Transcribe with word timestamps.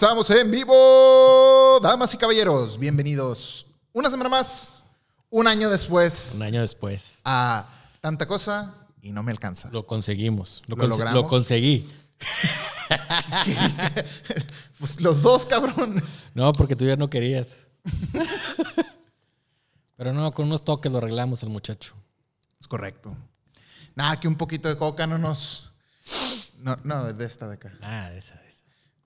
Estamos 0.00 0.30
en 0.30 0.48
vivo, 0.48 1.80
damas 1.82 2.14
y 2.14 2.18
caballeros. 2.18 2.78
Bienvenidos 2.78 3.66
una 3.92 4.08
semana 4.08 4.28
más, 4.30 4.84
un 5.28 5.48
año 5.48 5.68
después, 5.68 6.34
Un 6.36 6.42
año 6.44 6.60
después. 6.60 7.18
a 7.24 7.68
tanta 8.00 8.24
cosa 8.26 8.76
y 9.02 9.10
no 9.10 9.24
me 9.24 9.32
alcanza. 9.32 9.70
Lo 9.72 9.88
conseguimos. 9.88 10.62
Lo, 10.68 10.76
¿Lo 10.76 10.84
conse- 10.84 10.88
logramos? 10.90 11.22
lo 11.24 11.28
conseguí. 11.28 11.90
Pues 14.78 15.00
los 15.00 15.20
dos, 15.20 15.44
cabrón. 15.44 16.00
No, 16.32 16.52
porque 16.52 16.76
tú 16.76 16.84
ya 16.86 16.94
no 16.94 17.10
querías. 17.10 17.56
Pero 19.96 20.12
no, 20.12 20.32
con 20.32 20.46
unos 20.46 20.64
toques 20.64 20.92
lo 20.92 20.98
arreglamos 20.98 21.42
al 21.42 21.48
muchacho. 21.48 21.94
Es 22.60 22.68
correcto. 22.68 23.16
Nada, 23.96 24.20
que 24.20 24.28
un 24.28 24.36
poquito 24.36 24.68
de 24.68 24.76
coca 24.76 25.08
no 25.08 25.18
nos. 25.18 25.72
No, 26.60 26.76
no, 26.84 27.12
de 27.12 27.26
esta 27.26 27.48
de 27.48 27.54
acá. 27.54 27.72
Ah, 27.82 28.12
esa, 28.12 28.34
esa. 28.36 28.47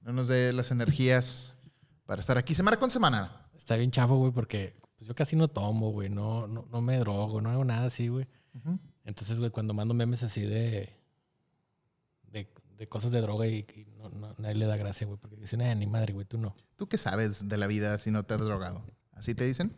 No 0.02 0.12
nos 0.12 0.28
dé 0.28 0.52
las 0.52 0.70
energías 0.70 1.52
para 2.06 2.20
estar 2.20 2.36
aquí 2.38 2.54
semana 2.54 2.76
con 2.78 2.90
semana. 2.90 3.48
Está 3.54 3.76
bien 3.76 3.90
chafo, 3.90 4.16
güey, 4.16 4.32
porque 4.32 4.74
pues, 4.96 5.06
yo 5.06 5.14
casi 5.14 5.36
no 5.36 5.48
tomo, 5.48 5.90
güey. 5.92 6.08
No, 6.08 6.46
no, 6.48 6.66
no 6.70 6.80
me 6.80 6.98
drogo, 6.98 7.40
no 7.40 7.50
hago 7.50 7.64
nada 7.64 7.86
así, 7.86 8.08
güey. 8.08 8.26
Entonces, 9.04 9.38
güey, 9.38 9.50
cuando 9.50 9.74
mando 9.74 9.94
memes 9.94 10.22
así 10.22 10.42
de. 10.42 10.96
de, 12.24 12.52
de 12.76 12.88
cosas 12.88 13.12
de 13.12 13.20
droga 13.20 13.46
y, 13.46 13.58
y 13.74 13.86
no, 13.96 14.08
no- 14.10 14.34
nadie 14.38 14.54
le 14.56 14.66
da 14.66 14.76
gracia, 14.76 15.06
güey, 15.06 15.18
porque 15.18 15.36
dicen, 15.36 15.60
eh, 15.60 15.74
ni 15.74 15.86
madre, 15.86 16.12
güey, 16.12 16.26
tú 16.26 16.38
no. 16.38 16.54
¿Tú 16.76 16.88
qué 16.88 16.98
sabes 16.98 17.48
de 17.48 17.56
la 17.56 17.66
vida 17.66 17.98
si 17.98 18.10
no 18.10 18.24
te 18.24 18.34
has 18.34 18.40
drogado? 18.40 18.84
¿Así 19.12 19.34
te 19.34 19.44
dicen? 19.44 19.74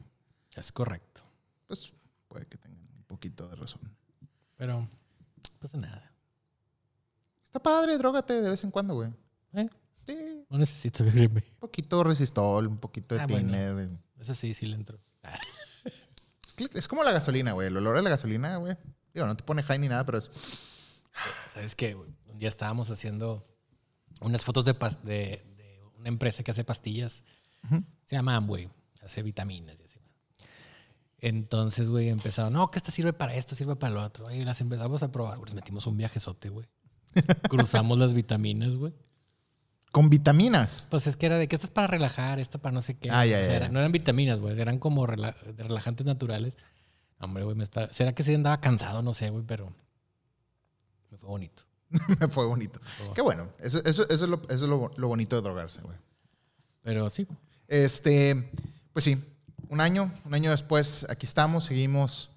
Es 0.54 0.72
correcto. 0.72 1.22
Pues 1.66 1.94
puede 2.28 2.46
que 2.46 2.56
tengan 2.56 2.80
un 2.96 3.04
poquito 3.04 3.46
de 3.48 3.56
razón. 3.56 3.82
Pero, 4.56 4.80
no 4.80 4.88
pasa 5.60 5.76
nada. 5.78 6.10
Está 7.44 7.62
padre, 7.62 7.98
drogate 7.98 8.40
de 8.40 8.50
vez 8.50 8.64
en 8.64 8.70
cuando, 8.70 8.94
güey. 8.94 9.10
¿Eh? 9.52 9.68
No 10.54 10.60
necesito 10.60 11.02
verme. 11.04 11.42
Un 11.54 11.58
poquito 11.58 12.04
resistol, 12.04 12.68
un 12.68 12.78
poquito 12.78 13.16
de 13.16 13.20
Ah, 13.22 13.26
bueno. 13.26 13.48
tiner. 13.48 13.74
de- 13.74 13.98
Eso 14.20 14.34
sí, 14.36 14.54
sí 14.54 14.66
le 14.66 14.76
entro. 14.76 15.00
Ah. 15.24 15.36
Es, 16.74 16.86
como 16.86 17.02
la 17.02 17.10
gasolina, 17.10 17.50
güey. 17.52 17.66
El 17.66 17.76
olor 17.76 17.96
de 17.96 18.02
la 18.02 18.10
gasolina, 18.10 18.56
güey. 18.58 18.76
Digo, 19.12 19.26
no 19.26 19.36
te 19.36 19.42
pone 19.42 19.64
high 19.64 19.80
ni 19.80 19.88
nada, 19.88 20.06
pero 20.06 20.18
es. 20.18 21.00
¿Sabes 21.52 21.74
qué? 21.74 21.94
güey? 21.94 22.08
Un 22.28 22.38
día 22.38 22.48
estábamos 22.48 22.88
haciendo 22.90 23.42
unas 24.20 24.44
fotos 24.44 24.64
de, 24.64 24.78
pas- 24.78 25.00
de, 25.02 25.44
de 25.56 25.80
una 25.98 26.08
empresa 26.08 26.44
que 26.44 26.52
hace 26.52 26.62
pastillas. 26.62 27.24
Se 28.04 28.14
llama 28.14 28.36
Amway. 28.36 28.70
Hace 29.02 29.22
vitaminas 29.22 29.76
y 29.80 29.84
así. 29.84 29.98
Entonces, 31.18 31.90
güey, 31.90 32.10
empezaron, 32.10 32.52
no, 32.52 32.70
que 32.70 32.78
esta 32.78 32.90
sirve 32.92 33.12
para 33.12 33.34
esto, 33.34 33.56
sirve 33.56 33.74
para 33.76 33.92
lo 33.94 34.02
otro. 34.04 34.30
Y 34.30 34.44
las 34.44 34.60
empezamos 34.60 35.02
a 35.02 35.10
probar. 35.10 35.38
güey. 35.38 35.52
Metimos 35.54 35.86
un 35.88 35.96
viajezote, 35.96 36.48
güey. 36.50 36.68
Cruzamos 37.50 37.98
las 37.98 38.14
vitaminas, 38.14 38.76
güey. 38.76 38.92
Con 39.94 40.10
vitaminas. 40.10 40.88
Pues 40.90 41.06
es 41.06 41.16
que 41.16 41.26
era 41.26 41.38
de 41.38 41.46
que 41.46 41.54
esta 41.54 41.68
es 41.68 41.70
para 41.70 41.86
relajar, 41.86 42.40
esta 42.40 42.58
para 42.58 42.72
no 42.74 42.82
sé 42.82 42.96
qué. 42.96 43.10
Ah, 43.12 43.24
ya, 43.24 43.36
O 43.38 43.40
sea, 43.40 43.48
ya, 43.48 43.56
era- 43.56 43.66
ya. 43.66 43.72
no 43.72 43.78
eran 43.78 43.92
vitaminas, 43.92 44.40
güey. 44.40 44.58
Eran 44.60 44.80
como 44.80 45.06
rela- 45.06 45.36
relajantes 45.56 46.04
naturales. 46.04 46.56
Hombre, 47.20 47.44
güey, 47.44 47.56
me 47.56 47.62
está... 47.62 47.92
¿Será 47.92 48.12
que 48.12 48.24
sí 48.24 48.34
andaba 48.34 48.60
cansado? 48.60 49.02
No 49.02 49.14
sé, 49.14 49.30
güey, 49.30 49.44
pero 49.46 49.72
me 51.12 51.16
fue 51.18 51.28
bonito. 51.28 51.62
Me 52.20 52.26
fue 52.26 52.44
bonito. 52.46 52.80
Qué 53.14 53.22
bueno. 53.22 53.48
Eso, 53.60 53.78
eso, 53.84 54.02
eso 54.08 54.24
es, 54.24 54.28
lo, 54.28 54.42
eso 54.48 54.54
es 54.54 54.62
lo, 54.62 54.90
lo 54.96 55.06
bonito 55.08 55.36
de 55.36 55.42
drogarse, 55.42 55.80
güey. 55.82 55.96
Pero 56.82 57.08
sí, 57.08 57.26
Este, 57.68 58.50
pues 58.92 59.04
sí, 59.04 59.16
un 59.68 59.80
año, 59.80 60.12
un 60.24 60.34
año 60.34 60.50
después, 60.50 61.06
aquí 61.08 61.24
estamos, 61.24 61.64
seguimos. 61.66 62.30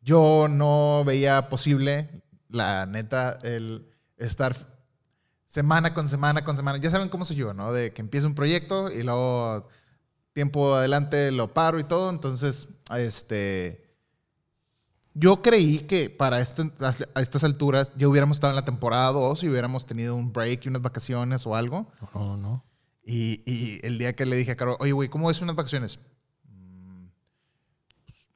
Yo 0.00 0.48
no 0.50 1.04
veía 1.06 1.48
posible, 1.48 2.08
la 2.48 2.86
neta, 2.86 3.38
el 3.44 3.86
estar 4.18 4.54
semana 5.52 5.92
con 5.92 6.08
semana 6.08 6.42
con 6.44 6.56
semana. 6.56 6.78
Ya 6.78 6.90
saben 6.90 7.10
cómo 7.10 7.26
soy 7.26 7.36
yo, 7.36 7.52
¿no? 7.52 7.72
De 7.72 7.92
que 7.92 8.00
empieza 8.00 8.26
un 8.26 8.34
proyecto 8.34 8.90
y 8.90 9.02
luego 9.02 9.68
tiempo 10.32 10.74
adelante 10.74 11.30
lo 11.30 11.52
paro 11.52 11.78
y 11.78 11.84
todo. 11.84 12.08
Entonces, 12.08 12.68
este, 12.96 13.94
yo 15.12 15.42
creí 15.42 15.80
que 15.80 16.08
para 16.08 16.40
este- 16.40 16.72
a 17.14 17.20
estas 17.20 17.44
alturas 17.44 17.92
ya 17.98 18.08
hubiéramos 18.08 18.38
estado 18.38 18.52
en 18.52 18.56
la 18.56 18.64
temporada 18.64 19.12
2 19.12 19.42
y 19.44 19.50
hubiéramos 19.50 19.84
tenido 19.84 20.16
un 20.16 20.32
break 20.32 20.64
y 20.64 20.68
unas 20.70 20.80
vacaciones 20.80 21.46
o 21.46 21.54
algo. 21.54 21.92
no, 22.14 22.36
no. 22.38 22.64
Y, 23.04 23.42
y 23.44 23.80
el 23.86 23.98
día 23.98 24.14
que 24.14 24.24
le 24.24 24.36
dije 24.36 24.52
a 24.52 24.56
Caro, 24.56 24.76
oye, 24.80 24.92
güey, 24.92 25.08
¿cómo 25.10 25.30
es 25.30 25.42
unas 25.42 25.56
vacaciones? 25.56 25.98
"Mm, 26.44 27.06
Pues, 28.06 28.28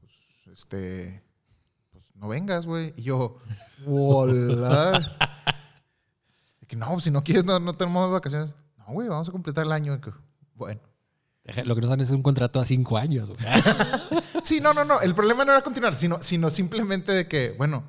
pues, 0.00 0.58
este, 0.58 1.22
pues 1.92 2.10
no 2.16 2.26
vengas, 2.26 2.66
güey. 2.66 2.92
Y 2.96 3.02
yo, 3.02 3.36
hola. 3.86 5.06
Y 6.66 6.68
que 6.68 6.76
no, 6.76 7.00
si 7.00 7.10
no 7.10 7.22
quieres, 7.22 7.44
no, 7.44 7.58
no 7.60 7.74
tenemos 7.76 8.10
vacaciones. 8.10 8.54
No, 8.78 8.86
güey, 8.92 9.08
vamos 9.08 9.28
a 9.28 9.32
completar 9.32 9.64
el 9.64 9.72
año. 9.72 10.00
Bueno. 10.54 10.80
Lo 11.64 11.74
que 11.76 11.80
nos 11.80 11.90
dan 11.90 12.00
es 12.00 12.10
un 12.10 12.22
contrato 12.22 12.58
a 12.60 12.64
cinco 12.64 12.96
años. 12.98 13.30
Sí, 14.42 14.60
no, 14.60 14.72
no, 14.74 14.84
no. 14.84 15.00
El 15.00 15.12
problema 15.14 15.44
no 15.44 15.50
era 15.52 15.62
continuar, 15.62 15.96
sino, 15.96 16.22
sino 16.22 16.50
simplemente 16.50 17.10
de 17.10 17.26
que, 17.26 17.52
bueno, 17.58 17.82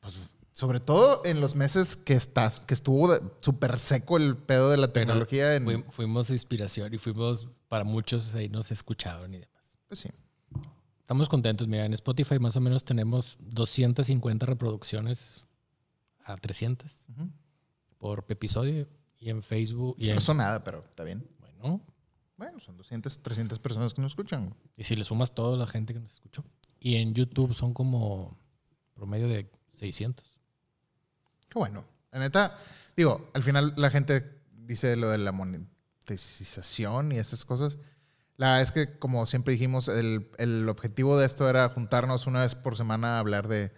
pues 0.00 0.16
sobre 0.52 0.78
todo 0.78 1.22
en 1.24 1.40
los 1.40 1.56
meses 1.56 1.96
que 1.96 2.12
estás, 2.14 2.60
que 2.60 2.74
estuvo 2.74 3.12
súper 3.40 3.78
seco 3.80 4.16
el 4.16 4.36
pedo 4.36 4.70
de 4.70 4.76
la 4.76 4.92
tecnología. 4.92 5.56
en, 5.56 5.64
Fui- 5.64 5.84
fuimos 5.90 6.30
inspiración 6.30 6.94
y 6.94 6.98
fuimos 6.98 7.48
para 7.68 7.82
muchos 7.82 8.32
ahí 8.36 8.48
nos 8.48 8.70
escucharon 8.70 9.34
y 9.34 9.38
demás. 9.38 9.74
pues 9.88 9.98
sí. 10.00 10.10
Estamos 11.00 11.28
contentos. 11.28 11.66
Mira, 11.66 11.84
en 11.84 11.94
Spotify 11.94 12.38
más 12.38 12.54
o 12.54 12.60
menos 12.60 12.84
tenemos 12.84 13.36
250 13.40 14.46
reproducciones 14.46 15.42
a 16.24 16.36
300 16.36 16.92
Ujú. 17.16 17.28
Por 18.02 18.24
episodio. 18.28 18.88
Y 19.20 19.30
en 19.30 19.44
Facebook. 19.44 19.94
Y 19.96 20.08
en, 20.08 20.16
No 20.16 20.20
son 20.20 20.38
nada, 20.38 20.64
pero 20.64 20.84
está 20.88 21.04
bien. 21.04 21.24
bueno, 21.38 21.80
Bueno, 22.36 22.58
son 22.58 22.76
200, 22.76 23.22
300 23.22 23.60
personas 23.60 23.94
que 23.94 24.02
nos 24.02 24.10
escuchan. 24.10 24.52
y 24.76 24.82
si 24.82 24.96
le 24.96 25.04
sumas 25.04 25.32
toda 25.32 25.56
la 25.56 25.68
gente 25.68 25.94
que 25.94 26.00
nos 26.00 26.12
escuchó. 26.12 26.44
Y 26.80 26.96
en 26.96 27.14
YouTube 27.14 27.54
son 27.54 27.72
como 27.72 28.36
promedio 28.94 29.28
de 29.28 29.48
600. 29.78 30.36
Qué 31.48 31.58
bueno. 31.60 31.84
La 32.10 32.18
neta, 32.18 32.56
digo, 32.96 33.30
al 33.34 33.44
final 33.44 33.72
la 33.76 33.90
gente 33.90 34.42
dice 34.50 34.96
lo 34.96 35.08
de 35.08 35.18
la 35.18 35.30
monetización 35.30 37.12
y 37.12 37.18
esas 37.18 37.44
cosas. 37.44 37.78
La 38.36 38.60
es 38.60 38.72
que, 38.72 38.98
como 38.98 39.24
siempre 39.26 39.52
dijimos, 39.52 39.86
el, 39.86 40.28
el 40.38 40.68
objetivo 40.68 41.16
de 41.16 41.26
esto 41.26 41.48
era 41.48 41.68
juntarnos 41.68 42.26
una 42.26 42.40
vez 42.40 42.56
por 42.56 42.76
semana 42.76 43.16
a 43.16 43.18
hablar 43.20 43.46
de, 43.46 43.72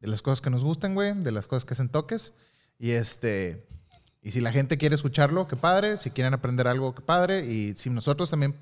de 0.00 0.08
las 0.08 0.22
cosas 0.22 0.40
que 0.40 0.48
nos 0.48 0.64
gustan, 0.64 0.94
güey, 0.94 1.12
de 1.12 1.30
las 1.30 1.46
cosas 1.46 1.66
que 1.66 1.74
hacen 1.74 1.90
toques. 1.90 2.32
Y 2.78 2.90
este. 2.90 3.65
Y 4.26 4.32
si 4.32 4.40
la 4.40 4.50
gente 4.50 4.76
quiere 4.76 4.96
escucharlo, 4.96 5.46
qué 5.46 5.54
padre. 5.54 5.96
Si 5.98 6.10
quieren 6.10 6.34
aprender 6.34 6.66
algo, 6.66 6.96
qué 6.96 7.00
padre. 7.00 7.46
Y 7.46 7.76
si 7.76 7.90
nosotros 7.90 8.28
también 8.28 8.56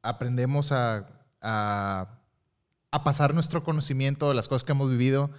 aprendemos 0.00 0.72
a, 0.72 1.06
a, 1.42 2.08
a 2.90 3.04
pasar 3.04 3.34
nuestro 3.34 3.62
conocimiento 3.64 4.30
de 4.30 4.34
las 4.34 4.48
cosas 4.48 4.64
que 4.64 4.72
hemos 4.72 4.88
vivido, 4.88 5.30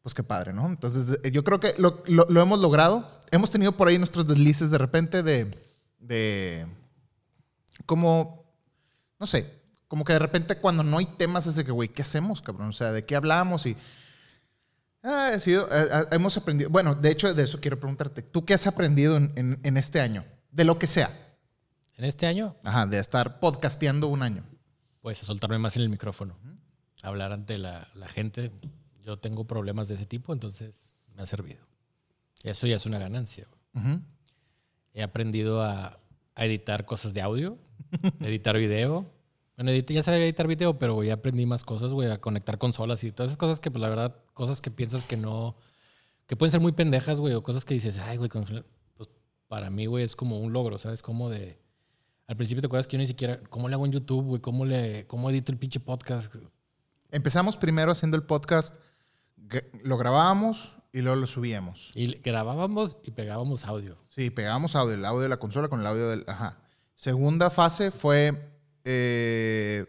pues 0.00 0.14
qué 0.14 0.22
padre, 0.22 0.54
¿no? 0.54 0.66
Entonces, 0.68 1.20
yo 1.30 1.44
creo 1.44 1.60
que 1.60 1.74
lo, 1.76 2.02
lo- 2.06 2.24
lo 2.30 2.40
hemos 2.40 2.60
logrado. 2.60 3.20
Hemos 3.30 3.50
tenido 3.50 3.72
por 3.72 3.88
ahí 3.88 3.98
nuestros 3.98 4.26
deslices 4.26 4.70
de 4.70 4.78
repente 4.78 5.22
de, 5.22 5.50
de, 5.98 6.66
como, 7.84 8.42
no 9.20 9.26
sé, 9.26 9.52
como 9.86 10.02
que 10.04 10.14
de 10.14 10.18
repente 10.18 10.56
cuando 10.56 10.82
no 10.82 10.96
hay 10.96 11.04
temas 11.18 11.46
es 11.46 11.56
de 11.56 11.64
que, 11.66 11.72
güey, 11.72 11.90
¿qué 11.90 12.00
hacemos, 12.00 12.40
cabrón? 12.40 12.68
O 12.70 12.72
sea, 12.72 12.90
¿de 12.90 13.02
qué 13.02 13.16
hablamos? 13.16 13.66
Y 13.66 13.76
ah, 15.02 15.30
ha 15.34 15.40
sido, 15.40 15.66
eh, 15.70 15.86
eh, 15.92 16.04
hemos 16.12 16.36
aprendido, 16.36 16.70
bueno, 16.70 16.94
de 16.94 17.10
hecho, 17.10 17.32
de 17.34 17.42
eso 17.42 17.60
quiero 17.60 17.78
preguntarte, 17.78 18.22
¿tú 18.22 18.44
qué 18.44 18.54
has 18.54 18.66
aprendido 18.66 19.16
en, 19.16 19.32
en- 19.36 19.60
en 19.62 19.76
este 19.76 20.00
año? 20.00 20.24
De 20.50 20.64
lo 20.64 20.78
que 20.78 20.86
sea. 20.86 21.10
En 21.96 22.04
este 22.04 22.26
año, 22.26 22.56
Ajá, 22.64 22.86
de 22.86 22.98
estar 22.98 23.38
podcasteando 23.40 24.08
un 24.08 24.22
año. 24.22 24.44
pues 25.00 25.22
a 25.22 25.24
soltarme 25.26 25.58
más 25.58 25.76
en 25.76 25.82
el 25.82 25.88
micrófono. 25.88 26.36
Hablar 27.02 27.32
ante 27.32 27.58
la, 27.58 27.88
la 27.94 28.06
gente. 28.08 28.50
Yo 29.04 29.18
tengo 29.18 29.44
problemas 29.46 29.88
de 29.88 29.94
ese 29.96 30.06
tipo, 30.06 30.32
entonces 30.32 30.94
me 31.16 31.22
ha 31.22 31.26
servido. 31.26 31.60
Eso 32.44 32.66
ya 32.66 32.76
es 32.76 32.86
una 32.86 32.98
ganancia. 32.98 33.46
He 34.94 35.02
aprendido 35.02 35.62
a, 35.62 35.98
a 36.34 36.44
editar 36.44 36.84
cosas 36.86 37.14
de 37.14 37.22
audio, 37.22 37.58
editar 38.20 38.56
video. 38.56 39.06
Bueno, 39.56 39.72
ya 39.72 40.02
sabía 40.02 40.24
editar 40.24 40.46
video, 40.46 40.78
pero 40.78 41.02
ya 41.04 41.14
aprendí 41.14 41.44
más 41.46 41.64
cosas, 41.64 41.92
güey, 41.92 42.10
a 42.10 42.20
conectar 42.20 42.58
consolas 42.58 43.04
y 43.04 43.12
todas 43.12 43.30
esas 43.30 43.36
cosas 43.38 43.60
que, 43.60 43.70
pues, 43.70 43.82
la 43.82 43.88
verdad, 43.88 44.16
cosas 44.34 44.60
que 44.60 44.70
piensas 44.70 45.04
que 45.04 45.16
no, 45.16 45.56
que 46.26 46.36
pueden 46.36 46.50
ser 46.50 46.60
muy 46.60 46.72
pendejas, 46.72 47.20
güey, 47.20 47.34
o 47.34 47.42
cosas 47.42 47.64
que 47.64 47.74
dices, 47.74 47.98
ay, 47.98 48.16
güey, 48.16 48.30
con- 48.30 48.64
pues 48.96 49.10
para 49.48 49.68
mí, 49.70 49.86
güey, 49.86 50.04
es 50.04 50.16
como 50.16 50.38
un 50.38 50.52
logro, 50.52 50.78
¿sabes? 50.78 51.02
Como 51.02 51.28
de, 51.28 51.58
al 52.26 52.36
principio 52.36 52.62
te 52.62 52.66
acuerdas 52.66 52.86
que 52.86 52.94
yo 52.94 52.98
ni 53.00 53.06
siquiera, 53.06 53.40
¿cómo 53.50 53.68
le 53.68 53.74
hago 53.74 53.84
en 53.84 53.92
YouTube, 53.92 54.24
güey? 54.24 54.40
¿Cómo 54.40 54.64
le, 54.64 55.06
cómo 55.06 55.28
edito 55.28 55.52
el 55.52 55.58
pinche 55.58 55.80
podcast? 55.80 56.34
Empezamos 57.10 57.58
primero 57.58 57.92
haciendo 57.92 58.16
el 58.16 58.22
podcast, 58.22 58.76
lo 59.84 59.98
grabábamos 59.98 60.76
y 60.94 61.02
luego 61.02 61.20
lo 61.20 61.26
subíamos. 61.26 61.90
Y 61.94 62.06
grabábamos 62.20 62.96
y 63.04 63.10
pegábamos 63.10 63.66
audio. 63.66 63.98
Sí, 64.08 64.30
pegábamos 64.30 64.74
audio, 64.76 64.94
el 64.94 65.04
audio 65.04 65.20
de 65.20 65.28
la 65.28 65.36
consola 65.36 65.68
con 65.68 65.80
el 65.80 65.86
audio 65.86 66.08
del. 66.08 66.24
Ajá. 66.26 66.58
Segunda 66.96 67.50
fase 67.50 67.90
fue. 67.90 68.50
Eh, 68.84 69.86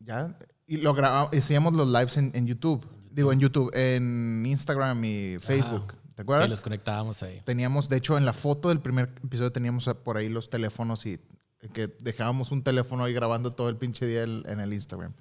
ya. 0.00 0.36
Y 0.66 0.78
lo 0.78 0.94
grabamos, 0.94 1.30
hacíamos 1.36 1.74
los 1.74 1.88
lives 1.88 2.16
en, 2.16 2.30
en 2.34 2.46
YouTube. 2.46 2.86
Digo, 3.10 3.32
en 3.32 3.40
YouTube, 3.40 3.70
en 3.74 4.44
Instagram 4.46 5.04
y 5.04 5.38
Facebook. 5.38 5.94
¿Te 6.14 6.22
acuerdas? 6.22 6.46
Sí, 6.46 6.50
los 6.50 6.60
conectábamos 6.60 7.22
ahí. 7.22 7.40
Teníamos, 7.44 7.88
de 7.88 7.96
hecho, 7.96 8.16
en 8.16 8.24
la 8.24 8.32
foto 8.32 8.68
del 8.68 8.80
primer 8.80 9.14
episodio 9.24 9.52
teníamos 9.52 9.88
por 10.04 10.16
ahí 10.16 10.28
los 10.28 10.48
teléfonos 10.48 11.06
y 11.06 11.20
que 11.72 11.88
dejábamos 12.00 12.52
un 12.52 12.62
teléfono 12.62 13.04
ahí 13.04 13.12
grabando 13.12 13.52
todo 13.52 13.68
el 13.68 13.76
pinche 13.76 14.06
día 14.06 14.22
en 14.22 14.60
el 14.60 14.72
Instagram. 14.72 15.14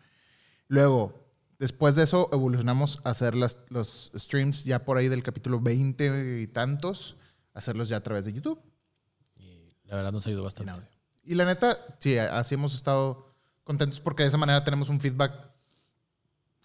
Luego, 0.68 1.24
después 1.60 1.96
de 1.96 2.04
eso, 2.04 2.30
evolucionamos 2.32 3.00
a 3.04 3.12
hacer 3.12 3.36
las, 3.36 3.58
los 3.70 4.12
streams 4.16 4.64
ya 4.64 4.86
por 4.86 4.98
ahí 4.98 5.08
del 5.08 5.24
capítulo 5.24 5.60
20 5.60 6.42
y 6.42 6.48
tantos, 6.48 7.16
hacerlos 7.54 7.90
ya 7.90 7.98
a 7.98 8.04
través 8.04 8.26
de 8.26 8.34
YouTube. 8.34 8.60
Y 9.36 9.76
la 9.86 9.96
verdad 9.96 10.12
nos 10.12 10.28
ayudó 10.28 10.44
bastante. 10.44 10.74
Y 11.24 11.36
la 11.36 11.46
neta, 11.46 11.78
sí, 12.00 12.18
así 12.18 12.56
hemos 12.56 12.74
estado 12.74 13.34
contentos 13.64 14.00
porque 14.00 14.24
de 14.24 14.30
esa 14.30 14.38
manera 14.38 14.64
tenemos 14.64 14.90
un 14.90 15.00
feedback 15.00 15.32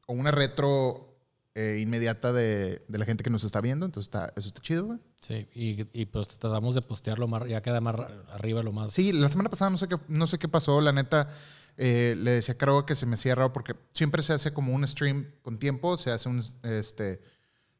o 0.06 0.14
una 0.14 0.30
retro 0.30 1.16
eh, 1.54 1.78
inmediata 1.80 2.32
de, 2.32 2.84
de, 2.88 2.98
la 2.98 3.04
gente 3.04 3.22
que 3.22 3.30
nos 3.30 3.44
está 3.44 3.60
viendo. 3.60 3.86
Entonces, 3.86 4.08
está, 4.08 4.32
eso 4.36 4.48
está 4.48 4.60
chido, 4.60 4.86
güey. 4.86 4.98
Sí, 5.20 5.48
y, 5.54 6.00
y, 6.00 6.06
pues 6.06 6.28
tratamos 6.38 6.74
de 6.74 6.82
postearlo 6.82 7.26
más, 7.26 7.48
ya 7.48 7.60
queda 7.62 7.80
más 7.80 7.96
arriba 8.30 8.62
lo 8.62 8.72
más. 8.72 8.94
Sí, 8.94 9.12
la 9.12 9.28
semana 9.28 9.50
pasada 9.50 9.70
no 9.70 9.78
sé 9.78 9.88
qué, 9.88 9.96
no 10.08 10.26
sé 10.26 10.38
qué 10.38 10.48
pasó. 10.48 10.80
La 10.80 10.92
neta, 10.92 11.28
eh, 11.76 12.14
le 12.16 12.32
decía 12.32 12.54
a 12.54 12.58
Caro 12.58 12.86
que 12.86 12.94
se 12.96 13.06
me 13.06 13.14
hacía 13.14 13.34
raro 13.34 13.52
porque 13.52 13.74
siempre 13.92 14.22
se 14.22 14.32
hace 14.32 14.52
como 14.52 14.72
un 14.72 14.86
stream 14.86 15.32
con 15.42 15.58
tiempo, 15.58 15.98
se 15.98 16.10
hace 16.10 16.28
un, 16.28 16.42
este, 16.62 17.20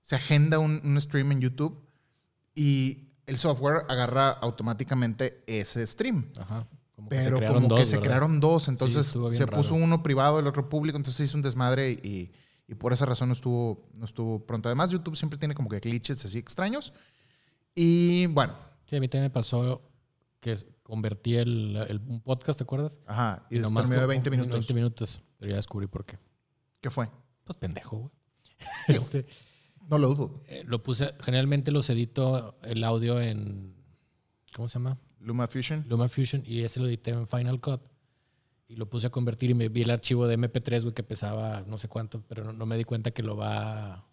se 0.00 0.16
agenda 0.16 0.58
un, 0.58 0.80
un 0.84 1.00
stream 1.00 1.32
en 1.32 1.40
YouTube 1.40 1.80
y 2.54 3.07
el 3.28 3.38
software 3.38 3.84
agarra 3.88 4.30
automáticamente 4.30 5.44
ese 5.46 5.86
stream. 5.86 6.32
Ajá. 6.38 6.66
Como 6.96 7.10
Pero 7.10 7.38
como 7.54 7.76
que 7.76 7.86
se 7.86 8.00
crearon 8.00 8.40
dos, 8.40 8.66
entonces 8.66 9.06
se 9.06 9.46
puso 9.46 9.74
uno 9.74 10.02
privado, 10.02 10.40
el 10.40 10.46
otro 10.48 10.68
público, 10.68 10.96
entonces 10.96 11.28
hizo 11.28 11.36
un 11.36 11.42
desmadre 11.42 11.92
y, 11.92 12.32
y, 12.66 12.74
por 12.74 12.92
esa 12.92 13.06
razón 13.06 13.28
no 13.28 13.34
estuvo, 13.34 13.88
no 13.94 14.04
estuvo 14.04 14.44
pronto. 14.44 14.68
Además, 14.68 14.90
YouTube 14.90 15.16
siempre 15.16 15.38
tiene 15.38 15.54
como 15.54 15.68
que 15.68 15.78
glitches 15.78 16.24
así 16.24 16.38
extraños. 16.38 16.92
Y 17.74 18.26
bueno. 18.26 18.54
Sí, 18.86 18.96
a 18.96 19.00
mí 19.00 19.06
también 19.06 19.26
me 19.26 19.30
pasó 19.30 19.82
que 20.40 20.56
convertí 20.82 21.36
el, 21.36 21.76
el, 21.88 22.00
un 22.08 22.20
podcast, 22.20 22.58
¿te 22.58 22.64
acuerdas? 22.64 22.98
Ajá, 23.06 23.46
y, 23.50 23.58
nomás 23.58 23.88
de 23.88 24.04
20 24.04 24.30
minutos. 24.30 24.52
20 24.52 24.74
minutos, 24.74 25.22
pero 25.38 25.50
ya 25.50 25.56
descubrí 25.56 25.86
por 25.86 26.04
qué. 26.04 26.18
¿Qué 26.80 26.90
fue? 26.90 27.08
Pues 27.44 27.56
pendejo, 27.58 27.98
güey. 27.98 28.12
este, 28.88 29.26
no 29.88 29.98
lo 29.98 30.14
dudo. 30.14 30.42
Eh, 30.46 30.62
lo 30.66 30.82
puse, 30.82 31.14
generalmente 31.20 31.70
los 31.70 31.90
edito 31.90 32.56
el 32.62 32.84
audio 32.84 33.20
en, 33.20 33.74
¿cómo 34.54 34.68
se 34.68 34.74
llama? 34.74 34.98
Luma 35.20 35.48
Fusion. 35.48 35.84
Luma 35.88 36.08
Fusion, 36.08 36.42
y 36.46 36.62
ese 36.62 36.80
lo 36.80 36.86
edité 36.86 37.10
en 37.10 37.26
Final 37.26 37.60
Cut. 37.60 37.80
Y 38.68 38.76
lo 38.76 38.88
puse 38.88 39.06
a 39.06 39.10
convertir 39.10 39.50
y 39.50 39.54
me 39.54 39.68
vi 39.68 39.82
el 39.82 39.90
archivo 39.90 40.26
de 40.26 40.38
MP3, 40.38 40.82
güey, 40.82 40.94
que 40.94 41.02
pesaba 41.02 41.64
no 41.66 41.78
sé 41.78 41.88
cuánto, 41.88 42.22
pero 42.28 42.44
no, 42.44 42.52
no, 42.52 42.66
me 42.66 42.76
di 42.76 42.84
cuenta 42.84 43.10
que 43.10 43.22
lo 43.22 43.34
va, 43.34 44.06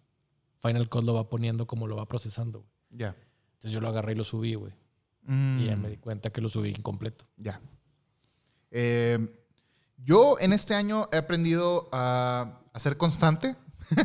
Final 0.62 0.88
Cut 0.88 1.04
lo 1.04 1.12
va 1.12 1.28
poniendo 1.28 1.66
como 1.66 1.86
lo 1.86 1.96
va 1.96 2.08
procesando. 2.08 2.64
Ya. 2.90 3.14
Entonces 3.54 3.72
yo 3.72 3.80
lo 3.80 3.88
agarré 3.88 4.12
y 4.12 4.16
lo 4.16 4.24
subí, 4.24 4.54
güey. 4.54 4.72
Y 5.28 5.66
ya 5.66 5.76
me 5.76 5.90
di 5.90 5.96
cuenta 5.96 6.30
que 6.30 6.40
lo 6.40 6.48
subí 6.48 6.70
incompleto. 6.70 7.26
Ya. 7.36 7.60
Eh, 8.70 9.18
yo 9.98 10.38
en 10.38 10.52
este 10.52 10.74
año 10.74 11.08
he 11.12 11.16
aprendido 11.16 11.88
a, 11.92 12.60
ser 12.76 12.96
constante. 12.96 13.56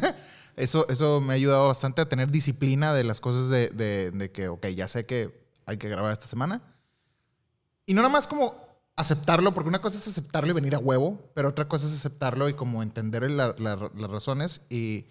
eso, 0.61 0.87
eso 0.89 1.21
me 1.21 1.33
ha 1.33 1.35
ayudado 1.35 1.67
bastante 1.67 2.01
a 2.01 2.09
tener 2.09 2.29
disciplina 2.29 2.93
de 2.93 3.03
las 3.03 3.19
cosas 3.19 3.49
de, 3.49 3.69
de, 3.69 4.31
que, 4.31 4.47
ok, 4.47 4.67
ya 4.67 4.87
sé 4.87 5.05
que 5.05 5.45
hay 5.65 5.77
que 5.77 5.89
grabar 5.89 6.13
esta 6.13 6.27
semana. 6.27 6.61
Y 7.85 7.93
no 7.93 8.01
nada 8.01 8.13
más 8.13 8.27
como 8.27 8.55
aceptarlo, 8.95 9.53
porque 9.53 9.69
una 9.69 9.81
cosa 9.81 9.97
es 9.97 10.07
aceptarlo 10.07 10.51
y 10.51 10.53
venir 10.53 10.75
a 10.75 10.79
huevo, 10.79 11.31
pero 11.33 11.49
otra 11.49 11.67
cosa 11.67 11.87
es 11.87 11.93
aceptarlo 11.93 12.47
y 12.47 12.53
como 12.53 12.83
entender 12.83 13.29
las 13.29 13.55
razones 14.09 14.61
y, 14.69 15.07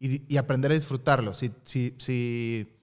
y, 0.00 0.36
aprender 0.36 0.72
a 0.72 0.74
disfrutarlo. 0.74 1.32
Si, 1.32 1.52
si, 1.62 1.94
si 1.98 2.74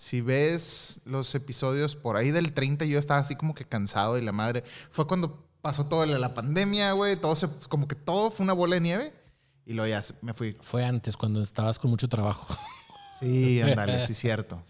si 0.00 0.22
ves 0.22 1.02
los 1.04 1.34
episodios 1.34 1.94
por 1.94 2.16
ahí 2.16 2.30
del 2.30 2.54
30, 2.54 2.86
yo 2.86 2.98
estaba 2.98 3.20
así 3.20 3.36
como 3.36 3.54
que 3.54 3.66
cansado 3.66 4.16
y 4.16 4.22
la 4.22 4.32
madre. 4.32 4.64
Fue 4.90 5.06
cuando 5.06 5.46
pasó 5.60 5.86
toda 5.86 6.06
la 6.06 6.32
pandemia, 6.32 6.92
güey. 6.92 7.16
Todo 7.16 7.36
se, 7.36 7.48
como 7.68 7.86
que 7.86 7.96
todo 7.96 8.30
fue 8.30 8.44
una 8.44 8.54
bola 8.54 8.76
de 8.76 8.80
nieve. 8.80 9.19
Y 9.66 9.74
luego 9.74 9.88
ya 9.90 10.02
me 10.22 10.34
fui. 10.34 10.56
Fue 10.60 10.84
antes, 10.84 11.16
cuando 11.16 11.42
estabas 11.42 11.78
con 11.78 11.90
mucho 11.90 12.08
trabajo. 12.08 12.56
Sí, 13.20 13.60
ándale, 13.60 14.06
sí, 14.06 14.14
cierto. 14.14 14.64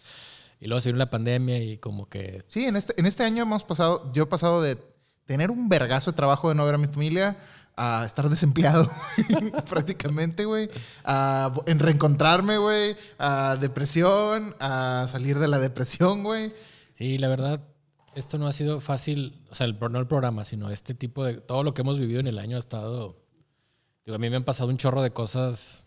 Y 0.60 0.66
luego 0.66 0.80
se 0.80 0.90
vino 0.90 0.98
la 0.98 1.10
pandemia 1.10 1.58
y 1.58 1.78
como 1.78 2.08
que. 2.08 2.44
Sí, 2.48 2.64
en 2.64 2.76
este, 2.76 2.94
en 2.98 3.06
este 3.06 3.24
año 3.24 3.42
hemos 3.42 3.64
pasado. 3.64 4.12
Yo 4.12 4.24
he 4.24 4.26
pasado 4.26 4.60
de 4.60 4.76
tener 5.24 5.50
un 5.50 5.68
vergazo 5.68 6.10
de 6.10 6.16
trabajo 6.16 6.48
de 6.48 6.54
no 6.54 6.64
ver 6.64 6.74
a 6.74 6.78
mi 6.78 6.88
familia 6.88 7.36
a 7.76 8.04
estar 8.04 8.28
desempleado 8.28 8.90
prácticamente, 9.70 10.44
güey, 10.44 10.68
a 11.04 11.54
en 11.66 11.78
reencontrarme, 11.78 12.58
güey, 12.58 12.96
a 13.18 13.56
depresión, 13.58 14.54
a 14.60 15.06
salir 15.08 15.38
de 15.38 15.48
la 15.48 15.58
depresión, 15.58 16.22
güey. 16.22 16.52
Sí, 16.92 17.16
la 17.16 17.28
verdad, 17.28 17.62
esto 18.14 18.36
no 18.38 18.46
ha 18.46 18.52
sido 18.52 18.80
fácil, 18.80 19.40
o 19.50 19.54
sea, 19.54 19.66
el, 19.66 19.78
no 19.78 19.98
el 19.98 20.06
programa, 20.06 20.44
sino 20.44 20.70
este 20.70 20.94
tipo 20.94 21.24
de, 21.24 21.34
todo 21.34 21.62
lo 21.62 21.72
que 21.72 21.80
hemos 21.80 21.98
vivido 21.98 22.20
en 22.20 22.26
el 22.26 22.38
año 22.38 22.56
ha 22.56 22.60
estado, 22.60 23.16
digo, 24.04 24.16
a 24.16 24.18
mí 24.18 24.30
me 24.30 24.36
han 24.36 24.44
pasado 24.44 24.70
un 24.70 24.76
chorro 24.76 25.02
de 25.02 25.12
cosas 25.12 25.84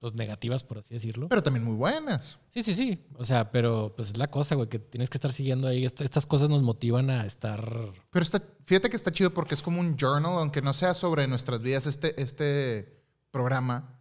pues, 0.00 0.14
negativas, 0.14 0.64
por 0.64 0.78
así 0.78 0.94
decirlo. 0.94 1.28
Pero 1.28 1.42
también 1.42 1.64
muy 1.64 1.76
buenas. 1.76 2.38
Sí, 2.48 2.62
sí, 2.62 2.74
sí. 2.74 3.06
O 3.16 3.24
sea, 3.24 3.52
pero 3.52 3.92
pues 3.94 4.08
es 4.08 4.16
la 4.16 4.30
cosa, 4.30 4.54
güey, 4.54 4.68
que 4.68 4.78
tienes 4.78 5.10
que 5.10 5.18
estar 5.18 5.32
siguiendo 5.32 5.68
ahí. 5.68 5.84
Estas 5.84 6.26
cosas 6.26 6.48
nos 6.48 6.62
motivan 6.62 7.10
a 7.10 7.26
estar. 7.26 7.92
Pero 8.10 8.22
está, 8.22 8.42
fíjate 8.64 8.88
que 8.88 8.96
está 8.96 9.12
chido 9.12 9.32
porque 9.34 9.54
es 9.54 9.62
como 9.62 9.78
un 9.80 9.96
journal, 9.96 10.38
aunque 10.38 10.62
no 10.62 10.72
sea 10.72 10.94
sobre 10.94 11.28
nuestras 11.28 11.60
vidas 11.60 11.86
este, 11.86 12.20
este 12.20 13.04
programa. 13.30 14.00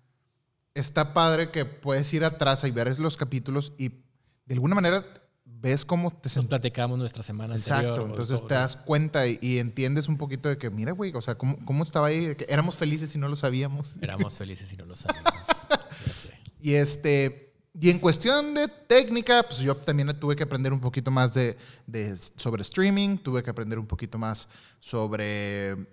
Está 0.74 1.14
padre 1.14 1.52
que 1.52 1.66
puedes 1.66 2.14
ir 2.14 2.24
atrás 2.24 2.64
y 2.64 2.72
ver 2.72 2.98
los 3.00 3.18
capítulos 3.18 3.74
y 3.78 3.90
de 3.90 4.54
alguna 4.54 4.76
manera 4.76 5.06
ves 5.62 5.86
cómo 5.86 6.12
te 6.12 6.30
Nos 6.36 6.46
platicamos 6.46 6.98
nuestra 6.98 7.24
semana 7.24 7.56
Exacto, 7.56 8.06
entonces 8.06 8.46
te 8.48 8.54
das 8.54 8.76
cuenta 8.76 9.28
y, 9.28 9.60
entiendes 9.60 10.08
un 10.08 10.18
poquito 10.18 10.50
de 10.50 10.58
que, 10.58 10.70
mira, 10.70 10.92
güey, 10.94 11.12
o 11.14 11.22
sea, 11.22 11.36
cómo, 11.36 11.58
cómo 11.66 11.84
estaba 11.84 12.08
ahí, 12.08 12.36
que 12.36 12.46
éramos 12.50 12.76
felices 12.76 13.14
y 13.16 13.20
no 13.20 13.28
lo 13.28 13.36
sabíamos. 13.36 13.96
Éramos 14.02 14.38
felices 14.38 14.72
y 14.74 14.78
no 14.78 14.86
lo 14.86 14.96
sabíamos. 14.96 15.34
Y 16.62 16.74
este, 16.74 17.54
y 17.80 17.90
en 17.90 18.00
cuestión 18.00 18.54
de 18.54 18.68
técnica, 18.68 19.44
pues 19.44 19.60
yo 19.60 19.78
también 19.78 20.10
tuve 20.20 20.36
que 20.36 20.44
aprender 20.44 20.74
un 20.74 20.82
poquito 20.82 21.10
más 21.10 21.34
de, 21.34 21.56
sobre 22.36 22.64
streaming, 22.64 23.18
tuve 23.18 23.42
que 23.42 23.50
aprender 23.50 23.80
un 23.80 23.88
poquito 23.88 24.18
más 24.18 24.50
sobre 24.82 25.88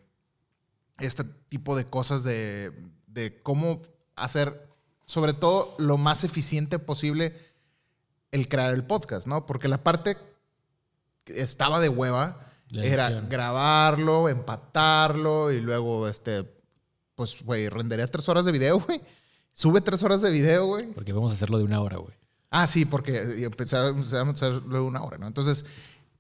este 0.99 1.23
tipo 1.49 1.77
de 1.77 1.85
cosas 1.85 2.25
de, 2.25 2.73
de 3.07 3.41
cómo 3.43 3.81
hacer, 4.17 4.69
sobre 5.05 5.35
todo, 5.35 5.77
lo 5.79 5.99
más 5.99 6.25
eficiente 6.25 6.81
posible 6.81 7.37
el 8.37 8.49
crear 8.49 8.75
el 8.75 8.85
podcast, 8.85 9.27
¿no? 9.27 9.47
Porque 9.47 9.69
la 9.69 9.83
parte 9.83 10.17
que 11.25 11.41
estaba 11.41 11.81
de 11.81 11.88
hueva 11.88 12.39
era 12.72 13.10
grabarlo, 13.22 14.29
empatarlo 14.29 15.53
y 15.53 15.60
luego, 15.60 16.08
este, 16.08 16.44
pues, 17.15 17.43
güey, 17.43 17.69
rendería 17.69 18.06
tres 18.06 18.29
horas 18.29 18.44
de 18.44 18.53
video, 18.53 18.79
güey. 18.87 19.01
Sube 19.53 19.81
tres 19.81 20.03
horas 20.03 20.20
de 20.20 20.31
video, 20.31 20.67
güey. 20.67 20.87
Porque 20.93 21.13
vamos 21.13 21.32
a 21.32 21.34
hacerlo 21.34 21.58
de 21.58 21.65
una 21.65 21.81
hora, 21.81 21.96
güey. 21.96 22.15
Ah, 22.51 22.67
sí, 22.67 22.84
porque 22.84 23.19
empezamos 23.44 24.13
a 24.13 24.20
hacerlo 24.22 24.75
de 24.75 24.81
una 24.81 25.03
hora, 25.03 25.19
¿no? 25.19 25.27
Entonces, 25.27 25.65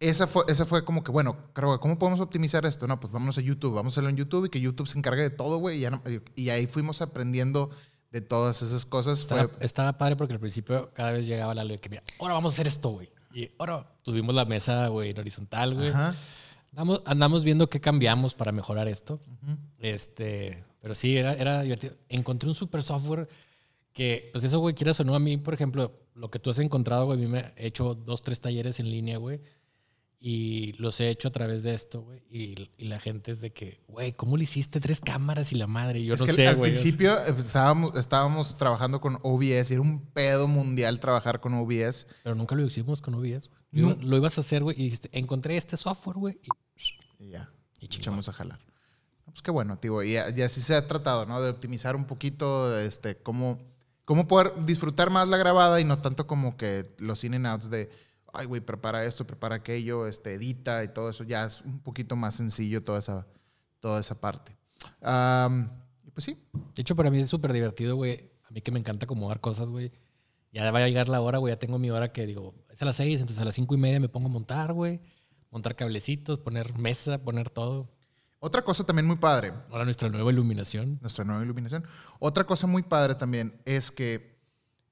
esa 0.00 0.26
fue, 0.26 0.44
esa 0.48 0.66
fue 0.66 0.84
como 0.84 1.02
que, 1.04 1.10
bueno, 1.10 1.36
creo, 1.52 1.78
¿cómo 1.80 1.98
podemos 1.98 2.20
optimizar 2.20 2.66
esto? 2.66 2.86
No, 2.86 3.00
pues 3.00 3.12
vámonos 3.12 3.38
a 3.38 3.40
YouTube, 3.40 3.74
vamos 3.74 3.92
a 3.92 3.94
hacerlo 3.94 4.10
en 4.10 4.16
YouTube 4.16 4.46
y 4.46 4.50
que 4.50 4.60
YouTube 4.60 4.88
se 4.88 4.98
encargue 4.98 5.22
de 5.22 5.30
todo, 5.30 5.58
güey. 5.58 5.84
Y, 5.84 5.88
y, 6.34 6.50
ahí 6.50 6.66
fuimos 6.66 7.00
aprendiendo 7.00 7.70
de 8.10 8.20
todas 8.20 8.62
esas 8.62 8.86
cosas. 8.86 9.18
Estaba, 9.18 9.50
estaba, 9.60 9.98
padre 9.98 10.16
porque 10.16 10.34
al 10.34 10.40
principio 10.40 10.90
cada 10.94 11.12
vez 11.12 11.26
llegaba 11.26 11.54
la 11.54 11.64
ley 11.64 11.78
que, 11.78 11.88
mira, 11.88 12.02
ahora 12.18 12.34
vamos 12.34 12.52
a 12.52 12.54
hacer 12.54 12.66
esto, 12.66 12.90
güey. 12.90 13.10
Y 13.34 13.50
ahora 13.58 13.86
tuvimos 14.02 14.34
la 14.34 14.44
mesa, 14.44 14.88
güey, 14.88 15.10
en 15.10 15.18
horizontal, 15.18 15.74
güey. 15.74 15.92
Andamos, 16.70 17.02
andamos 17.04 17.44
viendo 17.44 17.68
qué 17.68 17.80
cambiamos 17.80 18.34
para 18.34 18.52
mejorar 18.52 18.88
esto. 18.88 19.20
Este, 19.78 20.64
pero 20.80 20.94
sí, 20.94 21.16
era, 21.16 21.34
era 21.34 21.62
divertido. 21.62 21.94
Encontré 22.08 22.48
un 22.48 22.54
super 22.54 22.82
software 22.82 23.28
que, 23.92 24.30
pues 24.32 24.44
eso, 24.44 24.60
güey, 24.60 24.74
quieras 24.74 25.00
o 25.00 25.04
no, 25.04 25.14
a 25.14 25.18
mí, 25.18 25.36
por 25.36 25.54
ejemplo, 25.54 25.92
lo 26.14 26.30
que 26.30 26.38
tú 26.38 26.50
has 26.50 26.58
encontrado, 26.58 27.06
güey, 27.06 27.18
a 27.18 27.22
mí 27.22 27.26
me 27.26 27.52
he 27.56 27.66
hecho 27.66 27.94
dos, 27.94 28.22
tres 28.22 28.40
talleres 28.40 28.78
en 28.80 28.90
línea, 28.90 29.18
güey. 29.18 29.40
Y 30.28 30.72
los 30.78 30.98
he 30.98 31.08
hecho 31.08 31.28
a 31.28 31.30
través 31.30 31.62
de 31.62 31.72
esto, 31.72 32.02
güey. 32.02 32.20
Y, 32.28 32.68
y, 32.78 32.86
la 32.86 32.98
gente 32.98 33.30
es 33.30 33.40
de 33.40 33.52
que, 33.52 33.78
güey, 33.86 34.12
¿cómo 34.12 34.36
le 34.36 34.42
hiciste 34.42 34.80
tres 34.80 35.00
cámaras 35.00 35.52
y 35.52 35.54
la 35.54 35.68
madre? 35.68 36.04
Yo 36.04 36.16
no 36.16 36.26
sé, 36.26 36.52
güey. 36.54 36.72
Al 36.72 36.74
principio 36.74 37.16
estábamos, 37.26 37.96
estábamos 37.96 38.56
trabajando 38.56 39.00
con 39.00 39.20
OBS 39.22 39.70
era 39.70 39.80
un 39.80 40.00
pedo 40.00 40.48
mundial 40.48 40.98
trabajar 40.98 41.38
con 41.38 41.54
OBS. 41.54 42.08
Pero 42.24 42.34
nunca 42.34 42.56
lo 42.56 42.66
hicimos 42.66 43.00
con 43.00 43.14
OBS, 43.14 43.50
güey. 43.70 43.96
Lo 44.00 44.16
ibas 44.16 44.36
a 44.36 44.40
hacer, 44.40 44.64
güey, 44.64 44.74
y 44.76 44.82
dijiste, 44.86 45.10
encontré 45.12 45.56
este 45.56 45.76
software, 45.76 46.16
güey. 46.16 46.40
Y, 46.42 47.24
y, 47.24 47.30
ya. 47.30 47.48
Y 47.78 47.84
echamos 47.84 48.28
a 48.28 48.32
jalar. 48.32 48.58
Pues 49.26 49.42
qué 49.42 49.52
bueno, 49.52 49.78
tío. 49.78 50.02
Y, 50.02 50.16
así 50.16 50.60
se 50.60 50.74
ha 50.74 50.88
tratado, 50.88 51.26
¿no? 51.26 51.40
De 51.40 51.50
optimizar 51.50 51.94
un 51.94 52.04
poquito 52.04 52.76
este, 52.80 53.16
cómo, 53.16 53.60
cómo 54.04 54.26
poder 54.26 54.54
disfrutar 54.66 55.08
más 55.08 55.28
la 55.28 55.36
grabada 55.36 55.80
y 55.80 55.84
no 55.84 56.00
tanto 56.00 56.26
como 56.26 56.56
que 56.56 56.96
los 56.98 57.22
in 57.22 57.34
and 57.34 57.46
outs 57.46 57.70
de, 57.70 57.90
ay, 58.36 58.46
güey, 58.46 58.60
prepara 58.60 59.04
esto, 59.04 59.26
prepara 59.26 59.56
aquello, 59.56 60.06
este, 60.06 60.34
edita 60.34 60.84
y 60.84 60.88
todo 60.88 61.10
eso. 61.10 61.24
Ya 61.24 61.44
es 61.44 61.62
un 61.62 61.80
poquito 61.80 62.16
más 62.16 62.34
sencillo 62.34 62.82
toda 62.82 62.98
esa, 62.98 63.26
toda 63.80 64.00
esa 64.00 64.20
parte. 64.20 64.56
y 65.00 66.10
pues 66.10 66.24
sí. 66.24 66.38
De 66.74 66.82
hecho, 66.82 66.96
para 66.96 67.10
mí 67.10 67.18
es 67.20 67.28
súper 67.28 67.52
divertido, 67.52 67.96
güey. 67.96 68.30
A 68.48 68.50
mí 68.52 68.60
que 68.60 68.70
me 68.70 68.78
encanta 68.78 69.04
acomodar 69.04 69.40
cosas, 69.40 69.70
güey. 69.70 69.92
Ya 70.52 70.70
va 70.70 70.78
a 70.78 70.86
llegar 70.86 71.08
la 71.08 71.20
hora, 71.20 71.38
güey. 71.38 71.52
Ya 71.52 71.58
tengo 71.58 71.78
mi 71.78 71.90
hora 71.90 72.12
que 72.12 72.26
digo, 72.26 72.54
es 72.70 72.80
a 72.80 72.84
las 72.84 72.96
seis, 72.96 73.20
entonces 73.20 73.42
a 73.42 73.44
las 73.44 73.54
cinco 73.54 73.74
y 73.74 73.78
media 73.78 74.00
me 74.00 74.08
pongo 74.08 74.28
a 74.28 74.30
montar, 74.30 74.72
güey. 74.72 75.00
Montar 75.50 75.76
cablecitos, 75.76 76.38
poner 76.38 76.78
mesa, 76.78 77.22
poner 77.22 77.50
todo. 77.50 77.90
Otra 78.38 78.62
cosa 78.62 78.84
también 78.84 79.06
muy 79.06 79.16
padre, 79.16 79.52
Ahora 79.70 79.84
nuestra 79.84 80.08
nueva 80.08 80.30
iluminación. 80.30 80.98
nuestra 81.00 81.24
nueva 81.24 81.42
iluminación. 81.42 81.84
Otra 82.18 82.44
cosa 82.44 82.66
muy 82.66 82.82
padre 82.82 83.14
también 83.14 83.60
es 83.64 83.90
que 83.90 84.38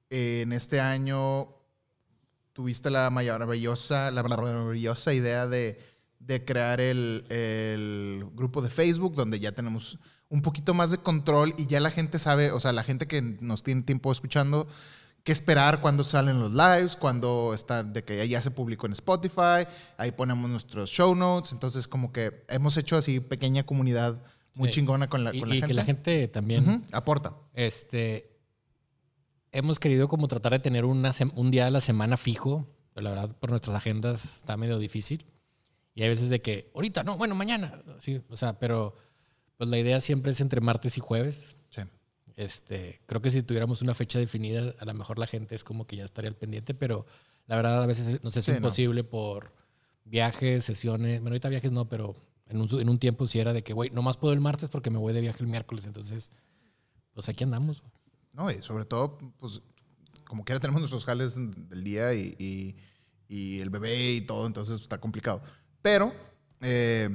en 0.09 0.51
este 0.51 0.81
año 0.81 1.54
tuviste 2.55 2.89
la 2.89 3.09
maravillosa, 3.09 4.11
la 4.11 4.23
maravillosa 4.23 5.13
idea 5.13 5.45
de, 5.45 5.77
de 6.19 6.45
crear 6.45 6.79
el, 6.79 7.25
el 7.29 8.23
grupo 8.33 8.61
de 8.61 8.69
Facebook, 8.69 9.13
donde 9.15 9.41
ya 9.41 9.51
tenemos 9.51 9.99
un 10.29 10.41
poquito 10.41 10.73
más 10.73 10.89
de 10.89 10.97
control 10.97 11.53
y 11.57 11.67
ya 11.67 11.81
la 11.81 11.91
gente 11.91 12.17
sabe, 12.17 12.51
o 12.51 12.59
sea, 12.61 12.71
la 12.71 12.83
gente 12.83 13.07
que 13.07 13.21
nos 13.21 13.61
tiene 13.61 13.81
tiempo 13.81 14.09
escuchando, 14.09 14.67
qué 15.25 15.33
esperar 15.33 15.81
cuando 15.81 16.05
salen 16.05 16.39
los 16.39 16.53
lives, 16.53 16.95
cuando 16.95 17.51
está, 17.53 17.83
de 17.83 18.03
que 18.05 18.25
ya 18.27 18.41
se 18.41 18.51
publicó 18.51 18.85
en 18.87 18.93
Spotify, 18.93 19.67
ahí 19.97 20.11
ponemos 20.13 20.49
nuestros 20.49 20.89
show 20.89 21.13
notes, 21.13 21.51
entonces 21.51 21.89
como 21.89 22.13
que 22.13 22.45
hemos 22.47 22.77
hecho 22.77 22.95
así 22.95 23.19
pequeña 23.19 23.65
comunidad 23.65 24.23
muy 24.55 24.69
Sí. 24.69 24.75
chingona 24.75 25.09
con 25.09 25.25
la, 25.25 25.35
Y, 25.35 25.39
con 25.41 25.49
la 25.49 25.55
y 25.55 25.57
gente. 25.59 25.67
que 25.67 25.73
la 25.73 25.83
gente 25.83 26.27
también, 26.29 26.85
aporta. 26.93 27.33
este, 27.53 28.34
hemos 29.57 29.79
querido 29.79 30.07
como 30.07 30.27
tratar 30.27 30.51
de 30.53 30.59
tener 30.59 30.85
una 30.85 31.11
un 31.35 31.51
día 31.51 31.67
a 31.67 31.71
la 31.71 31.81
semana 31.81 32.17
fijo. 32.17 32.67
Pero 32.93 33.03
la 33.03 33.09
verdad, 33.09 33.35
por 33.39 33.49
nuestras 33.49 33.75
agendas 33.75 34.23
está 34.37 34.55
medio 34.55 34.77
difícil. 34.79 35.25
Y 35.95 36.03
hay 36.03 36.09
veces 36.09 36.29
de 36.29 36.41
que, 36.41 36.71
ahorita, 36.73 37.03
no, 37.03 37.17
bueno, 37.17 37.35
mañana. 37.35 37.81
Sí, 37.99 38.21
o 38.29 38.37
sea, 38.37 38.57
pero 38.59 38.95
pues 39.57 39.69
la 39.69 39.77
idea 39.77 39.99
siempre 40.01 40.31
es 40.31 40.39
entre 40.41 40.61
martes 40.61 40.97
y 40.97 41.01
jueves. 41.01 41.55
Sí. 41.69 41.81
Este, 42.35 43.01
creo 43.05 43.21
que 43.21 43.31
si 43.31 43.43
tuviéramos 43.43 43.81
una 43.81 43.93
fecha 43.93 44.19
definida, 44.19 44.73
a 44.79 44.85
lo 44.85 44.93
mejor 44.93 45.19
la 45.19 45.27
gente 45.27 45.55
es 45.55 45.63
como 45.63 45.87
que 45.87 45.95
ya 45.97 46.05
estaría 46.05 46.29
al 46.29 46.35
pendiente, 46.35 46.73
pero 46.73 47.05
la 47.47 47.55
verdad 47.57 47.81
a 47.83 47.85
veces 47.85 48.21
nos 48.23 48.35
es 48.37 48.45
Sí, 48.45 48.51
no. 48.51 48.57
imposible 48.57 49.03
por 49.03 49.53
viajes, 50.05 50.63
sesiones. 50.65 51.19
Bueno, 51.21 51.33
ahorita 51.33 51.49
viajes 51.49 51.71
no, 51.71 51.87
pero 51.89 52.13
en 52.47 52.61
un, 52.61 52.69
su- 52.69 52.79
en 52.79 52.89
un 52.89 52.99
tiempo 52.99 53.27
sí 53.27 53.39
era 53.39 53.51
de 53.53 53.63
que, 53.63 53.73
güey, 53.73 53.89
nomás 53.89 54.17
puedo 54.17 54.33
el 54.33 54.39
martes 54.41 54.69
porque 54.69 54.89
me 54.89 54.99
voy 54.99 55.13
de 55.13 55.21
viaje 55.21 55.39
el 55.43 55.47
miércoles. 55.47 55.85
Entonces, 55.85 56.31
pues 57.13 57.27
aquí 57.29 57.43
andamos. 57.43 57.83
No, 58.35 58.51
y 58.51 58.61
sobre 58.61 58.85
todo, 58.85 59.17
pues, 59.39 59.61
como 60.25 60.43
quiera 60.43 60.59
tenemos 60.59 60.81
nuestros 60.81 61.05
jales 61.05 61.35
del 61.35 61.83
día 61.83 62.13
y, 62.13 62.35
y- 62.37 63.59
el 63.59 63.69
bebé 63.69 64.11
y 64.11 64.21
todo, 64.21 64.45
entonces 64.45 64.81
está 64.81 64.99
complicado. 64.99 65.41
Pero 65.81 66.13
eh, 66.61 67.09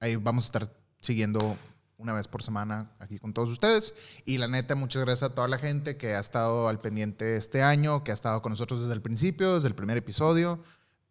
ahí 0.00 0.16
vamos 0.16 0.44
a 0.44 0.46
estar 0.46 0.76
siguiendo 1.00 1.56
una 1.98 2.12
vez 2.14 2.26
por 2.26 2.42
semana 2.42 2.92
aquí 3.00 3.18
con 3.18 3.32
todos 3.34 3.50
ustedes. 3.50 3.94
Y 4.24 4.38
la 4.38 4.48
neta, 4.48 4.74
muchas 4.74 5.02
gracias 5.04 5.30
a 5.30 5.34
toda 5.34 5.48
la 5.48 5.58
gente 5.58 5.96
que 5.96 6.14
ha 6.14 6.20
estado 6.20 6.68
al 6.68 6.78
pendiente 6.78 7.36
este 7.36 7.62
año, 7.62 8.02
que 8.02 8.12
ha 8.12 8.14
estado 8.14 8.40
con 8.40 8.50
nosotros 8.52 8.80
desde 8.80 8.94
el 8.94 9.02
principio, 9.02 9.54
desde 9.56 9.68
el 9.68 9.74
primer 9.74 9.96
episodio, 9.98 10.62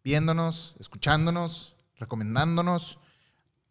viéndonos, 0.02 0.74
escuchándonos, 0.80 1.76
recomendándonos, 1.96 2.98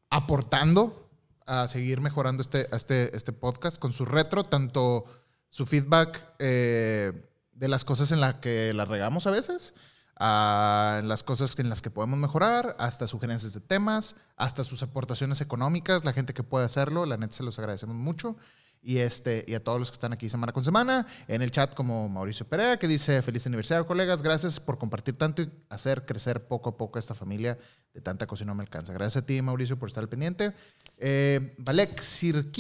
aportando 0.10 1.10
a 1.46 1.68
seguir 1.68 2.02
mejorando 2.02 2.42
este, 2.42 2.74
este, 2.76 3.16
este 3.16 3.34
podcast 3.34 3.78
con 3.78 3.92
su 3.94 4.06
retro, 4.06 4.46
tanto 4.46 5.06
su 5.52 5.66
feedback 5.66 6.34
eh, 6.40 7.12
de 7.54 7.68
las 7.68 7.86
cosas 7.86 8.12
en 8.12 8.22
las 8.22 8.36
que 8.36 8.74
las 8.74 8.88
regamos 8.88 9.28
a 9.28 9.32
veces, 9.32 9.74
a 10.18 11.02
las 11.04 11.24
cosas 11.24 11.60
en 11.60 11.70
las 11.70 11.82
que 11.82 11.92
podemos 11.92 12.18
mejorar, 12.18 12.76
hasta 12.80 13.06
sugerencias 13.06 13.54
de 13.54 13.60
temas, 13.60 14.16
hasta 14.38 14.64
sus 14.64 14.82
aportaciones 14.82 15.42
económicas, 15.42 16.04
la 16.06 16.14
gente 16.14 16.34
que 16.34 16.42
puede 16.42 16.66
hacerlo, 16.66 17.06
la 17.06 17.18
neta 17.18 17.34
se 17.34 17.44
los 17.44 17.60
agradecemos 17.60 17.96
mucho. 17.96 18.36
Y, 18.84 18.98
este, 18.98 19.46
y 19.48 19.54
a 19.54 19.64
todos 19.64 19.78
los 19.78 19.92
que 19.92 19.96
están 19.96 20.12
aquí 20.12 20.28
semana 20.28 20.54
con 20.54 20.64
semana, 20.64 21.06
en 21.28 21.44
el 21.44 21.52
chat 21.52 21.76
como 21.76 22.10
Mauricio 22.10 22.48
Perea, 22.48 22.78
que 22.78 22.88
dice, 22.88 23.22
feliz 23.22 23.46
aniversario, 23.46 23.86
colegas, 23.86 24.24
gracias 24.24 24.60
por 24.60 24.80
compartir 24.80 25.16
tanto 25.20 25.44
y 25.44 25.52
hacer 25.70 26.04
crecer 26.04 26.48
poco 26.48 26.72
a 26.72 26.78
poco 26.78 26.98
esta 26.98 27.14
familia 27.14 27.60
de 27.94 28.02
tanta 28.02 28.26
y 28.40 28.46
no 28.46 28.56
me 28.56 28.64
alcanza. 28.64 28.92
Gracias 28.94 29.22
a 29.22 29.26
ti, 29.26 29.40
Mauricio, 29.40 29.78
por 29.78 29.90
estar 29.90 30.04
al 30.04 30.10
pendiente. 30.10 30.52
Eh, 30.98 31.54
Valek 31.60 32.02
Sir, 32.02 32.52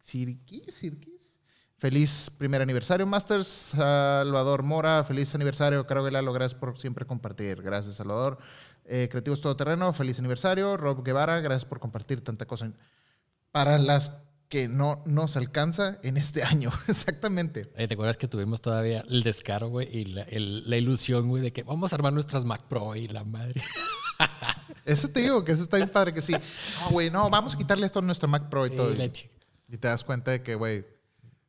Sirkis. 0.00 1.13
Feliz 1.88 2.30
primer 2.38 2.62
aniversario, 2.62 3.04
Masters. 3.06 3.46
Salvador 3.46 4.62
Mora, 4.62 5.04
feliz 5.04 5.34
aniversario. 5.34 5.86
Caro 5.86 6.08
Lalo, 6.08 6.32
gracias 6.32 6.58
por 6.58 6.80
siempre 6.80 7.04
compartir. 7.04 7.60
Gracias, 7.60 7.96
Salvador. 7.96 8.38
Eh, 8.86 9.08
Creativos 9.10 9.42
Todoterreno, 9.42 9.92
feliz 9.92 10.18
aniversario. 10.18 10.78
Rob 10.78 11.04
Guevara, 11.04 11.40
gracias 11.40 11.66
por 11.66 11.80
compartir 11.80 12.22
tanta 12.22 12.46
cosa. 12.46 12.72
Para 13.52 13.76
las 13.76 14.12
que 14.48 14.66
no 14.66 15.02
nos 15.04 15.36
alcanza 15.36 15.98
en 16.02 16.16
este 16.16 16.42
año, 16.42 16.70
exactamente. 16.88 17.66
¿Te 17.66 17.92
acuerdas 17.92 18.16
que 18.16 18.28
tuvimos 18.28 18.62
todavía 18.62 19.04
el 19.06 19.22
descaro, 19.22 19.68
güey, 19.68 19.86
y 19.94 20.06
la, 20.06 20.22
el- 20.22 20.62
la 20.70 20.78
ilusión, 20.78 21.28
güey, 21.28 21.42
de 21.42 21.52
que 21.52 21.64
vamos 21.64 21.92
a 21.92 21.96
armar 21.96 22.14
nuestras 22.14 22.46
Mac 22.46 22.62
Pro 22.62 22.96
y 22.96 23.08
la 23.08 23.24
madre? 23.24 23.62
Eso 24.86 25.08
te 25.08 25.20
digo, 25.20 25.44
que 25.44 25.52
eso 25.52 25.62
está 25.64 25.76
bien 25.76 25.90
padre 25.90 26.14
que 26.14 26.22
sí. 26.22 26.32
No, 26.32 26.90
güey, 26.92 27.10
no, 27.10 27.28
vamos 27.28 27.54
a 27.54 27.58
quitarle 27.58 27.84
esto 27.84 27.98
a 27.98 28.02
nuestro 28.02 28.26
Mac 28.26 28.48
Pro 28.48 28.64
y 28.66 28.70
todo. 28.70 28.90
Y. 28.94 29.12
Y 29.68 29.76
te 29.76 29.88
das 29.88 30.02
cuenta 30.02 30.30
de 30.30 30.42
que, 30.42 30.54
güey, 30.54 30.94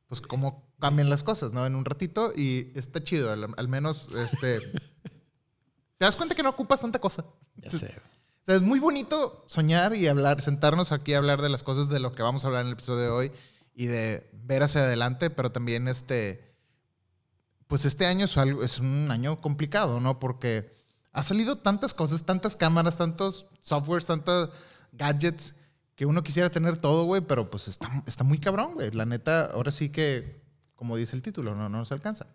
pues 0.07 0.21
cómo 0.21 0.73
cambian 0.79 1.09
las 1.09 1.23
cosas, 1.23 1.51
¿no? 1.51 1.65
En 1.65 1.75
un 1.75 1.85
ratito 1.85 2.31
y 2.35 2.71
está 2.75 3.03
chido, 3.03 3.31
al, 3.31 3.47
al 3.55 3.67
menos, 3.67 4.09
este... 4.15 4.59
te 5.97 6.05
das 6.05 6.15
cuenta 6.15 6.35
que 6.35 6.43
no 6.43 6.49
ocupas 6.49 6.81
tanta 6.81 6.99
cosa. 6.99 7.25
Ya 7.55 7.71
sé. 7.71 7.87
O 7.87 8.45
sea, 8.45 8.55
es 8.55 8.61
muy 8.61 8.79
bonito 8.79 9.43
soñar 9.47 9.95
y 9.95 10.07
hablar, 10.07 10.41
sentarnos 10.41 10.91
aquí 10.91 11.13
a 11.13 11.17
hablar 11.17 11.41
de 11.41 11.49
las 11.49 11.63
cosas 11.63 11.89
de 11.89 11.99
lo 11.99 12.13
que 12.13 12.21
vamos 12.21 12.43
a 12.43 12.47
hablar 12.47 12.61
en 12.61 12.67
el 12.67 12.73
episodio 12.73 13.01
de 13.01 13.09
hoy 13.09 13.31
y 13.73 13.87
de 13.87 14.29
ver 14.33 14.61
hacia 14.61 14.81
adelante, 14.81 15.29
pero 15.29 15.51
también 15.51 15.87
este, 15.87 16.55
pues 17.67 17.85
este 17.85 18.05
año 18.05 18.25
es, 18.25 18.37
algo, 18.37 18.63
es 18.63 18.79
un 18.79 19.09
año 19.09 19.41
complicado, 19.41 19.99
¿no? 19.99 20.19
Porque 20.19 20.71
ha 21.11 21.23
salido 21.23 21.57
tantas 21.57 21.93
cosas, 21.93 22.23
tantas 22.23 22.55
cámaras, 22.55 22.97
tantos 22.97 23.47
softwares, 23.59 24.05
tantos 24.05 24.49
gadgets 24.91 25.55
que 25.95 26.05
uno 26.05 26.23
quisiera 26.23 26.49
tener 26.49 26.77
todo, 26.77 27.05
güey, 27.05 27.21
pero 27.21 27.49
pues 27.49 27.67
está, 27.67 27.89
está 28.05 28.23
muy 28.23 28.37
cabrón, 28.39 28.73
güey. 28.73 28.91
La 28.91 29.05
neta, 29.05 29.45
ahora 29.45 29.71
sí 29.71 29.89
que, 29.89 30.41
como 30.75 30.97
dice 30.97 31.15
el 31.15 31.21
título, 31.21 31.55
no, 31.55 31.69
no 31.69 31.77
nos 31.79 31.91
alcanza. 31.91 32.27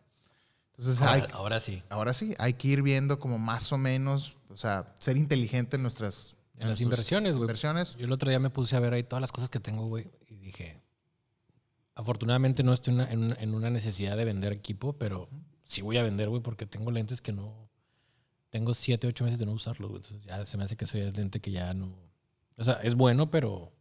Entonces, 0.76 1.02
hay, 1.02 1.21
Ahora, 1.21 1.35
ahora 1.35 1.61
sí. 1.61 1.83
ahora 1.90 2.14
sí, 2.14 2.35
hay 2.38 2.55
que 2.55 2.69
ir 2.69 2.81
viendo 2.83 3.19
como 3.19 3.38
más 3.38 3.71
o 3.73 3.76
menos, 3.79 4.38
o 4.49 4.57
sea, 4.57 4.95
ser 4.99 5.19
inteligente 5.19 5.76
en 5.76 5.83
nuestras 5.83 6.37
En 6.55 6.61
las 6.61 6.69
nuestras 6.69 6.81
inversiones, 6.81 7.33
güey. 7.37 7.43
inversiones. 7.45 7.97
Yo 7.97 8.07
el 8.07 8.12
otro 8.12 8.31
día 8.31 8.38
me 8.40 8.49
puse 8.49 8.76
a 8.76 8.81
ver 8.81 8.95
ahí 8.95 9.02
todas 9.02 9.21
las 9.21 9.31
cosas 9.31 9.50
que 9.50 9.61
tengo, 9.61 9.87
güey, 9.88 10.11
y 10.26 10.37
dije, 10.37 10.81
afortunadamente 11.95 12.62
no 12.62 12.73
estoy 12.73 12.95
una- 12.95 13.11
en, 13.11 13.25
una- 13.25 13.37
en 13.40 13.55
una 13.55 13.71
necesidad 13.71 14.17
de 14.17 14.25
vender 14.25 14.52
equipo, 14.52 14.95
pero 14.95 15.29
sí 15.64 15.83
voy 15.83 15.99
a 15.99 16.02
vender, 16.02 16.29
güey, 16.29 16.43
porque 16.43 16.67
tengo 16.67 16.90
lentes 16.90 17.21
que 17.21 17.33
no... 17.33 17.69
Tengo 18.49 18.75
siete, 18.75 19.07
ocho 19.07 19.23
meses 19.25 19.38
de 19.38 19.47
no 19.47 19.52
usarlos, 19.52 19.90
güey. 19.90 20.02
Entonces 20.02 20.26
ya 20.26 20.45
se 20.45 20.57
me 20.57 20.64
hace 20.64 20.76
que 20.76 20.85
eso 20.85 20.99
ya 20.99 21.05
es 21.05 21.17
lente 21.17 21.40
que 21.40 21.50
ya 21.52 21.73
no... 21.75 21.95
O 22.61 22.64
sea, 22.64 22.75
es 22.83 22.95
bueno, 22.95 23.31
pero 23.31 23.73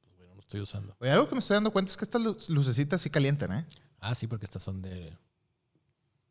pues, 0.00 0.16
bueno, 0.16 0.28
no 0.30 0.34
lo 0.34 0.40
estoy 0.40 0.60
usando. 0.60 0.94
Oye, 1.00 1.10
algo 1.12 1.28
que 1.28 1.34
me 1.34 1.38
estoy 1.38 1.54
dando 1.54 1.70
cuenta 1.72 1.90
es 1.90 1.96
que 1.96 2.04
estas 2.04 2.20
lu- 2.20 2.36
lucecitas 2.48 3.00
sí 3.00 3.08
calientan, 3.10 3.52
¿eh? 3.52 3.66
Ah, 4.00 4.14
sí, 4.14 4.26
porque 4.26 4.44
estas 4.44 4.62
son 4.62 4.82
de... 4.82 5.16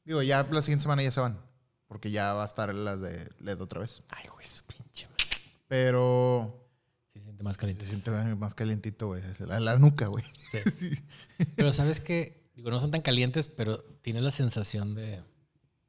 Digo, 0.06 0.22
ya 0.22 0.44
la 0.44 0.62
siguiente 0.62 0.84
semana 0.84 1.01
ya 1.03 1.12
se 1.12 1.20
van, 1.20 1.39
porque 1.88 2.12
ya 2.12 2.34
va 2.34 2.44
a 2.44 2.46
estar 2.46 2.74
las 2.74 3.01
de 3.01 3.29
LED 3.39 3.62
otra 3.62 3.79
vez. 3.82 4.03
Ay, 4.10 4.25
güey, 4.34 4.46
su 4.46 4.63
pinche 4.63 5.08
madre. 5.08 5.24
Pero 5.67 6.70
se 7.13 7.22
siente 7.22 7.44
más 7.44 7.56
se 7.56 7.60
caliente. 7.60 7.86
siente 7.86 8.12
más 8.36 8.53
calientito, 8.53 9.08
güey. 9.08 9.22
La, 9.39 9.60
la 9.60 9.77
nuca, 9.77 10.08
güey. 10.08 10.24
Pero 11.56 11.74
sabes 11.74 12.00
que, 12.00 12.50
digo, 12.56 12.70
no 12.70 12.79
son 12.79 12.91
tan 12.91 13.01
calientes, 13.01 13.48
pero 13.50 13.82
tiene 14.01 14.22
la 14.22 14.32
sensación 14.32 14.96
de. 14.96 15.24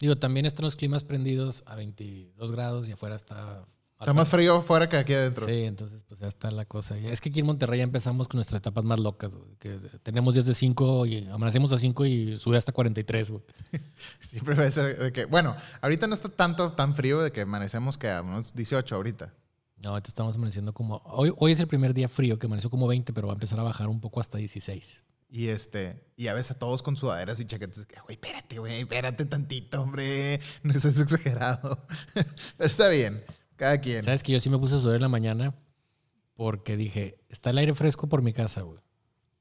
Digo, 0.00 0.17
también 0.19 0.47
están 0.47 0.64
los 0.64 0.75
climas 0.76 1.05
prendidos 1.05 1.62
a 1.67 1.75
22 1.76 2.50
grados 2.52 2.88
y 2.88 2.93
afuera 2.93 3.14
está. 3.17 3.67
Está 4.00 4.12
más 4.12 4.28
frío 4.28 4.57
afuera 4.57 4.88
que 4.88 4.97
aquí 4.97 5.12
adentro. 5.12 5.45
Sí, 5.47 5.64
entonces 5.64 6.05
pues 6.07 6.21
ya 6.21 6.28
está 6.28 6.52
la 6.52 6.64
cosa. 6.64 6.97
Es 6.97 7.21
que 7.21 7.31
aquí 7.31 7.40
en 7.40 7.47
Monterrey 7.47 7.78
ya 7.78 7.85
empezamos 7.85 8.28
con 8.28 8.38
nuestras 8.38 8.61
etapas 8.61 8.85
más 8.85 9.00
locas, 9.00 9.35
güey, 9.35 9.57
que 9.59 9.76
tenemos 10.05 10.35
días 10.35 10.47
de 10.47 10.55
5 10.55 11.07
y 11.07 11.28
amanecemos 11.28 11.73
a 11.73 11.78
5 11.78 12.07
y 12.07 12.37
sube 12.38 12.57
hasta 12.57 12.71
43, 12.71 13.31
güey. 13.31 13.43
Siempre 14.21 14.55
va 14.55 14.64
a 14.64 14.71
ser 14.71 14.97
de 14.97 15.12
que, 15.12 15.25
bueno, 15.25 15.57
ahorita 15.81 16.07
no 16.07 16.14
está 16.14 16.28
tanto, 16.28 16.73
tan 16.73 16.95
frío 16.95 17.21
de 17.21 17.33
que 17.33 17.40
amanecemos 17.40 17.99
que 17.99 18.09
a 18.09 18.23
unos 18.23 18.55
18 18.55 18.95
ahorita. 18.95 19.35
No, 19.83 19.90
ahorita 19.90 20.09
estamos 20.09 20.37
amaneciendo 20.37 20.73
como... 20.73 21.02
Hoy, 21.05 21.33
hoy 21.37 21.52
es 21.52 21.61
el 21.61 21.67
primer 21.67 21.93
día 21.93 22.09
frío 22.09 22.38
que 22.38 22.47
amaneció 22.47 22.71
como 22.71 22.87
20, 22.87 23.12
pero 23.12 23.26
va 23.26 23.33
a 23.33 23.37
empezar 23.37 23.59
a 23.59 23.64
bajar 23.64 23.88
un 23.88 24.00
poco 24.00 24.21
hasta 24.21 24.38
16. 24.38 25.05
Y 25.31 25.49
este, 25.49 26.02
y 26.17 26.28
a 26.28 26.35
veces 26.35 26.52
a 26.52 26.59
todos 26.59 26.83
con 26.83 26.97
sudaderas 26.97 27.38
y 27.38 27.45
chaquetas, 27.45 27.85
que, 27.85 28.00
güey, 28.00 28.14
espérate, 28.14 28.59
güey, 28.59 28.81
espérate 28.81 29.26
tantito, 29.26 29.83
hombre, 29.83 30.40
no 30.62 30.73
es 30.73 30.85
exagerado. 30.85 31.87
Pero 32.14 32.69
está 32.69 32.88
bien, 32.88 33.23
cada 33.58 33.78
quien. 33.80 34.02
¿Sabes 34.02 34.22
que 34.22 34.32
yo 34.32 34.40
sí 34.40 34.48
me 34.48 34.58
puse 34.58 34.76
a 34.76 34.78
sudar 34.78 34.96
en 34.96 35.02
la 35.02 35.08
mañana? 35.08 35.54
Porque 36.34 36.76
dije, 36.76 37.18
está 37.28 37.50
el 37.50 37.58
aire 37.58 37.74
fresco 37.74 38.08
por 38.08 38.22
mi 38.22 38.32
casa, 38.32 38.62
güey. 38.62 38.78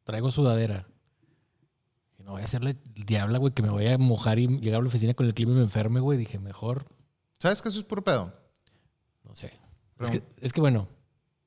Traigo 0.03 0.31
sudadera. 0.31 0.88
Y 2.17 2.24
no 2.24 2.31
voy 2.31 2.41
a 2.41 2.45
hacerle 2.45 2.77
el 2.95 3.05
diabla, 3.05 3.38
güey, 3.38 3.53
que 3.53 3.62
me 3.62 3.69
voy 3.69 3.88
a 3.88 3.97
mojar 3.97 4.39
y 4.39 4.47
llegar 4.59 4.79
a 4.79 4.81
la 4.81 4.89
oficina 4.89 5.13
con 5.13 5.27
el 5.27 5.33
clima 5.33 5.53
y 5.53 5.55
me 5.55 5.62
enferme, 5.62 6.00
güey. 6.00 6.17
Dije, 6.17 6.39
mejor, 6.39 6.88
¿Sabes 7.39 7.62
que 7.62 7.69
eso 7.69 7.77
es 7.77 7.86
puro 7.86 8.03
pedo? 8.03 8.33
no 9.24 9.36
sé. 9.36 9.53
Es 10.00 10.09
que, 10.09 10.24
es 10.41 10.53
que, 10.53 10.62
bueno, 10.62 10.88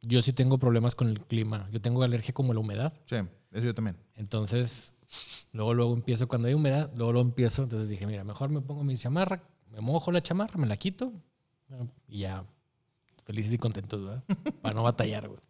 yo 0.03 0.23
sí 0.23 0.33
tengo 0.33 0.59
problemas 0.59 0.95
con 0.95 1.09
el 1.09 1.21
clima. 1.21 1.69
Yo 1.73 1.81
tengo 1.81 2.03
alergia 2.03 2.33
como 2.33 2.53
a 2.53 2.55
la 2.55 2.61
humedad. 2.61 2.93
Sí. 3.07 3.17
eso 3.51 3.65
yo 3.65 3.75
también. 3.75 3.97
Entonces, 4.17 4.95
luego, 5.53 5.75
luego 5.75 5.95
empiezo, 5.95 6.29
cuando 6.29 6.49
hay 6.49 6.55
humedad, 6.55 6.91
luego, 6.95 7.13
luego 7.13 7.29
empiezo. 7.29 7.63
Entonces 7.63 7.89
dije, 7.89 8.07
mira, 8.07 8.23
mejor 8.23 8.51
me 8.51 8.61
pongo 8.61 8.85
mi 8.85 8.97
chamarra, 8.97 9.43
me 9.69 9.81
mojo 9.81 10.13
la 10.13 10.23
chamarra, 10.23 10.59
me 10.59 10.67
la 10.67 10.77
quito 10.77 11.13
y 12.09 12.21
ya, 12.21 12.45
felices 13.31 13.53
y 13.53 13.59
contentos, 13.59 14.05
¿verdad? 14.05 14.25
Para 14.63 14.75
no 14.75 14.83
batallar, 14.83 15.29
güey. 15.29 15.41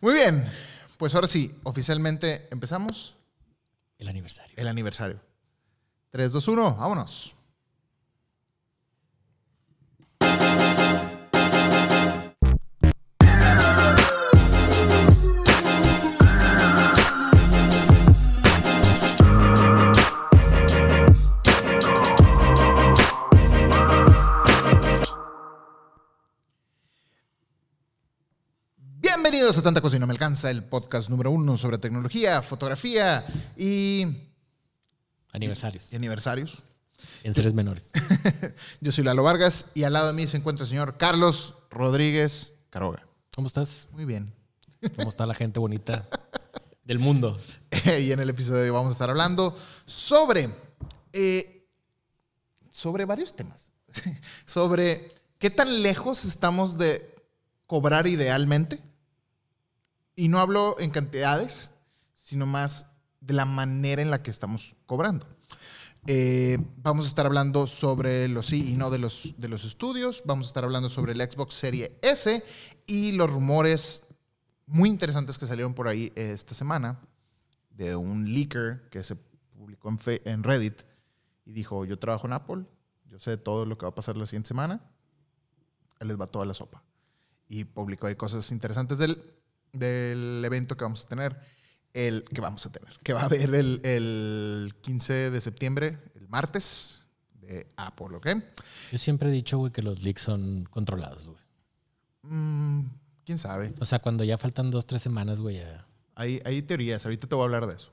Muy 0.00 0.14
bien, 0.14 0.50
pues 0.98 1.14
ahora 1.14 1.28
sí, 1.28 1.54
oficialmente 1.62 2.48
empezamos 2.50 3.14
El 3.98 4.08
aniversario. 4.08 4.52
el 4.56 4.66
aniversario. 4.66 5.20
3, 6.10 6.32
2, 6.32 6.48
1, 6.48 6.74
vámonos. 6.74 7.36
Bienvenidos 29.52 29.66
a 29.66 29.68
Tanta 29.68 29.82
Cosa 29.82 29.96
y 29.96 29.98
No 29.98 30.06
Me 30.06 30.14
Alcanza, 30.14 30.50
el 30.50 30.64
podcast 30.64 31.10
número 31.10 31.30
uno 31.30 31.58
sobre 31.58 31.76
tecnología, 31.76 32.40
fotografía 32.40 33.22
y, 33.54 34.30
Aniversarios. 35.30 35.92
y 35.92 35.96
aniversarios. 35.96 36.62
En 37.22 37.34
seres 37.34 37.52
menores. 37.52 37.90
Yo 38.80 38.92
soy 38.92 39.04
Lalo 39.04 39.22
Vargas 39.22 39.66
y 39.74 39.82
al 39.82 39.92
lado 39.92 40.06
de 40.06 40.14
mí 40.14 40.26
se 40.26 40.38
encuentra 40.38 40.62
el 40.62 40.70
señor 40.70 40.96
Carlos 40.96 41.54
Rodríguez 41.70 42.54
Caroga. 42.70 43.06
¿Cómo 43.34 43.46
estás? 43.46 43.88
Muy 43.92 44.06
bien. 44.06 44.32
¿Cómo 44.96 45.10
está 45.10 45.26
la 45.26 45.34
gente 45.34 45.60
bonita 45.60 46.08
del 46.84 46.98
mundo? 46.98 47.38
y 48.00 48.10
en 48.10 48.20
el 48.20 48.30
episodio 48.30 48.60
de 48.60 48.70
hoy 48.70 48.74
vamos 48.74 48.88
a 48.88 48.92
estar 48.92 49.10
hablando 49.10 49.54
sobre, 49.84 50.48
eh, 51.12 51.68
sobre 52.70 53.04
varios 53.04 53.36
temas. 53.36 53.68
sobre 54.46 55.08
qué 55.38 55.50
tan 55.50 55.82
lejos 55.82 56.24
estamos 56.24 56.78
de 56.78 57.14
cobrar 57.66 58.06
idealmente. 58.06 58.91
Y 60.14 60.28
no 60.28 60.38
hablo 60.38 60.76
en 60.78 60.90
cantidades, 60.90 61.70
sino 62.14 62.46
más 62.46 62.86
de 63.20 63.34
la 63.34 63.44
manera 63.44 64.02
en 64.02 64.10
la 64.10 64.22
que 64.22 64.30
estamos 64.30 64.74
cobrando. 64.86 65.26
Eh, 66.06 66.58
vamos 66.78 67.04
a 67.04 67.08
estar 67.08 67.26
hablando 67.26 67.68
sobre 67.68 68.26
los 68.26 68.46
sí 68.46 68.70
y 68.70 68.72
no 68.74 68.90
de 68.90 68.98
los, 68.98 69.34
de 69.38 69.48
los 69.48 69.64
estudios. 69.64 70.22
Vamos 70.26 70.46
a 70.46 70.48
estar 70.48 70.64
hablando 70.64 70.90
sobre 70.90 71.12
el 71.12 71.18
Xbox 71.18 71.54
Serie 71.54 71.96
S 72.02 72.42
y 72.86 73.12
los 73.12 73.30
rumores 73.30 74.02
muy 74.66 74.88
interesantes 74.88 75.38
que 75.38 75.46
salieron 75.46 75.74
por 75.74 75.86
ahí 75.86 76.12
esta 76.16 76.54
semana 76.54 76.98
de 77.70 77.94
un 77.94 78.32
leaker 78.32 78.88
que 78.90 79.04
se 79.04 79.16
publicó 79.16 79.88
en, 79.88 79.98
en 80.24 80.42
Reddit 80.42 80.82
y 81.44 81.52
dijo, 81.52 81.84
yo 81.84 81.98
trabajo 81.98 82.26
en 82.26 82.32
Apple, 82.32 82.64
yo 83.08 83.18
sé 83.18 83.36
todo 83.36 83.66
lo 83.66 83.78
que 83.78 83.86
va 83.86 83.90
a 83.90 83.94
pasar 83.94 84.16
la 84.16 84.26
siguiente 84.26 84.48
semana, 84.48 84.80
ahí 86.00 86.08
les 86.08 86.20
va 86.20 86.26
toda 86.26 86.46
la 86.46 86.54
sopa. 86.54 86.82
Y 87.48 87.64
publicó 87.64 88.06
ahí 88.06 88.16
cosas 88.16 88.50
interesantes 88.50 88.98
del, 88.98 89.22
del 89.72 90.42
evento 90.44 90.76
que 90.76 90.84
vamos 90.84 91.04
a 91.04 91.08
tener, 91.08 91.36
el 91.94 92.24
que 92.24 92.40
vamos 92.40 92.64
a 92.66 92.72
tener, 92.72 92.98
que 93.02 93.12
va 93.12 93.22
a 93.22 93.24
haber 93.24 93.54
el, 93.54 93.80
el 93.84 94.74
15 94.80 95.30
de 95.30 95.40
septiembre, 95.40 95.98
el 96.14 96.28
martes, 96.28 97.02
de 97.42 97.66
Apple, 97.76 98.16
¿ok? 98.16 98.28
Yo 98.90 98.98
siempre 98.98 99.28
he 99.28 99.32
dicho, 99.32 99.58
güey, 99.58 99.72
que 99.72 99.82
los 99.82 100.02
leaks 100.02 100.22
son 100.22 100.64
controlados, 100.70 101.28
güey. 101.28 101.42
Mm, 102.22 102.82
¿Quién 103.24 103.38
sabe? 103.38 103.74
O 103.80 103.86
sea, 103.86 103.98
cuando 104.00 104.24
ya 104.24 104.38
faltan 104.38 104.70
dos, 104.70 104.86
tres 104.86 105.02
semanas, 105.02 105.40
güey, 105.40 105.56
ya. 105.56 105.84
Hay, 106.14 106.40
hay 106.44 106.62
teorías, 106.62 107.04
ahorita 107.04 107.26
te 107.26 107.34
voy 107.34 107.42
a 107.42 107.46
hablar 107.46 107.66
de 107.66 107.74
eso. 107.74 107.90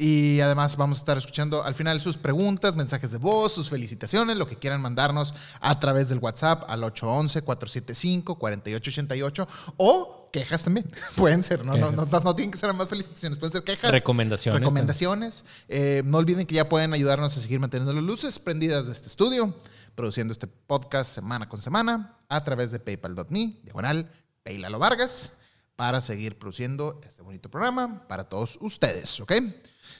Y 0.00 0.40
además 0.40 0.76
vamos 0.76 0.98
a 0.98 1.00
estar 1.00 1.18
escuchando 1.18 1.64
al 1.64 1.74
final 1.74 2.00
sus 2.00 2.16
preguntas, 2.16 2.76
mensajes 2.76 3.10
de 3.10 3.18
voz, 3.18 3.52
sus 3.52 3.68
felicitaciones, 3.68 4.36
lo 4.36 4.46
que 4.46 4.54
quieran 4.54 4.80
mandarnos 4.80 5.34
a 5.60 5.80
través 5.80 6.08
del 6.08 6.20
WhatsApp 6.20 6.62
al 6.68 6.82
811-475-4888 6.82 9.48
o 9.76 10.30
quejas 10.32 10.62
también. 10.62 10.88
Pueden 11.16 11.42
ser, 11.42 11.64
¿no? 11.64 11.76
No, 11.76 11.90
no, 11.90 12.06
no 12.06 12.34
tienen 12.36 12.52
que 12.52 12.58
ser 12.58 12.72
más 12.74 12.88
felicitaciones, 12.88 13.40
pueden 13.40 13.52
ser 13.52 13.64
quejas. 13.64 13.90
Recomendaciones. 13.90 14.60
Recomendaciones. 14.60 15.42
Eh, 15.66 16.02
no 16.04 16.18
olviden 16.18 16.46
que 16.46 16.54
ya 16.54 16.68
pueden 16.68 16.92
ayudarnos 16.92 17.36
a 17.36 17.40
seguir 17.40 17.58
manteniendo 17.58 17.92
las 17.92 18.04
luces 18.04 18.38
prendidas 18.38 18.86
de 18.86 18.92
este 18.92 19.08
estudio, 19.08 19.52
produciendo 19.96 20.30
este 20.30 20.46
podcast 20.46 21.12
semana 21.12 21.48
con 21.48 21.60
semana 21.60 22.20
a 22.28 22.44
través 22.44 22.70
de 22.70 22.78
paypal.me, 22.78 23.58
diagonal, 23.64 24.08
Paylalo 24.44 24.78
Vargas, 24.78 25.32
para 25.74 26.00
seguir 26.00 26.38
produciendo 26.38 27.00
este 27.04 27.22
bonito 27.22 27.50
programa 27.50 28.06
para 28.06 28.28
todos 28.28 28.58
ustedes, 28.60 29.18
¿ok? 29.20 29.32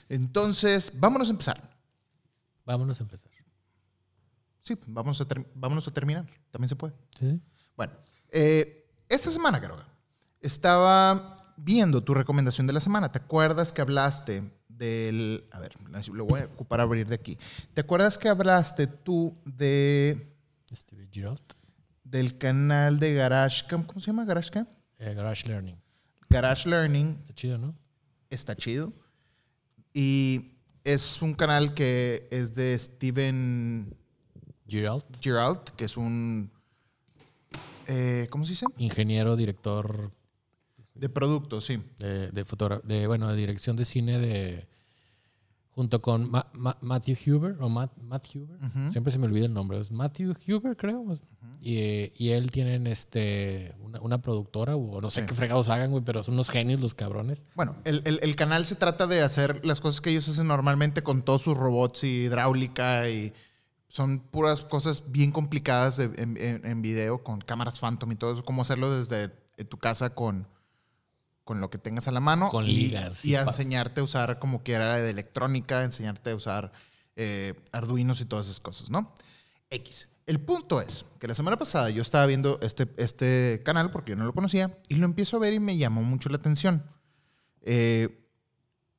Entonces, 0.09 0.91
vámonos 0.95 1.29
a 1.29 1.31
empezar. 1.31 1.69
Vámonos 2.65 2.99
a 2.99 3.03
empezar. 3.03 3.29
Sí, 4.69 4.77
vamos 4.85 5.19
a, 5.19 5.25
vámonos 5.55 5.87
a 5.87 5.91
terminar. 5.91 6.27
También 6.51 6.69
se 6.69 6.75
puede. 6.75 6.93
¿Sí? 7.17 7.41
Bueno, 7.75 7.93
eh, 8.29 8.87
esta 9.07 9.31
semana, 9.31 9.59
Caroga, 9.59 9.87
estaba 10.41 11.53
viendo 11.57 12.03
tu 12.03 12.13
recomendación 12.13 12.67
de 12.67 12.73
la 12.73 12.79
semana. 12.79 13.11
¿Te 13.11 13.17
acuerdas 13.17 13.73
que 13.73 13.81
hablaste 13.81 14.51
del... 14.67 15.47
A 15.51 15.59
ver, 15.59 15.73
lo 16.13 16.25
voy 16.25 16.41
a 16.41 16.45
ocupar 16.45 16.79
a 16.79 16.83
abrir 16.83 17.07
de 17.07 17.15
aquí. 17.15 17.37
¿Te 17.73 17.81
acuerdas 17.81 18.17
que 18.17 18.29
hablaste 18.29 18.87
tú 18.87 19.33
de, 19.45 20.35
Steve 20.71 21.07
Giralt. 21.11 21.53
del 22.03 22.37
canal 22.37 22.99
de 22.99 23.15
GarageCam? 23.15 23.83
¿Cómo 23.83 23.99
se 23.99 24.07
llama 24.07 24.25
GarageCam? 24.25 24.67
Eh, 24.97 25.13
Garage 25.13 25.47
Learning. 25.47 25.81
Garage 26.29 26.69
Learning 26.69 27.17
Está 27.21 27.33
chido, 27.33 27.57
¿no? 27.57 27.75
está 28.29 28.55
chido. 28.55 28.93
Y 29.93 30.51
es 30.83 31.21
un 31.21 31.33
canal 31.33 31.73
que 31.73 32.27
es 32.31 32.53
de 32.55 32.77
Steven 32.77 33.95
Giralt. 34.67 35.05
Geralt, 35.21 35.69
que 35.71 35.85
es 35.85 35.97
un... 35.97 36.51
eh, 37.87 38.27
¿Cómo 38.29 38.45
se 38.45 38.51
dice? 38.51 38.65
Ingeniero, 38.77 39.35
director 39.35 40.11
De 40.93 41.09
producto, 41.09 41.59
sí. 41.61 41.81
de, 41.99 42.31
de, 42.31 42.45
de 42.83 43.07
bueno, 43.07 43.29
de 43.29 43.35
dirección 43.35 43.75
de 43.75 43.85
cine 43.85 44.19
de 44.19 44.67
junto 45.79 46.01
con 46.01 46.29
Ma- 46.29 46.45
Ma- 46.55 46.77
Matthew 46.81 47.15
Huber 47.25 47.55
o 47.61 47.69
Matt, 47.69 47.95
Matt 48.01 48.27
Huber. 48.35 48.59
Siempre 48.91 49.13
se 49.13 49.17
me 49.17 49.27
olvida 49.27 49.45
el 49.45 49.53
nombre. 49.53 49.79
Es 49.79 49.91
Matthew 49.91 50.33
Huber, 50.45 50.75
creo. 50.75 51.05
y, 51.61 52.11
y 52.21 52.31
él 52.31 52.51
tienen 52.51 52.85
este 52.85 53.73
una, 53.81 54.01
una 54.01 54.21
productora 54.21 54.75
o 54.75 54.99
no 54.99 55.09
sé 55.09 55.21
Sí. 55.21 55.27
qué 55.27 55.35
fregados 55.35 55.69
hagan, 55.69 55.91
güey, 55.91 56.03
pero 56.03 56.21
son 56.21 56.33
unos 56.33 56.49
genios 56.49 56.81
los 56.81 56.93
cabrones. 56.93 57.45
Bueno, 57.55 57.77
el, 57.85 58.01
el- 58.03 58.19
el 58.21 58.35
canal 58.35 58.65
se 58.65 58.75
trata 58.75 59.07
de 59.07 59.21
hacer 59.21 59.65
las 59.65 59.79
cosas 59.79 60.01
que 60.01 60.09
ellos 60.09 60.27
hacen 60.27 60.47
normalmente 60.47 61.01
con 61.01 61.21
todos 61.21 61.43
sus 61.43 61.55
robots 61.57 62.03
y 62.03 62.23
hidráulica 62.25 63.09
y 63.09 63.31
son 63.87 64.19
puras 64.19 64.59
cosas 64.61 65.05
bien 65.07 65.31
complicadas 65.31 65.95
de- 65.95 66.11
en, 66.21 66.35
en- 66.35 66.65
en 66.65 66.81
video 66.81 67.23
con 67.23 67.39
cámaras 67.39 67.79
Phantom 67.79 68.11
y 68.11 68.15
todo 68.15 68.33
eso, 68.33 68.43
cómo 68.43 68.63
hacerlo 68.63 68.91
desde 68.91 69.29
tu 69.69 69.77
casa 69.77 70.13
con, 70.13 70.45
con 71.49 71.61
lo 71.61 71.71
que 71.71 71.79
tengas 71.79 72.07
a 72.07 72.11
la 72.11 72.19
mano 72.19 72.51
Con 72.51 72.67
y, 72.67 72.75
ligas 72.75 73.25
y 73.25 73.31
y 73.31 73.35
a 73.35 73.41
enseñarte 73.41 74.01
a 74.01 74.03
usar 74.03 74.37
como 74.37 74.61
quiera 74.61 74.97
de 74.97 75.09
electrónica, 75.09 75.83
enseñarte 75.83 76.29
a 76.29 76.35
usar 76.35 76.71
eh, 77.15 77.59
arduinos 77.71 78.21
y 78.21 78.25
todas 78.25 78.45
esas 78.45 78.59
cosas, 78.59 78.91
¿no? 78.91 79.15
X. 79.71 80.09
El 80.27 80.39
punto 80.39 80.79
es 80.79 81.07
que 81.17 81.27
la 81.27 81.33
semana 81.33 81.57
pasada 81.57 81.89
yo 81.89 82.03
estaba 82.03 82.27
viendo 82.27 82.59
este, 82.61 82.87
este 82.97 83.63
canal 83.65 83.89
porque 83.89 84.11
yo 84.11 84.15
no 84.15 84.25
lo 84.25 84.33
conocía 84.33 84.77
y 84.89 84.93
lo 84.93 85.05
empiezo 85.05 85.37
a 85.37 85.39
ver 85.39 85.55
y 85.55 85.59
me 85.59 85.75
llamó 85.75 86.03
mucho 86.03 86.29
la 86.29 86.37
atención. 86.37 86.83
Eh, 87.63 88.27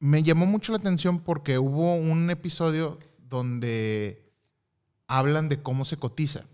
me 0.00 0.24
llamó 0.24 0.44
mucho 0.44 0.72
la 0.72 0.78
atención 0.78 1.20
porque 1.20 1.60
hubo 1.60 1.94
un 1.94 2.30
episodio 2.30 2.98
donde 3.28 4.28
hablan 5.06 5.48
de 5.48 5.62
cómo 5.62 5.84
se 5.84 5.98
cotiza. 5.98 6.46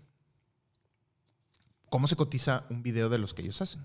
Cómo 1.89 2.07
se 2.07 2.15
cotiza 2.15 2.65
un 2.69 2.83
video 2.83 3.09
de 3.09 3.17
los 3.17 3.33
que 3.33 3.41
ellos 3.41 3.63
hacen. 3.63 3.83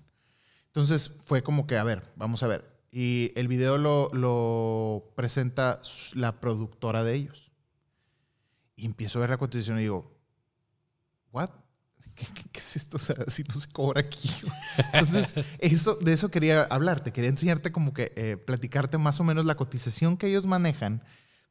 Entonces 0.73 1.11
fue 1.23 1.43
como 1.43 1.67
que, 1.67 1.77
a 1.77 1.83
ver, 1.83 2.03
vamos 2.15 2.41
a 2.43 2.47
ver. 2.47 2.65
Y 2.91 3.31
el 3.35 3.47
video 3.47 3.77
lo, 3.77 4.09
lo 4.13 5.11
presenta 5.15 5.81
la 6.13 6.39
productora 6.39 7.03
de 7.03 7.13
ellos. 7.15 7.51
Y 8.75 8.85
empiezo 8.85 9.19
a 9.19 9.21
ver 9.21 9.29
la 9.29 9.37
cotización 9.37 9.77
y 9.77 9.83
digo, 9.83 10.11
¿what? 11.31 11.49
¿Qué, 12.15 12.25
qué- 12.25 12.49
qué 12.51 12.59
es 12.59 12.75
esto? 12.75 12.97
O 12.97 12.99
sea, 12.99 13.15
si 13.27 13.43
no 13.43 13.53
se 13.53 13.67
cobra 13.69 14.01
aquí. 14.01 14.29
Entonces, 14.93 15.33
eso, 15.59 15.95
de 15.95 16.13
eso 16.13 16.29
quería 16.29 16.63
hablarte. 16.63 17.11
Quería 17.13 17.29
enseñarte 17.29 17.71
como 17.71 17.93
que, 17.93 18.11
eh, 18.15 18.37
platicarte 18.37 18.97
más 18.97 19.19
o 19.19 19.23
menos 19.23 19.45
la 19.45 19.55
cotización 19.55 20.17
que 20.17 20.27
ellos 20.27 20.45
manejan 20.47 21.03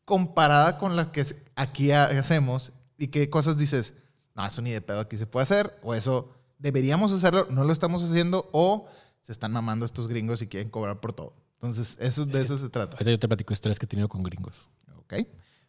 comparada 0.05 0.79
con 0.79 0.97
la 0.97 1.13
que 1.13 1.25
aquí 1.55 1.93
ha- 1.93 2.07
hacemos 2.07 2.73
y 2.99 3.09
qué 3.09 3.31
cosas 3.31 3.57
dices, 3.57 3.95
no, 4.35 4.45
eso 4.45 4.63
ni 4.63 4.71
de 4.73 4.81
pedo 4.81 4.99
aquí 5.01 5.17
se 5.17 5.27
puede 5.27 5.45
hacer, 5.45 5.79
o 5.83 5.95
eso 5.95 6.33
deberíamos 6.59 7.13
hacerlo, 7.13 7.47
no 7.51 7.63
lo 7.65 7.73
estamos 7.73 8.03
haciendo, 8.03 8.49
o 8.53 8.89
se 9.23 9.33
están 9.33 9.53
mamando 9.53 9.87
estos 9.87 10.09
gringos 10.09 10.43
y 10.43 10.47
quieren 10.47 10.71
cobrar 10.71 11.01
por 11.01 11.13
todo. 11.13 11.35
Entonces, 11.55 11.97
eso, 12.01 12.27
de 12.27 12.41
eso 12.41 12.59
se 12.59 12.69
trata. 12.69 12.97
Ahorita 12.97 13.11
yo 13.11 13.19
te 13.19 13.29
platico 13.29 13.53
historias 13.53 13.79
que 13.79 13.87
he 13.87 13.89
tenido 13.89 14.09
con 14.09 14.23
gringos. 14.23 14.69
¿Ok? 14.97 15.15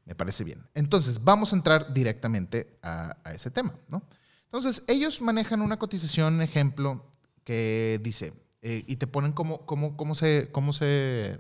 Me 0.06 0.16
parece 0.16 0.44
bien. 0.44 0.68
Entonces, 0.74 1.24
vamos 1.24 1.54
a 1.54 1.56
entrar 1.56 1.94
directamente 1.94 2.78
a, 2.82 3.18
a 3.24 3.34
ese 3.34 3.52
tema, 3.52 3.76
¿no? 3.88 4.04
Entonces, 4.46 4.84
ellos 4.88 5.22
manejan 5.22 5.62
una 5.62 5.78
cotización, 5.78 6.42
ejemplo, 6.42 7.10
que 7.44 8.00
dice, 8.04 8.34
eh, 8.62 8.84
y 8.88 8.98
te 8.98 9.08
ponen 9.08 9.32
cómo, 9.32 9.66
cómo, 9.66 9.96
cómo, 9.96 10.14
se, 10.14 10.50
cómo 10.52 10.74
se 10.74 11.40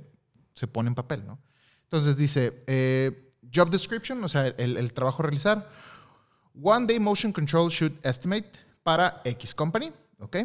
se 0.54 0.67
pone 0.67 0.89
en 0.89 0.95
papel, 0.95 1.26
¿no? 1.26 1.39
Entonces 1.84 2.17
dice, 2.17 2.63
eh, 2.67 3.32
job 3.54 3.69
description, 3.69 4.23
o 4.23 4.30
sea, 4.30 4.47
el, 4.47 4.78
el 4.78 4.93
trabajo 4.93 5.21
a 5.21 5.26
realizar. 5.26 5.69
One 6.62 6.86
day 6.86 6.99
motion 6.99 7.32
control 7.32 7.69
should 7.69 7.93
estimate 8.04 8.52
para 8.84 9.21
X 9.26 9.54
company, 9.54 9.91
¿ok? 10.19 10.38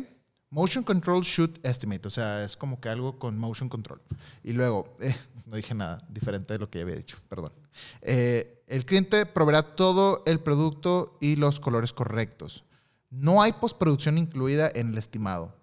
Motion 0.50 0.82
control 0.82 1.22
should 1.22 1.58
estimate, 1.62 2.06
o 2.06 2.11
sea, 2.11 2.42
es 2.42 2.56
como 2.56 2.80
que 2.80 2.88
algo 2.88 3.18
con 3.18 3.38
motion 3.38 3.68
control. 3.68 4.00
Y 4.42 4.52
luego, 4.52 4.94
eh, 5.00 5.14
no 5.46 5.56
dije 5.56 5.74
nada 5.74 6.06
diferente 6.08 6.54
de 6.54 6.58
lo 6.58 6.70
que 6.70 6.80
había 6.80 6.96
dicho, 6.96 7.18
perdón. 7.28 7.52
Eh, 8.00 8.64
el 8.66 8.84
cliente 8.84 9.26
proveerá 9.26 9.74
todo 9.76 10.22
el 10.26 10.40
producto 10.40 11.18
y 11.20 11.37
los 11.37 11.61
colores 11.61 11.92
correctos. 11.92 12.64
No 13.11 13.42
hay 13.42 13.52
postproducción 13.52 14.18
incluida 14.18 14.70
en 14.74 14.92
el 14.92 14.98
estimado. 14.98 15.54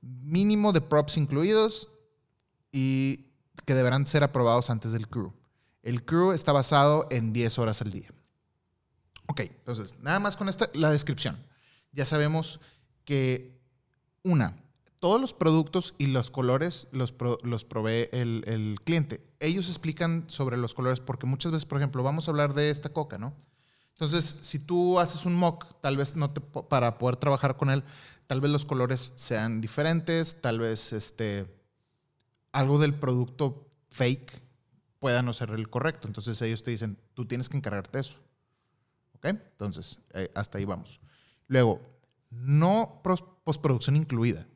Mínimo 0.00 0.72
de 0.72 0.80
props 0.80 1.16
incluidos 1.16 1.88
y 2.72 3.26
que 3.66 3.74
deberán 3.74 4.06
ser 4.06 4.22
aprobados 4.24 4.70
antes 4.70 4.92
del 4.92 5.08
crew. 5.08 5.32
El 5.82 6.04
crew 6.04 6.32
está 6.32 6.52
basado 6.52 7.06
en 7.10 7.32
10 7.32 7.58
horas 7.58 7.82
al 7.82 7.90
día. 7.90 8.08
Ok, 9.26 9.40
entonces, 9.40 9.96
nada 10.00 10.18
más 10.18 10.36
con 10.36 10.48
esta, 10.48 10.70
la 10.74 10.90
descripción. 10.90 11.38
Ya 11.92 12.04
sabemos 12.04 12.60
que, 13.04 13.59
una, 14.22 14.56
todos 15.00 15.20
los 15.20 15.32
productos 15.32 15.94
y 15.98 16.08
los 16.08 16.30
colores 16.30 16.86
los, 16.92 17.14
los 17.42 17.64
provee 17.64 18.08
el, 18.12 18.44
el, 18.46 18.78
cliente. 18.84 19.26
Ellos 19.40 19.68
explican 19.68 20.24
sobre 20.28 20.58
los 20.58 20.74
colores 20.74 21.00
porque 21.00 21.26
muchas 21.26 21.52
veces, 21.52 21.64
por 21.64 21.78
ejemplo, 21.78 22.02
vamos 22.02 22.28
a 22.28 22.30
hablar 22.30 22.52
de 22.52 22.70
esta 22.70 22.90
coca, 22.90 23.16
¿no? 23.16 23.34
Entonces, 23.94 24.36
si 24.42 24.58
tú 24.58 24.98
haces 24.98 25.26
un 25.26 25.34
mock, 25.34 25.66
tal 25.80 25.96
vez 25.96 26.16
no 26.16 26.30
te, 26.30 26.40
para 26.40 26.98
poder 26.98 27.16
trabajar 27.16 27.56
con 27.56 27.70
él, 27.70 27.82
tal 28.26 28.40
vez 28.40 28.50
los 28.50 28.64
colores 28.64 29.12
sean 29.16 29.60
diferentes, 29.60 30.40
tal 30.40 30.58
vez 30.58 30.92
este, 30.92 31.46
algo 32.52 32.78
del 32.78 32.94
producto 32.94 33.68
fake 33.88 34.42
pueda 34.98 35.22
no 35.22 35.32
ser 35.32 35.50
el 35.50 35.68
correcto. 35.68 36.08
Entonces 36.08 36.40
ellos 36.42 36.62
te 36.62 36.70
dicen, 36.70 36.98
tú 37.14 37.26
tienes 37.26 37.48
que 37.48 37.56
encargarte 37.56 38.00
eso. 38.00 38.16
¿Ok? 39.16 39.26
Entonces, 39.26 39.98
eh, 40.14 40.30
hasta 40.34 40.58
ahí 40.58 40.64
vamos. 40.64 41.00
Luego, 41.46 41.80
no 42.30 43.02
postproducción 43.44 43.96
incluida. 43.96 44.46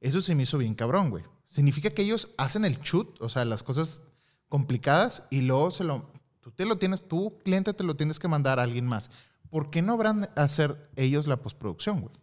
Eso 0.00 0.20
se 0.20 0.34
me 0.34 0.44
hizo 0.44 0.58
bien 0.58 0.74
cabrón, 0.74 1.10
güey. 1.10 1.24
Significa 1.46 1.90
que 1.90 2.02
ellos 2.02 2.28
hacen 2.38 2.64
el 2.64 2.78
shoot, 2.78 3.20
o 3.20 3.28
sea, 3.28 3.44
las 3.44 3.62
cosas 3.62 4.02
complicadas 4.48 5.24
y 5.30 5.40
luego 5.40 5.70
se 5.70 5.84
lo, 5.84 6.10
tú 6.40 6.50
te 6.50 6.64
lo 6.64 6.78
tienes, 6.78 7.06
tu 7.06 7.38
cliente 7.38 7.74
te 7.74 7.84
lo 7.84 7.96
tienes 7.96 8.18
que 8.18 8.28
mandar 8.28 8.58
a 8.58 8.62
alguien 8.62 8.86
más. 8.86 9.10
¿Por 9.50 9.70
qué 9.70 9.82
no 9.82 9.92
habrán 9.92 10.28
hacer 10.36 10.90
ellos 10.96 11.26
la 11.26 11.40
postproducción, 11.40 12.00
güey? 12.00 12.14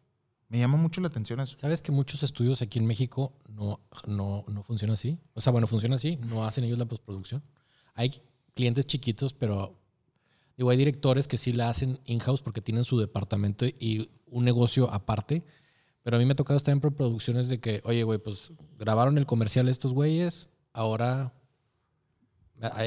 Me 0.50 0.60
llama 0.60 0.78
mucho 0.78 1.02
la 1.02 1.08
atención 1.08 1.40
eso. 1.40 1.58
¿Sabes 1.58 1.82
que 1.82 1.92
muchos 1.92 2.22
estudios 2.22 2.62
aquí 2.62 2.78
en 2.78 2.86
México 2.86 3.34
no, 3.50 3.80
no, 4.06 4.46
no 4.48 4.64
funciona 4.64 4.94
así? 4.94 5.18
O 5.34 5.42
sea, 5.42 5.52
bueno, 5.52 5.68
funciona 5.68 5.96
así, 5.96 6.18
no 6.18 6.46
hacen 6.46 6.64
ellos 6.64 6.78
la 6.78 6.86
postproducción. 6.86 7.44
Hay 7.96 8.22
clientes 8.54 8.86
chiquitos, 8.86 9.34
pero 9.34 9.80
digo, 10.58 10.70
hay 10.70 10.78
directores 10.78 11.28
que 11.28 11.38
sí 11.38 11.54
la 11.54 11.70
hacen 11.70 12.00
in-house 12.06 12.42
porque 12.42 12.62
tienen 12.62 12.84
su 12.84 13.00
departamento 13.00 13.66
y 13.66 14.10
un 14.28 14.46
negocio 14.46 14.92
aparte. 14.92 15.44
Pero 16.04 16.18
a 16.18 16.20
mí 16.20 16.26
me 16.26 16.34
ha 16.34 16.36
tocado 16.36 16.58
estar 16.58 16.74
en 16.74 16.82
producciones 16.82 17.48
de 17.48 17.60
que, 17.60 17.82
oye, 17.86 18.04
güey, 18.04 18.20
pues 18.20 18.52
grabaron 18.78 19.18
el 19.18 19.26
comercial 19.26 19.70
estos 19.70 19.94
güeyes, 19.94 20.50
ahora 20.74 21.34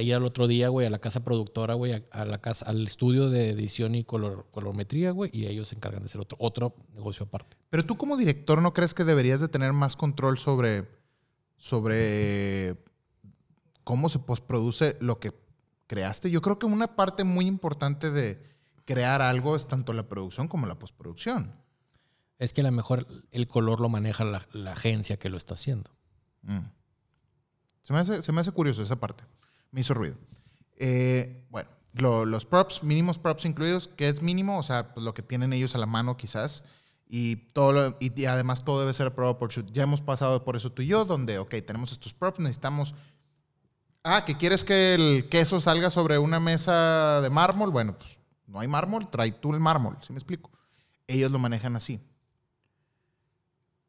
ir 0.01 0.15
al 0.15 0.25
otro 0.25 0.47
día, 0.47 0.69
güey, 0.69 0.87
a 0.87 0.91
la 0.91 0.99
casa 0.99 1.23
productora, 1.23 1.75
güey, 1.75 2.05
a, 2.11 2.25
la 2.25 2.39
casa, 2.39 2.67
al 2.67 2.87
estudio 2.87 3.29
de 3.29 3.51
edición 3.51 3.95
y 3.95 4.05
color, 4.05 4.47
colorimetría, 4.51 5.11
güey, 5.11 5.31
y 5.33 5.47
ellos 5.47 5.69
se 5.69 5.77
encargan 5.77 6.03
de 6.03 6.07
hacer 6.07 6.21
otro, 6.21 6.37
otro 6.41 6.75
negocio 6.95 7.27
aparte. 7.27 7.57
Pero 7.71 7.85
tú 7.85 7.97
como 7.97 8.17
director, 8.17 8.63
¿no 8.63 8.73
crees 8.73 8.95
que 8.95 9.05
deberías 9.05 9.41
de 9.41 9.49
tener 9.49 9.73
más 9.73 9.97
control 9.97 10.39
sobre, 10.39 10.89
sobre 11.57 12.77
cómo 13.85 14.09
se 14.09 14.19
postproduce 14.19 14.97
lo 15.01 15.19
que 15.21 15.33
creaste? 15.87 16.31
Yo 16.31 16.43
creo 16.43 16.59
que 16.59 16.67
una 16.67 16.97
parte 16.97 17.25
muy 17.25 17.47
importante 17.47 18.11
de 18.11 18.43
crear 18.85 19.23
algo 19.23 19.57
es 19.57 19.67
tanto 19.67 19.93
la 19.93 20.09
producción 20.09 20.49
como 20.49 20.67
la 20.67 20.79
postproducción. 20.79 21.55
Es 22.39 22.53
que 22.53 22.61
a 22.61 22.65
lo 22.65 22.73
mejor 22.73 23.07
el 23.31 23.49
color 23.49 23.81
lo 23.81 23.89
maneja 23.89 24.25
la, 24.25 24.47
la 24.53 24.73
agencia 24.73 25.19
que 25.19 25.31
lo 25.31 25.37
está 25.37 25.55
haciendo. 25.55 25.91
Mm. 26.43 26.59
Se, 27.83 27.93
me 27.93 27.99
hace, 28.01 28.23
se 28.23 28.33
me 28.33 28.41
hace 28.41 28.53
curioso 28.53 28.83
esa 28.83 28.97
parte 28.97 29.25
me 29.77 29.83
hizo 29.83 29.93
ruido. 29.93 30.17
Eh, 30.79 31.47
bueno, 31.51 31.69
los 32.25 32.47
props, 32.47 32.83
mínimos 32.83 33.19
props 33.19 33.45
incluidos, 33.45 33.89
que 33.89 34.09
es 34.09 34.23
mínimo, 34.23 34.59
o 34.59 34.63
sea, 34.63 34.95
pues 34.95 35.05
lo 35.05 35.13
que 35.13 35.23
tienen 35.23 35.53
ellos 35.53 35.75
a 35.75 35.79
la 35.79 35.85
mano 35.85 36.17
quizás, 36.17 36.65
y, 37.07 37.37
todo 37.53 37.97
y, 38.01 38.25
además 38.25 38.65
todo 38.65 38.81
debe 38.81 38.95
ser 38.95 39.09
aprobado 39.09 39.39
por 39.39 39.53
Shoot. 39.53 39.71
Ya 39.71 39.83
hemos 39.83 40.01
pasado 40.01 40.45
por 40.45 40.57
eso 40.57 40.73
tú 40.73 40.81
y 40.81 40.87
yo, 40.87 41.05
donde, 41.05 41.39
ok, 41.39 41.55
tenemos 41.67 41.93
estos 41.93 42.15
props, 42.15 42.41
necesitamos... 42.41 42.95
Ah, 44.09 44.25
que 44.25 44.37
quieres 44.37 44.63
que 44.63 44.95
el 44.95 45.29
queso 45.29 45.61
salga 45.61 45.91
sobre 45.91 46.17
una 46.17 46.39
mesa 46.39 47.21
de 47.23 47.29
mármol, 47.29 47.73
bueno, 47.73 47.99
pues 47.99 48.21
no 48.47 48.61
hay 48.61 48.69
mármol, 48.69 49.11
trae 49.11 49.33
tú 49.33 49.53
el 49.53 49.59
mármol, 49.59 49.99
¿sí 50.01 50.13
me 50.13 50.19
explico? 50.19 50.49
Ellos 51.09 51.29
lo 51.33 51.41
manejan 51.41 51.75
así. 51.75 52.01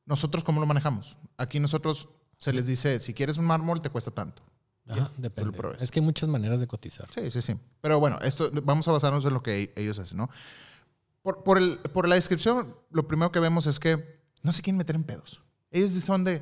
¿Nosotros 0.07 0.43
cómo 0.43 0.59
lo 0.59 0.65
manejamos? 0.65 1.19
Aquí 1.37 1.59
nosotros 1.59 2.09
se 2.39 2.51
les 2.51 2.65
dice, 2.65 2.99
si 2.99 3.13
quieres 3.13 3.37
un 3.37 3.45
mármol, 3.45 3.79
te 3.79 3.91
cuesta 3.91 4.09
tanto. 4.09 4.41
Ajá, 4.87 5.11
depende. 5.17 5.55
Es 5.79 5.91
que 5.91 5.99
hay 5.99 6.05
muchas 6.05 6.27
maneras 6.27 6.59
de 6.59 6.65
cotizar. 6.65 7.07
Sí, 7.13 7.29
sí, 7.29 7.39
sí. 7.43 7.55
Pero 7.79 7.99
bueno, 7.99 8.17
esto 8.23 8.49
vamos 8.63 8.87
a 8.87 8.93
basarnos 8.93 9.23
en 9.23 9.35
lo 9.35 9.43
que 9.43 9.71
ellos 9.75 9.99
hacen, 9.99 10.17
¿no? 10.17 10.31
Por, 11.21 11.43
por, 11.43 11.59
el, 11.59 11.77
por 11.77 12.07
la 12.07 12.15
descripción, 12.15 12.75
lo 12.89 13.07
primero 13.07 13.31
que 13.31 13.39
vemos 13.39 13.67
es 13.67 13.79
que 13.79 14.19
no 14.41 14.51
se 14.51 14.63
quieren 14.63 14.77
meter 14.77 14.95
en 14.95 15.03
pedos. 15.03 15.43
Ellos 15.69 15.91
son 15.91 16.23
de, 16.23 16.41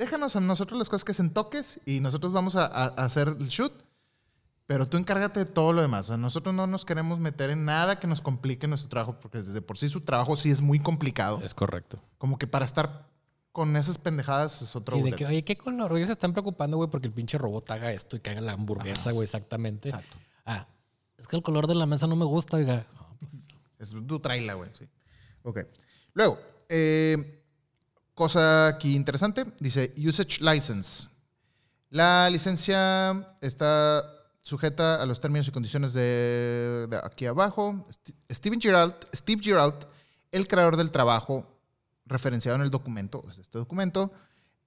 déjanos 0.00 0.34
a 0.34 0.40
nosotros 0.40 0.78
las 0.78 0.88
cosas 0.88 1.04
que 1.04 1.12
hacen 1.12 1.30
toques 1.30 1.78
y 1.84 2.00
nosotros 2.00 2.32
vamos 2.32 2.56
a, 2.56 2.64
a, 2.64 2.86
hacer 3.04 3.28
el 3.28 3.48
shoot, 3.48 3.72
pero 4.66 4.88
tú 4.88 4.96
encárgate 4.96 5.40
de 5.40 5.46
todo 5.46 5.74
lo 5.74 5.82
demás. 5.82 6.06
O 6.06 6.08
sea, 6.08 6.16
nosotros 6.16 6.54
no 6.54 6.66
nos 6.66 6.86
queremos 6.86 7.18
meter 7.18 7.50
en 7.50 7.66
nada 7.66 8.00
que 8.00 8.06
nos 8.06 8.22
complique 8.22 8.66
nuestro 8.66 8.88
trabajo, 8.88 9.18
porque 9.20 9.38
desde 9.38 9.60
por 9.60 9.76
sí 9.76 9.90
su 9.90 10.00
trabajo 10.00 10.36
sí 10.36 10.50
es 10.50 10.62
muy 10.62 10.80
complicado. 10.80 11.40
Es 11.44 11.52
correcto. 11.52 12.00
Como 12.16 12.38
que 12.38 12.46
para 12.46 12.64
estar 12.64 13.10
con 13.52 13.76
esas 13.76 13.98
pendejadas 13.98 14.62
es 14.62 14.74
otro. 14.74 14.96
Sí, 14.96 15.02
de 15.02 15.12
que, 15.12 15.26
oye, 15.26 15.44
¿qué 15.44 15.56
color? 15.56 15.94
Ellos 15.94 16.06
se 16.06 16.12
están 16.12 16.32
preocupando, 16.32 16.78
güey, 16.78 16.88
porque 16.88 17.08
el 17.08 17.12
pinche 17.12 17.36
robot 17.36 17.70
haga 17.70 17.92
esto 17.92 18.16
y 18.16 18.20
que 18.20 18.30
haga 18.30 18.40
la 18.40 18.52
hamburguesa, 18.52 19.12
güey, 19.12 19.24
exactamente. 19.24 19.90
Exacto. 19.90 20.16
Ah, 20.46 20.66
es 21.18 21.28
que 21.28 21.36
el 21.36 21.42
color 21.42 21.66
de 21.66 21.74
la 21.74 21.84
mesa 21.84 22.06
no 22.06 22.16
me 22.16 22.24
gusta, 22.24 22.56
oiga. 22.56 22.86
pues. 23.18 23.44
Es 23.78 24.06
tu 24.06 24.18
traila, 24.18 24.54
güey, 24.54 24.70
sí. 24.72 24.88
Ok. 25.42 25.60
Luego, 26.14 26.38
eh, 26.70 27.39
cosa 28.20 28.66
aquí 28.66 28.96
interesante, 28.96 29.46
dice 29.60 29.94
Usage 29.96 30.44
License. 30.44 31.08
La 31.88 32.28
licencia 32.28 33.34
está 33.40 34.04
sujeta 34.42 35.00
a 35.00 35.06
los 35.06 35.20
términos 35.20 35.48
y 35.48 35.52
condiciones 35.52 35.94
de, 35.94 37.00
aquí 37.02 37.24
abajo. 37.24 37.86
Steven 38.30 38.60
Gerald, 38.60 38.94
Steve 39.14 39.40
Gerald, 39.42 39.86
el 40.32 40.46
creador 40.46 40.76
del 40.76 40.90
trabajo, 40.90 41.46
referenciado 42.04 42.56
en 42.56 42.62
el 42.62 42.70
documento, 42.70 43.22
este 43.30 43.56
documento, 43.56 44.12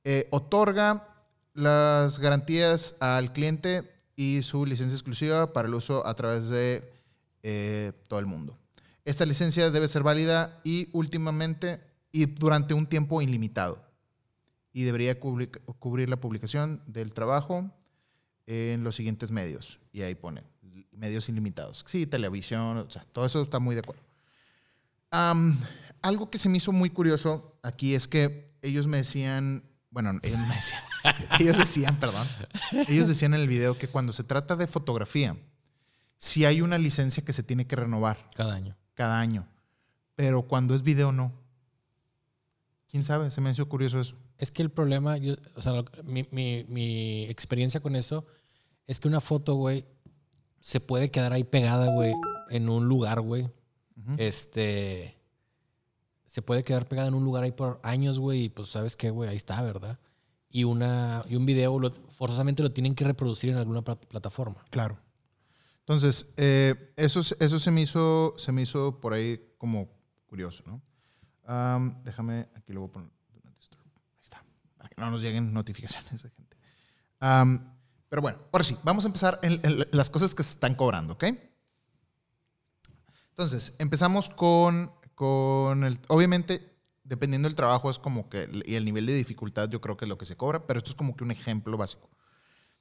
eh, 0.04 0.28
otorga 0.32 1.08
las 1.54 2.18
garantías 2.18 2.96
al 3.00 3.34
cliente 3.34 3.94
y 4.16 4.42
su 4.42 4.66
licencia 4.66 4.96
exclusiva 4.96 5.54
para 5.54 5.68
el 5.68 5.76
uso 5.76 6.08
a 6.08 6.16
través 6.16 6.50
de 6.50 6.92
eh, 7.44 7.92
todo 8.08 8.20
el 8.20 8.26
mundo. 8.26 8.58
Esta 9.06 9.28
licencia 9.28 9.70
debe 9.70 9.88
ser 9.88 10.02
válida 10.02 10.60
y 10.64 10.90
últimamente 10.92 11.93
y 12.14 12.26
durante 12.26 12.74
un 12.74 12.88
tiempo 12.88 13.22
ilimitado. 13.22 13.86
Y 14.72 14.84
debería 14.84 15.20
cubrir 15.20 16.10
la 16.10 16.22
publicación 16.22 16.82
del 16.88 17.14
trabajo 17.14 17.70
en 18.48 18.86
los 18.86 18.96
siguientes 18.96 19.32
medios. 19.32 19.80
Y 19.92 20.04
ahí 20.04 20.16
pone 20.16 20.44
medios 20.94 21.28
ilimitados. 21.28 21.84
Sí, 21.86 22.08
televisión, 22.08 22.78
o 22.78 22.90
sea, 22.90 23.06
todo 23.12 23.26
eso 23.26 23.42
está 23.42 23.60
muy 23.60 23.76
de 23.76 23.82
acuerdo 23.82 24.02
algo 26.04 26.30
que 26.30 26.40
se 26.40 26.50
me 26.50 26.58
hizo 26.58 26.72
muy 26.72 26.90
curioso 26.90 27.58
aquí 27.64 27.96
es 27.96 28.08
que 28.08 28.52
ellos 28.62 28.88
me 28.88 28.98
decían, 28.98 29.64
bueno, 29.90 30.20
ellos 30.22 30.40
me 30.40 30.56
decían, 30.56 30.82
ellos 31.40 31.58
decían, 31.58 32.00
perdón, 32.00 32.28
ellos 32.88 33.08
decían 33.08 33.34
en 33.34 33.42
el 33.42 33.48
video 33.48 33.78
que 33.78 33.88
cuando 33.88 34.14
se 34.14 34.24
trata 34.24 34.56
de 34.56 34.68
fotografía, 34.68 35.38
sí 36.18 36.46
hay 36.46 36.62
una 36.62 36.78
licencia 36.78 37.24
que 37.24 37.34
se 37.34 37.44
tiene 37.44 37.68
que 37.68 37.76
renovar. 37.76 38.30
Cada 38.36 38.54
año. 38.54 38.76
Cada 38.94 39.20
año. 39.20 39.48
Pero 40.16 40.44
cuando 40.44 40.76
es 40.76 40.84
video, 40.84 41.12
no. 41.12 41.32
¿Quién 42.94 43.04
sabe? 43.04 43.32
Se 43.32 43.42
me 43.42 43.50
hizo 43.50 43.68
curioso 43.68 44.00
eso. 44.00 44.16
Es 44.38 44.52
que 44.52 44.62
el 44.62 44.70
problema, 44.70 45.18
o 45.56 45.62
sea, 45.64 45.84
mi, 46.04 46.28
mi 46.32 47.24
experiencia 47.24 47.80
con 47.80 47.96
eso 47.96 48.24
es 48.86 49.00
que 49.00 49.08
una 49.08 49.20
foto, 49.20 49.56
güey, 49.56 49.88
se 50.60 50.80
puede 50.80 51.10
quedar 51.10 51.34
ahí 51.34 51.44
pegada, 51.44 51.92
güey, 51.92 52.14
en 52.52 52.70
un 52.70 52.88
lugar, 52.88 53.20
güey. 53.22 53.50
Este 54.20 55.18
se 56.28 56.44
puede 56.44 56.64
quedar 56.64 56.88
pegada 56.88 57.08
en 57.08 57.16
un 57.16 57.26
lugar 57.26 57.46
ahí 57.46 57.52
por 57.52 57.80
años, 57.82 58.20
güey, 58.20 58.44
y 58.44 58.50
pues 58.50 58.70
sabes 58.70 58.96
qué, 58.96 59.10
güey, 59.10 59.28
ahí 59.28 59.38
está, 59.38 59.60
¿verdad? 59.64 59.98
Y, 60.52 60.66
una, 60.66 61.26
y 61.28 61.36
un 61.36 61.48
video 61.48 61.80
forzosamente 62.10 62.62
lo 62.62 62.72
tienen 62.72 62.94
que 62.94 63.06
reproducir 63.06 63.50
en 63.50 63.58
alguna 63.58 63.82
plataforma. 63.82 64.64
Claro. 64.70 65.00
Entonces, 65.80 66.32
eh, 66.38 66.94
eso, 66.96 67.22
eso 67.40 67.60
se, 67.60 67.72
me 67.72 67.82
hizo, 67.82 68.36
se 68.38 68.52
me 68.52 68.62
hizo 68.62 69.02
por 69.02 69.14
ahí 69.14 69.42
como 69.58 69.90
curioso, 70.28 70.64
¿no? 70.68 70.80
Déjame, 72.04 72.50
aquí 72.56 72.74
lo 72.74 72.82
voy 72.82 72.90
a 72.90 72.94
poner. 72.94 73.12
Ahí 73.34 74.20
está, 74.22 74.44
para 74.78 74.90
que 74.90 75.02
no 75.02 75.12
nos 75.12 75.22
lleguen 75.22 75.54
notificaciones 75.54 76.24
de 76.24 76.30
gente. 76.30 76.58
Pero 78.10 78.22
bueno, 78.22 78.38
ahora 78.52 78.64
sí, 78.64 78.78
vamos 78.84 79.06
a 79.06 79.08
empezar 79.08 79.40
en, 79.42 79.88
las 79.92 80.10
cosas 80.10 80.36
que 80.36 80.44
se 80.44 80.52
están 80.52 80.76
cobrando, 80.76 81.14
¿ok? 81.14 81.26
Entonces, 83.30 83.74
empezamos 83.80 84.30
con, 84.30 84.92
con 85.16 85.84
el... 85.84 86.00
Obviamente, 86.10 86.78
dependiendo 87.04 87.48
del 87.48 87.56
trabajo, 87.56 87.90
es 87.90 87.98
como 87.98 88.30
que... 88.30 88.48
Y 88.66 88.76
el 88.76 88.86
nivel 88.86 89.08
de 89.08 89.16
dificultad 89.16 89.68
yo 89.70 89.82
creo 89.82 89.98
que 89.98 90.06
es 90.06 90.10
lo 90.10 90.20
que 90.20 90.28
se 90.28 90.38
cobra, 90.38 90.68
pero 90.68 90.78
esto 90.78 90.92
es 90.92 90.96
como 90.96 91.16
que 91.16 91.24
un 91.24 91.32
ejemplo 91.32 91.76
básico. 91.76 92.08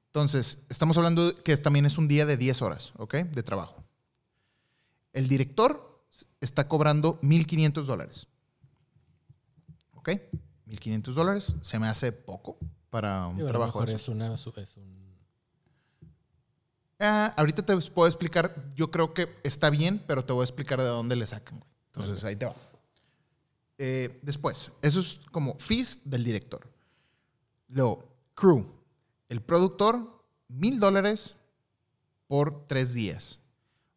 Entonces, 0.09 0.67
estamos 0.69 0.99
hablando 0.99 1.35
que 1.43 1.57
también 1.57 1.87
es 1.87 1.97
un 1.97 2.07
día 2.07 2.27
de 2.27 2.37
10 2.37 2.61
horas, 2.61 2.93
¿ok? 2.99 3.15
De 3.15 3.43
trabajo. 3.43 3.83
El 5.15 5.29
director 5.29 6.05
está 6.43 6.69
cobrando 6.69 7.19
1.500 7.23 7.85
dólares. 7.85 8.29
¿Ok? 10.03 10.11
1.500 10.67 11.13
dólares 11.15 11.55
se 11.61 11.79
me 11.79 11.87
hace 11.87 12.11
poco 12.11 12.59
para 12.91 13.29
un 13.29 13.39
lo 13.39 13.47
trabajo 13.47 13.85
de 13.85 13.95
es, 13.95 14.03
esos. 14.03 14.09
una, 14.09 14.35
es 14.35 14.77
un... 14.77 15.17
Ah, 16.99 17.33
ahorita 17.37 17.65
te 17.65 17.77
puedo 17.91 18.09
explicar, 18.09 18.69
yo 18.75 18.91
creo 18.91 19.15
que 19.15 19.29
está 19.45 19.71
bien, 19.71 20.03
pero 20.09 20.25
te 20.25 20.33
voy 20.33 20.43
a 20.43 20.45
explicar 20.45 20.81
de 20.81 20.87
dónde 20.87 21.15
le 21.15 21.27
sacan, 21.27 21.61
güey. 21.61 21.71
Entonces, 21.87 22.25
ahí 22.25 22.35
te 22.35 22.47
va. 22.47 22.55
Eh, 23.79 24.19
después, 24.23 24.73
eso 24.83 25.01
es 25.01 25.21
como 25.31 25.57
fees 25.59 26.01
del 26.05 26.25
director. 26.25 26.69
Luego, 27.69 28.09
crew. 28.35 28.67
El 29.29 29.41
productor, 29.41 30.25
mil 30.49 30.81
dólares 30.81 31.37
por 32.27 32.67
tres 32.67 32.93
días. 32.93 33.39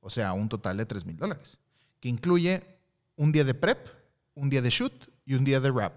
O 0.02 0.10
sea, 0.12 0.34
un 0.34 0.50
total 0.50 0.78
de 0.78 0.86
tres 0.86 1.06
mil 1.06 1.18
dólares. 1.18 1.58
Que 2.00 2.10
incluye 2.10 2.64
un 3.16 3.32
día 3.32 3.44
de 3.44 3.56
prep, 3.56 3.88
un 4.36 4.52
día 4.52 4.62
de 4.62 4.70
shoot 4.70 5.15
y 5.26 5.34
un 5.34 5.44
día 5.44 5.60
de 5.60 5.72
rap. 5.72 5.94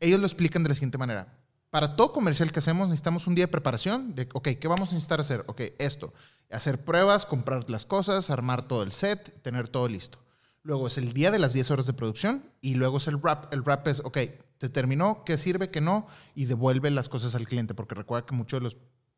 Ellos 0.00 0.20
lo 0.20 0.26
explican 0.26 0.62
de 0.62 0.70
la 0.70 0.74
siguiente 0.74 0.98
manera. 0.98 1.38
Para 1.70 1.96
todo 1.96 2.12
comercial 2.12 2.52
que 2.52 2.58
hacemos 2.58 2.88
necesitamos 2.88 3.26
un 3.26 3.34
día 3.34 3.44
de 3.44 3.52
preparación 3.52 4.14
de, 4.14 4.28
ok, 4.34 4.48
¿qué 4.60 4.68
vamos 4.68 4.90
a 4.90 4.94
necesitar 4.94 5.20
hacer? 5.20 5.44
Ok, 5.46 5.62
esto. 5.78 6.12
Hacer 6.50 6.84
pruebas, 6.84 7.24
comprar 7.24 7.68
las 7.70 7.86
cosas, 7.86 8.30
armar 8.30 8.68
todo 8.68 8.82
el 8.82 8.92
set, 8.92 9.40
tener 9.42 9.68
todo 9.68 9.88
listo. 9.88 10.18
Luego 10.62 10.86
es 10.86 10.98
el 10.98 11.12
día 11.12 11.30
de 11.30 11.38
las 11.38 11.54
10 11.54 11.70
horas 11.72 11.86
de 11.86 11.92
producción 11.92 12.44
y 12.60 12.74
luego 12.74 12.98
es 12.98 13.08
el 13.08 13.16
wrap. 13.16 13.52
El 13.52 13.62
wrap 13.62 13.88
es, 13.88 14.00
ok, 14.00 14.18
te 14.58 14.68
terminó, 14.68 15.24
qué 15.24 15.38
sirve, 15.38 15.70
qué 15.70 15.80
no, 15.80 16.06
y 16.34 16.44
devuelve 16.44 16.90
las 16.90 17.08
cosas 17.08 17.34
al 17.34 17.48
cliente, 17.48 17.74
porque 17.74 17.96
recuerda 17.96 18.26
que 18.26 18.34
muchos 18.34 18.60
de 18.60 18.64
los, 18.64 18.76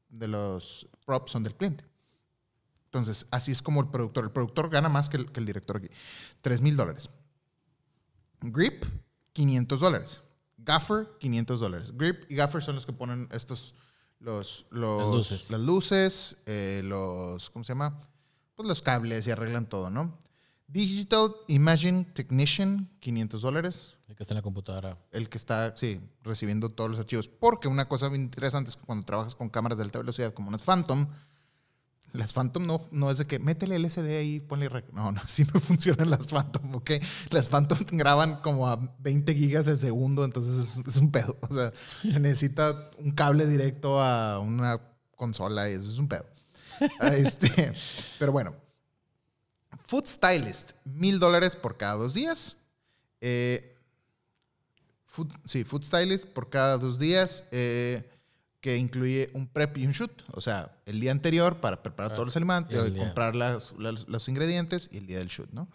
de 0.09 0.29
los 0.29 0.89
props 1.05 1.33
son 1.33 1.43
del 1.43 1.55
cliente. 1.55 1.85
Entonces, 2.87 3.27
así 3.33 3.51
es 3.51 3.61
como 3.61 3.81
el 3.81 3.89
productor. 3.89 4.25
El 4.25 4.31
productor 4.31 4.71
gana 4.71 4.89
más 4.89 5.09
que 5.09 5.17
el, 5.17 5.45
director 5.45 5.79
aquí. 5.79 5.89
3 6.43 6.63
mil 6.63 6.77
dólares. 6.77 7.11
Grip, 8.41 8.85
500 9.35 9.81
dólares. 9.81 10.21
Gaffer, 10.57 11.07
500 11.21 11.61
dólares. 11.61 11.93
Grip 11.95 12.25
y 12.31 12.37
Gaffer 12.37 12.63
son 12.63 12.75
los 12.77 12.87
que 12.87 12.93
ponen 12.95 13.29
estos, 13.33 13.75
los, 14.19 14.65
los- 14.71 15.03
Las 15.03 15.11
luces. 15.31 15.51
las 15.51 15.61
luces, 15.61 16.39
eh, 16.47 16.81
los, 16.85 17.51
¿cómo 17.51 17.65
se 17.65 17.73
llama? 17.73 18.01
Pues 18.55 18.67
los 18.67 18.81
cables 18.81 19.27
y 19.27 19.31
arreglan 19.31 19.69
todo, 19.69 19.91
¿no? 19.91 20.19
Digital 20.67 21.35
Imaging 21.49 22.07
Technician, 22.15 22.89
500 23.01 23.43
dólares. 23.43 23.97
El 24.09 24.17
que 24.17 24.23
está 24.23 24.33
en 24.33 24.37
la 24.37 24.43
computadora. 24.43 24.97
El 25.13 25.29
que 25.29 25.37
está, 25.39 25.77
sí, 25.77 26.01
recibiendo 26.23 26.71
todos 26.71 26.91
los 26.91 26.99
archivos. 26.99 27.29
Porque 27.29 27.69
una 27.69 27.87
cosa 27.89 28.09
bien 28.09 28.23
interesante 28.23 28.71
es 28.71 28.77
que 28.77 28.83
cuando 28.85 29.05
trabajas 29.05 29.35
con 29.35 29.51
cámaras 29.51 29.77
de 29.79 29.85
alta 29.85 29.99
velocidad 29.99 30.33
como 30.33 30.49
unas 30.49 30.63
Phantom, 30.63 31.07
las 32.15 32.33
Phantom 32.33 32.65
no, 32.65 32.81
no 32.93 33.11
es 33.11 33.19
de 33.19 33.27
que 33.27 33.39
métele 33.41 33.75
el 33.77 33.91
SD 33.91 34.17
ahí 34.17 34.41
ponle... 34.41 34.71
rec- 34.71 34.91
No, 34.93 35.11
no, 35.13 35.21
así 35.25 35.45
no 35.53 35.61
funcionan 35.61 36.11
las 36.11 36.29
Phantom, 36.29 36.77
¿ok? 36.77 36.93
Las 37.31 37.49
Phantom 37.49 37.79
graban 37.91 38.37
como 38.37 38.69
a 38.69 38.77
20 39.01 39.35
gigas 39.35 39.67
el 39.67 39.77
segundo, 39.77 40.25
entonces 40.25 40.79
es, 40.87 40.97
un 40.97 41.11
pedo. 41.11 41.37
O 41.51 41.55
sea, 41.55 41.73
se 42.09 42.21
necesita 42.21 42.91
un 42.99 43.11
cable 43.13 43.47
directo 43.47 44.01
a 44.01 44.39
una 44.39 44.81
consola 45.17 45.69
y 45.69 45.75
eso 45.75 45.91
es 45.91 45.99
un 45.99 46.09
pedo. 46.09 46.25
Ah, 47.01 47.09
Este, 47.15 47.73
pero 48.19 48.33
bueno. 48.33 48.55
Food 49.87 50.07
Stylist, 50.07 50.71
mil 50.85 51.19
dólares 51.19 51.57
por 51.57 51.77
cada 51.77 51.95
dos 51.95 52.15
días. 52.15 52.57
Eh, 53.21 53.77
sí, 55.45 55.65
Food 55.65 55.85
Stylist 55.85 56.27
por 56.29 56.49
cada 56.49 56.79
dos 56.79 56.99
días, 56.99 57.45
eh, 57.51 58.09
que 58.65 58.79
incluye 58.79 59.29
un 59.35 59.47
prep 59.47 59.77
y 59.77 59.85
un 59.85 59.93
shoot. 59.93 60.11
O 60.33 60.41
sea, 60.41 60.75
el 60.87 60.99
día 60.99 61.11
anterior 61.11 61.61
para 61.61 61.83
preparar 61.83 62.13
Ah, 62.13 62.15
todos 62.15 62.29
los 62.29 62.37
alimentos, 62.37 62.73
y 62.89 62.97
comprar 62.97 63.37
las- 63.37 63.75
las- 63.79 64.09
los 64.09 64.27
ingredientes 64.27 64.89
y 64.91 64.97
el 64.97 65.07
día 65.07 65.19
del 65.19 65.29
shoot, 65.29 65.51
¿no? 65.53 65.69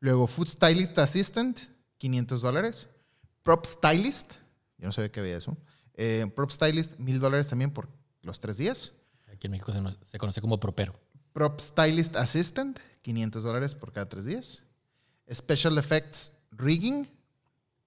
Luego, 0.00 0.26
Food 0.26 0.48
Stylist 0.48 0.98
Assistant, 0.98 1.58
500 1.96 2.42
dólares. 2.42 2.86
Prop 3.44 3.64
Stylist, 3.64 4.34
yo 4.76 4.84
no 4.88 4.92
sabía 4.92 5.10
que 5.10 5.20
había 5.20 5.38
eso. 5.38 5.56
Eh, 5.94 6.30
prop 6.36 6.50
Stylist, 6.50 6.98
mil 6.98 7.18
dólares 7.18 7.48
también 7.48 7.70
por 7.70 7.88
los 8.20 8.38
tres 8.40 8.58
días. 8.58 8.92
Aquí 9.32 9.46
en 9.46 9.52
México 9.52 9.72
se, 9.72 9.80
no- 9.80 9.96
se 10.04 10.18
conoce 10.18 10.42
como 10.42 10.60
propero. 10.60 11.00
Prop 11.32 11.58
Stylist 11.60 12.14
Assistant, 12.14 12.78
500 13.00 13.42
dólares 13.42 13.74
por 13.74 13.90
cada 13.90 14.06
tres 14.06 14.26
días. 14.26 14.62
Special 15.32 15.78
Effects 15.78 16.32
Rigging, 16.50 17.08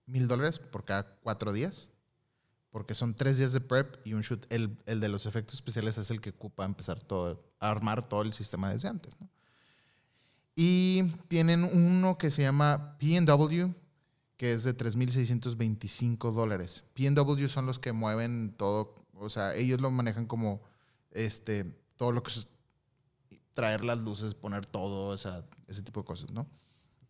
1000 0.07 0.27
dólares 0.27 0.57
por 0.57 0.83
cada 0.83 1.15
cuatro 1.21 1.53
días. 1.53 1.89
Porque 2.77 2.93
son 2.93 3.15
tres 3.15 3.39
días 3.39 3.53
de 3.53 3.59
prep 3.59 4.05
y 4.05 4.13
un 4.13 4.21
shoot. 4.21 4.45
El, 4.53 4.77
el 4.85 4.99
de 4.99 5.09
los 5.09 5.25
efectos 5.25 5.55
especiales 5.55 5.97
es 5.97 6.11
el 6.11 6.21
que 6.21 6.29
ocupa 6.29 6.63
empezar 6.63 7.01
todo, 7.01 7.43
a 7.59 7.71
armar 7.71 8.07
todo 8.07 8.21
el 8.21 8.33
sistema 8.33 8.71
desde 8.71 8.87
antes. 8.87 9.19
¿no? 9.19 9.27
Y 10.55 11.01
tienen 11.27 11.63
uno 11.63 12.19
que 12.19 12.29
se 12.29 12.43
llama 12.43 12.95
PW, 12.99 13.73
que 14.37 14.53
es 14.53 14.63
de 14.63 14.77
3.625 14.77 16.31
dólares. 16.31 16.83
PW 16.93 17.47
son 17.47 17.65
los 17.65 17.79
que 17.79 17.93
mueven 17.93 18.53
todo, 18.55 18.93
o 19.15 19.31
sea, 19.31 19.55
ellos 19.55 19.81
lo 19.81 19.89
manejan 19.89 20.27
como 20.27 20.61
este, 21.09 21.75
todo 21.95 22.11
lo 22.11 22.21
que 22.21 22.29
es 22.29 22.47
traer 23.55 23.83
las 23.83 23.97
luces, 23.97 24.35
poner 24.35 24.67
todo, 24.67 25.07
o 25.07 25.17
sea, 25.17 25.43
ese 25.65 25.81
tipo 25.81 26.01
de 26.01 26.05
cosas, 26.05 26.29
¿no? 26.29 26.45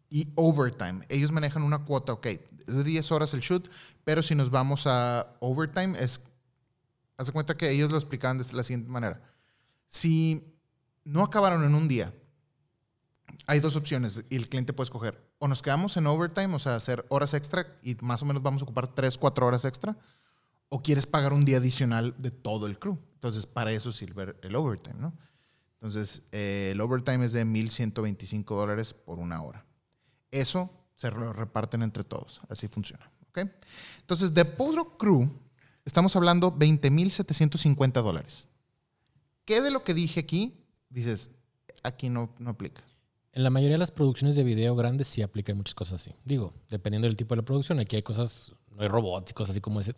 Y 0.10 0.32
overtime. 0.36 1.06
Ellos 1.10 1.32
manejan 1.32 1.64
una 1.64 1.86
cuota, 1.86 2.14
ok, 2.14 2.26
es 2.26 2.76
de 2.76 2.84
10 2.84 3.12
horas 3.12 3.34
el 3.34 3.42
shoot, 3.42 3.70
pero 4.04 4.22
si 4.22 4.36
nos 4.36 4.50
vamos 4.50 4.88
a 4.88 5.36
overtime, 5.40 5.98
es. 6.00 6.22
Haz 7.18 7.28
de 7.28 7.34
cuenta 7.34 7.58
que 7.58 7.72
ellos 7.72 7.92
lo 7.92 7.98
explicaban 7.98 8.38
de 8.38 8.46
la 8.54 8.64
siguiente 8.64 8.90
manera. 8.90 9.22
Si 9.88 10.56
no 11.04 11.24
acabaron 11.24 11.64
en 11.64 11.74
un 11.74 11.88
día, 11.88 12.14
hay 13.48 13.60
dos 13.60 13.76
opciones 13.76 14.24
y 14.30 14.36
el 14.36 14.50
cliente 14.50 14.74
puede 14.74 14.86
escoger. 14.86 15.28
O 15.40 15.48
nos 15.48 15.62
quedamos 15.62 15.98
en 15.98 16.08
overtime, 16.08 16.54
o 16.54 16.60
sea, 16.60 16.76
hacer 16.76 17.06
horas 17.10 17.34
extra 17.34 17.80
y 17.82 17.96
más 18.02 18.22
o 18.22 18.26
menos 18.26 18.44
vamos 18.44 18.62
a 18.62 18.66
ocupar 18.66 18.94
3, 18.94 19.18
4 19.18 19.48
horas 19.48 19.66
extra, 19.66 19.98
o 20.70 20.82
quieres 20.82 21.06
pagar 21.06 21.34
un 21.34 21.46
día 21.46 21.58
adicional 21.58 22.14
de 22.18 22.32
todo 22.32 22.68
el 22.68 22.78
crew. 22.78 23.00
Entonces, 23.14 23.46
para 23.46 23.72
eso 23.72 23.92
sirve 23.92 24.36
el 24.42 24.56
overtime, 24.56 25.00
¿no? 25.00 25.18
Entonces, 25.76 26.24
eh, 26.32 26.70
el 26.74 26.82
overtime 26.82 27.26
es 27.26 27.34
de 27.34 27.46
1.125 27.46 28.44
dólares 28.56 28.94
por 28.94 29.20
una 29.20 29.42
hora. 29.42 29.67
Eso 30.32 30.70
se 30.96 31.12
lo 31.12 31.34
reparten 31.34 31.84
entre 31.84 32.04
todos. 32.04 32.42
Así 32.50 32.68
funciona. 32.68 33.10
¿ok? 33.30 33.50
Entonces, 34.02 34.34
de 34.34 34.46
puro 34.46 34.98
crew, 34.98 35.30
estamos 35.86 36.16
hablando 36.16 36.52
20.750 36.52 38.02
dólares. 38.02 38.48
¿Qué 39.46 39.62
de 39.62 39.72
lo 39.72 39.84
que 39.84 39.94
dije 39.94 40.20
aquí 40.20 40.66
dices, 40.90 41.32
aquí 41.84 42.10
no, 42.10 42.36
no 42.40 42.52
aplica? 42.52 42.84
En 43.32 43.44
la 43.44 43.50
mayoría 43.50 43.76
de 43.76 43.80
las 43.80 43.92
producciones 43.92 44.36
de 44.36 44.44
video 44.44 44.76
grandes 44.76 45.08
sí 45.08 45.22
aplican 45.22 45.58
muchas 45.58 45.76
cosas 45.76 46.02
así. 46.02 46.16
Digo, 46.26 46.54
dependiendo 46.70 47.08
del 47.08 47.16
tipo 47.16 47.36
de 47.36 47.42
la 47.42 47.46
producción. 47.46 47.80
Aquí 47.80 47.96
hay 47.96 48.02
cosas, 48.02 48.54
no 48.72 48.82
hay 48.82 48.88
robots 48.88 49.32
y 49.32 49.34
cosas 49.36 49.52
así 49.52 49.62
como 49.62 49.80
ese. 49.80 49.94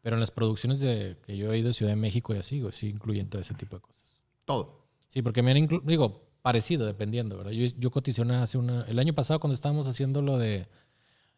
Pero 0.00 0.16
en 0.16 0.20
las 0.20 0.30
producciones 0.30 0.80
de, 0.80 1.18
que 1.22 1.36
yo 1.36 1.52
he 1.52 1.58
ido 1.58 1.70
a 1.70 1.72
Ciudad 1.74 1.92
de 1.92 1.96
México 1.96 2.34
y 2.34 2.38
así, 2.38 2.62
sí 2.72 2.88
incluyen 2.88 3.28
todo 3.28 3.42
ese 3.42 3.52
tipo 3.52 3.76
de 3.76 3.82
cosas. 3.82 4.16
Todo. 4.46 4.86
Sí, 5.08 5.20
porque 5.20 5.42
me 5.42 5.50
han 5.50 5.68
digo, 5.84 6.29
parecido, 6.42 6.86
dependiendo, 6.86 7.36
¿verdad? 7.38 7.52
Yo, 7.52 7.66
yo 7.78 7.90
coticé 7.90 8.22
una, 8.22 8.42
hace 8.42 8.58
una, 8.58 8.82
el 8.82 8.98
año 8.98 9.12
pasado 9.14 9.40
cuando 9.40 9.54
estábamos 9.54 9.86
haciendo 9.86 10.22
lo 10.22 10.38
de, 10.38 10.68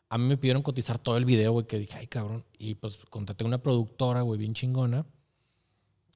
a 0.08 0.18
mí 0.18 0.24
me 0.26 0.36
pidieron 0.36 0.62
cotizar 0.62 0.98
todo 0.98 1.16
el 1.16 1.24
video, 1.24 1.52
güey, 1.52 1.66
que 1.66 1.78
dije, 1.78 1.96
ay, 1.98 2.06
cabrón, 2.06 2.44
y 2.58 2.74
pues 2.74 2.98
contraté 3.10 3.44
una 3.44 3.58
productora, 3.62 4.22
güey, 4.22 4.38
bien 4.38 4.54
chingona, 4.54 5.04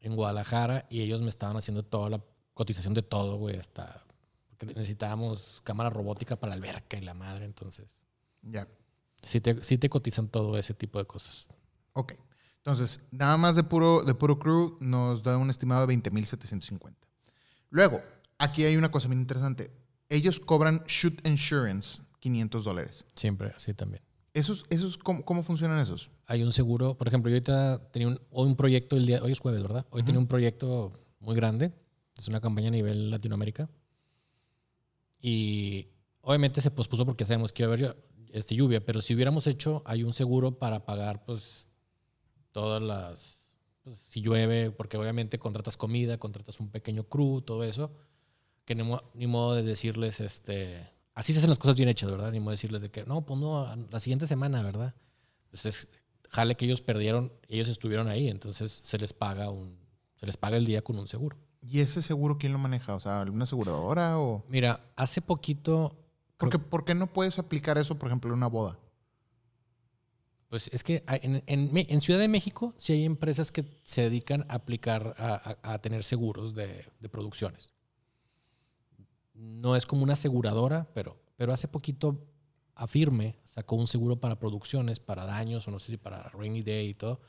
en 0.00 0.14
Guadalajara, 0.14 0.86
y 0.90 1.00
ellos 1.00 1.20
me 1.22 1.28
estaban 1.28 1.56
haciendo 1.56 1.82
toda 1.82 2.10
la 2.10 2.20
cotización 2.54 2.94
de 2.94 3.02
todo, 3.02 3.36
güey, 3.36 3.56
hasta, 3.56 4.04
porque 4.48 4.66
necesitábamos 4.66 5.60
cámara 5.64 5.90
robótica 5.90 6.36
para 6.36 6.50
la 6.50 6.54
alberca 6.56 6.96
y 6.96 7.00
la 7.00 7.14
madre, 7.14 7.44
entonces, 7.44 8.02
Ya. 8.42 8.68
sí 9.22 9.40
te, 9.40 9.62
sí 9.64 9.78
te 9.78 9.88
cotizan 9.88 10.28
todo 10.28 10.56
ese 10.56 10.74
tipo 10.74 10.98
de 10.98 11.06
cosas. 11.06 11.46
Ok. 11.92 12.14
Entonces, 12.58 13.00
nada 13.12 13.36
más 13.36 13.54
de 13.56 13.62
puro, 13.62 14.02
de 14.02 14.14
puro 14.14 14.38
crew 14.38 14.76
nos 14.80 15.22
da 15.22 15.38
un 15.38 15.50
estimado 15.50 15.86
de 15.86 15.94
20.750. 15.94 16.94
Luego, 17.70 18.00
aquí 18.38 18.64
hay 18.64 18.76
una 18.76 18.90
cosa 18.90 19.08
bien 19.08 19.20
interesante. 19.20 19.70
Ellos 20.08 20.40
cobran 20.40 20.82
shoot 20.86 21.26
insurance, 21.26 22.02
500 22.20 22.64
dólares. 22.64 23.04
Siempre 23.14 23.52
así 23.56 23.74
también. 23.74 24.02
¿Esos, 24.34 24.66
esos, 24.70 24.98
cómo, 24.98 25.24
¿Cómo 25.24 25.42
funcionan 25.42 25.80
esos? 25.80 26.10
hay 26.26 26.42
un 26.42 26.52
seguro. 26.52 26.96
Por 26.96 27.08
ejemplo, 27.08 27.30
yo 27.30 27.36
ahorita 27.36 27.90
tenía 27.90 28.08
un, 28.08 28.20
hoy 28.30 28.48
un 28.48 28.56
proyecto 28.56 28.96
el 28.96 29.06
día, 29.06 29.22
hoy 29.22 29.32
es 29.32 29.38
jueves, 29.38 29.62
¿verdad? 29.62 29.86
Hoy 29.90 30.02
tenía 30.02 30.18
un 30.18 30.26
proyecto 30.26 30.92
muy 31.20 31.34
grande. 31.34 31.72
Es 32.16 32.28
una 32.28 32.40
campaña 32.40 32.68
a 32.68 32.72
nivel 32.72 33.10
Latinoamérica. 33.10 33.68
Y 35.20 35.88
obviamente 36.20 36.60
se 36.60 36.70
pospuso 36.70 37.06
porque 37.06 37.24
sabemos 37.24 37.52
que 37.52 37.62
iba 37.62 37.72
a 37.72 37.74
haber 37.74 37.96
este, 38.32 38.54
lluvia, 38.54 38.84
pero 38.84 39.00
si 39.00 39.14
hubiéramos 39.14 39.46
hecho, 39.46 39.82
hay 39.86 40.02
un 40.02 40.12
seguro 40.12 40.58
para 40.58 40.84
pagar 40.84 41.24
pues 41.24 41.66
todas 42.52 42.82
las 42.82 43.54
pues, 43.82 43.98
si 43.98 44.20
llueve, 44.20 44.70
porque 44.70 44.96
obviamente 44.96 45.38
contratas 45.38 45.76
comida, 45.76 46.18
contratas 46.18 46.60
un 46.60 46.70
pequeño 46.70 47.04
crew, 47.04 47.40
todo 47.40 47.64
eso, 47.64 47.92
que 48.66 48.74
ni, 48.74 48.82
mo- 48.82 49.02
ni 49.14 49.26
modo 49.26 49.54
de 49.54 49.62
decirles, 49.62 50.20
este, 50.20 50.90
así 51.14 51.32
se 51.32 51.38
hacen 51.38 51.48
las 51.48 51.58
cosas 51.58 51.76
bien 51.76 51.88
hechas, 51.88 52.10
¿verdad? 52.10 52.30
Ni 52.32 52.40
modo 52.40 52.50
de 52.50 52.54
decirles 52.56 52.82
de 52.82 52.90
que, 52.90 53.04
no, 53.06 53.24
pues 53.24 53.40
no, 53.40 53.74
la 53.90 54.00
siguiente 54.00 54.26
semana, 54.26 54.60
¿verdad? 54.62 54.94
Pues 55.50 55.64
es, 55.64 55.88
jale 56.28 56.56
que 56.56 56.66
ellos 56.66 56.82
perdieron, 56.82 57.32
ellos 57.48 57.68
estuvieron 57.68 58.08
ahí, 58.08 58.28
entonces 58.28 58.80
se 58.84 58.98
les 58.98 59.12
paga 59.14 59.48
un, 59.50 59.78
se 60.16 60.26
les 60.26 60.36
paga 60.36 60.58
el 60.58 60.66
día 60.66 60.82
con 60.82 60.98
un 60.98 61.06
seguro. 61.06 61.38
¿Y 61.62 61.80
ese 61.80 62.02
seguro 62.02 62.36
quién 62.38 62.52
lo 62.52 62.58
maneja? 62.58 62.94
O 62.94 63.00
sea, 63.00 63.22
¿alguna 63.22 63.44
aseguradora 63.44 64.18
o...? 64.18 64.44
Mira, 64.48 64.80
hace 64.96 65.22
poquito, 65.22 65.96
¿Por 66.36 66.50
qué, 66.50 66.58
por 66.58 66.84
qué 66.84 66.94
no 66.94 67.12
puedes 67.12 67.38
aplicar 67.38 67.78
eso, 67.78 67.98
por 67.98 68.08
ejemplo, 68.08 68.30
en 68.30 68.36
una 68.36 68.46
boda? 68.48 68.78
pues 70.48 70.70
es 70.72 70.84
que 70.84 71.02
en, 71.08 71.42
en 71.46 71.70
en 71.76 72.00
Ciudad 72.00 72.20
de 72.20 72.28
México 72.28 72.72
sí 72.76 72.92
hay 72.92 73.04
empresas 73.04 73.50
que 73.50 73.64
se 73.82 74.02
dedican 74.02 74.46
a 74.48 74.54
aplicar, 74.54 75.14
a, 75.18 75.34
a- 75.62 75.74
a 75.74 75.78
tener 75.80 76.04
seguros 76.04 76.54
de, 76.54 76.84
de 77.00 77.08
producciones. 77.08 77.72
No 79.36 79.76
es 79.76 79.86
como 79.86 80.02
una 80.02 80.14
aseguradora, 80.14 80.88
pero, 80.94 81.16
pero 81.36 81.52
hace 81.52 81.68
poquito 81.68 82.26
Afirme 82.74 83.38
sacó 83.42 83.76
un 83.76 83.86
seguro 83.86 84.20
para 84.20 84.38
producciones, 84.38 85.00
para 85.00 85.24
daños, 85.24 85.66
o 85.66 85.70
no 85.70 85.78
sé 85.78 85.92
si 85.92 85.96
para 85.96 86.28
rainy 86.28 86.62
day 86.62 86.88
y 86.88 86.94
todo. 86.94 87.20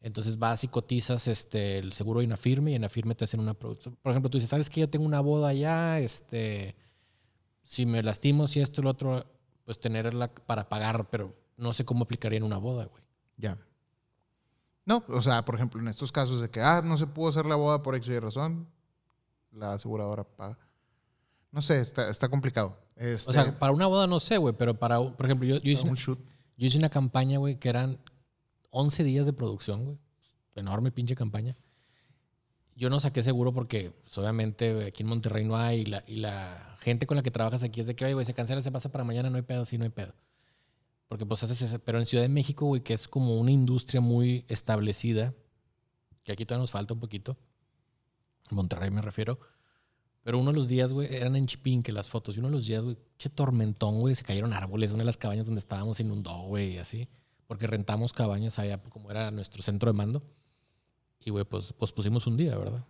Entonces 0.00 0.38
vas 0.38 0.62
y 0.62 0.68
cotizas 0.68 1.26
este, 1.26 1.78
el 1.78 1.92
seguro 1.92 2.22
en 2.22 2.32
Afirme 2.32 2.70
y 2.70 2.74
en 2.76 2.84
Afirme 2.84 3.16
te 3.16 3.24
hacen 3.24 3.40
una 3.40 3.54
producción. 3.54 3.96
Por 3.96 4.12
ejemplo, 4.12 4.30
tú 4.30 4.38
dices, 4.38 4.50
¿sabes 4.50 4.70
que 4.70 4.80
Yo 4.80 4.88
tengo 4.88 5.04
una 5.04 5.20
boda 5.20 5.48
allá, 5.48 5.98
este, 5.98 6.76
si 7.64 7.84
me 7.84 8.02
lastimo, 8.02 8.46
si 8.46 8.60
esto 8.60 8.80
lo 8.82 8.90
otro, 8.90 9.26
pues 9.64 9.80
tenerla 9.80 10.32
para 10.32 10.68
pagar, 10.68 11.10
pero 11.10 11.34
no 11.56 11.72
sé 11.72 11.84
cómo 11.84 12.04
aplicaría 12.04 12.38
en 12.38 12.44
una 12.44 12.58
boda, 12.58 12.84
güey. 12.84 13.02
Ya. 13.36 13.58
No, 14.84 15.02
o 15.08 15.20
sea, 15.20 15.44
por 15.44 15.56
ejemplo, 15.56 15.80
en 15.80 15.88
estos 15.88 16.12
casos 16.12 16.40
de 16.40 16.48
que, 16.48 16.60
ah, 16.60 16.80
no 16.84 16.96
se 16.96 17.08
pudo 17.08 17.30
hacer 17.30 17.44
la 17.44 17.56
boda 17.56 17.82
por 17.82 17.96
X 17.96 18.08
y 18.08 18.18
razón, 18.20 18.68
la 19.50 19.72
aseguradora 19.74 20.22
paga. 20.22 20.65
No 21.56 21.62
sé, 21.62 21.80
está, 21.80 22.10
está 22.10 22.28
complicado. 22.28 22.78
Este, 22.96 23.30
O 23.30 23.32
sea, 23.32 23.58
para 23.58 23.72
una 23.72 23.86
boda 23.86 24.06
no 24.06 24.20
sé, 24.20 24.36
güey, 24.36 24.54
pero 24.56 24.78
para, 24.78 25.00
un- 25.00 25.14
por 25.14 25.24
ejemplo, 25.24 25.48
yo, 25.48 25.56
yo, 25.56 25.70
hice, 25.72 25.84
un 25.84 25.88
una, 25.92 25.98
shoot. 25.98 26.18
yo 26.58 26.66
hice 26.66 26.76
una 26.76 26.90
campaña, 26.90 27.38
güey, 27.38 27.58
que 27.58 27.70
eran 27.70 27.98
11 28.68 29.02
días 29.04 29.24
de 29.24 29.32
producción, 29.32 29.84
güey. 29.86 29.98
Enorme 30.54 30.92
pinche 30.92 31.14
campaña. 31.14 31.56
Yo 32.74 32.90
no 32.90 33.00
saqué 33.00 33.22
seguro 33.22 33.54
porque, 33.54 33.90
pues, 34.02 34.18
obviamente, 34.18 34.84
aquí 34.84 35.02
en 35.02 35.08
Monterrey 35.08 35.46
no 35.46 35.56
hay 35.56 35.80
y 35.80 35.84
la, 35.86 36.04
y 36.06 36.16
la 36.16 36.76
gente 36.80 37.06
con 37.06 37.16
la 37.16 37.22
que 37.22 37.30
trabajas 37.30 37.62
aquí 37.62 37.80
es 37.80 37.86
de 37.86 37.96
que, 37.96 38.04
oye, 38.04 38.12
güey, 38.12 38.26
se 38.26 38.34
cancela, 38.34 38.60
se 38.60 38.70
pasa 38.70 38.92
para 38.92 39.02
mañana, 39.04 39.30
no 39.30 39.36
hay 39.36 39.42
pedo, 39.42 39.64
sí, 39.64 39.78
no 39.78 39.84
hay 39.84 39.90
pedo. 39.90 40.12
Porque, 41.08 41.24
pues, 41.24 41.42
haces 41.42 41.62
ese. 41.62 41.78
Pero 41.78 41.98
en 41.98 42.04
Ciudad 42.04 42.22
de 42.24 42.28
México, 42.28 42.66
güey, 42.66 42.82
que 42.82 42.92
es 42.92 43.08
como 43.08 43.36
una 43.40 43.50
industria 43.50 44.02
muy 44.02 44.44
establecida, 44.48 45.32
que 46.22 46.32
aquí 46.32 46.44
todavía 46.44 46.64
nos 46.64 46.70
falta 46.72 46.92
un 46.92 47.00
poquito. 47.00 47.38
Monterrey 48.50 48.90
me 48.90 49.00
refiero. 49.00 49.38
Pero 50.26 50.40
uno 50.40 50.50
de 50.50 50.56
los 50.56 50.66
días, 50.66 50.92
güey, 50.92 51.06
eran 51.14 51.36
en 51.36 51.46
Chipín 51.46 51.84
que 51.84 51.92
las 51.92 52.08
fotos. 52.08 52.34
Y 52.34 52.40
uno 52.40 52.48
de 52.48 52.54
los 52.56 52.66
días, 52.66 52.82
güey, 52.82 52.98
che 53.16 53.30
tormentón, 53.30 54.00
güey, 54.00 54.16
se 54.16 54.24
cayeron 54.24 54.52
árboles. 54.52 54.90
Una 54.90 55.02
de 55.02 55.04
las 55.04 55.16
cabañas 55.16 55.46
donde 55.46 55.60
estábamos 55.60 56.00
inundó, 56.00 56.36
güey, 56.42 56.72
y 56.74 56.78
así. 56.78 57.08
Porque 57.46 57.68
rentamos 57.68 58.12
cabañas 58.12 58.58
allá, 58.58 58.82
como 58.82 59.08
era 59.08 59.30
nuestro 59.30 59.62
centro 59.62 59.88
de 59.92 59.96
mando. 59.96 60.24
Y, 61.20 61.30
güey, 61.30 61.44
pues, 61.44 61.72
pues 61.78 61.92
pusimos 61.92 62.26
un 62.26 62.36
día, 62.36 62.58
¿verdad? 62.58 62.84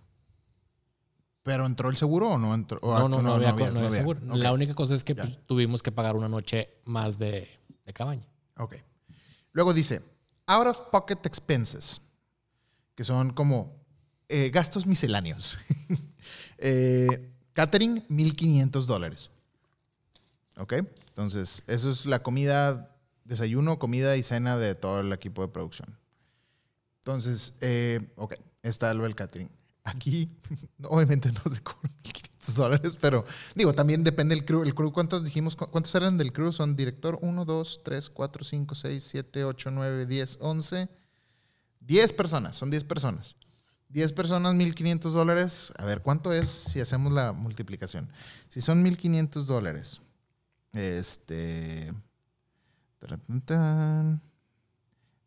¿Pero 1.43 1.67
entró 1.67 1.91
el 1.91 1.99
seguro 1.99 2.31
o 2.31 2.39
no 2.39 2.55
entró? 2.55 2.79
O- 2.81 2.99
No, 3.01 3.07
no, 3.09 3.21
no, 3.21 3.35
había, 3.35 3.53
no 3.53 3.65
había 3.67 3.69
había. 3.87 3.91
seguro. 3.91 4.21
Ok, 4.31 4.37
La 4.39 4.53
única 4.55 4.75
cosa 4.75 4.95
es 4.95 5.05
que 5.05 5.15
pues, 5.15 5.39
tuvimos 5.47 5.83
que 5.83 5.93
pagar 5.93 6.17
una 6.17 6.31
noche 6.31 6.71
más 6.87 7.19
de, 7.19 7.47
de 7.85 7.93
cabaña. 7.93 8.27
ok. 8.57 8.77
Luego 9.53 9.75
dice, 9.75 10.03
out 10.47 10.67
of 10.69 10.81
pocket 10.91 11.19
expenses, 11.25 12.01
que 12.95 13.05
son 13.05 13.35
como 13.35 13.75
eh, 14.29 14.51
gastos 14.51 14.87
misceláneos. 14.87 15.57
Eh, 16.59 17.33
catering, 17.53 18.03
1.500 18.09 18.87
dólares. 18.87 19.31
¿Ok? 20.57 20.73
Entonces, 21.09 21.63
eso 21.67 21.91
es 21.91 22.07
la 22.07 22.23
comida, 22.23 22.97
desayuno, 23.25 23.79
comida 23.79 24.17
y 24.17 24.23
cena 24.23 24.57
de 24.57 24.75
todo 24.75 25.01
el 25.01 25.13
equipo 25.13 25.43
de 25.43 25.49
producción. 25.49 25.99
Entonces, 27.01 27.55
eh, 27.61 28.01
ok, 28.17 28.35
está 28.63 28.93
del 28.93 29.15
catering. 29.15 29.51
Aquí, 29.85 30.31
obviamente 30.85 31.31
no 31.31 31.43
se 31.53 31.63
cobran 31.63 31.93
1.500 32.03 32.55
dólares, 32.55 32.97
pero 32.99 33.25
digo, 33.55 33.75
también 33.75 34.03
depende 34.03 34.35
del 34.35 34.45
crew. 34.47 34.63
El 34.63 34.75
crew, 34.75 34.91
¿cuántos 34.93 35.23
dijimos? 35.25 35.55
¿Cu- 35.57 35.69
¿Cuántos 35.71 35.95
eran 35.95 36.17
del 36.17 36.33
crew? 36.33 36.53
Son 36.53 36.75
director 36.75 37.19
1, 37.21 37.45
2, 37.45 37.81
3, 37.85 38.09
4, 38.11 38.45
5, 38.45 38.75
6, 38.75 39.05
7, 39.05 39.45
8, 39.45 39.71
9, 39.71 40.07
10, 40.07 40.39
11. 40.41 40.89
10 41.81 42.13
personas, 42.15 42.57
son 42.57 42.71
10 42.71 42.83
personas. 42.85 43.37
10 43.89 44.13
personas, 44.13 44.55
1.500 44.55 45.11
dólares. 45.11 45.73
A 45.79 45.85
ver, 45.85 46.03
¿cuánto 46.03 46.33
es 46.33 46.49
si 46.49 46.81
hacemos 46.81 47.13
la 47.13 47.33
multiplicación? 47.33 48.09
Si 48.49 48.61
son 48.61 48.85
1.500 48.85 49.45
dólares, 49.45 50.01
este... 50.73 51.93
taratán, 52.99 53.41
tan, 53.43 54.23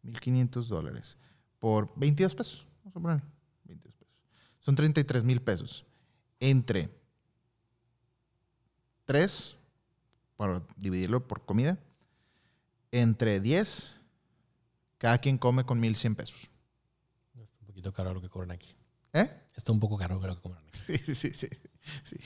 1.500 0.04 0.66
dólares 0.66 1.18
por 1.60 1.92
22 1.96 2.36
pesos. 2.36 2.68
Vamos 2.84 2.96
a 2.96 3.00
poner 3.00 3.24
22 3.66 3.96
pesos. 3.96 4.14
Son 4.60 4.76
33 4.76 5.24
mil 5.24 5.42
pesos. 5.42 5.86
Entre 6.40 6.90
3, 9.06 9.58
para 10.38 10.64
dividirlo 10.78 11.28
por 11.28 11.44
comida, 11.46 11.78
entre 12.92 13.40
10, 13.40 13.96
cada 14.98 15.18
quien 15.18 15.38
come 15.38 15.66
con 15.66 15.82
1.100 15.82 16.16
pesos. 16.16 16.49
Poquito 17.80 17.94
caro 17.94 18.14
lo 18.14 18.20
que 18.22 18.28
cobran 18.28 18.52
aquí. 18.52 18.76
¿Eh? 19.14 19.30
Está 19.56 19.72
un 19.72 19.80
poco 19.80 19.98
caro 19.98 20.20
lo 20.20 20.36
que 20.36 20.42
cobran 20.42 20.62
aquí. 20.68 20.80
Sí, 20.86 21.16
sí, 21.16 21.16
sí, 21.16 21.32
sí. 21.34 21.48
sí. 22.04 22.18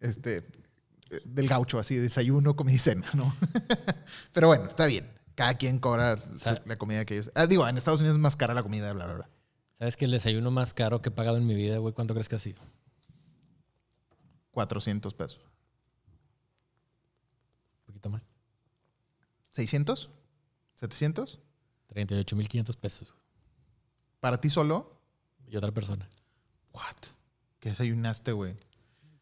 Este, 0.00 0.38
eh, 1.10 1.20
del 1.26 1.46
gaucho, 1.46 1.78
así, 1.78 1.96
desayuno, 1.96 2.56
comida 2.56 2.76
y 2.76 2.78
cena, 2.78 3.06
¿no? 3.12 3.34
Pero 4.32 4.46
bueno, 4.48 4.64
está 4.68 4.86
bien. 4.86 5.06
Cada 5.34 5.58
quien 5.58 5.78
cobra 5.78 6.16
sea- 6.38 6.62
la 6.64 6.76
comida 6.76 7.04
que 7.04 7.14
ellos. 7.16 7.30
Ah, 7.34 7.46
digo, 7.46 7.68
en 7.68 7.76
Estados 7.76 8.00
Unidos 8.00 8.16
es 8.16 8.22
más 8.22 8.34
cara 8.34 8.54
la 8.54 8.62
comida, 8.62 8.90
bla, 8.94 9.04
bla, 9.04 9.14
bla. 9.14 9.30
¿Sabes 9.78 9.98
que 9.98 10.06
el 10.06 10.10
desayuno 10.10 10.50
más 10.50 10.72
caro 10.72 11.02
que 11.02 11.10
he 11.10 11.12
pagado 11.12 11.36
en 11.36 11.46
mi 11.46 11.54
vida, 11.54 11.76
güey? 11.76 11.92
¿Cuánto 11.92 12.14
crees 12.14 12.30
que 12.30 12.36
ha 12.36 12.38
sido? 12.38 12.62
400 14.52 15.12
pesos. 15.12 15.40
Un 17.80 17.84
poquito 17.84 18.08
más. 18.08 18.22
¿600? 19.54 20.08
¿700? 20.80 21.38
38.500 21.94 22.76
pesos. 22.78 23.12
¿Para 24.20 24.40
ti 24.40 24.50
solo? 24.50 25.00
Y 25.46 25.56
otra 25.56 25.72
persona. 25.72 26.08
¿What? 26.72 26.96
¿Qué 27.60 27.70
desayunaste, 27.70 28.32
güey? 28.32 28.54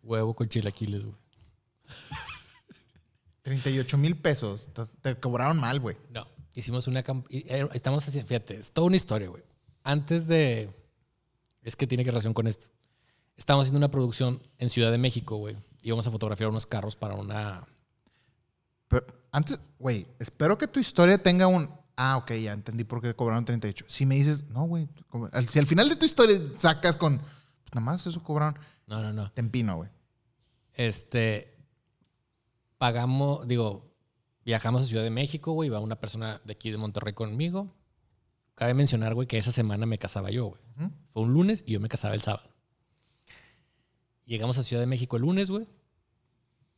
Huevo 0.03 0.35
con 0.35 0.49
chilaquiles, 0.49 1.05
güey. 1.05 1.17
38 3.43 3.99
mil 3.99 4.17
pesos. 4.17 4.71
Te, 4.73 4.87
te 4.87 5.21
cobraron 5.21 5.61
mal, 5.61 5.81
güey. 5.81 5.97
No. 6.11 6.27
Hicimos 6.55 6.89
una 6.89 7.03
campaña. 7.03 7.41
Estamos 7.75 8.07
haciendo. 8.09 8.27
Fíjate, 8.27 8.57
es 8.57 8.73
toda 8.73 8.87
una 8.87 8.97
historia, 8.97 9.29
güey. 9.29 9.43
Antes 9.85 10.27
de. 10.27 10.75
Es 11.63 11.77
que 11.77 11.87
tiene 11.87 12.05
que 12.05 12.11
relación 12.11 12.35
con 12.35 12.47
esto. 12.47 12.67
Estábamos 13.37 13.65
haciendo 13.65 13.79
una 13.79 13.91
producción 13.91 14.43
en 14.59 14.71
Ciudad 14.71 14.91
de 14.91 14.99
México, 14.99 15.37
güey. 15.37 15.57
Íbamos 15.83 16.07
a 16.07 16.11
fotografiar 16.11 16.49
unos 16.49 16.65
carros 16.67 16.97
para 16.97 17.15
una. 17.15 17.67
Pero 18.89 19.07
antes, 19.31 19.61
güey, 19.79 20.07
espero 20.19 20.57
que 20.57 20.67
tu 20.67 20.81
historia 20.81 21.19
tenga 21.19 21.47
un. 21.47 21.71
Ah, 21.97 22.19
ok, 22.19 22.33
ya 22.35 22.53
entendí 22.53 22.85
por 22.85 23.01
qué 23.01 23.15
cobraron 23.15 23.45
38. 23.45 23.87
Si 23.89 24.05
me 24.05 24.17
dices, 24.17 24.45
no, 24.51 24.65
güey, 24.65 24.89
si 25.49 25.59
al 25.59 25.67
final 25.67 25.89
de 25.89 25.97
tu 25.97 26.05
historia 26.05 26.39
sacas 26.57 26.97
con, 26.97 27.19
pues 27.19 27.75
nada 27.75 27.81
más 27.85 28.07
eso 28.07 28.23
cobraron, 28.23 28.59
No, 28.87 29.03
no, 29.03 29.13
no. 29.13 29.31
te 29.33 29.41
empino, 29.41 29.77
güey. 29.77 29.91
Este. 30.75 31.57
Pagamos, 32.79 33.49
digo, 33.49 33.91
viajamos 34.45 34.83
a 34.83 34.85
Ciudad 34.85 35.03
de 35.03 35.11
México, 35.11 35.53
güey. 35.53 35.71
Va 35.71 35.81
una 35.81 35.99
persona 35.99 36.43
de 36.45 36.53
aquí 36.53 36.71
de 36.71 36.77
Monterrey 36.77 37.15
conmigo. 37.15 37.75
Cabe 38.55 38.75
mencionar, 38.75 39.15
güey, 39.15 39.27
que 39.27 39.39
esa 39.39 39.53
semana 39.53 39.87
me 39.87 39.97
casaba 39.99 40.31
yo, 40.31 40.47
güey. 40.49 40.61
Fue 41.15 41.23
un 41.23 41.33
lunes 41.33 41.65
y 41.67 41.73
yo 41.73 41.81
me 41.81 41.89
casaba 41.89 42.15
el 42.15 42.21
sábado. 42.21 42.51
Llegamos 44.27 44.59
a 44.59 44.63
Ciudad 44.63 44.83
de 44.83 44.87
México 44.87 45.17
el 45.17 45.23
lunes, 45.23 45.49
güey. 45.51 45.67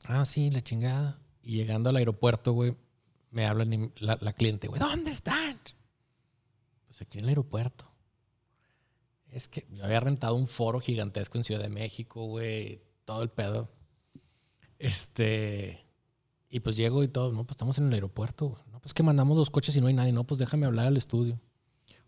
Ah, 0.05 0.25
sí, 0.25 0.51
la 0.51 0.62
chingada. 0.62 1.19
Y 1.43 1.57
llegando 1.57 1.91
al 1.91 1.97
aeropuerto, 1.97 2.53
güey, 2.53 2.77
me 3.31 3.47
hablan 3.47 3.72
y 3.72 3.93
la, 3.97 4.18
la 4.20 4.33
cliente, 4.33 4.68
güey, 4.68 4.81
¿dónde 4.81 5.11
están? 5.11 5.59
Pues 6.87 7.03
aquí 7.03 7.18
en 7.18 7.24
el 7.24 7.31
aeropuerto. 7.31 7.91
Es 9.31 9.49
que 9.49 9.66
yo 9.70 9.85
había 9.85 10.01
rentado 10.01 10.35
un 10.35 10.47
foro 10.47 10.81
gigantesco 10.81 11.37
en 11.39 11.45
Ciudad 11.45 11.61
de 11.61 11.68
México, 11.68 12.24
güey, 12.24 12.83
todo 13.05 13.22
el 13.22 13.29
pedo. 13.29 13.68
Este. 14.79 15.85
Y 16.49 16.61
pues 16.61 16.76
llego 16.76 17.03
y 17.03 17.09
todo, 17.09 17.31
no, 17.33 17.45
pues 17.45 17.57
estamos 17.57 17.76
en 17.79 17.89
el 17.89 17.93
aeropuerto, 17.93 18.49
güey. 18.49 18.62
No, 18.72 18.81
pues 18.81 18.95
que 18.95 19.03
mandamos 19.03 19.37
los 19.37 19.51
coches 19.51 19.76
y 19.76 19.81
no 19.81 19.89
hay 19.89 19.95
nadie. 19.95 20.12
No, 20.12 20.24
pues 20.24 20.39
déjame 20.39 20.64
hablar 20.64 20.87
al 20.87 20.97
estudio. 20.97 21.39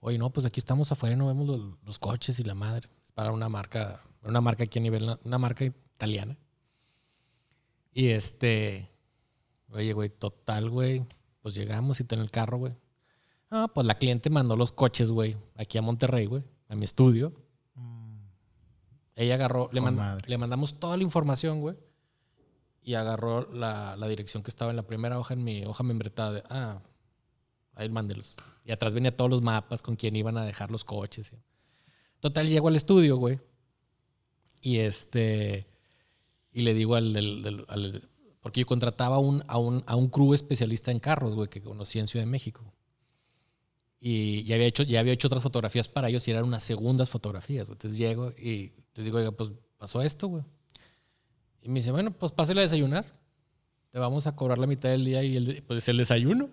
Oye, 0.01 0.17
no, 0.17 0.33
pues 0.33 0.47
aquí 0.47 0.61
estamos 0.61 0.91
afuera, 0.93 1.15
no 1.15 1.27
vemos 1.27 1.77
los 1.85 1.99
coches 1.99 2.39
y 2.39 2.43
la 2.43 2.55
madre. 2.55 2.89
Es 3.05 3.13
para 3.13 3.33
una 3.33 3.51
marca, 3.51 4.03
una 4.23 4.41
marca 4.41 4.65
aquí 4.65 4.79
a 4.79 4.83
nivel, 4.83 5.19
una 5.25 5.39
marca 5.39 5.67
italiana. 5.67 6.39
Y 7.93 8.09
este, 8.09 8.89
oye, 9.73 9.93
güey, 9.93 10.09
total, 10.11 10.71
güey. 10.71 11.05
Pues 11.43 11.55
llegamos 11.55 12.01
y 12.01 12.07
en 12.09 12.21
el 12.21 12.31
carro, 12.31 12.59
güey. 12.59 12.75
Ah, 13.51 13.69
pues 13.75 13.87
la 13.87 13.95
cliente 13.97 14.31
mandó 14.31 14.57
los 14.57 14.71
coches, 14.73 15.11
güey, 15.11 15.37
aquí 15.57 15.79
a 15.79 15.83
Monterrey, 15.83 16.27
güey. 16.27 16.45
a 16.69 16.77
mi 16.77 16.85
estudio. 16.85 17.33
Mm. 17.75 18.19
Ella 19.17 19.35
agarró, 19.35 19.69
le, 19.73 19.81
mand- 19.81 20.39
mandamos 20.39 20.79
toda 20.79 20.97
la 20.97 21.03
información, 21.03 21.61
güey. 21.61 21.77
Y 22.83 22.95
agarró 22.95 23.51
la, 23.53 23.97
la 23.97 24.09
dirección 24.09 24.43
que 24.43 24.51
estaba 24.51 24.71
en 24.71 24.77
la 24.77 24.87
primera 24.87 25.19
hoja, 25.19 25.35
en 25.35 25.43
mi 25.45 25.65
hoja 25.65 25.83
membretada. 25.83 26.33
De, 26.33 26.43
ah, 26.49 26.81
ahí 27.75 27.89
mándelos. 27.89 28.37
Y 28.65 28.73
atrás 28.73 28.95
venía 28.95 29.17
todos 29.17 29.31
los 29.31 29.43
mapas 29.43 29.83
con 29.83 29.97
quién 29.97 30.15
iban 30.17 30.39
a 30.39 30.45
dejar 30.45 30.71
los 30.71 30.85
coches. 30.85 31.37
Total, 32.21 32.49
llego 32.49 32.69
al 32.69 32.77
estudio, 32.77 33.17
güey. 33.17 33.41
Y 34.63 34.79
este. 34.79 35.67
Y 36.53 36.63
le 36.63 36.75
digo 36.75 36.95
al, 36.95 37.13
del- 37.13 37.43
del- 37.43 37.65
al- 37.69 38.09
porque 38.41 38.61
yo 38.61 38.67
contrataba 38.67 39.19
un, 39.19 39.45
a, 39.47 39.59
un, 39.59 39.85
a 39.87 39.97
un 39.97 40.09
crew 40.09 40.35
especialista 40.35 40.91
en 40.91 40.99
carros, 40.99 41.35
güey, 41.35 41.49
que 41.49 41.61
conocí 41.61 41.99
en 41.99 42.07
Ciudad 42.07 42.25
de 42.25 42.31
México. 42.31 42.73
Y 44.01 44.45
ya 44.45 44.55
había 44.55 44.67
hecho, 44.67 44.83
ya 44.83 45.01
había 45.01 45.13
hecho 45.13 45.29
otras 45.29 45.43
fotografías 45.43 45.89
para 45.89 46.09
ellos 46.09 46.27
y 46.27 46.31
eran 46.31 46.45
unas 46.45 46.63
segundas 46.63 47.11
fotografías. 47.11 47.69
güey. 47.69 47.75
Entonces 47.75 47.99
llego 47.99 48.31
y 48.31 48.73
les 48.95 49.05
digo, 49.05 49.19
oiga, 49.19 49.31
pues 49.31 49.53
pasó 49.77 50.01
esto, 50.01 50.29
güey. 50.29 50.43
Y 51.63 51.69
me 51.69 51.81
dice, 51.81 51.93
bueno, 51.93 52.11
pues 52.13 52.33
pásale 52.33 52.61
a 52.61 52.65
desayunar. 52.65 53.05
Te 53.91 53.99
vamos 53.99 54.27
a 54.27 54.35
cobrar 54.35 54.59
la 54.59 54.67
mitad 54.67 54.89
del 54.89 55.05
día 55.05 55.23
y 55.23 55.37
el, 55.37 55.63
pues 55.67 55.87
el 55.89 55.99
desayuno. 55.99 56.49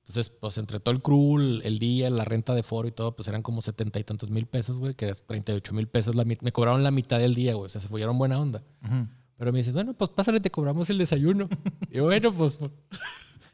Entonces, 0.00 0.28
pues 0.28 0.58
entre 0.58 0.80
todo 0.80 0.94
el 0.94 1.00
crew, 1.00 1.38
el, 1.38 1.78
día, 1.78 2.10
la 2.10 2.26
renta 2.26 2.54
de 2.54 2.62
foro 2.62 2.86
y 2.86 2.92
todo, 2.92 3.16
pues 3.16 3.26
eran 3.28 3.40
como 3.40 3.62
setenta 3.62 3.98
y 3.98 4.04
tantos 4.04 4.28
mil 4.28 4.44
pesos, 4.44 4.76
güey, 4.76 4.94
que 4.94 5.08
es 5.08 5.24
38 5.26 5.72
mil 5.72 5.88
pesos. 5.88 6.14
La, 6.14 6.24
me 6.26 6.52
cobraron 6.52 6.82
la 6.82 6.90
mitad 6.90 7.18
del 7.18 7.34
día, 7.34 7.54
güey. 7.54 7.66
O 7.66 7.68
sea, 7.70 7.80
se 7.80 7.88
fueron 7.88 8.18
buena 8.18 8.38
onda. 8.38 8.62
Ujú. 8.84 9.08
Pero 9.36 9.52
me 9.52 9.58
dices, 9.58 9.74
bueno, 9.74 9.94
pues 9.94 10.10
pásale, 10.10 10.40
te 10.40 10.50
cobramos 10.50 10.88
el 10.90 10.98
desayuno. 10.98 11.48
y 11.90 12.00
bueno, 12.00 12.32
pues, 12.32 12.54
pues. 12.54 12.70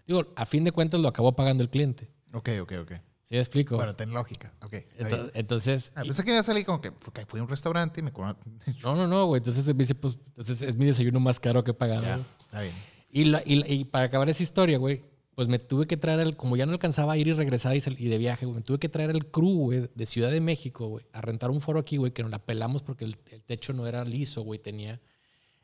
Digo, 0.07 0.25
a 0.37 0.45
fin 0.47 0.65
de 0.65 0.73
cuentas 0.73 1.01
lo 1.01 1.09
acabó 1.09 1.33
pagando 1.33 1.63
el 1.63 1.71
cliente. 1.71 2.11
Ok, 2.33 2.49
ok, 2.63 2.73
ok. 2.83 2.93
¿Sí 3.25 3.37
me 3.37 3.39
explico? 3.41 3.77
Bueno, 3.77 3.95
ten 3.95 4.13
lógica. 4.13 4.53
Ok. 4.63 4.75
entonces, 4.99 5.31
entonces- 5.35 5.93
Ah, 5.95 6.03
pensé 6.03 6.25
que 6.25 6.31
iba 6.33 6.41
a 6.41 6.43
salir 6.43 6.67
como 6.67 6.81
que 6.81 6.91
fui 7.29 7.39
a 7.39 7.43
un 7.45 7.49
restaurante 7.49 8.01
y 8.01 8.03
me 8.03 8.13
cobraron. 8.13 8.41
no, 8.83 8.97
no, 8.97 9.07
no, 9.07 9.27
güey. 9.27 9.39
Entonces 9.39 9.67
me 9.69 9.75
dice, 9.75 9.95
pues, 9.95 10.19
entonces 10.27 10.63
es 10.63 10.77
mi 10.77 10.85
desayuno 10.87 11.21
más 11.21 11.39
caro 11.39 11.63
que 11.63 11.73
pagado. 11.73 12.03
Ya, 12.03 12.21
está 12.41 12.63
bien. 12.63 12.75
Y, 13.11 13.25
la- 13.27 13.43
y 13.47 13.57
la- 13.57 13.69
y 13.69 13.85
para 13.85 14.07
acabar 14.07 14.29
esa 14.29 14.43
historia, 14.43 14.79
güey, 14.79 15.05
pues 15.37 15.47
me 15.49 15.59
tuve 15.61 15.87
que 15.87 15.97
traer, 15.97 16.21
el, 16.21 16.37
como 16.37 16.57
ya 16.57 16.67
no 16.67 16.73
alcanzaba 16.73 17.13
a 17.13 17.17
ir 17.17 17.29
y 17.29 17.33
regresar 17.33 17.75
y, 17.77 17.83
y 17.99 18.09
de 18.09 18.19
viaje, 18.19 18.47
güey, 18.47 18.57
me 18.57 18.63
tuve 18.63 18.79
que 18.79 18.89
traer 18.89 19.11
el 19.11 19.27
crew, 19.31 19.55
güey, 19.55 19.89
de 19.95 20.07
Ciudad 20.07 20.31
de 20.33 20.41
México, 20.41 20.89
güey, 20.89 21.07
a 21.13 21.21
rentar 21.21 21.51
un 21.51 21.61
foro 21.61 21.79
aquí, 21.81 21.97
güey, 21.99 22.13
que 22.13 22.23
nos 22.23 22.31
la 22.33 22.41
pelamos 22.45 22.83
porque 22.83 23.05
el, 23.05 23.17
el 23.31 23.43
techo 23.43 23.73
no 23.73 23.87
era 23.87 24.05
liso, 24.05 24.43
güey, 24.43 24.59
tenía... 24.59 25.01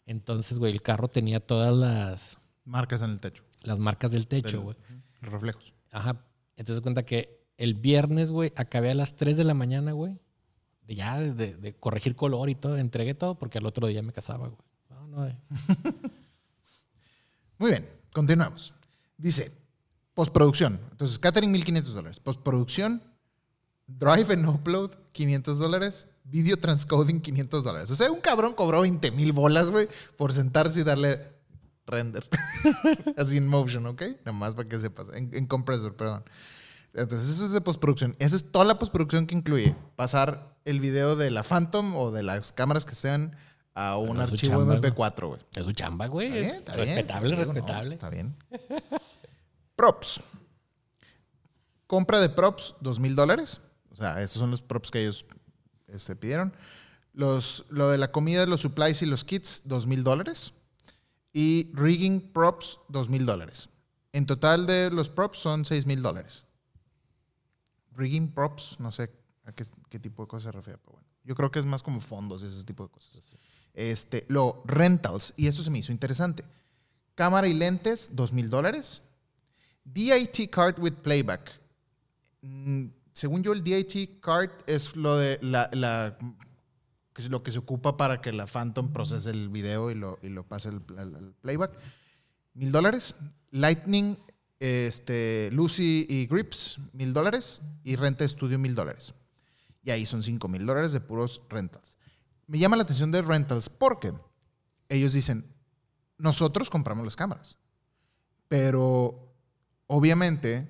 Entonces, 0.07 0.59
güey, 0.59 0.72
el 0.72 0.82
carro 0.82 1.09
tenía 1.09 1.40
todas 1.40 1.74
las, 1.76 2.38
Marcas 2.64 3.02
en 3.02 3.11
el 3.11 3.20
techo. 3.20 3.42
las 3.62 3.78
marcas 3.78 4.11
del 4.12 4.26
techo, 4.26 4.62
güey. 4.62 4.76
Los 5.20 5.32
reflejos. 5.32 5.74
Ajá. 5.90 6.24
Entonces 6.57 6.80
cuenta 6.82 7.04
que 7.04 7.44
el 7.59 7.74
viernes, 7.74 8.30
güey, 8.30 8.52
acabé 8.57 8.90
a 8.90 8.94
las 8.94 9.16
3 9.16 9.36
de 9.36 9.44
la 9.44 9.54
mañana, 9.54 9.92
güey. 9.92 10.18
De 10.86 10.94
ya 10.94 11.18
de, 11.18 11.32
de- 11.34 11.57
de 11.57 11.74
corregir 11.74 12.14
color 12.14 12.48
y 12.48 12.54
todo. 12.54 12.76
Entregué 12.76 13.14
todo 13.14 13.36
porque 13.38 13.59
al 13.59 13.66
otro 13.66 13.86
día 13.88 14.02
me 14.02 14.12
casaba, 14.12 14.48
güey. 14.48 14.61
No, 14.90 15.07
no, 15.09 15.26
eh. 15.26 15.36
Muy 17.59 17.70
bien, 17.70 17.88
continuamos. 18.12 18.74
Dice, 19.16 19.50
postproducción. 20.14 20.78
Entonces, 20.90 21.18
catering 21.18 21.50
1500 21.52 21.94
dólares. 21.94 22.20
Postproducción, 22.20 23.02
drive 23.86 24.32
and 24.34 24.46
upload 24.48 24.90
500 25.12 25.59
dólares. 25.59 26.07
Video 26.29 26.57
transcoding 26.59 27.20
500 27.20 27.64
dólares. 27.64 27.91
O 27.91 27.97
sea, 27.97 28.11
un 28.11 28.20
cabrón 28.20 28.53
cobró 28.55 28.81
20 28.83 29.11
mil 29.12 29.33
bolas, 29.33 29.70
güey, 29.70 29.89
por 30.16 30.33
sentarse 30.33 30.81
y 30.81 30.83
darle 30.85 31.20
render. 31.87 32.29
Así 33.16 33.37
en 33.37 33.47
motion, 33.47 33.87
¿ok? 33.87 34.03
Nada 34.24 34.33
más 34.33 34.55
para 34.55 34.68
que 34.68 34.79
sepas. 34.79 35.09
En, 35.14 35.31
en 35.33 35.47
compressor, 35.47 35.95
perdón. 35.95 36.24
Entonces, 36.95 37.31
eso 37.31 37.47
es 37.47 37.53
de 37.53 37.61
postproducción. 37.61 38.16
Esa 38.18 38.37
es 38.37 38.51
toda 38.51 38.64
la 38.64 38.79
postproducción 38.79 39.27
que 39.27 39.35
incluye 39.35 39.77
pasar 39.95 40.57
el 40.64 40.81
video 40.81 41.14
de 41.14 41.31
la 41.31 41.43
Phantom 41.45 41.95
o 41.95 42.11
de 42.11 42.22
las 42.22 42.53
cámaras 42.53 42.85
que 42.85 42.95
sean 42.95 43.37
a 43.74 43.99
un 43.99 44.18
archivo 44.18 44.55
chamba, 44.59 44.79
güey. 44.79 44.93
MP4, 44.93 45.29
güey. 45.29 45.41
Es 45.55 45.64
su 45.64 45.72
chamba, 45.72 46.07
güey. 46.07 46.31
Respetable, 46.31 47.31
Digo, 47.31 47.45
no, 47.45 47.53
respetable. 47.53 47.95
está 47.95 48.09
bien. 48.11 48.35
Props. 49.77 50.22
Compra 51.87 52.18
de 52.20 52.31
props, 52.31 52.74
dos 52.81 52.99
mil 52.99 53.14
dólares. 53.14 53.61
O 53.91 53.97
sea, 53.97 54.22
esos 54.22 54.41
son 54.41 54.51
los 54.51 54.62
props 54.62 54.91
que 54.91 55.03
ellos 55.03 55.27
este, 55.89 56.16
pidieron. 56.16 56.53
Los, 57.12 57.64
lo 57.70 57.89
de 57.89 57.99
la 57.99 58.12
comida, 58.12 58.47
los 58.47 58.61
supplies 58.61 59.03
y 59.03 59.07
los 59.07 59.24
kits, 59.24 59.62
dos 59.64 59.87
mil 59.87 60.05
dólares. 60.05 60.53
Y 61.32 61.70
rigging 61.74 62.20
props, 62.32 62.78
dos 62.89 63.09
mil 63.09 63.26
dólares. 63.26 63.68
En 64.12 64.26
total 64.26 64.66
de 64.66 64.91
los 64.91 65.11
props 65.11 65.39
son 65.39 65.64
seis 65.64 65.87
mil 65.87 66.03
dólares. 66.03 66.45
Rigging 67.95 68.32
props, 68.32 68.76
no 68.78 68.93
sé 68.93 69.11
a 69.45 69.53
qué, 69.53 69.64
qué 69.89 69.99
tipo 69.99 70.22
de 70.22 70.28
cosas 70.28 70.45
se 70.45 70.53
refiere, 70.53 70.78
pero 70.78 70.93
bueno. 70.93 71.07
Yo 71.26 71.34
creo 71.34 71.51
que 71.51 71.59
es 71.59 71.64
más 71.64 71.82
como 71.82 72.01
fondos 72.01 72.43
y 72.43 72.47
ese 72.47 72.64
tipo 72.64 72.84
de 72.84 72.91
cosas. 72.91 73.37
Este, 73.74 74.24
lo 74.28 74.62
rentals, 74.64 75.34
y 75.37 75.49
eso 75.49 75.62
se 75.62 75.70
me 75.70 75.78
hizo 75.78 75.91
interesante. 75.91 76.45
Cámara 77.16 77.49
y 77.49 77.53
lentes, 77.53 78.11
dos 78.12 78.32
mil 78.32 78.49
dólares. 78.49 79.03
DIT 79.84 80.51
card 80.51 80.78
with 80.78 80.95
playback. 80.95 81.51
Según 83.16 83.42
yo, 83.42 83.54
el 83.54 83.64
DIT 83.64 84.20
card 84.20 84.50
es 84.66 84.94
lo 84.94 85.16
de 85.16 85.38
la, 85.40 85.70
lo 87.30 87.42
que 87.42 87.50
se 87.50 87.58
ocupa 87.58 87.96
para 87.96 88.20
que 88.20 88.30
la 88.30 88.46
Phantom 88.46 88.92
procese 88.92 89.30
el 89.30 89.48
video 89.48 89.90
y 89.90 89.94
lo, 89.94 90.18
y 90.20 90.28
lo 90.28 90.46
pase 90.46 90.68
al 90.68 90.82
playback. 91.40 91.72
Mil 92.52 92.70
dólares. 92.70 93.14
Lightning, 93.52 94.18
este, 94.60 95.48
Lucy 95.50 96.06
y 96.10 96.26
Grips, 96.26 96.76
mil 96.92 97.14
dólares. 97.14 97.62
Y 97.84 97.96
renta 97.96 98.22
estudio, 98.22 98.58
mil 98.58 98.74
dólares. 98.74 99.14
Y 99.82 99.92
ahí 99.92 100.04
son 100.04 100.22
cinco 100.22 100.48
mil 100.48 100.66
dólares 100.66 100.92
de 100.92 101.00
puros 101.00 101.40
rentals. 101.48 101.96
Me 102.46 102.58
llama 102.58 102.76
la 102.76 102.82
atención 102.82 103.10
de 103.12 103.22
rentals 103.22 103.70
porque 103.70 104.12
ellos 104.90 105.14
dicen, 105.14 105.50
nosotros 106.18 106.68
compramos 106.68 107.06
las 107.06 107.16
cámaras, 107.16 107.56
pero 108.46 109.34
obviamente 109.86 110.68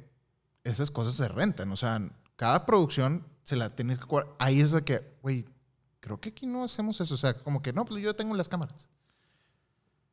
esas 0.62 0.92
cosas 0.92 1.14
se 1.14 1.26
rentan. 1.26 1.72
O 1.72 1.76
sea, 1.76 2.01
cada 2.37 2.64
producción 2.66 3.26
se 3.43 3.57
la 3.57 3.74
tienes 3.74 3.99
que 3.99 4.07
cobrar. 4.07 4.28
Ahí 4.39 4.61
es 4.61 4.70
de 4.72 4.82
que, 4.84 5.01
güey, 5.22 5.45
creo 6.01 6.20
que 6.20 6.30
aquí 6.30 6.47
no 6.47 6.64
hacemos 6.64 7.01
eso. 7.01 7.14
O 7.14 7.18
sea, 7.18 7.34
como 7.34 7.62
que 7.62 7.72
no, 7.72 7.84
pues 7.84 8.03
yo 8.03 8.14
tengo 8.14 8.34
las 8.34 8.49
cámaras. 8.49 8.89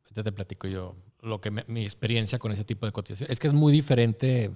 Ahorita 0.04 0.24
te 0.24 0.32
platico 0.32 0.68
yo 0.68 0.96
lo 1.22 1.40
que 1.42 1.52
me- 1.52 1.66
mi 1.68 1.84
experiencia 1.84 2.38
con 2.40 2.52
ese 2.52 2.64
tipo 2.64 2.86
de 2.86 2.92
cotización. 2.92 3.32
Es 3.32 3.40
que 3.40 3.48
es 3.48 3.54
muy 3.54 3.72
diferente. 3.72 4.56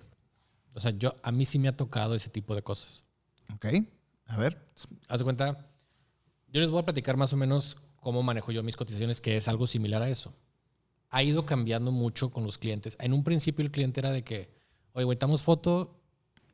O 0.74 0.80
sea, 0.80 0.92
yo, 0.92 1.16
a 1.24 1.32
mí 1.32 1.46
sí 1.46 1.58
me 1.60 1.68
ha 1.70 1.76
tocado 1.78 2.14
ese 2.16 2.30
tipo 2.30 2.54
de 2.54 2.62
cosas. 2.62 3.04
Ok, 3.56 3.66
a 4.26 4.38
ver. 4.38 4.62
Haz 5.08 5.20
de 5.20 5.24
cuenta, 5.24 5.68
yo 6.50 6.62
les 6.62 6.70
voy 6.70 6.80
a 6.80 6.86
platicar 6.86 7.18
más 7.18 7.32
o 7.34 7.38
menos 7.38 7.78
cómo 7.96 8.22
manejo 8.24 8.52
yo 8.52 8.62
mis 8.62 8.76
cotizaciones, 8.76 9.22
que 9.22 9.38
es 9.38 9.48
algo 9.48 9.66
similar 9.68 10.02
a 10.02 10.10
eso. 10.10 10.34
Ha 11.10 11.24
ido 11.24 11.46
cambiando 11.46 11.92
mucho 11.92 12.30
con 12.30 12.44
los 12.44 12.58
clientes. 12.58 12.98
En 13.00 13.14
un 13.14 13.24
principio 13.24 13.64
el 13.64 13.72
cliente 13.72 14.02
era 14.02 14.12
de 14.12 14.24
que, 14.24 14.54
oye, 14.92 15.06
güey, 15.06 15.18
foto, 15.38 15.97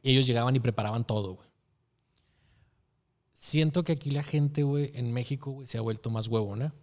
y 0.03 0.11
ellos 0.11 0.27
llegaban 0.27 0.55
y 0.55 0.59
preparaban 0.59 1.05
todo, 1.07 1.33
güey. 1.35 1.49
Siento 3.31 3.83
que 3.83 3.93
aquí 3.93 4.11
la 4.11 4.21
gente, 4.23 4.63
güey, 4.63 4.91
en 4.93 5.11
México, 5.11 5.51
güey, 5.51 5.67
se 5.67 5.77
ha 5.77 5.81
vuelto 5.81 6.09
más 6.11 6.27
huevona. 6.27 6.73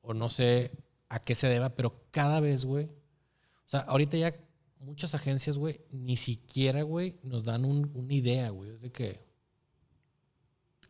O 0.00 0.12
no 0.14 0.28
sé 0.28 0.72
a 1.08 1.20
qué 1.20 1.34
se 1.36 1.48
deba, 1.48 1.70
pero 1.76 2.02
cada 2.10 2.40
vez, 2.40 2.64
güey. 2.64 2.86
O 2.86 3.68
sea, 3.68 3.80
ahorita 3.80 4.16
ya 4.16 4.34
muchas 4.80 5.14
agencias, 5.14 5.56
güey, 5.58 5.80
ni 5.92 6.16
siquiera, 6.16 6.82
güey, 6.82 7.16
nos 7.22 7.44
dan 7.44 7.64
un- 7.64 7.90
una 7.94 8.12
idea, 8.12 8.50
güey. 8.50 8.70
Es 8.70 8.80
de 8.82 8.90
que, 8.90 9.20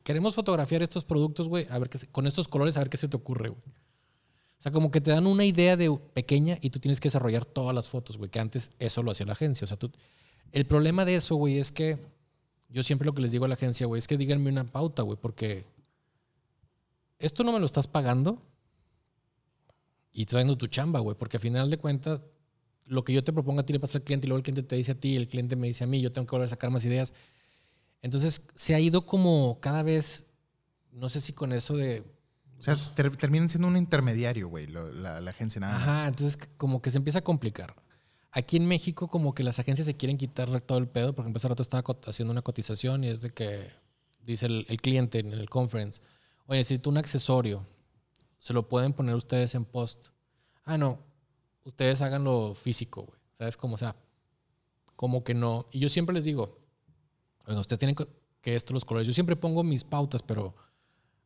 queremos 0.03 0.34
fotografiar 0.34 0.82
estos 0.82 1.05
productos, 1.05 1.49
güey, 1.49 1.66
a 1.70 1.78
ver 1.78 1.90
qué 1.90 1.99
con 2.11 2.26
estos 2.26 2.49
colores, 2.49 2.76
a 2.76 2.80
ver 2.80 2.88
qué 2.88 2.97
se 2.97 3.09
te 3.09 3.16
ocurre, 3.16 3.51
güey. 3.51 3.62
O 4.59 4.62
sea, 4.62 4.72
como 4.72 4.90
que 4.90 5.01
te 5.01 5.11
dan 5.11 5.26
una 5.26 5.45
idea 5.45 5.76
de 5.76 5.90
pequeña 6.14 6.57
y 6.61 6.70
tú 6.70 6.78
tienes 6.78 7.01
que 7.01 7.07
desarrollar 7.09 7.45
todas 7.45 7.74
las 7.74 7.88
fotos, 7.88 8.16
güey, 8.16 8.30
que 8.30 8.40
antes 8.40 8.70
eso 8.78 9.03
lo 9.03 9.11
hacía 9.11 9.26
la 9.26 9.32
agencia. 9.32 9.64
O 9.64 9.68
sea, 9.68 9.76
tú, 9.76 9.90
el 10.53 10.66
problema 10.66 11.05
de 11.05 11.16
eso, 11.16 11.34
güey, 11.36 11.59
es 11.59 11.72
que 11.72 11.98
yo 12.68 12.82
siempre 12.82 13.07
lo 13.07 13.14
que 13.14 13.22
les 13.22 13.30
digo 13.30 13.44
a 13.44 13.48
la 13.48 13.55
agencia, 13.55 13.86
güey, 13.86 13.98
es 13.98 14.07
que 14.07 14.16
díganme 14.16 14.50
una 14.50 14.64
pauta, 14.64 15.03
güey, 15.03 15.18
porque 15.20 15.64
esto 17.18 17.44
no 17.44 17.53
me 17.53 17.61
lo 17.61 17.66
estás 17.66 17.86
pagando 17.86 18.42
y 20.12 20.24
dando 20.26 20.57
tu 20.59 20.66
chamba, 20.66 21.00
güey, 21.00 21.16
porque 21.16 21.36
al 21.38 21.40
final 21.42 21.70
de 21.70 21.78
cuentas, 21.78 22.20
lo 22.84 23.05
que 23.05 23.12
yo 23.12 23.22
te 23.24 23.32
propongo 23.32 23.61
a 23.61 23.66
ti 23.66 23.72
le 23.72 23.80
pasa 23.80 23.98
al 23.98 24.05
cliente 24.05 24.26
y 24.26 24.28
luego 24.28 24.38
el 24.38 24.42
cliente 24.42 24.62
te 24.62 24.76
dice 24.76 24.92
a 24.92 24.94
ti, 24.94 25.16
el 25.16 25.28
cliente 25.28 25.57
me 25.57 25.68
dice 25.68 25.84
a 25.84 25.86
mí, 25.86 26.00
yo 26.00 26.12
tengo 26.12 26.26
que 26.26 26.32
volver 26.32 26.46
a 26.46 26.48
sacar 26.48 26.70
más 26.70 26.84
ideas. 26.84 27.14
Entonces, 28.03 28.42
se 28.55 28.74
ha 28.74 28.80
ido 28.80 29.07
como 29.07 29.59
cada 29.61 29.82
vez, 29.82 30.26
no 30.90 31.09
sé 31.09 31.20
si 31.20 31.32
con 31.32 31.53
eso 31.53 31.76
de... 31.76 32.03
O 32.59 32.62
sea, 32.62 32.76
ter- 32.94 33.16
terminan 33.16 33.48
siendo 33.48 33.68
un 33.68 33.76
intermediario, 33.76 34.48
güey, 34.48 34.66
la, 34.66 35.20
la 35.20 35.30
agencia 35.30 35.61
nada 35.61 35.78
más. 35.78 35.88
Ajá, 35.88 36.09
entonces 36.09 36.38
como 36.57 36.82
que 36.82 36.90
se 36.90 36.98
empieza 36.98 37.20
a 37.20 37.22
complicar. 37.22 37.74
Aquí 38.33 38.57
en 38.57 38.66
México 38.66 39.09
como 39.09 39.35
que 39.35 39.43
las 39.43 39.59
agencias 39.59 39.87
se 39.87 39.97
quieren 39.97 40.16
quitar 40.16 40.61
todo 40.62 40.78
el 40.78 40.89
pedo, 40.89 41.14
porque 41.14 41.30
hace 41.35 41.49
rato 41.49 41.62
estaba 41.62 41.85
haciendo 42.07 42.33
una 42.33 42.43
cotización 42.43 43.05
y 43.05 43.09
es 43.09 43.20
de 43.20 43.30
que 43.30 43.70
dice 44.24 44.47
el, 44.47 44.66
el 44.68 44.80
cliente 44.80 45.18
en 45.18 45.33
el 45.33 45.51
conference, 45.51 46.01
oye, 46.47 46.59
necesito 46.59 46.89
un 46.89 46.97
accesorio, 46.97 47.66
se 48.39 48.53
lo 48.53 48.68
pueden 48.68 48.93
poner 48.93 49.14
ustedes 49.14 49.55
en 49.55 49.64
post. 49.64 50.09
Ah, 50.64 50.78
no, 50.78 50.99
ustedes 51.64 52.01
hagan 52.01 52.24
lo 52.24 52.55
físico, 52.55 53.03
güey. 53.03 53.20
¿Sabes 53.39 53.57
cómo? 53.57 53.74
O 53.74 53.78
sea, 53.78 53.97
como 54.97 55.24
que 55.24 55.35
no. 55.35 55.66
Y 55.70 55.78
yo 55.78 55.89
siempre 55.89 56.14
les 56.14 56.24
digo, 56.24 56.59
bueno, 57.45 57.61
ustedes 57.61 57.78
tienen 57.78 57.97
que 57.97 58.55
esto, 58.57 58.74
los 58.74 58.85
colores. 58.85 59.07
Yo 59.07 59.12
siempre 59.12 59.37
pongo 59.37 59.62
mis 59.62 59.85
pautas, 59.85 60.22
pero 60.22 60.55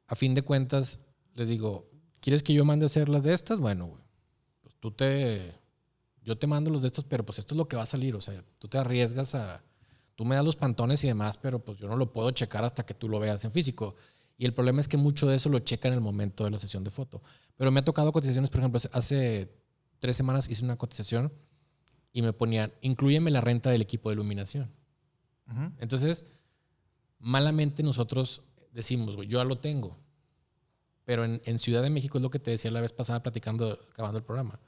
a 0.06 0.14
fin 0.14 0.34
de 0.34 0.42
cuentas 0.42 0.98
les 1.34 1.48
digo, 1.48 1.88
¿quieres 2.20 2.42
que 2.42 2.52
yo 2.52 2.64
mande 2.64 2.84
a 2.84 2.86
hacer 2.86 3.08
las 3.08 3.22
de 3.22 3.34
estas? 3.34 3.58
Bueno, 3.58 3.86
güey, 3.86 4.02
pues 4.62 4.74
tú 4.76 4.90
te, 4.90 5.55
yo 6.26 6.36
te 6.36 6.48
mando 6.48 6.70
los 6.70 6.82
de 6.82 6.88
estos, 6.88 7.04
pero 7.04 7.24
pues 7.24 7.38
esto 7.38 7.54
es 7.54 7.56
lo 7.56 7.68
que 7.68 7.76
va 7.76 7.84
a 7.84 7.86
salir, 7.86 8.16
o 8.16 8.20
sea, 8.20 8.42
tú 8.58 8.66
te 8.66 8.76
arriesgas 8.76 9.36
a, 9.36 9.62
tú 10.16 10.24
me 10.24 10.34
das 10.34 10.44
los 10.44 10.56
pantones 10.56 11.02
y 11.04 11.06
demás, 11.06 11.38
pero 11.38 11.60
pues 11.60 11.78
yo 11.78 11.86
no 11.86 11.96
lo 11.96 12.12
puedo 12.12 12.32
checar 12.32 12.64
hasta 12.64 12.84
que 12.84 12.94
tú 12.94 13.08
lo 13.08 13.20
veas 13.20 13.44
en 13.44 13.52
físico. 13.52 13.94
Y 14.36 14.44
el 14.44 14.52
problema 14.52 14.80
es 14.80 14.88
que 14.88 14.96
mucho 14.96 15.28
de 15.28 15.36
eso 15.36 15.48
lo 15.48 15.60
checa 15.60 15.86
en 15.88 15.94
el 15.94 16.00
momento 16.00 16.44
de 16.44 16.50
la 16.50 16.58
sesión 16.58 16.82
de 16.84 16.90
foto. 16.90 17.22
Pero 17.56 17.70
me 17.70 17.80
ha 17.80 17.84
tocado 17.84 18.12
cotizaciones, 18.12 18.50
por 18.50 18.60
ejemplo, 18.60 18.80
hace 18.92 19.48
tres 20.00 20.16
semanas 20.16 20.50
hice 20.50 20.64
una 20.64 20.76
cotización 20.76 21.32
y 22.12 22.22
me 22.22 22.32
ponían, 22.32 22.72
incluyeme 22.82 23.30
la 23.30 23.40
renta 23.40 23.70
del 23.70 23.82
equipo 23.82 24.08
de 24.08 24.14
iluminación. 24.14 24.70
Entonces, 25.78 26.26
malamente 27.20 27.84
nosotros 27.84 28.42
decimos, 28.72 29.14
yo 29.16 29.38
ya 29.38 29.44
lo 29.44 29.58
tengo. 29.58 29.96
Pero 31.04 31.24
en, 31.24 31.58
Ciudad 31.60 31.82
de 31.82 31.90
México 31.90 32.18
es 32.18 32.22
lo 32.22 32.30
que 32.30 32.40
te 32.40 32.50
decía 32.50 32.72
la 32.72 32.80
vez 32.80 32.92
pasada 32.92 33.22
platicando, 33.22 33.78
acabando 33.92 34.18
el 34.18 34.24
programa. 34.24 34.58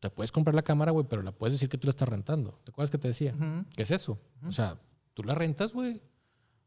Te 0.00 0.10
puedes 0.10 0.30
comprar 0.30 0.54
la 0.54 0.62
cámara, 0.62 0.92
güey, 0.92 1.06
pero 1.08 1.22
la 1.22 1.32
puedes 1.32 1.54
decir 1.54 1.68
que 1.68 1.78
tú 1.78 1.86
la 1.86 1.90
estás 1.90 2.08
rentando. 2.08 2.60
¿Te 2.64 2.70
acuerdas 2.70 2.90
que 2.90 2.98
te 2.98 3.08
decía? 3.08 3.34
¿Qué 3.74 3.82
es 3.82 3.90
eso? 3.90 4.18
O 4.44 4.52
sea, 4.52 4.78
tú 5.14 5.22
la 5.24 5.34
rentas, 5.34 5.72
güey, 5.72 6.02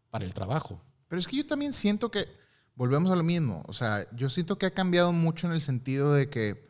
para 0.10 0.26
el 0.26 0.34
trabajo. 0.34 0.82
Pero 1.08 1.20
es 1.20 1.28
que 1.28 1.38
yo 1.38 1.46
también 1.46 1.74
siento 1.74 2.10
que, 2.12 2.28
volvemos 2.76 3.12
a 3.12 3.16
lo 3.16 3.24
mismo, 3.24 3.64
o 3.68 3.74
sea, 3.74 4.08
yo 4.16 4.30
siento 4.30 4.58
que 4.58 4.66
ha 4.66 4.74
cambiado 4.74 5.12
mucho 5.12 5.48
en 5.48 5.54
el 5.54 5.62
sentido 5.62 6.14
de 6.14 6.30
que 6.30 6.70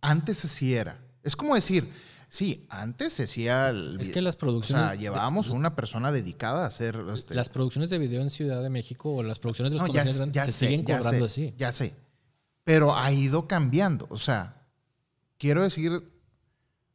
antes 0.00 0.44
así 0.44 0.74
era. 0.74 1.00
Es 1.22 1.36
como 1.36 1.54
decir, 1.54 1.88
sí, 2.28 2.66
antes 2.68 3.14
se 3.14 3.24
hacía... 3.24 3.70
es 3.98 4.08
que 4.08 4.20
las 4.20 4.36
producciones... 4.36 4.84
O 4.84 4.88
sea, 4.88 4.94
llevábamos 4.96 5.50
a 5.50 5.52
una 5.52 5.76
persona 5.76 6.12
dedicada 6.12 6.64
a 6.64 6.66
hacer... 6.66 7.02
Este, 7.14 7.34
las 7.34 7.48
producciones 7.48 7.90
de 7.90 7.98
video 7.98 8.20
en 8.20 8.30
Ciudad 8.30 8.62
de 8.62 8.70
México 8.70 9.14
o 9.14 9.22
las 9.22 9.38
producciones 9.38 9.72
de 9.72 9.78
los 9.78 9.88
no, 9.88 9.94
ya, 9.94 10.04
se 10.46 10.52
siguen 10.52 10.84
cobrando 10.84 11.24
así. 11.24 11.54
Ya 11.56 11.72
sé, 11.72 11.94
pero 12.64 12.94
ha 12.96 13.12
ido 13.12 13.46
cambiando. 13.46 14.06
O 14.10 14.18
sea, 14.18 14.57
quiero 15.38 15.62
decir 15.62 16.02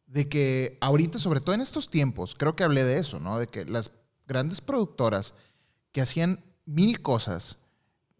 de 0.05 0.29
que 0.29 0.77
ahorita, 0.81 1.17
sobre 1.17 1.41
todo 1.41 1.55
en 1.55 1.61
estos 1.61 1.89
tiempos, 1.89 2.35
creo 2.37 2.55
que 2.55 2.63
hablé 2.63 2.83
de 2.83 2.99
eso, 2.99 3.19
¿no? 3.19 3.39
De 3.39 3.47
que 3.47 3.65
las 3.65 3.91
grandes 4.27 4.61
productoras 4.61 5.33
que 5.91 6.01
hacían 6.01 6.43
mil 6.65 7.01
cosas, 7.01 7.57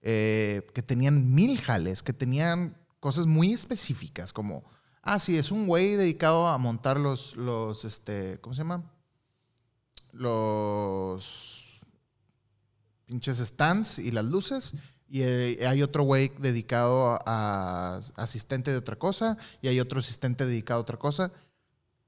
eh, 0.02 0.68
que 0.74 0.82
tenían 0.82 1.34
mil 1.34 1.60
jales, 1.62 2.02
que 2.02 2.14
tenían 2.14 2.78
cosas 3.00 3.28
muy 3.28 3.54
específicas, 3.54 4.34
como, 4.34 4.64
ah, 5.02 5.20
sí, 5.20 5.38
es 5.38 5.52
un 5.52 5.68
güey 5.68 5.96
dedicado 5.96 6.48
a 6.48 6.58
montar 6.58 7.00
los, 7.00 7.36
los, 7.36 7.86
este, 7.86 8.40
¿cómo 8.42 8.56
se 8.56 8.62
llama? 8.62 8.92
Los 10.12 11.80
pinches 13.06 13.38
stands 13.38 14.00
y 14.00 14.12
las 14.12 14.26
luces. 14.26 14.74
Y 15.14 15.22
eh, 15.22 15.68
hay 15.68 15.84
otro 15.84 16.02
güey 16.02 16.32
dedicado 16.40 17.20
a, 17.28 18.00
asistente 18.16 18.72
de 18.72 18.78
otra 18.78 18.96
cosa. 18.96 19.38
Y 19.62 19.68
hay 19.68 19.80
otro 19.80 20.00
asistente 20.00 20.44
dedicado 20.44 20.80
a 20.80 20.82
otra 20.82 20.98
cosa. 20.98 21.32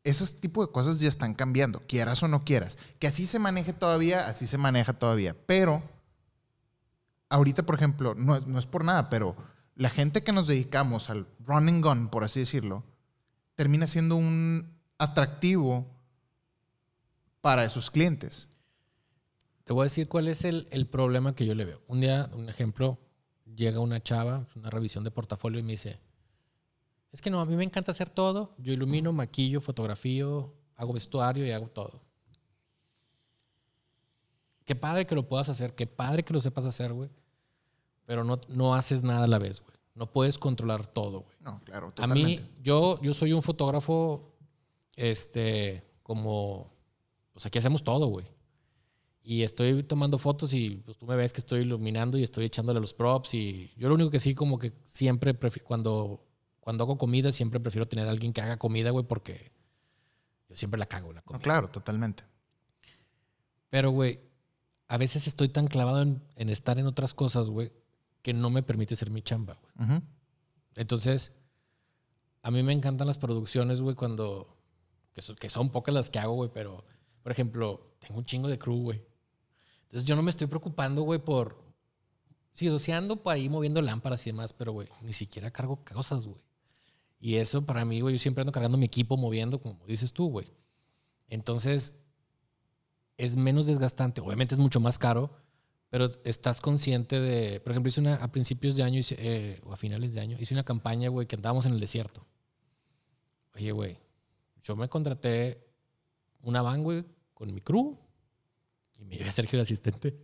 Ese 0.04 0.26
tipo 0.34 0.66
de 0.66 0.72
cosas 0.72 1.00
ya 1.00 1.08
están 1.08 1.36
cambiando, 1.36 1.82
quieras 1.86 2.24
o 2.24 2.28
no 2.28 2.44
quieras. 2.44 2.80
Que 2.98 3.06
así 3.06 3.28
se 3.28 3.38
maneje 3.38 3.74
todavía, 3.74 4.28
así 4.28 4.48
se 4.48 4.58
maneja 4.58 4.94
todavía. 4.94 5.36
Pero 5.46 5.84
ahorita, 7.30 7.64
por 7.64 7.76
ejemplo, 7.76 8.16
no, 8.16 8.40
no 8.40 8.58
es 8.58 8.66
por 8.66 8.84
nada, 8.84 9.08
pero 9.08 9.36
la 9.76 9.92
gente 9.92 10.24
que 10.24 10.32
nos 10.32 10.48
dedicamos 10.48 11.12
al 11.12 11.28
running 11.46 11.82
gun, 11.82 12.08
por 12.08 12.24
así 12.24 12.40
decirlo, 12.40 12.84
termina 13.54 13.86
siendo 13.86 14.16
un 14.16 14.80
atractivo 14.98 15.86
para 17.42 17.66
esos 17.66 17.92
clientes. 17.92 18.48
Te 19.66 19.74
voy 19.74 19.82
a 19.82 19.86
decir 19.86 20.08
cuál 20.08 20.28
es 20.28 20.46
el, 20.46 20.68
el, 20.70 20.86
problema 20.86 21.34
que 21.34 21.46
yo 21.46 21.56
le 21.56 21.66
veo. 21.66 21.82
Un 21.88 22.00
día, 22.00 22.30
un 22.34 22.48
ejemplo, 22.48 23.00
llega 23.56 23.80
una 23.80 24.02
chava, 24.02 24.48
una 24.56 24.70
revisión 24.70 25.04
de 25.04 25.10
portafolio 25.10 25.60
y 25.60 25.64
me 25.64 25.72
dice, 25.72 26.00
es 27.12 27.20
que 27.20 27.32
no, 27.32 27.40
a 27.40 27.46
mí 27.46 27.56
me 27.56 27.64
encanta 27.64 27.92
hacer 27.92 28.10
todo. 28.10 28.54
Yo 28.60 28.74
ilumino, 28.74 29.12
maquillo, 29.12 29.60
fotografío, 29.62 30.54
hago 30.76 30.94
vestuario 30.94 31.48
y 31.48 31.52
hago 31.52 31.68
todo. 31.68 32.00
Qué 34.66 34.76
padre 34.76 35.08
que 35.08 35.16
lo 35.16 35.28
puedas 35.28 35.50
hacer, 35.50 35.74
qué 35.74 35.88
padre 35.88 36.24
que 36.24 36.34
lo 36.34 36.42
sepas 36.42 36.66
hacer, 36.66 36.94
güey. 36.94 37.10
Pero 38.06 38.24
no, 38.24 38.40
no 38.50 38.76
haces 38.76 39.02
nada 39.04 39.24
a 39.24 39.28
la 39.28 39.40
vez, 39.40 39.62
güey. 39.62 39.76
No 39.96 40.12
puedes 40.12 40.38
controlar 40.38 40.86
todo, 40.86 41.22
güey. 41.22 41.38
No, 41.40 41.60
claro. 41.64 41.88
Totalmente. 41.88 42.22
A 42.22 42.46
mí, 42.46 42.52
yo, 42.62 43.02
yo 43.02 43.16
soy 43.16 43.34
un 43.34 43.42
fotógrafo, 43.42 44.32
este, 44.96 45.84
como, 46.04 46.72
pues 47.34 47.48
aquí 47.48 47.58
hacemos 47.58 47.84
todo, 47.84 48.08
güey. 48.08 48.35
Y 49.28 49.42
estoy 49.42 49.82
tomando 49.82 50.20
fotos 50.20 50.54
y 50.54 50.84
pues 50.86 50.98
tú 50.98 51.08
me 51.08 51.16
ves 51.16 51.34
que 51.34 51.40
estoy 51.40 51.62
iluminando 51.62 52.18
y 52.18 52.24
estoy 52.24 52.46
echándole 52.46 52.80
los 52.80 52.94
props 52.94 53.34
y 53.34 53.74
yo 53.76 53.90
lo 53.90 53.96
único 53.96 54.12
que 54.12 54.20
sí 54.20 54.36
como 54.36 54.60
que 54.60 54.72
siempre 54.86 55.36
cuando 55.64 56.24
cuando 56.66 56.84
hago 56.84 56.98
comida 56.98 57.32
siempre 57.32 57.60
prefiero 57.60 57.88
tener 57.88 58.08
a 58.08 58.12
alguien 58.12 58.34
que 58.34 58.42
haga 58.42 58.58
comida, 58.58 58.90
güey, 58.90 59.06
porque 59.06 59.52
yo 60.50 60.58
siempre 60.58 60.80
la 60.80 60.88
cago 60.88 61.14
la 61.14 61.22
comida. 61.22 61.38
No, 61.38 61.44
claro, 61.44 61.70
totalmente. 61.70 62.24
Pero, 63.70 63.92
güey, 63.92 64.20
a 64.88 64.98
veces 64.98 65.28
estoy 65.28 65.50
tan 65.50 65.68
clavado 65.68 66.02
en, 66.02 66.50
estar 66.50 66.80
en 66.80 66.88
otras 66.88 67.14
cosas, 67.14 67.52
güey, 67.52 67.72
que 68.24 68.34
no 68.34 68.50
me 68.50 68.64
permite 68.64 68.96
ser 68.96 69.12
mi 69.12 69.22
chamba, 69.22 69.60
güey. 69.62 70.02
Entonces, 70.74 71.34
a 72.42 72.50
mí 72.50 72.64
me 72.64 72.74
encantan 72.74 73.06
las 73.06 73.20
producciones, 73.20 73.82
güey, 73.82 73.96
cuando. 73.96 74.58
Que 75.14 75.50
son, 75.50 75.70
pocas 75.70 75.94
las 75.94 76.10
que 76.10 76.18
hago, 76.18 76.34
güey, 76.34 76.50
pero, 76.52 76.84
por 77.22 77.32
ejemplo, 77.32 77.96
tengo 78.00 78.18
un 78.18 78.26
chingo 78.26 78.48
de 78.48 78.58
crew, 78.58 78.82
güey. 78.82 79.06
Entonces, 79.96 80.10
yo 80.10 80.18
no 80.18 80.24
me 80.24 80.30
estoy 80.30 80.48
preocupando, 80.48 81.04
güey, 81.04 81.20
por. 81.20 81.56
Sí, 82.52 82.68
doceando 82.68 83.16
por 83.16 83.34
ahí 83.34 83.48
moviendo 83.48 83.82
lámparas 83.82 84.28
y 84.28 84.32
demás, 84.32 84.52
pero, 84.52 84.74
güey, 84.74 84.90
ni 85.02 85.14
siquiera 85.14 85.52
cargo 85.52 85.86
cosas, 85.86 86.26
güey. 86.26 86.42
Y 87.18 87.36
eso 87.36 87.66
para 87.66 87.86
mí, 87.86 88.02
güey, 88.02 88.16
yo 88.16 88.20
siempre 88.20 88.42
ando 88.42 88.52
cargando 88.52 88.78
mi 88.78 88.88
equipo, 88.88 89.16
moviendo, 89.16 89.62
como 89.62 89.86
dices 89.86 90.12
tú, 90.12 90.30
güey. 90.30 90.52
Entonces, 91.30 91.94
es 93.16 93.38
menos 93.38 93.68
desgastante. 93.68 94.20
Obviamente 94.20 94.56
es 94.56 94.60
mucho 94.60 94.82
más 94.82 95.00
caro, 95.00 95.32
pero 95.90 96.10
estás 96.26 96.60
consciente 96.60 97.22
de. 97.22 97.62
Por 97.62 97.72
ejemplo, 97.72 97.88
hice 97.88 98.02
una 98.02 98.16
a 98.16 98.30
principios 98.34 98.76
de 98.76 98.84
año 98.84 99.00
eh, 99.12 99.62
o 99.64 99.72
a 99.72 99.78
finales 99.78 100.14
de 100.14 100.20
año, 100.20 100.36
hice 100.38 100.54
una 100.54 100.66
campaña, 100.66 101.08
güey, 101.08 101.26
que 101.26 101.38
andábamos 101.38 101.68
en 101.68 101.72
el 101.72 101.80
desierto. 101.80 102.28
Oye, 103.56 103.72
güey, 103.72 103.98
yo 104.62 104.76
me 104.76 104.90
contraté 104.90 105.66
una 106.42 106.62
van, 106.62 106.84
güey, 106.84 107.06
con 107.34 107.54
mi 107.54 107.62
crew 107.62 107.98
y 108.98 109.06
me 109.06 109.18
llevé 109.18 109.30
a 109.30 109.34
Sergio 109.34 109.58
de 109.58 109.64
asistente. 109.64 110.18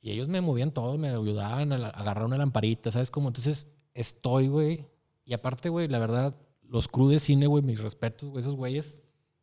Y 0.00 0.10
ellos 0.10 0.28
me 0.28 0.40
movían 0.40 0.72
todo, 0.72 0.98
me 0.98 1.08
ayudaban 1.08 1.72
a, 1.72 1.88
agarrar 1.88 2.24
una 2.24 2.38
lamparita, 2.38 2.92
¿sabes 2.92 3.10
cómo? 3.10 3.28
Entonces 3.28 3.66
estoy, 3.94 4.48
güey. 4.48 4.86
Y 5.24 5.32
aparte, 5.32 5.68
güey, 5.68 5.88
la 5.88 5.98
verdad, 5.98 6.36
los 6.62 6.86
crew 6.88 7.08
de 7.08 7.18
cine, 7.18 7.46
güey, 7.46 7.62
mis 7.62 7.80
respetos, 7.80 8.28
güey, 8.28 8.40
esos 8.40 8.54
güeyes. 8.54 8.98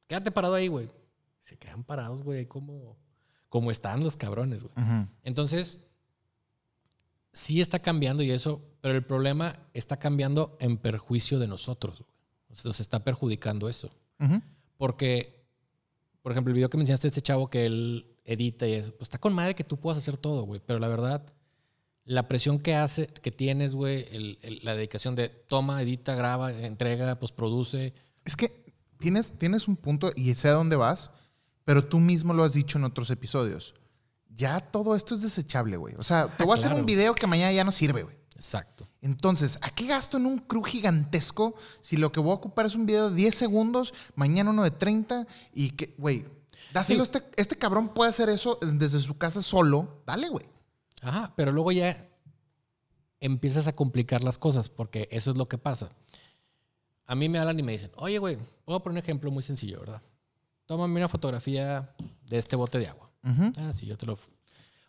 Quédate 0.08 0.32
parado 0.32 0.54
ahí, 0.54 0.68
güey 0.68 0.88
se 1.44 1.58
quedan 1.58 1.84
parados, 1.84 2.24
güey, 2.24 2.48
como, 2.48 2.98
como 3.50 3.70
están 3.70 4.04
los 4.04 4.16
cabrones, 4.16 4.64
güey. 4.64 4.74
Entonces, 5.24 5.82
sí 7.34 7.60
está 7.60 7.80
cambiando 7.80 8.24
y 8.24 8.32
eso, 8.32 8.62
pero 8.80 8.96
el 8.96 9.06
problema 9.06 9.68
está 9.74 9.98
cambiando 9.98 10.58
en 10.62 10.78
perjuicio 10.78 11.40
de 11.40 11.48
nosotros, 11.48 12.00
güey. 12.00 12.14
Nos 12.64 12.80
está 12.80 13.04
perjudicando 13.04 13.68
eso. 13.68 13.90
Porque, 14.78 15.46
por 16.22 16.32
ejemplo, 16.32 16.52
el 16.52 16.56
video 16.56 16.70
que 16.70 16.78
me 16.78 16.84
enseñaste 16.84 17.10
este 17.10 17.22
chavo 17.22 17.50
que 17.50 17.66
él 17.66 18.13
edita 18.26 18.68
y 18.68 18.74
eso, 18.74 18.92
pues 18.92 19.04
está 19.04 19.18
con 19.18 19.34
madre 19.34 19.56
que 19.56 19.64
tú 19.64 19.78
puedas 19.78 19.98
hacer 19.98 20.18
todo, 20.18 20.44
güey. 20.44 20.62
Pero 20.66 20.80
la 20.80 20.88
verdad, 20.88 21.26
la 22.06 22.28
presión 22.28 22.60
que 22.60 22.76
hace, 22.76 23.08
que 23.08 23.32
tienes, 23.32 23.76
güey, 23.76 24.38
la 24.62 24.76
dedicación 24.76 25.16
de 25.16 25.30
toma, 25.30 25.82
edita, 25.82 26.16
graba, 26.16 26.52
entrega, 26.54 27.20
pues 27.20 27.32
produce. 27.32 27.94
Es 28.26 28.36
que 28.36 28.64
tienes, 28.98 29.34
tienes 29.38 29.68
un 29.68 29.76
punto 29.76 30.12
y 30.16 30.34
sé 30.34 30.50
a 30.50 30.54
dónde 30.54 30.76
vas. 30.76 31.12
Pero 31.66 31.86
tú 31.86 32.00
mismo 32.00 32.34
lo 32.34 32.44
has 32.44 32.54
dicho 32.54 32.78
en 32.78 32.84
otros 32.84 33.10
episodios. 33.10 33.74
Ya 34.36 34.60
todo 34.60 34.96
esto 34.96 35.16
es 35.16 35.22
desechable, 35.22 35.78
güey. 35.78 35.96
O 35.98 36.04
sea, 36.04 36.28
te 36.28 36.44
voy 36.44 36.52
a 36.54 36.56
hacer 36.56 36.74
un 36.74 36.86
video 36.86 37.16
que 37.16 37.28
mañana 37.28 37.52
ya 37.54 37.64
no 37.64 37.72
sirve, 37.72 38.04
güey. 38.04 38.18
Exacto. 38.36 38.88
Entonces, 39.02 39.60
¿a 39.62 39.70
qué 39.70 39.86
gasto 39.88 40.18
en 40.18 40.26
un 40.26 40.40
crew 40.40 40.64
gigantesco 40.64 41.56
si 41.82 41.98
lo 41.98 42.12
que 42.12 42.20
voy 42.20 42.32
a 42.32 42.36
ocupar 42.36 42.66
es 42.66 42.76
un 42.76 42.86
video 42.86 43.10
de 43.10 43.16
10 43.16 43.36
segundos, 43.36 43.94
mañana 44.16 44.50
uno 44.50 44.64
de 44.64 44.72
30 44.72 45.28
y 45.54 45.72
que, 45.72 45.94
güey, 45.98 46.26
dáselo, 46.74 47.04
este, 47.04 47.24
este 47.38 47.56
cabrón 47.56 47.90
puede 47.90 48.10
hacer 48.10 48.30
eso 48.30 48.58
desde 48.62 49.00
su 49.00 49.18
casa 49.18 49.42
solo, 49.42 50.04
dale, 50.06 50.30
güey. 50.30 50.46
Ajá, 51.02 51.34
pero 51.36 51.52
luego 51.52 51.72
ya 51.72 52.10
empiezas 53.20 53.68
a 53.68 53.76
complicar 53.76 54.24
las 54.24 54.38
cosas 54.38 54.70
porque 54.70 55.08
eso 55.12 55.32
es 55.32 55.38
lo 55.38 55.46
que 55.48 55.58
pasa. 55.58 55.90
A 57.06 57.16
mí 57.16 57.30
me 57.30 57.38
hablan 57.38 57.60
y 57.60 57.64
me 57.64 57.74
dicen, 57.74 57.92
oye, 57.96 58.18
güey, 58.18 58.38
puedo 58.66 58.82
poner 58.82 58.94
un 58.96 59.04
ejemplo 59.04 59.32
muy 59.32 59.44
sencillo, 59.44 59.80
¿verdad? 59.80 60.02
tómame 60.66 61.00
una 61.00 61.08
fotografía 61.08 61.94
de 62.26 62.38
este 62.38 62.56
bote 62.56 62.80
de 62.80 62.88
agua. 62.88 63.12
Ah, 63.58 63.72
sí, 63.74 63.86
yo 63.86 63.98
te 63.98 64.06
lo... 64.06 64.18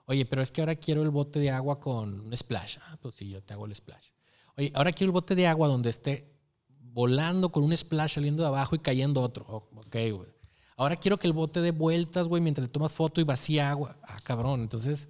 Oye, 0.07 0.27
pero 0.27 0.43
es 0.43 0.51
que 0.51 0.61
ahora 0.61 0.75
quiero 0.75 1.03
el 1.03 1.11
bote 1.11 1.39
de 1.39 1.51
agua 1.51 1.81
con 1.81 2.21
un 2.21 2.37
splash. 2.37 2.79
Ah, 2.87 2.99
pues 3.01 3.15
sí, 3.15 3.29
yo 3.29 3.43
te 3.43 3.55
hago 3.55 3.67
el 3.67 3.75
splash. 3.75 4.09
Oye, 4.57 4.73
ahora 4.75 4.93
quiero 4.93 5.09
el 5.09 5.13
bote 5.13 5.35
de 5.35 5.47
agua 5.47 5.69
donde 5.69 5.91
esté 5.91 6.33
volando 6.79 7.51
con 7.51 7.65
un 7.65 7.77
splash 7.77 8.15
saliendo 8.15 8.43
de 8.43 8.49
abajo 8.49 8.75
y 8.75 8.81
cayendo 8.81 9.23
otro. 9.23 9.45
ok, 9.47 9.97
güey. 10.13 10.34
Ahora 10.77 10.97
quiero 10.97 11.19
que 11.19 11.27
el 11.27 11.33
bote 11.33 11.61
dé 11.61 11.71
vueltas, 11.71 12.27
güey, 12.29 12.43
mientras 12.43 12.67
le 12.67 12.73
tomas 12.73 12.95
foto 12.95 13.21
y 13.21 13.25
vacía 13.25 13.71
agua. 13.71 13.97
Ah, 14.03 14.19
cabrón. 14.23 14.61
Entonces, 14.61 15.09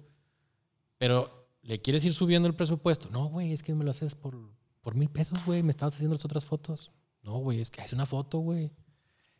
pero 0.97 1.47
¿le 1.61 1.81
quieres 1.81 2.05
ir 2.05 2.13
subiendo 2.13 2.47
el 2.47 2.55
presupuesto? 2.55 3.09
No, 3.09 3.25
güey, 3.25 3.51
es 3.51 3.63
que 3.63 3.73
me 3.73 3.83
lo 3.83 3.91
haces 3.91 4.15
por, 4.15 4.37
por 4.81 4.95
mil 4.95 5.09
pesos, 5.09 5.43
güey. 5.45 5.63
Me 5.63 5.71
estabas 5.71 5.95
haciendo 5.95 6.15
las 6.15 6.25
otras 6.25 6.45
fotos. 6.45 6.91
No, 7.23 7.37
güey, 7.39 7.61
es 7.61 7.71
que 7.71 7.81
es 7.81 7.93
una 7.93 8.05
foto, 8.05 8.39
güey. 8.39 8.71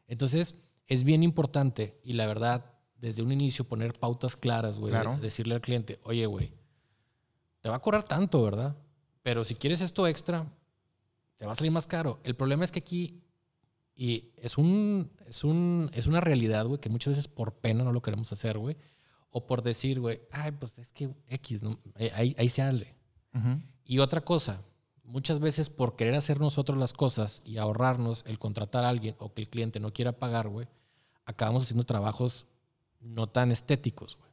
Entonces, 0.08 0.56
es 0.88 1.04
bien 1.04 1.24
importante 1.24 2.00
y 2.04 2.14
la 2.14 2.28
verdad, 2.28 2.74
desde 2.98 3.22
un 3.22 3.32
inicio 3.32 3.66
poner 3.66 3.94
pautas 3.94 4.36
claras, 4.36 4.80
güey. 4.80 4.92
Claro. 4.92 5.18
Decirle 5.18 5.56
al 5.56 5.62
cliente, 5.62 6.00
oye, 6.04 6.26
güey, 6.26 6.52
te 7.62 7.70
va 7.70 7.76
a 7.76 7.82
cobrar 7.82 8.04
tanto, 8.04 8.44
¿verdad? 8.44 8.76
Pero 9.22 9.44
si 9.44 9.56
quieres 9.56 9.82
esto 9.82 10.08
extra, 10.08 10.52
te 11.38 11.46
va 11.46 11.54
a 11.54 11.56
salir 11.56 11.72
más 11.72 11.88
caro. 11.88 12.20
El 12.24 12.36
problema 12.36 12.64
es 12.64 12.72
que 12.72 12.80
aquí, 12.80 13.24
y 13.96 14.32
es, 14.38 14.58
un, 14.58 15.12
es, 15.28 15.44
un, 15.44 15.90
es 15.94 16.08
una 16.08 16.20
realidad, 16.20 16.66
güey, 16.66 16.80
que 16.80 16.90
muchas 16.90 17.12
veces 17.12 17.28
por 17.28 17.54
pena 17.54 17.84
no 17.84 17.94
lo 17.94 18.02
queremos 18.02 18.32
hacer, 18.32 18.58
güey. 18.58 18.76
O 19.30 19.48
por 19.48 19.62
decir, 19.62 20.00
güey, 20.00 20.22
ay, 20.32 20.52
pues 20.52 20.78
es 20.80 20.92
que 20.92 21.14
X, 21.28 21.64
¿no? 21.64 21.80
Eh, 21.98 22.12
ahí, 22.14 22.36
ahí 22.38 22.50
se 22.50 22.62
hable. 22.62 22.96
Ujú. 23.34 23.62
Y 23.86 24.00
otra 24.00 24.22
cosa, 24.22 24.64
muchas 25.04 25.40
veces 25.40 25.70
por 25.70 25.96
querer 25.96 26.16
hacer 26.16 26.40
nosotros 26.40 26.78
las 26.78 26.94
cosas 26.94 27.42
y 27.46 27.58
ahorrarnos 27.58 28.24
el 28.28 28.40
contratar 28.40 28.84
a 28.84 28.90
alguien 28.90 29.16
o 29.20 29.34
que 29.34 29.42
el 29.42 29.50
cliente 29.50 29.80
no 29.80 29.94
quiera 29.94 30.20
pagar, 30.20 30.50
güey, 30.50 30.68
acabamos 31.26 31.64
haciendo 31.64 31.86
trabajos 31.86 32.48
no 33.00 33.28
tan 33.28 33.52
estéticos, 33.52 34.18
güey. 34.18 34.32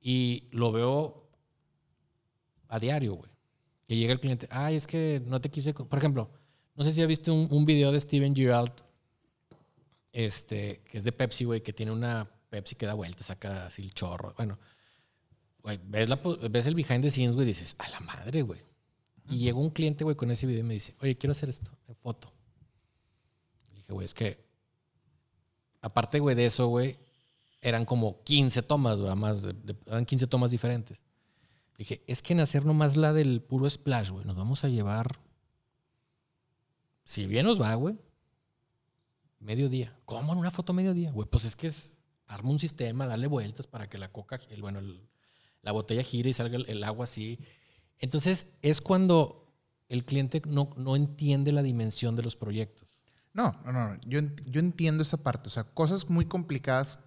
Y 0.00 0.48
lo 0.50 0.72
veo 0.72 1.28
a 2.68 2.78
diario, 2.78 3.14
güey. 3.14 3.30
Que 3.86 3.96
llega 3.96 4.12
el 4.12 4.20
cliente, 4.20 4.48
ay, 4.50 4.76
es 4.76 4.86
que 4.86 5.22
no 5.26 5.40
te 5.40 5.50
quise... 5.50 5.74
co-". 5.74 5.88
Por 5.88 5.98
ejemplo, 5.98 6.30
no 6.74 6.84
sé 6.84 6.92
si 6.92 7.02
has 7.02 7.08
visto 7.08 7.32
un, 7.34 7.48
un 7.50 7.64
video 7.64 7.92
de 7.92 8.00
Steven 8.00 8.34
Gerrard, 8.34 8.72
este, 10.12 10.82
que 10.90 10.98
es 10.98 11.04
de 11.04 11.12
Pepsi, 11.12 11.44
güey, 11.44 11.62
que 11.62 11.72
tiene 11.72 11.92
una 11.92 12.28
Pepsi 12.50 12.74
que 12.74 12.86
da 12.86 12.94
vueltas, 12.94 13.26
saca 13.26 13.66
así 13.66 13.82
el 13.82 13.94
chorro. 13.94 14.34
Bueno, 14.36 14.58
güey, 15.62 15.78
ves, 15.84 16.08
la 16.08 16.16
ves 16.50 16.66
el 16.66 16.74
behind 16.74 17.02
the 17.02 17.10
scenes, 17.10 17.34
güey, 17.34 17.46
dices, 17.46 17.74
a 17.78 17.88
la 17.88 18.00
madre, 18.00 18.42
güey. 18.42 18.60
Y 19.30 19.38
llegó 19.38 19.60
un 19.60 19.70
cliente, 19.70 20.04
güey, 20.04 20.16
con 20.16 20.30
ese 20.30 20.46
video 20.46 20.60
y 20.60 20.64
me 20.64 20.74
dice, 20.74 20.94
oye, 21.00 21.16
quiero 21.16 21.32
hacer 21.32 21.48
esto 21.48 21.70
en 21.88 21.94
foto. 21.94 22.32
Dije, 23.74 23.92
güey, 23.92 24.04
es 24.04 24.12
que, 24.14 24.44
aparte, 25.80 26.18
güey, 26.18 26.34
de 26.36 26.46
eso, 26.46 26.66
güey, 26.66 26.98
eran 27.62 27.84
como 27.84 28.22
15 28.24 28.62
tomas, 28.62 28.96
güey, 28.96 29.06
además, 29.08 29.42
de- 29.42 29.52
de- 29.54 29.76
eran 29.86 30.04
15 30.04 30.26
tomas 30.26 30.50
diferentes. 30.50 31.04
Dije, 31.78 32.02
es 32.06 32.20
que 32.20 32.32
en 32.34 32.40
hacer 32.40 32.64
nomás 32.66 32.96
la 32.96 33.12
del 33.12 33.40
puro 33.40 33.70
splash, 33.70 34.10
güey, 34.10 34.24
nos 34.26 34.36
vamos 34.36 34.64
a 34.64 34.68
llevar, 34.68 35.18
si 37.04 37.26
bien 37.26 37.46
nos 37.46 37.60
va, 37.60 37.74
güey, 37.74 37.96
mediodía. 39.40 39.96
¿Cómo 40.04 40.32
en 40.32 40.38
una 40.38 40.50
foto 40.50 40.72
mediodía? 40.72 41.10
Güey, 41.10 41.28
pues 41.28 41.44
es 41.44 41.56
que 41.56 41.66
es, 41.66 41.96
arma 42.26 42.50
un 42.50 42.58
sistema, 42.58 43.06
darle 43.06 43.26
vueltas 43.26 43.66
para 43.66 43.88
que 43.88 43.98
la 43.98 44.10
coca, 44.10 44.40
el, 44.50 44.60
bueno, 44.62 44.80
la 45.62 45.72
botella 45.72 46.02
gire 46.02 46.30
y 46.30 46.32
salga 46.34 46.56
el, 46.56 46.68
el 46.68 46.84
agua 46.84 47.04
así. 47.04 47.38
Entonces, 47.98 48.46
es 48.62 48.80
cuando 48.80 49.54
el 49.88 50.04
cliente 50.04 50.42
no, 50.46 50.70
no 50.76 50.96
entiende 50.96 51.52
la 51.52 51.62
dimensión 51.62 52.16
de 52.16 52.22
los 52.22 52.36
proyectos. 52.36 53.02
No, 53.32 53.60
no, 53.64 53.72
no. 53.72 54.00
Yo, 54.06 54.20
yo 54.46 54.60
entiendo 54.60 55.02
esa 55.02 55.16
parte. 55.22 55.48
O 55.48 55.52
sea, 55.52 55.64
cosas 55.64 56.08
muy 56.10 56.26
complicadas. 56.26 57.00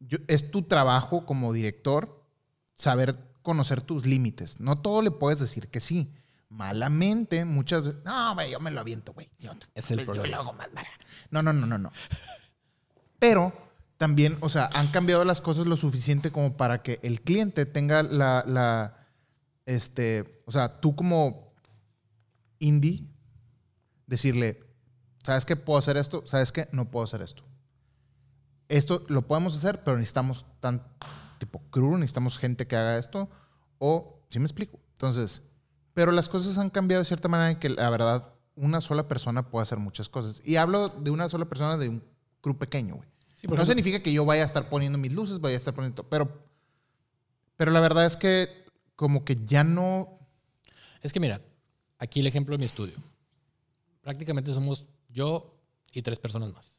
Yo- 0.00 0.18
es 0.26 0.50
tu 0.50 0.62
trabajo 0.62 1.24
como 1.24 1.52
director 1.52 2.24
saber 2.74 3.16
conocer 3.42 3.80
tus 3.80 4.06
límites. 4.06 4.60
No 4.60 4.80
todo 4.80 5.02
le 5.02 5.10
puedes 5.10 5.40
decir 5.40 5.68
que 5.68 5.80
sí. 5.80 6.12
Malamente, 6.50 7.44
muchas 7.44 7.84
veces. 7.84 8.04
No, 8.04 8.34
güey, 8.34 8.50
yo 8.50 8.60
me 8.60 8.70
lo 8.70 8.80
aviento, 8.80 9.12
güey. 9.12 9.30
Yo, 9.38 9.52
Es 9.74 9.90
el 9.90 9.98
yo 10.00 10.06
problema. 10.06 10.28
lo 10.28 10.36
hago 10.42 10.52
más 10.54 10.72
barato". 10.72 11.04
No, 11.30 11.42
no, 11.42 11.52
no, 11.52 11.66
no, 11.66 11.76
no. 11.78 11.92
Pero 13.18 13.52
también, 13.96 14.36
o 14.40 14.48
sea, 14.48 14.70
han 14.74 14.88
cambiado 14.88 15.24
las 15.24 15.40
cosas 15.40 15.66
lo 15.66 15.76
suficiente 15.76 16.30
como 16.30 16.56
para 16.56 16.82
que 16.82 17.00
el 17.02 17.20
cliente 17.20 17.66
tenga 17.66 18.02
la, 18.02 18.44
la 18.46 19.08
este, 19.66 20.42
o 20.46 20.52
sea, 20.52 20.80
tú 20.80 20.94
como 20.96 21.52
indie, 22.60 23.06
decirle, 24.06 24.64
¿sabes 25.22 25.44
qué? 25.44 25.56
Puedo 25.56 25.78
hacer 25.78 25.96
esto, 25.96 26.22
¿sabes 26.26 26.52
qué? 26.52 26.68
No 26.72 26.90
puedo 26.90 27.04
hacer 27.04 27.20
esto. 27.22 27.44
Esto 28.68 29.04
lo 29.08 29.26
podemos 29.26 29.54
hacer, 29.54 29.82
pero 29.84 29.96
necesitamos 29.96 30.46
tan 30.60 30.82
tipo 31.38 31.60
crew, 31.70 31.96
necesitamos 31.98 32.38
gente 32.38 32.66
que 32.66 32.76
haga 32.76 32.98
esto, 32.98 33.28
o, 33.78 34.22
¿sí 34.28 34.38
me 34.38 34.44
explico? 34.46 34.78
Entonces, 34.92 35.42
pero 35.98 36.12
las 36.12 36.28
cosas 36.28 36.58
han 36.58 36.70
cambiado 36.70 37.00
de 37.00 37.06
cierta 37.06 37.26
manera 37.26 37.50
en 37.50 37.58
que 37.58 37.70
la 37.70 37.90
verdad 37.90 38.32
una 38.54 38.80
sola 38.80 39.08
persona 39.08 39.50
puede 39.50 39.64
hacer 39.64 39.78
muchas 39.78 40.08
cosas. 40.08 40.40
Y 40.44 40.54
hablo 40.54 40.90
de 40.90 41.10
una 41.10 41.28
sola 41.28 41.46
persona 41.46 41.76
de 41.76 41.88
un 41.88 42.04
crew 42.40 42.56
pequeño, 42.56 42.94
güey. 42.94 43.08
Sí, 43.34 43.48
no 43.48 43.54
ejemplo- 43.54 43.66
significa 43.66 44.00
que 44.00 44.12
yo 44.12 44.24
vaya 44.24 44.42
a 44.42 44.46
estar 44.46 44.68
poniendo 44.68 44.96
mis 44.96 45.12
luces, 45.12 45.40
vaya 45.40 45.56
a 45.56 45.58
estar 45.58 45.74
poniendo, 45.74 46.08
pero, 46.08 46.40
pero 47.56 47.72
la 47.72 47.80
verdad 47.80 48.06
es 48.06 48.16
que 48.16 48.64
como 48.94 49.24
que 49.24 49.38
ya 49.44 49.64
no, 49.64 50.20
Es 51.02 51.12
que 51.12 51.18
mira, 51.18 51.40
aquí 51.98 52.20
el 52.20 52.28
ejemplo 52.28 52.54
de 52.54 52.58
mi 52.58 52.66
estudio. 52.66 52.94
Prácticamente 54.00 54.54
somos 54.54 54.86
yo 55.08 55.58
y 55.90 56.02
tres 56.02 56.20
personas 56.20 56.52
más. 56.52 56.78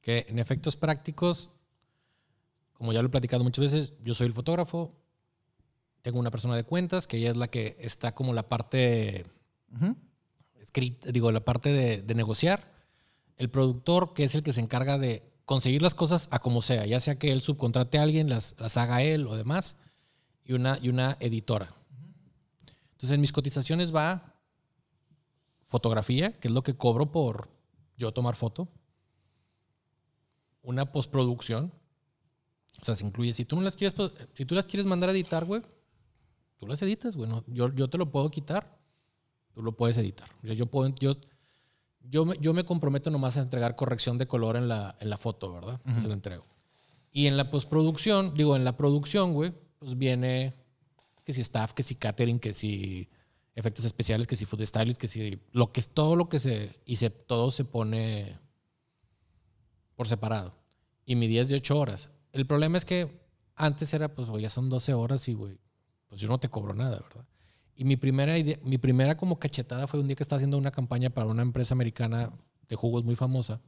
Que 0.00 0.26
en 0.28 0.40
efectos 0.40 0.76
prácticos, 0.76 1.50
como 2.72 2.92
ya 2.92 3.00
lo 3.00 3.06
he 3.06 3.10
platicado 3.12 3.44
muchas 3.44 3.62
veces, 3.72 3.92
yo 4.02 4.12
soy 4.12 4.26
el 4.26 4.32
fotógrafo, 4.32 4.92
tengo 6.02 6.18
una 6.18 6.30
persona 6.30 6.56
de 6.56 6.64
cuentas, 6.64 7.06
que 7.06 7.18
ella 7.18 7.30
es 7.30 7.36
la 7.36 7.48
que 7.48 7.76
está 7.80 8.14
como 8.14 8.32
la 8.32 8.48
parte 8.48 9.26
Ujú. 9.74 9.96
escrita, 10.60 11.10
digo, 11.10 11.30
la 11.32 11.44
parte 11.44 11.72
de, 11.72 12.02
de 12.02 12.14
negociar. 12.14 12.70
El 13.36 13.50
productor, 13.50 14.12
que 14.14 14.24
es 14.24 14.34
el 14.34 14.42
que 14.42 14.52
se 14.52 14.60
encarga 14.60 14.98
de 14.98 15.22
conseguir 15.44 15.82
las 15.82 15.94
cosas 15.94 16.28
a 16.30 16.38
como 16.38 16.62
sea, 16.62 16.86
ya 16.86 17.00
sea 17.00 17.18
que 17.18 17.32
él 17.32 17.42
subcontrate 17.42 17.98
a 17.98 18.02
alguien, 18.02 18.28
las, 18.28 18.54
las 18.58 18.76
haga 18.76 19.02
él 19.02 19.26
o 19.26 19.36
demás, 19.36 19.76
y 20.44 20.52
una, 20.52 20.78
y 20.80 20.88
una 20.88 21.16
editora. 21.20 21.74
Entonces, 22.92 23.14
en 23.14 23.20
mis 23.20 23.32
cotizaciones 23.32 23.94
va 23.94 24.34
fotografía, 25.66 26.32
que 26.32 26.48
es 26.48 26.54
lo 26.54 26.62
que 26.62 26.74
cobro 26.74 27.10
por 27.10 27.48
yo 27.96 28.12
tomar 28.12 28.36
foto, 28.36 28.68
una 30.62 30.92
postproducción, 30.92 31.72
o 32.80 32.84
sea, 32.84 32.94
se 32.94 33.04
incluye, 33.04 33.32
si 33.34 33.44
tú 33.44 33.56
no 33.56 33.62
las 33.62 33.76
quieres, 33.76 33.96
si 34.34 34.44
tú 34.44 34.54
las 34.54 34.66
quieres 34.66 34.86
mandar 34.86 35.08
a 35.08 35.12
editar, 35.12 35.44
güey, 35.44 35.62
tú 36.60 36.66
las 36.66 36.80
editas, 36.82 37.16
güey, 37.16 37.28
no, 37.28 37.42
yo, 37.48 37.74
yo 37.74 37.88
te 37.88 37.96
lo 37.98 38.12
puedo 38.12 38.30
quitar, 38.30 38.78
tú 39.52 39.62
lo 39.62 39.72
puedes 39.72 39.96
editar. 39.96 40.28
O 40.42 40.46
sea, 40.46 40.54
yo 40.54 40.66
puedo, 40.66 40.94
yo, 41.00 41.16
yo, 42.02 42.26
me, 42.26 42.36
yo 42.38 42.52
me 42.52 42.64
comprometo 42.64 43.10
nomás 43.10 43.38
a 43.38 43.40
entregar 43.40 43.76
corrección 43.76 44.18
de 44.18 44.28
color 44.28 44.56
en 44.56 44.68
la, 44.68 44.94
en 45.00 45.08
la 45.08 45.16
foto, 45.16 45.52
¿verdad? 45.52 45.80
Entonces 45.86 46.08
la 46.08 46.14
entrego. 46.14 46.44
Y 47.10 47.26
en 47.26 47.38
la 47.38 47.50
postproducción, 47.50 48.34
digo, 48.34 48.54
en 48.54 48.64
la 48.64 48.76
producción, 48.76 49.32
güey, 49.32 49.52
pues 49.78 49.96
viene 49.96 50.54
que 51.24 51.32
si 51.32 51.40
staff, 51.40 51.72
que 51.72 51.82
si 51.82 51.94
catering, 51.94 52.38
que 52.38 52.52
si 52.52 53.08
efectos 53.54 53.84
especiales, 53.86 54.26
que 54.26 54.36
si 54.36 54.44
food 54.44 54.64
stylist, 54.64 55.00
que 55.00 55.08
si 55.08 55.40
lo 55.52 55.72
que 55.72 55.80
es 55.80 55.88
todo 55.88 56.14
lo 56.14 56.28
que 56.28 56.38
se 56.38 56.74
y 56.84 56.96
se 56.96 57.08
todo 57.10 57.50
se 57.50 57.64
pone 57.64 58.38
por 59.96 60.06
separado. 60.06 60.54
Y 61.06 61.16
mi 61.16 61.26
día 61.26 61.40
es 61.40 61.48
de 61.48 61.56
8 61.56 61.78
horas. 61.78 62.10
El 62.32 62.46
problema 62.46 62.78
es 62.78 62.84
que 62.84 63.20
antes 63.56 63.92
era 63.92 64.14
pues 64.14 64.28
güey, 64.28 64.42
ya 64.42 64.50
son 64.50 64.68
12 64.68 64.94
horas 64.94 65.26
y 65.28 65.34
güey, 65.34 65.58
pues 66.10 66.20
yo 66.20 66.28
no 66.28 66.38
te 66.38 66.48
cobro 66.48 66.74
nada, 66.74 66.98
¿verdad? 67.00 67.24
Y 67.76 67.84
mi 67.84 67.96
primera 67.96 68.36
idea, 68.36 68.58
mi 68.62 68.76
primera 68.76 69.16
como 69.16 69.38
cachetada 69.38 69.86
fue 69.86 70.00
un 70.00 70.08
día 70.08 70.16
que 70.16 70.24
estaba 70.24 70.36
haciendo 70.36 70.58
una 70.58 70.72
campaña 70.72 71.08
para 71.08 71.28
una 71.28 71.40
empresa 71.40 71.72
americana 71.72 72.30
de 72.68 72.76
jugos 72.76 73.04
muy 73.04 73.16
famosa. 73.16 73.62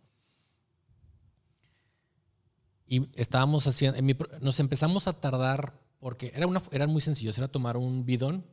Y 2.85 3.09
estábamos 3.19 3.67
haciendo, 3.67 3.99
nos 4.41 4.61
empezamos 4.61 5.07
a 5.07 5.15
tardar 5.15 5.81
porque 5.99 6.33
era 6.35 6.47
una, 6.47 6.61
eran 6.73 6.91
muy 6.91 7.01
sencillos, 7.01 7.39
era 7.39 7.49
tomar 7.49 7.77
un 7.77 8.05
bidón, 8.05 8.45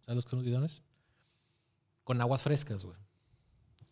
¿sabes 0.00 0.14
los 0.14 0.24
que 0.24 0.30
son 0.30 0.38
los 0.38 0.46
bidones? 0.46 0.82
Con 2.04 2.20
aguas 2.20 2.42
frescas, 2.42 2.84
güey. 2.84 2.96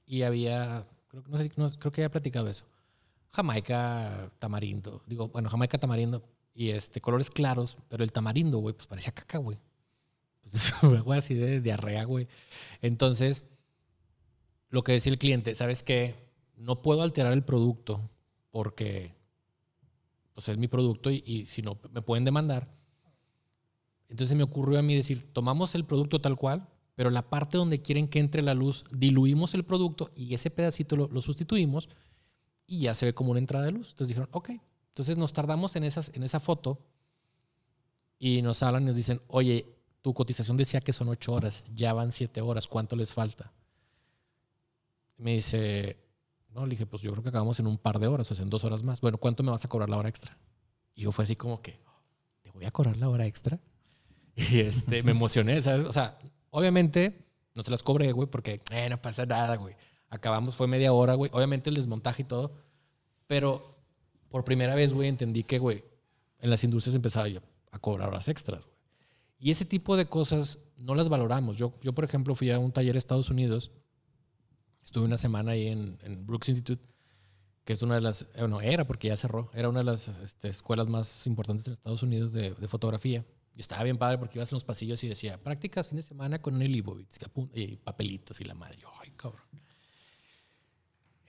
Y 0.07 0.23
había, 0.23 0.87
creo, 1.09 1.25
no 1.27 1.37
sé, 1.37 1.53
no, 1.57 1.71
creo 1.73 1.93
que 1.93 2.09
platicado 2.09 2.49
eso. 2.49 2.67
Jamaica, 3.33 4.33
tamarindo, 4.39 5.03
digo, 5.07 5.29
bueno, 5.29 5.51
Jamaica, 5.51 5.77
tamarindo 5.77 6.25
y 6.55 6.71
este, 6.71 7.01
colores 7.01 7.31
claros, 7.31 7.77
pero 7.89 8.05
el 8.05 8.13
tamarindo, 8.13 8.59
güey, 8.59 8.75
pues 8.75 8.87
parecía 8.87 9.13
caca, 9.13 9.39
güey. 9.39 9.59
Pues 10.43 10.73
así 11.17 11.35
de 11.35 11.61
diarrea, 11.61 12.05
güey. 12.05 12.29
Entonces, 12.83 13.47
lo 14.69 14.83
que 14.83 14.93
decía 14.93 15.13
el 15.13 15.19
cliente, 15.19 15.55
¿sabes 15.55 15.83
qué? 15.83 16.15
No 16.57 16.83
puedo 16.83 17.03
alterar 17.03 17.33
el 17.33 17.45
producto 17.45 18.11
porque 18.51 19.15
pues 20.35 20.49
es 20.49 20.59
mi 20.59 20.69
producto 20.69 21.11
y, 21.11 21.23
y 21.27 21.47
si 21.47 21.63
no 21.63 21.79
me 21.93 22.03
pueden 22.03 22.25
demandar. 22.25 22.69
Entonces 24.09 24.37
me 24.37 24.43
ocurrió 24.43 24.79
a 24.79 24.83
mí 24.83 24.95
decir, 24.95 25.33
tomamos 25.33 25.75
el 25.75 25.85
producto 25.85 26.21
tal 26.21 26.37
cual, 26.37 26.69
pero 26.97 27.11
la 27.11 27.29
parte 27.29 27.57
donde 27.57 27.81
quieren 27.81 28.09
que 28.09 28.19
entre 28.19 28.43
la 28.43 28.55
luz, 28.55 28.85
diluimos 28.91 29.55
el 29.55 29.65
producto 29.65 30.11
y 30.17 30.35
ese 30.35 30.51
pedacito 30.51 30.97
lo, 30.97 31.09
lo 31.09 31.21
sustituimos 31.21 31.89
y 32.67 32.81
ya 32.81 32.95
se 32.95 33.07
ve 33.07 33.15
como 33.15 33.31
una 33.31 33.41
entrada 33.41 33.65
de 33.65 33.73
luz. 33.73 33.91
Entonces 33.91 34.09
dijeron, 34.09 34.29
ok. 34.33 34.51
Entonces 34.91 35.17
nos 35.17 35.33
tardamos 35.33 35.77
en, 35.77 35.85
esas, 35.85 36.11
en 36.15 36.23
esa 36.23 36.41
foto 36.41 36.79
y 38.19 38.43
nos 38.43 38.63
hablan 38.63 38.83
y 38.83 38.87
nos 38.87 38.97
dicen, 38.97 39.21
oye, 39.29 39.67
tu 40.03 40.15
cotización 40.15 40.57
decía 40.57 40.81
que 40.81 40.93
son 40.93 41.09
ocho 41.09 41.33
horas, 41.33 41.65
ya 41.75 41.93
van 41.93 42.13
siete 42.13 42.41
horas, 42.41 42.67
¿cuánto 42.67 42.97
les 42.97 43.13
falta? 43.13 43.53
Me 45.17 45.35
dice, 45.35 45.99
No, 46.51 46.67
le 46.67 46.71
dije, 46.71 46.87
pues 46.87 47.03
yo 47.03 47.13
creo 47.13 47.23
que 47.23 47.29
acabamos 47.29 47.61
en 47.61 47.67
un 47.67 47.79
par 47.79 47.99
de 47.99 48.07
horas, 48.07 48.31
o 48.31 48.35
sea, 48.35 48.43
en 48.43 48.51
dos 48.51 48.65
horas 48.65 48.83
más. 48.83 49.01
Bueno, 49.01 49.19
¿cuánto 49.19 49.43
me 49.43 49.51
vas 49.51 49.65
a 49.65 49.69
cobrar 49.69 49.89
la 49.89 49.99
hora 49.99 50.09
extra? 50.09 50.37
Y 50.95 51.03
yo 51.03 51.13
fue 51.13 51.25
así 51.25 51.37
como 51.37 51.63
que, 51.63 51.79
¿te 52.43 52.51
voy 52.51 52.65
a 52.65 52.71
cobrar 52.71 52.97
la 52.97 53.09
hora 53.09 53.27
extra? 53.27 53.59
Y 54.37 54.61
este, 54.61 55.03
me 55.03 55.11
emocioné, 55.11 55.61
¿sabes? 55.61 55.87
O 55.87 55.93
sea, 55.93 56.19
obviamente 56.51 57.27
no 57.55 57.63
se 57.63 57.71
las 57.71 57.83
cobré, 57.83 58.13
güey, 58.13 58.29
porque 58.29 58.63
eh, 58.71 58.89
no 58.89 59.01
pasa 59.01 59.27
nada, 59.27 59.57
güey. 59.57 59.75
Acabamos, 60.09 60.55
fue 60.57 60.67
media 60.67 60.93
hora, 60.93 61.15
güey. 61.15 61.31
Obviamente 61.35 61.69
el 61.69 61.77
desmontaje 61.77 62.23
y 62.23 62.25
todo. 62.25 62.53
Pero 63.27 63.80
por 64.31 64.45
primera 64.45 64.75
vez, 64.75 64.93
güey, 64.95 65.09
entendí 65.09 65.43
que, 65.45 65.59
güey, 65.59 65.85
en 66.39 66.49
las 66.51 66.65
industrias 66.65 66.95
empezaba 66.95 67.29
yo 67.29 67.41
a 67.71 67.79
cobrar 67.79 68.09
horas 68.09 68.29
extras, 68.29 68.67
güey. 68.67 68.79
Y 69.43 69.51
ese 69.51 69.65
tipo 69.65 69.97
de 69.97 70.07
cosas 70.07 70.59
no 70.77 70.95
las 70.95 71.09
valoramos. 71.09 71.57
Yo, 71.57 71.73
yo 71.83 71.95
por 71.95 72.05
ejemplo, 72.05 72.35
fui 72.35 72.51
a 72.51 72.59
un 72.59 72.73
taller 72.73 72.95
a 72.95 72.99
Estados 72.99 73.31
Unidos. 73.31 73.71
Estuve 74.85 75.05
una 75.05 75.17
semana 75.17 75.53
ahí 75.53 75.69
en, 75.69 75.99
en 76.03 76.27
Brooks 76.27 76.49
Institute, 76.51 76.87
que 77.65 77.73
es 77.73 77.83
una 77.83 77.95
de 77.95 78.01
las, 78.03 78.29
bueno, 78.39 78.61
era 78.61 78.87
porque 78.87 79.09
ya 79.09 79.17
cerró, 79.17 79.51
era 79.55 79.69
una 79.69 79.79
de 79.81 79.85
las 79.85 80.09
este, 80.09 80.49
escuelas 80.49 80.89
más 80.89 81.27
importantes 81.27 81.67
en 81.67 81.73
Estados 81.73 82.03
Unidos 82.03 82.33
de, 82.33 82.51
de 82.55 82.69
fotografía. 82.69 83.25
Y 83.57 83.61
estaba 83.61 83.83
bien 83.83 83.97
padre 83.99 84.19
porque 84.19 84.39
ibas 84.39 84.53
en 84.53 84.57
los 84.57 84.65
pasillos 84.65 85.03
y 85.05 85.09
decía, 85.09 85.43
prácticas 85.43 85.89
fin 85.89 85.97
de 85.97 86.03
semana 86.03 86.41
con 86.41 86.59
que 87.19 87.27
apun- 87.27 87.51
y 87.55 87.77
papelitos 87.77 88.41
y 88.41 88.45
la 88.45 88.55
madre. 88.55 88.79
Ay, 89.01 89.11
cabrón. 89.17 89.43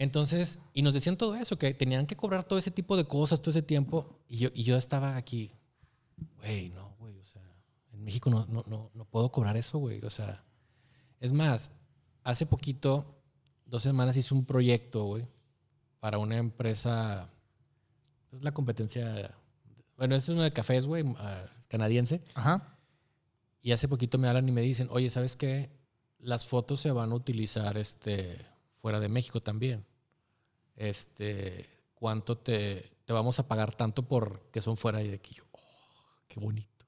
Entonces, 0.02 0.58
y 0.74 0.82
nos 0.82 0.96
decían 0.96 1.16
todo 1.16 1.36
eso, 1.36 1.60
que 1.60 1.76
tenían 1.76 2.08
que 2.08 2.16
cobrar 2.16 2.44
todo 2.44 2.58
ese 2.58 2.72
tipo 2.72 2.98
de 2.98 3.06
cosas 3.06 3.40
todo 3.40 3.52
ese 3.52 3.62
tiempo. 3.62 4.20
Y 4.28 4.38
yo, 4.38 4.50
y 4.52 4.64
yo 4.64 4.76
estaba 4.76 5.16
aquí, 5.16 5.52
güey, 6.38 6.70
no, 6.70 6.96
güey, 6.98 7.20
o 7.20 7.24
sea, 7.24 7.44
en 7.94 8.04
México 8.04 8.32
no, 8.32 8.48
no, 8.48 8.64
no, 8.66 8.90
no 8.96 9.06
puedo 9.06 9.32
cobrar 9.32 9.58
eso, 9.58 9.78
güey. 9.78 10.04
O 10.04 10.10
sea, 10.10 10.44
es 11.20 11.32
más, 11.34 11.70
hace 12.24 12.48
poquito, 12.48 13.22
dos 13.68 13.84
semanas 13.84 14.18
hice 14.18 14.34
un 14.34 14.44
proyecto, 14.44 15.04
güey, 15.04 15.28
para 16.00 16.18
una 16.18 16.38
empresa, 16.38 17.30
es 18.32 18.42
la 18.42 18.56
competencia, 18.56 19.38
bueno, 19.98 20.16
es 20.16 20.28
una 20.30 20.46
de 20.46 20.52
cafés, 20.52 20.88
güey, 20.88 21.06
ah, 21.20 21.46
canadiense. 21.68 22.24
Ajá. 22.34 22.76
Y 23.62 23.72
hace 23.72 23.88
poquito 23.88 24.18
me 24.18 24.28
hablan 24.28 24.50
y 24.50 24.52
me 24.52 24.62
dicen, 24.62 24.88
oye, 24.90 25.12
¿sabes 25.12 25.36
qué? 25.36 25.70
Las 26.18 26.48
fotos 26.48 26.80
se 26.80 26.90
van 26.90 27.12
a 27.12 27.14
utilizar 27.14 27.78
este, 27.78 28.44
fuera 28.80 29.00
de 29.00 29.08
México 29.08 29.44
también. 29.44 29.86
Este, 30.82 31.70
¿Cuánto 31.94 32.40
te, 32.40 32.84
te 33.06 33.14
vamos 33.14 33.38
a 33.38 33.48
pagar 33.48 33.76
tanto 33.76 34.02
por 34.08 34.50
que 34.52 34.62
son 34.62 34.78
fuera 34.78 35.04
y 35.04 35.10
de 35.10 35.16
aquí? 35.18 35.36
Yo, 35.36 35.44
oh, 35.52 35.60
qué 36.28 36.40
bonito. 36.40 36.88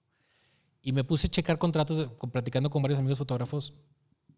Y 0.82 0.92
me 0.94 1.04
puse 1.04 1.28
a 1.28 1.30
checar 1.30 1.60
contratos, 1.60 2.10
platicando 2.32 2.72
con 2.72 2.82
varios 2.82 2.98
amigos 3.00 3.20
fotógrafos 3.20 3.72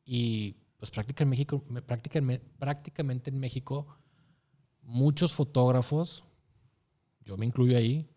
y 0.04 0.58
pues 0.78 0.92
prácticamente 0.92 1.24
en 1.24 1.30
México, 1.30 1.64
me- 1.70 1.82
prácticamente, 1.82 2.46
prácticamente 2.60 3.30
en 3.30 3.40
México, 3.40 3.88
muchos 4.82 5.34
fotógrafos, 5.34 6.26
yo 7.22 7.38
me 7.38 7.46
incluyo 7.46 7.78
ahí, 7.78 8.10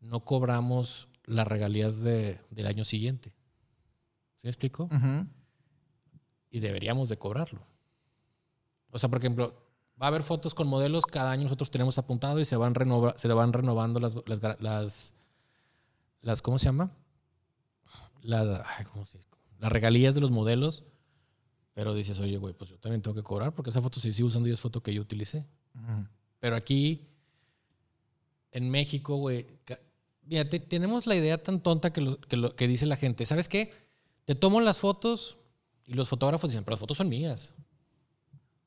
no 0.00 0.24
cobramos 0.24 1.08
las 1.24 1.46
regalías 1.46 2.00
de- 2.00 2.40
del 2.48 2.66
año 2.66 2.86
siguiente. 2.86 3.34
¿Sí 4.36 4.44
me 4.44 4.50
explico? 4.50 4.84
Ujú. 4.84 5.26
Y 6.50 6.60
deberíamos 6.60 7.10
de 7.10 7.18
cobrarlo. 7.18 7.60
O 8.90 8.98
sea, 8.98 9.10
por 9.10 9.18
ejemplo, 9.18 9.65
va 10.00 10.06
a 10.06 10.08
haber 10.08 10.22
fotos 10.22 10.54
con 10.54 10.68
modelos, 10.68 11.06
cada 11.06 11.30
año 11.30 11.44
nosotros 11.44 11.70
tenemos 11.70 11.96
apuntado 11.98 12.38
y 12.40 12.44
se 12.44 12.56
van, 12.56 12.74
renova- 12.74 13.16
se 13.16 13.28
van 13.28 13.52
renovando 13.52 13.98
las, 14.00 14.14
las, 14.26 14.60
las, 14.60 15.14
las- 16.22 16.42
¿cómo 16.42 16.58
se 16.58 16.66
llama? 16.66 16.90
Las, 18.22 18.60
ay, 18.78 18.84
¿cómo 18.92 19.04
se 19.04 19.18
dice? 19.18 19.30
las 19.58 19.72
regalías 19.72 20.14
de 20.14 20.20
los 20.20 20.30
modelos. 20.30 20.82
Pero 21.72 21.94
dices, 21.94 22.18
oye, 22.20 22.38
güey, 22.38 22.54
pues 22.54 22.70
yo 22.70 22.78
también 22.78 23.02
tengo 23.02 23.14
que 23.14 23.22
cobrar 23.22 23.54
porque 23.54 23.68
esa 23.70 23.82
foto 23.82 24.00
se 24.00 24.10
sigue 24.12 24.24
usando 24.24 24.48
y 24.48 24.52
es 24.52 24.60
foto 24.60 24.82
que 24.82 24.94
yo 24.94 25.02
utilicé. 25.02 25.46
Pero 26.40 26.56
aquí, 26.56 27.06
en 28.52 28.70
México, 28.70 29.16
güey, 29.16 29.46
mira, 30.22 30.48
te- 30.48 30.60
tenemos 30.60 31.06
la 31.06 31.14
idea 31.16 31.42
tan 31.42 31.60
tonta 31.60 31.92
que, 31.92 32.00
lo- 32.00 32.18
que, 32.20 32.36
lo- 32.38 32.56
que 32.56 32.66
dice 32.66 32.86
la 32.86 32.96
gente. 32.96 33.26
¿Sabes 33.26 33.48
qué? 33.48 33.72
Te 34.24 34.34
tomo 34.34 34.60
las 34.62 34.78
fotos 34.78 35.36
y 35.84 35.92
los 35.94 36.08
fotógrafos 36.08 36.50
dicen, 36.50 36.64
pero 36.64 36.74
las 36.74 36.80
fotos 36.80 36.96
son 36.96 37.08
mías. 37.10 37.54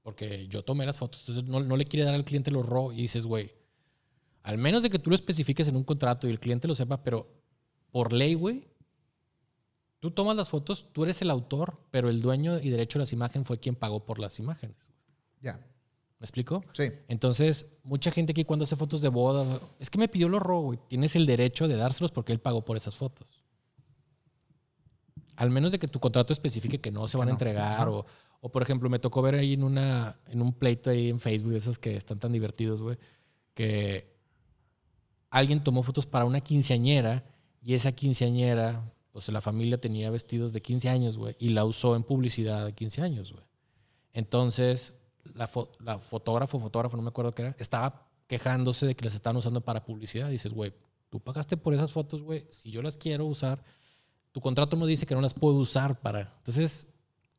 Porque 0.10 0.48
yo 0.48 0.64
tomé 0.64 0.88
las 0.88 0.98
fotos. 0.98 1.20
Entonces 1.20 1.44
no, 1.44 1.60
no 1.60 1.78
le 1.78 1.86
quiere 1.86 2.04
dar 2.04 2.16
al 2.16 2.26
cliente 2.26 2.50
los 2.50 2.66
RAW. 2.66 2.94
Y 2.94 3.04
dices, 3.04 3.28
güey, 3.28 3.54
al 4.42 4.58
menos 4.58 4.82
de 4.82 4.90
que 4.90 4.98
tú 4.98 5.12
lo 5.12 5.16
especifiques 5.16 5.68
en 5.68 5.76
un 5.76 5.84
contrato 5.84 6.28
y 6.28 6.32
el 6.32 6.40
cliente 6.40 6.68
lo 6.68 6.74
sepa, 6.74 7.04
pero 7.04 7.32
por 7.92 8.12
ley, 8.12 8.34
güey, 8.34 8.68
tú 10.00 10.10
tomas 10.10 10.36
las 10.36 10.50
fotos, 10.50 10.88
tú 10.94 11.04
eres 11.04 11.22
el 11.22 11.30
autor, 11.30 11.78
pero 11.92 12.10
el 12.10 12.24
dueño 12.24 12.58
y 12.58 12.72
derecho 12.72 12.98
de 12.98 13.04
las 13.04 13.14
imágenes 13.14 13.48
fue 13.48 13.60
quien 13.60 13.76
pagó 13.76 14.04
por 14.04 14.18
las 14.18 14.40
imágenes. 14.40 14.78
Ya. 15.42 15.60
¿Me 16.18 16.26
explico? 16.26 16.64
Sí. 16.72 16.86
Entonces, 17.08 17.68
mucha 17.84 18.10
gente 18.10 18.32
aquí 18.32 18.46
cuando 18.46 18.64
hace 18.64 18.76
fotos 18.76 19.02
de 19.02 19.10
boda, 19.10 19.62
es 19.78 19.92
que 19.92 20.00
me 20.00 20.08
pidió 20.08 20.28
los 20.28 20.42
RAW, 20.42 20.62
güey. 20.62 20.80
Tienes 20.88 21.16
el 21.16 21.28
derecho 21.28 21.68
de 21.68 21.76
dárselos 21.76 22.12
porque 22.12 22.34
él 22.34 22.40
pagó 22.40 22.66
por 22.66 22.78
esas 22.78 22.96
fotos. 22.96 23.44
Al 25.40 25.50
menos 25.50 25.72
de 25.72 25.80
que 25.80 25.88
tu 25.88 26.00
contrato 26.00 26.34
especifique 26.34 26.80
que 26.82 26.92
no 26.92 27.08
se 27.08 27.18
van 27.18 27.30
a 27.30 27.32
entregar. 27.32 27.88
O, 27.90 28.06
o, 28.42 28.50
por 28.52 28.62
ejemplo, 28.62 28.90
me 28.90 29.00
tocó 29.00 29.22
ver 29.22 29.36
ahí 29.36 29.54
en, 29.54 29.64
una, 29.64 30.20
en 30.28 30.42
un 30.42 30.54
pleito 30.54 30.90
ahí 30.90 31.10
en 31.10 31.20
Facebook, 31.20 31.52
de 31.54 31.58
esos 31.60 31.80
que 31.80 31.96
están 31.96 32.20
tan 32.20 32.32
divertidos, 32.32 32.82
güey, 32.82 32.98
que 33.54 34.14
alguien 35.30 35.64
tomó 35.64 35.84
fotos 35.84 36.06
para 36.06 36.26
una 36.26 36.42
quinceañera 36.42 37.24
y 37.62 37.74
esa 37.74 37.92
quinceañera, 37.92 38.84
pues 39.12 39.30
la 39.30 39.42
familia 39.42 39.80
tenía 39.80 40.10
vestidos 40.10 40.54
de 40.54 40.62
15 40.62 40.90
años, 40.90 41.18
güey, 41.18 41.36
y 41.40 41.50
la 41.50 41.66
usó 41.66 41.96
en 41.96 42.04
publicidad 42.04 42.66
de 42.66 42.74
15 42.74 43.02
años, 43.02 43.32
güey. 43.32 43.44
Entonces, 44.14 44.94
la, 45.36 45.48
fo- 45.48 45.70
la 45.80 46.00
fotógrafo, 46.00 46.60
fotógrafo, 46.60 46.98
no 46.98 47.04
me 47.04 47.10
acuerdo 47.10 47.32
qué 47.32 47.44
era, 47.44 47.56
estaba 47.60 48.08
quejándose 48.28 48.86
de 48.86 48.96
que 48.96 49.06
las 49.06 49.14
estaban 49.16 49.38
usando 49.38 49.62
para 49.62 49.84
publicidad. 49.84 50.30
dices, 50.30 50.54
güey, 50.54 50.74
tú 51.10 51.20
pagaste 51.20 51.58
por 51.58 51.74
esas 51.74 51.92
fotos, 51.92 52.22
güey. 52.24 52.46
Si 52.50 52.72
yo 52.72 52.82
las 52.82 52.98
quiero 52.98 53.26
usar, 53.26 53.64
tu 54.32 54.42
contrato 54.42 54.76
no 54.78 54.86
dice 54.86 55.06
que 55.06 55.16
no 55.16 55.22
las 55.22 55.34
puedo 55.34 55.56
usar 55.56 56.00
para. 56.02 56.34
Entonces, 56.38 56.88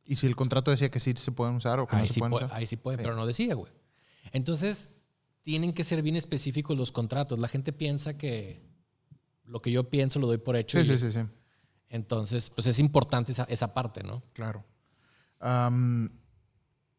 ¿Y 0.05 0.15
si 0.15 0.27
el 0.27 0.35
contrato 0.35 0.71
decía 0.71 0.89
que 0.89 0.99
sí 0.99 1.13
se 1.15 1.31
pueden 1.31 1.55
usar 1.55 1.79
o 1.79 1.87
que 1.87 1.95
no 1.95 2.05
se 2.05 2.13
sí, 2.13 2.19
pueden 2.19 2.31
puede, 2.31 2.45
usar? 2.45 2.57
ahí 2.57 2.65
sí 2.67 2.75
puede, 2.75 2.97
Sí. 2.97 3.03
pero 3.03 3.15
no 3.15 3.25
decía, 3.25 3.53
güey. 3.53 3.71
Entonces, 4.33 4.93
tienen 5.43 5.73
que 5.73 5.83
ser 5.83 6.01
bien 6.01 6.15
específicos 6.15 6.75
los 6.77 6.91
contratos. 6.91 7.39
La 7.39 7.47
gente 7.47 7.71
piensa 7.71 8.17
que 8.17 8.61
lo 9.45 9.61
que 9.61 9.71
yo 9.71 9.89
pienso 9.89 10.19
lo 10.19 10.27
doy 10.27 10.37
por 10.39 10.55
hecho. 10.55 10.77
Sí, 10.79 10.85
y- 10.85 10.97
sí, 10.97 10.97
sí, 10.97 11.11
sí. 11.11 11.29
Entonces, 11.89 12.49
pues 12.49 12.67
es 12.67 12.79
importante 12.79 13.31
esa, 13.31 13.43
esa 13.45 13.73
parte, 13.73 14.03
¿no? 14.03 14.23
Claro. 14.33 14.65
Am, 15.39 16.09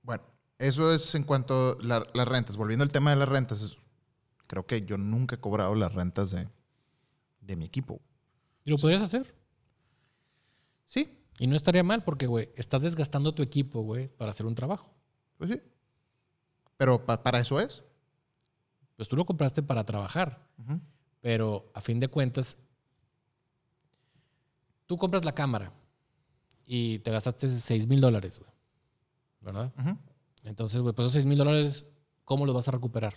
bueno, 0.03 0.23
eso 0.59 0.93
es 0.95 1.15
en 1.15 1.25
cuanto 1.25 1.55
a 1.81 1.85
la- 1.85 2.07
las 2.15 2.29
rentas. 2.29 2.57
Volviendo 2.57 2.83
al 2.85 2.93
tema 2.93 3.11
de 3.11 3.17
las 3.17 3.29
rentas, 3.29 3.63
es- 3.63 3.79
creo 4.47 4.67
que 4.67 4.83
yo 4.87 4.97
nunca 4.97 5.37
he 5.37 5.41
cobrado 5.41 5.75
las 5.75 5.95
rentas 5.95 6.31
de, 6.31 6.49
de 7.41 7.57
mi 7.57 7.65
equipo. 7.65 8.01
Y 8.65 8.71
lo 8.71 8.79
podrías 8.79 9.03
hacer. 9.03 9.35
Sí, 10.87 11.19
Y 11.39 11.47
no 11.47 11.57
estaría 11.57 11.83
mal 11.83 12.05
porque, 12.05 12.27
güey, 12.27 12.51
estás 12.57 12.83
desgastando 12.83 13.35
tu 13.35 13.43
equipo, 13.43 13.81
güey, 13.83 14.09
para 14.09 14.31
hacer 14.31 14.47
un 14.47 14.55
trabajo. 14.55 14.93
pues 15.39 15.51
sí. 15.51 15.61
Pero 16.77 17.05
pa- 17.07 17.23
para 17.23 17.41
eso 17.41 17.59
es. 17.61 17.83
Pues 18.97 19.09
tú 19.09 19.17
lo 19.17 19.25
compraste 19.25 19.63
para 19.63 19.85
trabajar, 19.85 20.47
pero 21.21 21.71
a 21.75 21.81
fin 21.81 21.99
de 22.01 22.09
cuentas, 22.09 22.59
tú 24.87 24.97
compras 24.97 25.25
la 25.25 25.35
cámara 25.35 25.73
y 26.65 26.99
te 27.01 27.11
gastaste 27.11 27.49
6 27.49 27.87
mil 27.87 28.01
dólares, 28.01 28.39
güey. 28.39 28.51
¿Verdad? 29.41 29.73
Entonces, 30.45 30.81
güey, 30.81 30.95
pues 30.95 31.07
esos 31.07 31.15
6 31.15 31.25
mil 31.25 31.39
dólares, 31.39 31.85
¿cómo 32.25 32.47
los 32.47 32.55
vas 32.55 32.69
a 32.69 32.73
recuperar? 32.73 33.15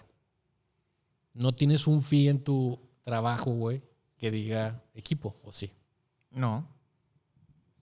No 1.34 1.54
tienes 1.54 1.86
un 1.86 2.02
fee 2.02 2.30
en 2.30 2.44
tu 2.44 2.80
trabajo, 3.04 3.52
güey, 3.52 3.84
que 4.18 4.32
diga 4.32 4.84
equipo, 4.94 5.36
o 5.44 5.52
sí, 5.52 5.72
No. 6.32 6.68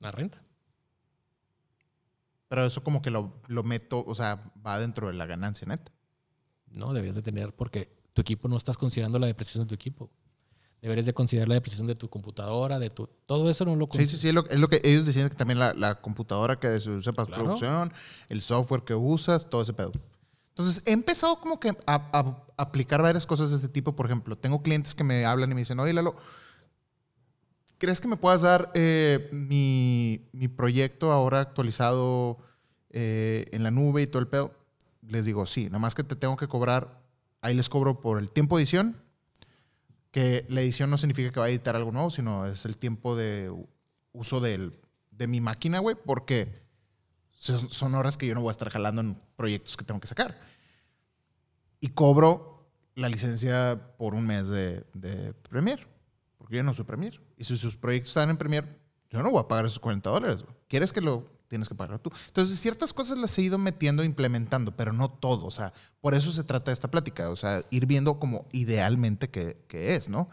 La 0.04 0.12
renta. 0.12 0.41
Pero 2.47 2.66
eso 2.66 2.84
como 2.84 3.01
que 3.01 3.10
lo, 3.10 3.41
lo 3.47 3.64
meto, 3.64 4.04
o 4.06 4.14
sea, 4.16 4.51
va 4.66 4.80
dentro 4.80 5.08
de 5.08 5.14
la 5.14 5.26
ganancia 5.26 5.66
neta. 5.68 5.91
No, 6.68 6.93
deberías 6.93 7.16
de 7.16 7.22
tener, 7.24 7.54
porque 7.56 7.91
tu 8.14 8.22
equipo 8.22 8.47
no 8.47 8.58
estás 8.58 8.78
considerando 8.78 9.18
la 9.20 9.28
depreciación 9.28 9.66
de 9.66 9.70
tu 9.70 9.76
equipo. 9.76 10.12
Deberías 10.82 11.06
de 11.06 11.14
considerar 11.14 11.47
la 11.47 11.56
depreciación 11.56 11.88
de 11.88 11.95
tu 11.95 12.10
computadora, 12.10 12.78
de 12.78 12.89
tu... 12.89 13.08
Todo 13.26 13.49
eso 13.49 13.64
no 13.64 13.76
lo 13.76 13.88
Sí, 13.93 14.06
sí, 14.08 14.18
sí, 14.18 14.28
es 14.28 14.34
lo, 14.34 14.45
es 14.49 14.60
lo 14.60 14.68
que 14.68 14.82
ellos 14.84 15.06
decían 15.06 15.30
que 15.30 15.36
también 15.36 15.58
la, 15.58 15.74
la 15.74 16.01
computadora 16.01 16.60
que 16.60 16.78
se 16.80 16.89
usa 16.89 17.14
para 17.14 17.28
Claro. 17.28 17.43
producción, 17.43 17.91
el 18.28 18.41
software 18.41 18.84
que 18.84 18.93
usas, 18.93 19.49
todo 19.49 19.62
ese 19.62 19.72
pedo. 19.74 19.93
Entonces, 20.49 20.84
he 20.86 20.91
empezado 20.91 21.39
como 21.39 21.60
que 21.60 21.70
a, 21.70 21.76
a 22.12 22.43
aplicar 22.58 23.01
varias 23.01 23.26
cosas 23.26 23.49
de 23.51 23.56
este 23.56 23.70
tipo. 23.70 23.95
Por 23.95 24.06
ejemplo, 24.08 24.38
tengo 24.38 24.62
clientes 24.62 24.93
que 24.93 25.04
me 25.06 25.26
hablan 25.26 25.49
y 25.51 25.56
me 25.56 25.62
dicen, 25.62 25.80
oye, 25.80 25.93
Lalo, 25.93 26.16
¿crees 27.84 28.00
que 28.00 28.08
me 28.08 28.16
puedas 28.16 28.44
dar 28.44 28.72
eh, 28.76 29.28
mi, 29.34 30.30
mi 30.32 30.48
proyecto 30.48 31.12
ahora 31.12 31.42
actualizado 31.42 32.38
eh, 32.92 33.44
en 33.52 33.62
la 33.62 33.72
nube 33.72 34.04
y 34.04 34.08
todo 34.08 34.22
el 34.22 34.30
pedo? 34.30 34.54
Les 35.02 35.26
digo, 35.26 35.46
sí, 35.46 35.66
nada 35.66 35.80
más 35.80 35.94
que 35.94 36.06
te 36.06 36.16
tengo 36.16 36.38
que 36.38 36.48
cobrar, 36.48 37.02
ahí 37.42 37.54
les 37.54 37.68
cobro 37.68 38.00
por 38.00 38.20
el 38.20 38.32
tiempo 38.32 38.56
de 38.56 38.64
edición, 38.64 38.96
que 40.12 40.46
la 40.48 40.62
edición 40.62 40.90
no 40.92 40.98
significa 40.98 41.34
que 41.34 41.42
vaya 41.42 41.50
a 41.50 41.56
editar 41.56 41.76
algo 41.76 41.92
nuevo, 41.92 42.10
sino 42.10 42.46
es 42.46 42.64
el 42.64 42.78
tiempo 42.78 43.18
de 43.18 43.54
uso 44.14 44.40
del, 44.40 44.80
de 45.12 45.28
mi 45.28 45.42
máquina, 45.42 45.80
güey, 45.80 45.98
porque 46.06 46.64
son, 47.32 47.70
son 47.70 47.96
horas 47.96 48.16
que 48.16 48.28
yo 48.28 48.34
no 48.34 48.40
voy 48.40 48.52
a 48.52 48.54
estar 48.54 48.70
jalando 48.70 49.02
en 49.02 49.18
proyectos 49.36 49.76
que 49.76 49.84
tengo 49.84 50.00
que 50.00 50.08
sacar. 50.08 50.40
y 51.82 51.90
cobro 51.90 52.66
la 52.96 53.10
licencia 53.10 53.78
por 53.98 54.14
un 54.14 54.26
mes 54.26 54.48
de, 54.48 54.86
de 54.94 55.34
Premiere. 55.50 55.93
Porque 56.44 56.58
yo 56.58 56.64
no 56.64 56.74
soy 56.74 56.84
Premiere. 56.84 57.22
Y 57.38 57.46
si 57.46 57.56
sus 57.56 57.78
proyectos 57.78 58.10
están 58.10 58.30
en 58.30 58.36
Premiere, 58.36 58.68
yo 59.10 59.24
no 59.24 59.32
voy 59.32 59.39
a 59.39 59.48
pagar 59.48 59.66
esos 59.66 59.80
40 59.80 60.10
dólares. 60.10 60.44
¿Quieres 60.68 60.91
que 60.91 61.00
lo 61.00 61.26
tienes 61.48 61.70
que 61.70 61.74
pagarlo 61.74 62.02
tú? 62.02 62.12
Entonces, 62.28 62.60
ciertas 62.60 62.91
cosas 62.91 63.18
las 63.18 63.38
he 63.38 63.44
ido 63.44 63.58
metiendo, 63.58 64.04
implementando, 64.04 64.76
pero 64.76 64.91
no 64.91 65.10
todo. 65.10 65.46
O 65.46 65.52
sea, 65.52 65.74
por 66.02 66.14
eso 66.14 66.34
se 66.34 66.44
trata 66.44 66.74
esta 66.74 66.91
plática. 66.91 67.30
O 67.30 67.38
sea, 67.38 67.64
ir 67.70 67.86
viendo 67.86 68.20
como 68.20 68.46
idealmente 68.52 69.30
que, 69.30 69.56
es, 69.72 70.10
¿no? 70.10 70.30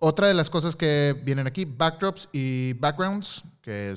Otra 0.00 0.26
de 0.26 0.34
las 0.34 0.50
cosas 0.50 0.74
que 0.74 1.16
vienen 1.24 1.46
aquí, 1.46 1.64
backdrops 1.64 2.28
y 2.32 2.72
backgrounds, 2.72 3.44
que 3.62 3.94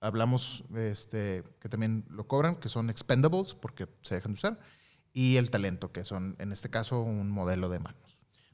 hablamos 0.00 0.64
este, 0.74 1.44
que 1.60 1.68
también 1.68 2.04
lo 2.10 2.26
cobran, 2.26 2.56
que 2.56 2.68
son 2.68 2.90
expendables 2.90 3.54
porque 3.54 3.86
se 4.02 4.16
dejan 4.16 4.32
de 4.32 4.38
usar, 4.38 4.58
y 5.12 5.36
el 5.36 5.50
talento, 5.50 5.92
que 5.92 6.02
son 6.02 6.34
en 6.40 6.50
este 6.50 6.68
caso 6.68 7.00
un 7.00 7.30
modelo 7.30 7.68
de 7.68 7.78
manos. 7.78 8.03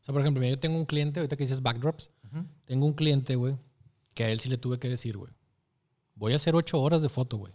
O 0.01 0.05
sea, 0.05 0.13
por 0.13 0.23
ejemplo, 0.23 0.41
mira, 0.41 0.51
yo 0.51 0.59
tengo 0.59 0.77
un 0.77 0.87
cliente, 0.87 1.21
ahorita 1.21 1.37
que 1.37 1.45
dices 1.45 1.63
backdrops, 1.63 2.11
tengo 2.65 2.87
un 2.87 2.95
cliente, 2.95 3.37
güey, 3.37 3.57
que 4.15 4.25
a 4.25 4.31
él 4.31 4.41
sí 4.41 4.49
le 4.49 4.59
tuve 4.59 4.79
que 4.79 4.89
decir, 4.89 5.17
güey, 5.17 5.33
voy 6.15 6.33
a 6.33 6.37
hacer 6.37 6.55
ocho 6.55 6.81
horas 6.81 7.03
de 7.03 7.09
foto, 7.09 7.37
güey. 7.37 7.53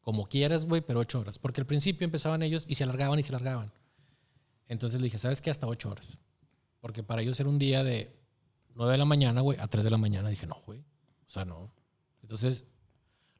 Como 0.00 0.26
quieras, 0.26 0.64
güey, 0.64 0.80
pero 0.80 1.00
ocho 1.00 1.20
horas. 1.20 1.38
Porque 1.38 1.60
al 1.60 1.66
principio 1.66 2.04
empezaban 2.04 2.42
ellos 2.42 2.64
y 2.66 2.74
se 2.74 2.84
alargaban 2.84 3.18
y 3.18 3.22
se 3.22 3.28
alargaban. 3.30 3.70
Entonces 4.66 5.00
le 5.00 5.04
dije, 5.04 5.18
¿sabes 5.18 5.42
qué? 5.42 5.50
Hasta 5.50 5.66
ocho 5.66 5.90
horas. 5.90 6.18
Porque 6.80 7.02
para 7.02 7.20
ellos 7.22 7.38
era 7.38 7.48
un 7.48 7.58
día 7.58 7.84
de 7.84 8.16
9 8.74 8.92
de 8.92 8.98
la 8.98 9.04
mañana, 9.04 9.42
güey, 9.42 9.58
a 9.60 9.66
3 9.66 9.84
de 9.84 9.90
la 9.90 9.98
mañana. 9.98 10.30
Dije, 10.30 10.46
no, 10.46 10.56
güey. 10.64 10.80
O 10.80 11.30
sea, 11.30 11.44
no. 11.44 11.70
Entonces 12.22 12.64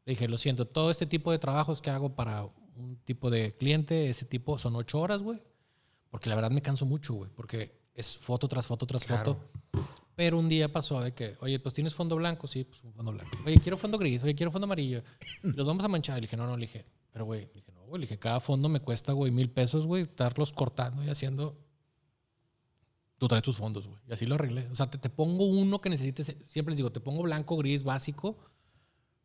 le 0.04 0.12
dije, 0.12 0.28
lo 0.28 0.38
siento, 0.38 0.66
todo 0.66 0.90
este 0.90 1.06
tipo 1.06 1.32
de 1.32 1.38
trabajos 1.38 1.80
que 1.80 1.90
hago 1.90 2.14
para 2.14 2.44
un 2.76 2.96
tipo 3.04 3.30
de 3.30 3.52
cliente, 3.52 4.08
ese 4.08 4.26
tipo, 4.26 4.58
son 4.58 4.76
ocho 4.76 5.00
horas, 5.00 5.22
güey. 5.22 5.40
Porque 6.10 6.28
la 6.28 6.34
verdad 6.34 6.50
me 6.50 6.60
canso 6.62 6.84
mucho, 6.86 7.14
güey. 7.14 7.30
Porque 7.34 7.80
es 7.94 8.16
foto 8.18 8.48
tras 8.48 8.66
foto 8.66 8.86
tras 8.86 9.04
Claro. 9.04 9.34
foto. 9.34 9.50
Pero 10.16 10.38
un 10.38 10.48
día 10.48 10.70
pasó 10.70 11.00
de 11.00 11.14
que, 11.14 11.36
oye, 11.40 11.58
pues 11.60 11.72
tienes 11.74 11.94
fondo 11.94 12.16
blanco, 12.16 12.46
sí, 12.46 12.64
pues 12.64 12.82
un 12.84 12.92
fondo 12.92 13.12
blanco. 13.12 13.30
Oye, 13.46 13.58
quiero 13.58 13.78
fondo 13.78 13.96
gris, 13.96 14.22
oye, 14.22 14.34
quiero 14.34 14.50
fondo 14.52 14.66
amarillo. 14.66 15.02
Y 15.42 15.52
los 15.56 15.66
vamos 15.66 15.82
a 15.84 15.88
manchar. 15.88 16.18
Y 16.18 16.20
le 16.22 16.24
dije, 16.26 16.36
no, 16.36 16.46
no, 16.46 16.56
le 16.56 16.66
dije, 16.66 16.84
pero 17.12 17.24
güey, 17.24 17.46
le 17.46 17.52
dije, 17.54 17.72
no, 17.72 17.84
güey, 17.86 18.00
le 18.02 18.06
dije, 18.06 18.18
cada 18.18 18.40
fondo 18.40 18.68
me 18.68 18.80
cuesta, 18.80 19.12
güey, 19.12 19.30
mil 19.32 19.50
pesos, 19.50 19.86
güey, 19.86 20.02
estarlos 20.02 20.52
cortando 20.52 21.02
y 21.02 21.08
haciendo. 21.08 21.56
Tú 23.18 23.28
traes 23.28 23.44
tus 23.44 23.56
fondos, 23.56 23.86
güey. 23.86 24.00
Y 24.08 24.12
así 24.12 24.26
lo 24.26 24.34
arreglé. 24.34 24.66
O 24.68 24.76
sea, 24.76 24.90
te, 24.90 24.98
te 24.98 25.10
pongo 25.10 25.46
uno 25.46 25.80
que 25.80 25.90
necesites. 25.90 26.34
Siempre 26.44 26.72
les 26.72 26.76
digo, 26.78 26.90
te 26.90 27.00
pongo 27.00 27.22
blanco, 27.22 27.56
gris, 27.56 27.82
básico. 27.82 28.38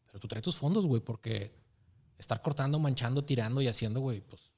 Pero 0.06 0.20
tú 0.20 0.28
traes 0.28 0.44
tus 0.44 0.56
fondos, 0.56 0.86
güey, 0.86 1.02
porque 1.02 1.54
estar 2.18 2.42
cortando, 2.42 2.80
manchando, 2.80 3.24
tirando 3.26 3.62
y 3.62 3.68
haciendo, 3.68 4.00
güey, 4.02 4.22
pues, 4.22 4.54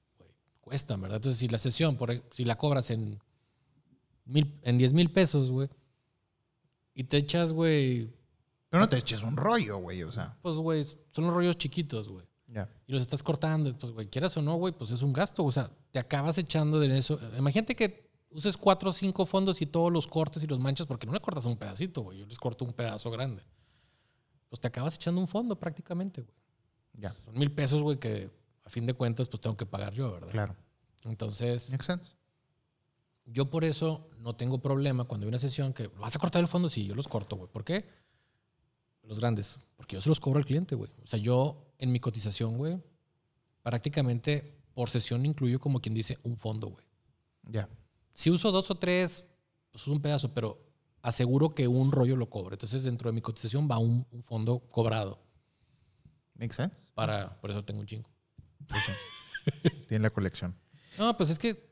güey, 0.68 0.78
cuesta, 0.78 0.96
¿verdad? 0.98 1.18
Entonces, 1.18 1.40
si 1.40 1.48
la 1.48 1.58
sesión, 1.58 1.96
por, 1.96 2.24
si 2.32 2.46
la 2.46 2.58
cobras 2.58 2.90
en, 2.92 3.20
mil, 4.26 4.60
en 4.64 4.78
10 4.78 4.94
mil 4.94 5.12
pesos, 5.12 5.52
güey, 5.52 5.70
y 6.94 7.04
te 7.04 7.18
echas, 7.18 7.54
güey, 7.54 8.12
Pero 8.70 8.82
no 8.82 8.90
te 8.90 8.98
eches 8.98 9.24
un 9.24 9.38
rollo, 9.38 9.78
güey, 9.78 10.04
o 10.04 10.12
sea. 10.12 10.38
pues, 10.42 10.56
güey, 10.56 10.86
son 11.12 11.26
los 11.26 11.34
rollos 11.34 11.58
chiquitos, 11.58 12.10
güey. 12.10 12.26
Ya. 12.48 12.70
Y 12.88 12.94
los 12.94 13.02
estás 13.02 13.22
cortando, 13.22 13.78
pues, 13.78 13.92
güey, 13.92 14.08
quieras 14.08 14.36
o 14.38 14.42
no, 14.42 14.56
güey, 14.56 14.74
pues 14.74 14.92
es 14.92 15.02
un 15.02 15.14
gasto. 15.14 15.44
O 15.44 15.52
sea, 15.52 15.70
te 15.92 16.00
acabas 16.00 16.38
echando 16.38 16.80
de 16.80 16.98
eso. 16.98 17.20
Imagínate 17.38 17.76
que 17.76 18.10
uses 18.30 18.58
cuatro 18.58 18.90
o 18.90 18.94
cinco 18.94 19.26
fondos 19.26 19.62
y 19.62 19.66
todos 19.66 19.92
los 19.92 20.08
cortes 20.08 20.42
y 20.44 20.48
los 20.48 20.60
manchas, 20.60 20.88
porque 20.88 21.06
no 21.06 21.14
le 21.14 21.20
cortas 21.20 21.46
un 21.46 21.58
pedacito, 21.58 22.02
güey. 22.02 22.20
Yo 22.20 22.26
les 22.26 22.38
corto 22.38 22.66
un 22.66 22.74
pedazo 22.74 23.12
grande. 23.12 23.44
Pues 24.50 24.62
te 24.62 24.68
acabas 24.68 24.96
echando 24.96 25.20
un 25.20 25.28
fondo 25.28 25.60
prácticamente, 25.60 26.22
güey. 26.22 26.36
Ya. 26.94 27.14
Son 27.26 27.38
mil 27.38 27.52
pesos, 27.52 27.84
güey, 27.84 28.00
que 28.00 28.30
a 28.68 28.70
fin 28.70 28.86
de 28.86 28.94
cuentas, 28.94 29.30
pues 29.30 29.40
tengo 29.40 29.56
que 29.56 29.66
pagar 29.66 29.94
yo, 29.94 30.12
¿verdad? 30.12 30.30
Claro. 30.30 30.56
Entonces, 31.06 31.70
Makes 31.72 31.86
sense. 31.86 32.12
yo 33.26 33.50
por 33.50 33.64
eso 33.64 34.10
no 34.20 34.36
tengo 34.36 34.60
problema 34.60 35.06
cuando 35.06 35.26
hay 35.26 35.30
una 35.30 35.40
sesión 35.40 35.74
que 35.74 35.88
vas 35.88 36.16
a 36.16 36.20
cortar 36.20 36.42
el 36.42 36.50
fondo, 36.50 36.70
sí, 36.70 36.86
yo 36.86 36.94
los 36.94 37.08
corto, 37.08 37.38
güey. 37.38 37.50
¿Por 37.50 37.64
qué? 37.64 37.86
Los 39.04 39.20
grandes, 39.20 39.58
porque 39.78 39.96
yo 39.96 40.02
se 40.02 40.10
los 40.10 40.20
cobro 40.20 40.38
al 40.40 40.46
cliente, 40.46 40.76
güey. 40.76 40.92
O 41.02 41.08
sea, 41.08 41.18
yo 41.18 41.72
en 41.80 41.94
mi 41.94 42.02
cotización, 42.02 42.58
güey, 42.58 42.78
prácticamente 43.64 44.60
por 44.74 44.90
sesión 44.90 45.26
incluyo 45.26 45.62
como 45.62 45.80
quien 45.80 45.96
dice 45.96 46.20
un 46.24 46.36
fondo, 46.36 46.68
güey. 46.68 46.84
Ya. 47.44 47.70
Si 48.14 48.30
uso 48.30 48.52
dos 48.52 48.70
o 48.70 48.76
tres, 48.76 49.24
pues 49.72 49.84
es 49.84 49.88
un 49.88 50.02
pedazo, 50.02 50.34
pero 50.34 50.60
aseguro 51.02 51.56
que 51.56 51.70
un 51.70 51.94
rollo 51.94 52.18
lo 52.18 52.30
cobro. 52.30 52.54
Entonces, 52.54 52.84
dentro 52.84 53.10
de 53.10 53.14
mi 53.14 53.22
cotización 53.22 53.70
va 53.72 53.78
un, 53.78 54.06
un 54.12 54.22
fondo 54.22 54.60
cobrado. 54.72 55.20
Makes 56.36 56.56
sense. 56.56 56.76
Para, 56.94 57.40
por 57.40 57.50
eso 57.50 57.64
tengo 57.64 57.80
un 57.80 57.86
chingo. 57.88 58.10
Pues 58.68 58.84
sí. 58.84 58.92
Tiene 59.88 60.04
la 60.04 60.10
colección. 60.10 60.56
No, 60.98 61.16
pues 61.16 61.30
es 61.30 61.40
que. 61.40 61.68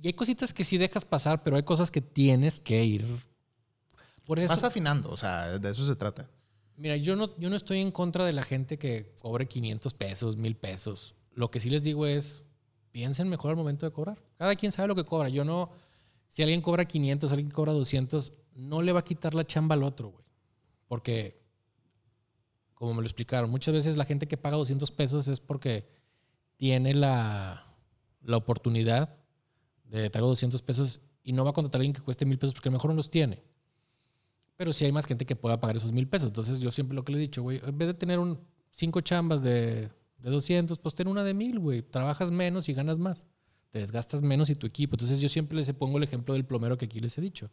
Y 0.00 0.08
hay 0.08 0.12
cositas 0.12 0.52
que 0.52 0.64
sí 0.64 0.76
dejas 0.78 1.04
pasar, 1.04 1.42
pero 1.42 1.56
hay 1.56 1.62
cosas 1.62 1.90
que 1.90 2.00
tienes 2.00 2.60
que 2.60 2.84
ir. 2.84 3.06
Por 4.26 4.38
eso. 4.38 4.48
Vas 4.48 4.64
afinando, 4.64 5.10
o 5.10 5.16
sea, 5.16 5.58
de 5.58 5.70
eso 5.70 5.86
se 5.86 5.96
trata. 5.96 6.28
Mira, 6.76 6.96
yo 6.96 7.16
no, 7.16 7.36
yo 7.38 7.48
no 7.48 7.56
estoy 7.56 7.80
en 7.80 7.90
contra 7.90 8.24
de 8.24 8.34
la 8.34 8.42
gente 8.42 8.78
que 8.78 9.14
cobre 9.20 9.46
500 9.46 9.94
pesos, 9.94 10.36
1000 10.36 10.56
pesos. 10.56 11.14
Lo 11.32 11.50
que 11.50 11.60
sí 11.60 11.70
les 11.70 11.82
digo 11.82 12.06
es, 12.06 12.42
piensen 12.92 13.28
mejor 13.28 13.50
al 13.50 13.56
momento 13.56 13.86
de 13.86 13.92
cobrar. 13.92 14.22
Cada 14.36 14.54
quien 14.56 14.72
sabe 14.72 14.88
lo 14.88 14.94
que 14.94 15.04
cobra. 15.04 15.30
Yo 15.30 15.44
no, 15.44 15.70
si 16.28 16.42
alguien 16.42 16.60
cobra 16.60 16.84
500, 16.84 17.30
alguien 17.32 17.50
cobra 17.50 17.72
200, 17.72 18.32
no 18.54 18.82
le 18.82 18.92
va 18.92 19.00
a 19.00 19.04
quitar 19.04 19.34
la 19.34 19.46
chamba 19.46 19.74
al 19.74 19.82
otro, 19.82 20.10
güey. 20.10 20.24
Porque, 20.86 21.42
como 22.74 22.92
me 22.92 23.00
lo 23.00 23.06
explicaron, 23.06 23.50
muchas 23.50 23.72
veces 23.72 23.96
la 23.96 24.04
gente 24.04 24.28
que 24.28 24.36
paga 24.36 24.56
200 24.56 24.90
pesos 24.92 25.28
es 25.28 25.40
porque 25.40 25.88
tiene 26.56 26.94
la, 26.94 27.66
la 28.22 28.36
oportunidad 28.36 29.16
de 29.84 30.10
traigo 30.10 30.28
200 30.28 30.62
pesos 30.62 31.00
y 31.22 31.32
no 31.32 31.44
va 31.44 31.50
a 31.50 31.52
contratar 31.52 31.78
a 31.78 31.82
alguien 31.82 31.94
que 31.94 32.02
cueste 32.02 32.24
1000 32.24 32.38
pesos 32.38 32.54
porque 32.54 32.70
mejor 32.70 32.90
no 32.90 32.96
los 32.96 33.10
tiene. 33.10 33.42
Pero 34.56 34.72
sí 34.72 34.84
hay 34.84 34.92
más 34.92 35.06
gente 35.06 35.26
que 35.26 35.36
pueda 35.36 35.60
pagar 35.60 35.76
esos 35.76 35.92
mil 35.92 36.08
pesos. 36.08 36.28
Entonces 36.28 36.60
yo 36.60 36.70
siempre 36.70 36.94
lo 36.94 37.04
que 37.04 37.12
le 37.12 37.18
he 37.18 37.20
dicho, 37.20 37.42
güey, 37.42 37.60
en 37.64 37.76
vez 37.76 37.88
de 37.88 37.94
tener 37.94 38.18
un, 38.18 38.40
cinco 38.70 39.00
chambas 39.00 39.42
de, 39.42 39.90
de 40.18 40.30
200, 40.30 40.78
pues 40.78 40.94
ten 40.94 41.08
una 41.08 41.24
de 41.24 41.34
mil, 41.34 41.58
güey. 41.58 41.82
Trabajas 41.82 42.30
menos 42.30 42.68
y 42.68 42.72
ganas 42.72 42.98
más. 42.98 43.26
Te 43.70 43.80
desgastas 43.80 44.22
menos 44.22 44.48
y 44.48 44.54
tu 44.54 44.66
equipo. 44.66 44.94
Entonces 44.94 45.20
yo 45.20 45.28
siempre 45.28 45.56
les 45.56 45.70
pongo 45.74 45.98
el 45.98 46.04
ejemplo 46.04 46.34
del 46.34 46.46
plomero 46.46 46.78
que 46.78 46.86
aquí 46.86 47.00
les 47.00 47.16
he 47.18 47.20
dicho. 47.20 47.50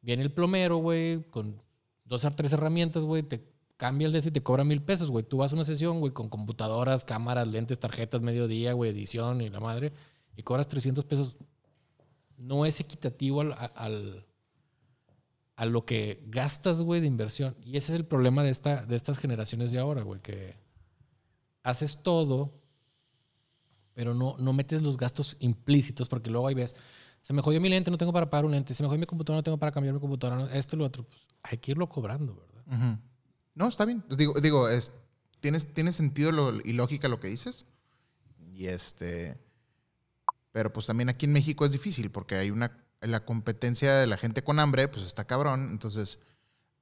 Viene 0.00 0.22
el 0.22 0.32
plomero, 0.32 0.78
güey, 0.78 1.22
con 1.30 1.62
dos 2.04 2.24
a 2.24 2.34
tres 2.34 2.52
herramientas, 2.52 3.04
güey, 3.04 3.22
te 3.22 3.53
cambia 3.76 4.06
el 4.06 4.12
de 4.12 4.20
eso 4.20 4.28
y 4.28 4.32
te 4.32 4.42
cobra 4.42 4.64
mil 4.64 4.82
pesos, 4.82 5.10
güey. 5.10 5.24
Tú 5.24 5.38
vas 5.38 5.52
a 5.52 5.56
una 5.56 5.64
sesión, 5.64 6.00
güey, 6.00 6.12
con 6.12 6.28
computadoras, 6.28 7.04
cámaras, 7.04 7.48
lentes, 7.48 7.78
tarjetas, 7.78 8.22
mediodía, 8.22 8.72
güey, 8.72 8.90
edición 8.90 9.40
y 9.40 9.48
la 9.48 9.60
madre, 9.60 9.92
y 10.36 10.42
cobras 10.42 10.68
300 10.68 11.04
pesos. 11.04 11.36
No 12.36 12.66
es 12.66 12.80
equitativo 12.80 13.40
al, 13.42 13.54
al 13.74 14.26
a 15.56 15.66
lo 15.66 15.84
que 15.84 16.22
gastas, 16.26 16.82
güey, 16.82 17.00
de 17.00 17.06
inversión. 17.06 17.56
Y 17.62 17.76
ese 17.76 17.92
es 17.92 17.96
el 17.96 18.06
problema 18.06 18.42
de, 18.42 18.50
esta, 18.50 18.84
de 18.86 18.96
estas 18.96 19.18
generaciones 19.18 19.70
de 19.70 19.78
ahora, 19.78 20.02
güey, 20.02 20.20
que 20.20 20.56
haces 21.62 22.02
todo, 22.02 22.60
pero 23.94 24.14
no, 24.14 24.36
no 24.38 24.52
metes 24.52 24.82
los 24.82 24.96
gastos 24.96 25.36
implícitos, 25.38 26.08
porque 26.08 26.30
luego 26.30 26.48
ahí 26.48 26.54
ves, 26.54 26.74
se 27.22 27.32
me 27.32 27.40
jodió 27.40 27.60
mi 27.60 27.68
lente, 27.68 27.90
no 27.90 27.98
tengo 27.98 28.12
para 28.12 28.28
pagar 28.28 28.44
un 28.44 28.50
lente, 28.50 28.74
se 28.74 28.82
me 28.82 28.88
jodió 28.88 28.98
mi 28.98 29.06
computadora, 29.06 29.38
no 29.38 29.44
tengo 29.44 29.58
para 29.58 29.72
cambiar 29.72 29.94
mi 29.94 30.00
computadora, 30.00 30.52
esto 30.54 30.76
y 30.76 30.80
lo 30.80 30.84
otro. 30.84 31.04
Pues 31.04 31.28
hay 31.42 31.58
que 31.58 31.70
irlo 31.70 31.88
cobrando, 31.88 32.34
¿verdad? 32.34 32.64
Ujú. 32.66 32.98
No, 33.54 33.68
está 33.68 33.84
bien. 33.84 34.04
Digo, 34.16 34.34
digo 34.40 34.68
es, 34.68 34.92
tienes, 35.40 35.72
tiene 35.72 35.92
sentido 35.92 36.30
y 36.64 36.72
lógica 36.72 37.08
lo 37.08 37.20
que 37.20 37.28
dices. 37.28 37.64
Y 38.52 38.66
este. 38.66 39.38
Pero 40.52 40.72
pues 40.72 40.86
también 40.86 41.08
aquí 41.08 41.26
en 41.26 41.32
México 41.32 41.64
es 41.64 41.72
difícil 41.72 42.10
porque 42.10 42.36
hay 42.36 42.50
una. 42.50 42.80
La 43.00 43.24
competencia 43.24 43.94
de 43.96 44.06
la 44.06 44.16
gente 44.16 44.42
con 44.42 44.58
hambre, 44.58 44.88
pues 44.88 45.04
está 45.04 45.24
cabrón. 45.26 45.68
Entonces, 45.70 46.18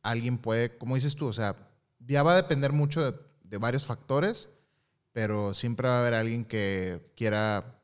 alguien 0.02 0.38
puede, 0.38 0.76
como 0.78 0.94
dices 0.94 1.16
tú, 1.16 1.26
o 1.26 1.32
sea, 1.32 1.56
ya 1.98 2.22
va 2.22 2.32
a 2.32 2.36
depender 2.36 2.72
mucho 2.72 3.10
de, 3.42 3.56
varios 3.58 3.84
factores, 3.86 4.48
pero 5.12 5.52
siempre 5.52 5.88
va 5.88 5.96
a 5.96 6.00
haber 6.00 6.14
alguien 6.14 6.44
que 6.44 7.10
quiera 7.16 7.80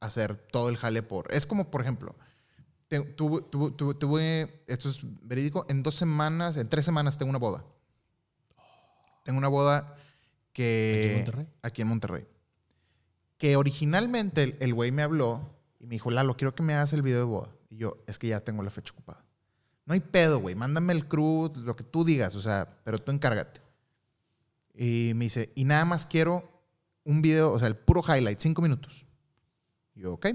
hacer 0.00 0.34
todo 0.34 0.68
el 0.70 0.76
jale 0.76 1.02
por. 1.04 1.32
Es 1.32 1.46
como, 1.46 1.70
por 1.70 1.82
ejemplo, 1.82 2.16
tuve, 2.88 3.42
tuve- 3.42 3.76
tuve- 3.76 3.94
tuve- 3.94 4.62
esto 4.66 4.88
es 4.90 5.00
verídico, 5.22 5.66
en 5.68 5.82
dos 5.84 5.94
semanas, 5.94 6.56
en 6.56 6.68
tres 6.68 6.84
semanas 6.84 7.16
tengo 7.16 7.30
una 7.30 7.38
boda. 7.38 7.64
Tengo 9.26 9.38
una 9.38 9.48
boda 9.48 9.96
que... 10.52 11.02
¿Aquí 11.02 11.10
en 11.10 11.16
Monterrey? 11.16 11.46
Aquí 11.62 11.82
en 11.82 11.88
Monterrey. 11.88 12.26
Que 13.38 13.56
originalmente 13.56 14.56
el- 14.60 14.72
güey 14.72 14.92
me 14.92 15.02
habló 15.02 15.50
y 15.80 15.86
me 15.86 15.96
dijo, 15.96 16.12
Lalo, 16.12 16.36
quiero 16.36 16.54
que 16.54 16.62
me 16.62 16.74
hagas 16.74 16.92
el 16.92 17.02
video 17.02 17.18
de 17.18 17.24
boda. 17.24 17.50
Y 17.68 17.76
yo, 17.76 17.98
es 18.06 18.20
que 18.20 18.28
ya 18.28 18.38
tengo 18.40 18.62
la 18.62 18.70
fecha 18.70 18.92
ocupada. 18.92 19.24
No 19.84 19.94
hay 19.94 20.00
pedo, 20.00 20.38
güey. 20.38 20.54
Mándame 20.54 20.92
el 20.92 21.08
crew, 21.08 21.52
lo 21.56 21.74
que 21.74 21.82
tú 21.82 22.04
digas, 22.04 22.36
o 22.36 22.40
sea, 22.40 22.78
pero 22.84 23.00
tú 23.00 23.10
encárgate. 23.10 23.60
Y 24.74 25.12
me 25.16 25.24
dice, 25.24 25.50
y 25.56 25.64
nada 25.64 25.84
más 25.84 26.06
quiero 26.06 26.48
un 27.02 27.20
video, 27.20 27.52
o 27.52 27.58
sea, 27.58 27.66
el 27.66 27.76
puro 27.76 28.02
highlight, 28.06 28.38
cinco 28.38 28.62
minutos. 28.62 29.04
Y 29.96 30.02
yo, 30.02 30.12
ok. 30.12 30.26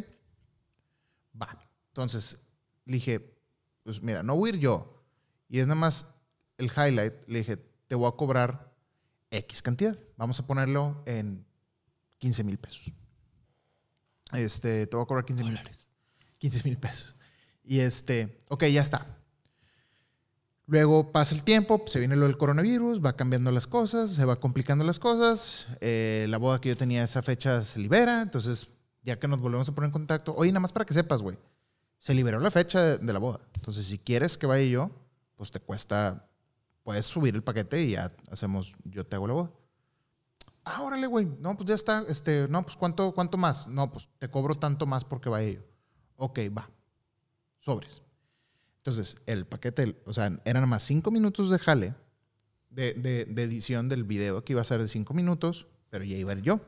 Va. 1.41 1.57
Entonces, 1.87 2.39
le 2.83 2.95
dije, 2.95 3.37
pues 3.83 4.01
mira, 4.01 4.21
no 4.21 4.35
voy 4.35 4.49
a 4.49 4.53
ir 4.55 4.59
yo. 4.59 5.01
Y 5.47 5.59
es 5.59 5.65
nada 5.67 5.79
más 5.79 6.07
el 6.57 6.65
highlight. 6.67 7.13
Le 7.27 7.39
dije, 7.39 7.57
te 7.87 7.95
voy 7.95 8.09
a 8.09 8.11
cobrar 8.17 8.70
X 9.31 9.61
cantidad. 9.61 9.97
Vamos 10.17 10.39
a 10.39 10.45
ponerlo 10.45 11.01
en 11.05 11.45
15 12.19 12.43
mil 12.43 12.59
pesos. 12.59 12.91
Este, 14.33 14.85
te 14.87 14.95
voy 14.95 15.03
a 15.03 15.07
cobrar 15.07 15.25
15 15.25 15.43
mil. 15.43 15.59
15 16.37 16.61
mil 16.63 16.77
pesos. 16.77 17.15
Y 17.63 17.79
este, 17.79 18.39
ok, 18.49 18.65
ya 18.65 18.81
está. 18.81 19.17
Luego 20.67 21.11
pasa 21.11 21.35
el 21.35 21.43
tiempo, 21.43 21.83
se 21.85 21.99
viene 21.99 22.15
lo 22.15 22.27
del 22.27 22.37
coronavirus, 22.37 23.03
va 23.03 23.15
cambiando 23.17 23.51
las 23.51 23.67
cosas, 23.67 24.11
se 24.11 24.23
va 24.23 24.39
complicando 24.39 24.85
las 24.85 24.99
cosas. 24.99 25.67
eh, 25.81 26.27
la 26.29 26.37
boda 26.37 26.61
que 26.61 26.69
yo 26.69 26.77
tenía 26.77 27.03
esa 27.03 27.21
fecha 27.21 27.63
se 27.63 27.79
libera, 27.79 28.21
entonces 28.21 28.69
ya 29.03 29.19
que 29.19 29.27
nos 29.27 29.39
volvemos 29.41 29.67
a 29.67 29.75
poner 29.75 29.87
en 29.87 29.91
contacto, 29.93 30.33
oye, 30.35 30.51
nada 30.51 30.61
más 30.61 30.71
para 30.71 30.85
que 30.85 30.93
sepas, 30.93 31.21
güey, 31.21 31.37
se 31.97 32.13
liberó 32.13 32.39
la 32.39 32.51
fecha 32.51 32.81
de, 32.81 32.97
de 32.99 33.13
la 33.13 33.19
boda. 33.19 33.41
Entonces, 33.55 33.85
si 33.85 33.97
quieres 33.97 34.37
que 34.37 34.47
vaya 34.47 34.65
yo, 34.65 34.91
pues 35.35 35.51
te 35.51 35.59
cuesta, 35.59 36.29
puedes 36.83 37.05
subir 37.05 37.35
el 37.35 37.43
paquete 37.43 37.81
y 37.83 37.91
ya 37.91 38.11
hacemos, 38.29 38.75
yo 38.83 39.05
te 39.05 39.15
hago 39.15 39.27
la 39.27 39.33
boda. 39.33 39.51
Ah, 40.63 40.81
órale, 40.83 41.07
güey. 41.07 41.25
No, 41.39 41.55
pues 41.57 41.67
ya 41.69 41.75
está. 41.75 42.03
Este, 42.07 42.47
no, 42.47 42.63
pues 42.63 42.75
¿cuánto, 42.77 43.13
cuánto 43.13 43.37
más? 43.37 43.67
No, 43.67 43.91
pues 43.91 44.09
te 44.19 44.29
cobro 44.29 44.55
tanto 44.55 44.85
más 44.85 45.03
porque 45.05 45.29
vaya 45.29 45.53
yo. 45.53 45.61
Ok, 46.17 46.39
va. 46.55 46.69
Sobres. 47.59 48.01
Entonces, 48.77 49.15
el 49.25 49.45
paquete, 49.45 50.01
o 50.05 50.13
sea, 50.13 50.31
eran 50.45 50.67
más 50.69 50.83
cinco 50.83 51.11
minutos 51.11 51.49
de 51.49 51.59
jale 51.59 51.95
de, 52.69 52.93
de- 52.93 53.43
edición 53.43 53.89
del 53.89 54.03
video 54.03 54.43
que 54.43 54.53
iba 54.53 54.61
a 54.61 54.65
ser 54.65 54.81
de 54.81 54.87
cinco 54.87 55.13
minutos, 55.13 55.67
pero 55.89 56.03
ya 56.03 56.15
iba 56.17 56.31
a 56.31 56.35
ir 56.35 56.41
yo. 56.41 56.59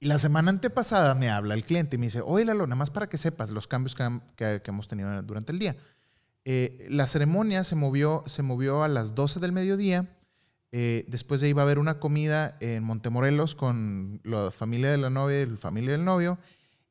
Y 0.00 0.06
la 0.06 0.18
semana 0.18 0.50
antepasada 0.50 1.14
me 1.14 1.30
habla 1.30 1.54
el 1.54 1.64
cliente 1.64 1.96
y 1.96 1.98
me 1.98 2.06
dice, 2.06 2.20
oye, 2.20 2.44
Lalo, 2.44 2.66
nada 2.66 2.76
más 2.76 2.90
para 2.90 3.08
que 3.08 3.16
sepas 3.18 3.50
los 3.50 3.66
cambios 3.66 3.94
que- 3.94 4.60
que 4.62 4.70
hemos 4.70 4.86
tenido 4.88 5.22
durante 5.22 5.52
el 5.52 5.58
día. 5.58 5.76
Eh, 6.44 6.86
la 6.90 7.06
ceremonia 7.06 7.64
se 7.64 7.74
movió, 7.74 8.22
se 8.26 8.42
movió 8.42 8.84
a 8.84 8.88
las 8.88 9.14
12 9.14 9.40
del 9.40 9.52
mediodía. 9.52 10.14
Eh, 10.72 11.04
después 11.08 11.40
de 11.40 11.46
ahí 11.46 11.52
va 11.52 11.62
a 11.62 11.64
haber 11.64 11.78
una 11.78 12.00
comida 12.00 12.56
en 12.60 12.82
Montemorelos 12.82 13.54
con 13.54 14.20
la 14.24 14.50
familia 14.50 14.90
de 14.90 14.98
la 14.98 15.08
novia 15.08 15.42
y 15.42 15.46
la 15.46 15.56
familia 15.56 15.92
del 15.92 16.04
novio. 16.04 16.38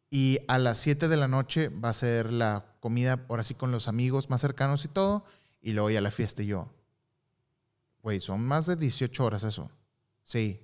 Y 0.09 0.39
a 0.47 0.57
las 0.57 0.77
7 0.79 1.07
de 1.07 1.17
la 1.17 1.27
noche 1.27 1.69
va 1.69 1.89
a 1.89 1.93
ser 1.93 2.31
la 2.31 2.77
comida, 2.79 3.25
ahora 3.29 3.43
sí, 3.43 3.55
con 3.55 3.71
los 3.71 3.87
amigos 3.87 4.29
más 4.29 4.41
cercanos 4.41 4.85
y 4.85 4.87
todo. 4.87 5.25
Y 5.61 5.71
luego 5.73 5.89
ya 5.89 6.01
la 6.01 6.11
fiesta 6.11 6.43
y 6.43 6.47
yo. 6.47 6.73
Güey, 8.01 8.21
son 8.21 8.43
más 8.43 8.65
de 8.65 8.75
18 8.75 9.23
horas 9.23 9.43
eso. 9.43 9.71
Sí. 10.23 10.59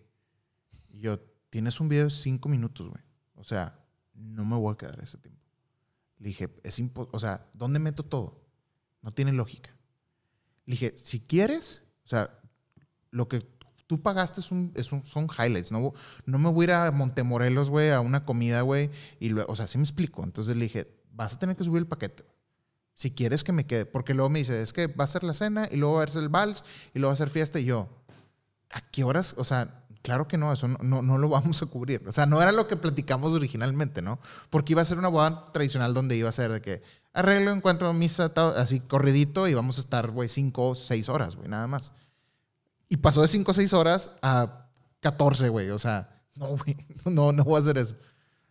Y 0.90 1.00
yo, 1.00 1.20
tienes 1.50 1.80
un 1.80 1.90
video 1.90 2.06
de 2.06 2.12
5 2.12 2.48
minutos, 2.50 2.90
güey. 2.90 3.04
O 3.36 3.44
sea, 3.44 3.80
no 4.14 4.44
me 4.46 4.56
voy 4.56 4.74
a 4.74 4.78
quedar 4.78 5.00
ese 5.02 5.18
tiempo. 5.18 5.42
Le 6.20 6.28
dije, 6.28 6.50
es 6.64 6.80
imposible. 6.80 7.16
O 7.16 7.20
sea, 7.20 7.50
¿dónde 7.54 7.80
meto 7.80 8.04
todo? 8.04 8.39
No 9.02 9.12
tiene 9.14 9.32
lógica. 9.34 9.76
Le 10.66 10.74
dije, 10.74 10.94
si 10.98 11.20
quieres, 11.20 11.82
o 12.06 12.08
sea, 12.08 12.40
lo 13.12 13.28
que 13.28 13.40
tú 13.88 14.02
pagaste 14.02 14.40
es 14.42 14.52
un, 14.52 14.72
es 14.76 14.92
un- 14.92 15.06
son 15.06 15.28
highlights. 15.38 15.72
No, 15.72 15.94
no 16.26 16.38
me 16.38 16.50
voy 16.52 16.64
a 16.64 16.66
ir 16.66 16.72
a 16.74 16.92
Montemorelos, 16.92 17.70
güey, 17.70 17.92
a 17.92 18.02
una 18.02 18.24
comida, 18.26 18.62
güey. 18.62 18.92
Y 19.20 19.30
luego, 19.30 19.52
o 19.52 19.56
sea, 19.56 19.68
sí 19.68 19.78
me 19.78 19.84
explico. 19.84 20.24
Entonces 20.24 20.56
le 20.56 20.64
dije, 20.66 20.88
vas 21.12 21.34
a 21.36 21.40
tener 21.40 21.56
que 21.56 21.64
subir 21.64 21.80
el 21.80 21.88
paquete. 21.88 22.24
Si 22.94 23.12
quieres 23.12 23.44
que 23.44 23.52
me 23.52 23.66
quede. 23.66 23.86
Porque 23.86 24.14
luego 24.14 24.30
me 24.30 24.40
dice, 24.40 24.62
es 24.62 24.74
que 24.74 24.88
va 24.88 25.06
a 25.06 25.08
ser 25.08 25.24
la 25.24 25.34
cena 25.34 25.68
y 25.72 25.78
luego 25.78 25.96
va 25.96 26.04
a 26.04 26.08
ser 26.08 26.22
el 26.22 26.30
vals 26.30 26.64
y 26.94 27.00
luego 27.00 27.10
va 27.10 27.14
a 27.14 27.18
ser 27.18 27.30
fiesta. 27.30 27.60
Y 27.60 27.66
yo, 27.66 27.90
¿a 28.70 28.82
qué 28.92 29.04
horas? 29.04 29.34
O 29.38 29.44
sea, 29.44 29.86
claro 30.02 30.28
que 30.28 30.38
no, 30.38 30.52
eso 30.54 30.68
no, 30.68 30.78
no, 30.82 31.02
no 31.02 31.18
lo 31.18 31.30
vamos 31.30 31.62
a 31.62 31.66
cubrir. 31.66 32.04
O 32.08 32.12
sea, 32.12 32.26
no 32.26 32.42
era 32.42 32.52
lo 32.52 32.68
que 32.68 32.76
platicamos 32.76 33.32
originalmente, 33.34 34.02
¿no? 34.02 34.20
Porque 34.50 34.74
iba 34.74 34.82
a 34.82 34.86
ser 34.86 34.98
una 34.98 35.08
boda 35.08 35.46
tradicional 35.52 35.94
donde 35.94 36.16
iba 36.16 36.30
a 36.30 36.34
ser 36.34 36.52
de 36.52 36.62
que 36.62 36.82
arreglo, 37.14 37.52
encuentro, 37.52 37.92
misa, 37.94 38.32
así 38.56 38.80
corridito 38.80 39.48
y 39.48 39.54
vamos 39.54 39.78
a 39.78 39.82
estar, 39.82 40.12
güey, 40.12 40.30
cinco 40.30 40.70
o 40.70 40.76
seis 40.76 41.10
horas, 41.10 41.36
güey, 41.36 41.50
nada 41.50 41.68
más. 41.68 41.94
Y 42.88 42.98
pasó 42.98 43.22
de 43.22 43.28
cinco 43.28 43.52
o 43.52 43.54
seis 43.54 43.74
horas 43.74 44.12
a 44.22 44.70
14, 45.02 45.50
güey. 45.50 45.70
O 45.70 45.80
sea, 45.80 46.24
no, 46.36 46.58
güey, 46.58 46.78
no, 47.06 47.32
no 47.32 47.44
voy 47.44 47.56
a 47.58 47.60
hacer 47.60 47.78
eso. 47.78 47.96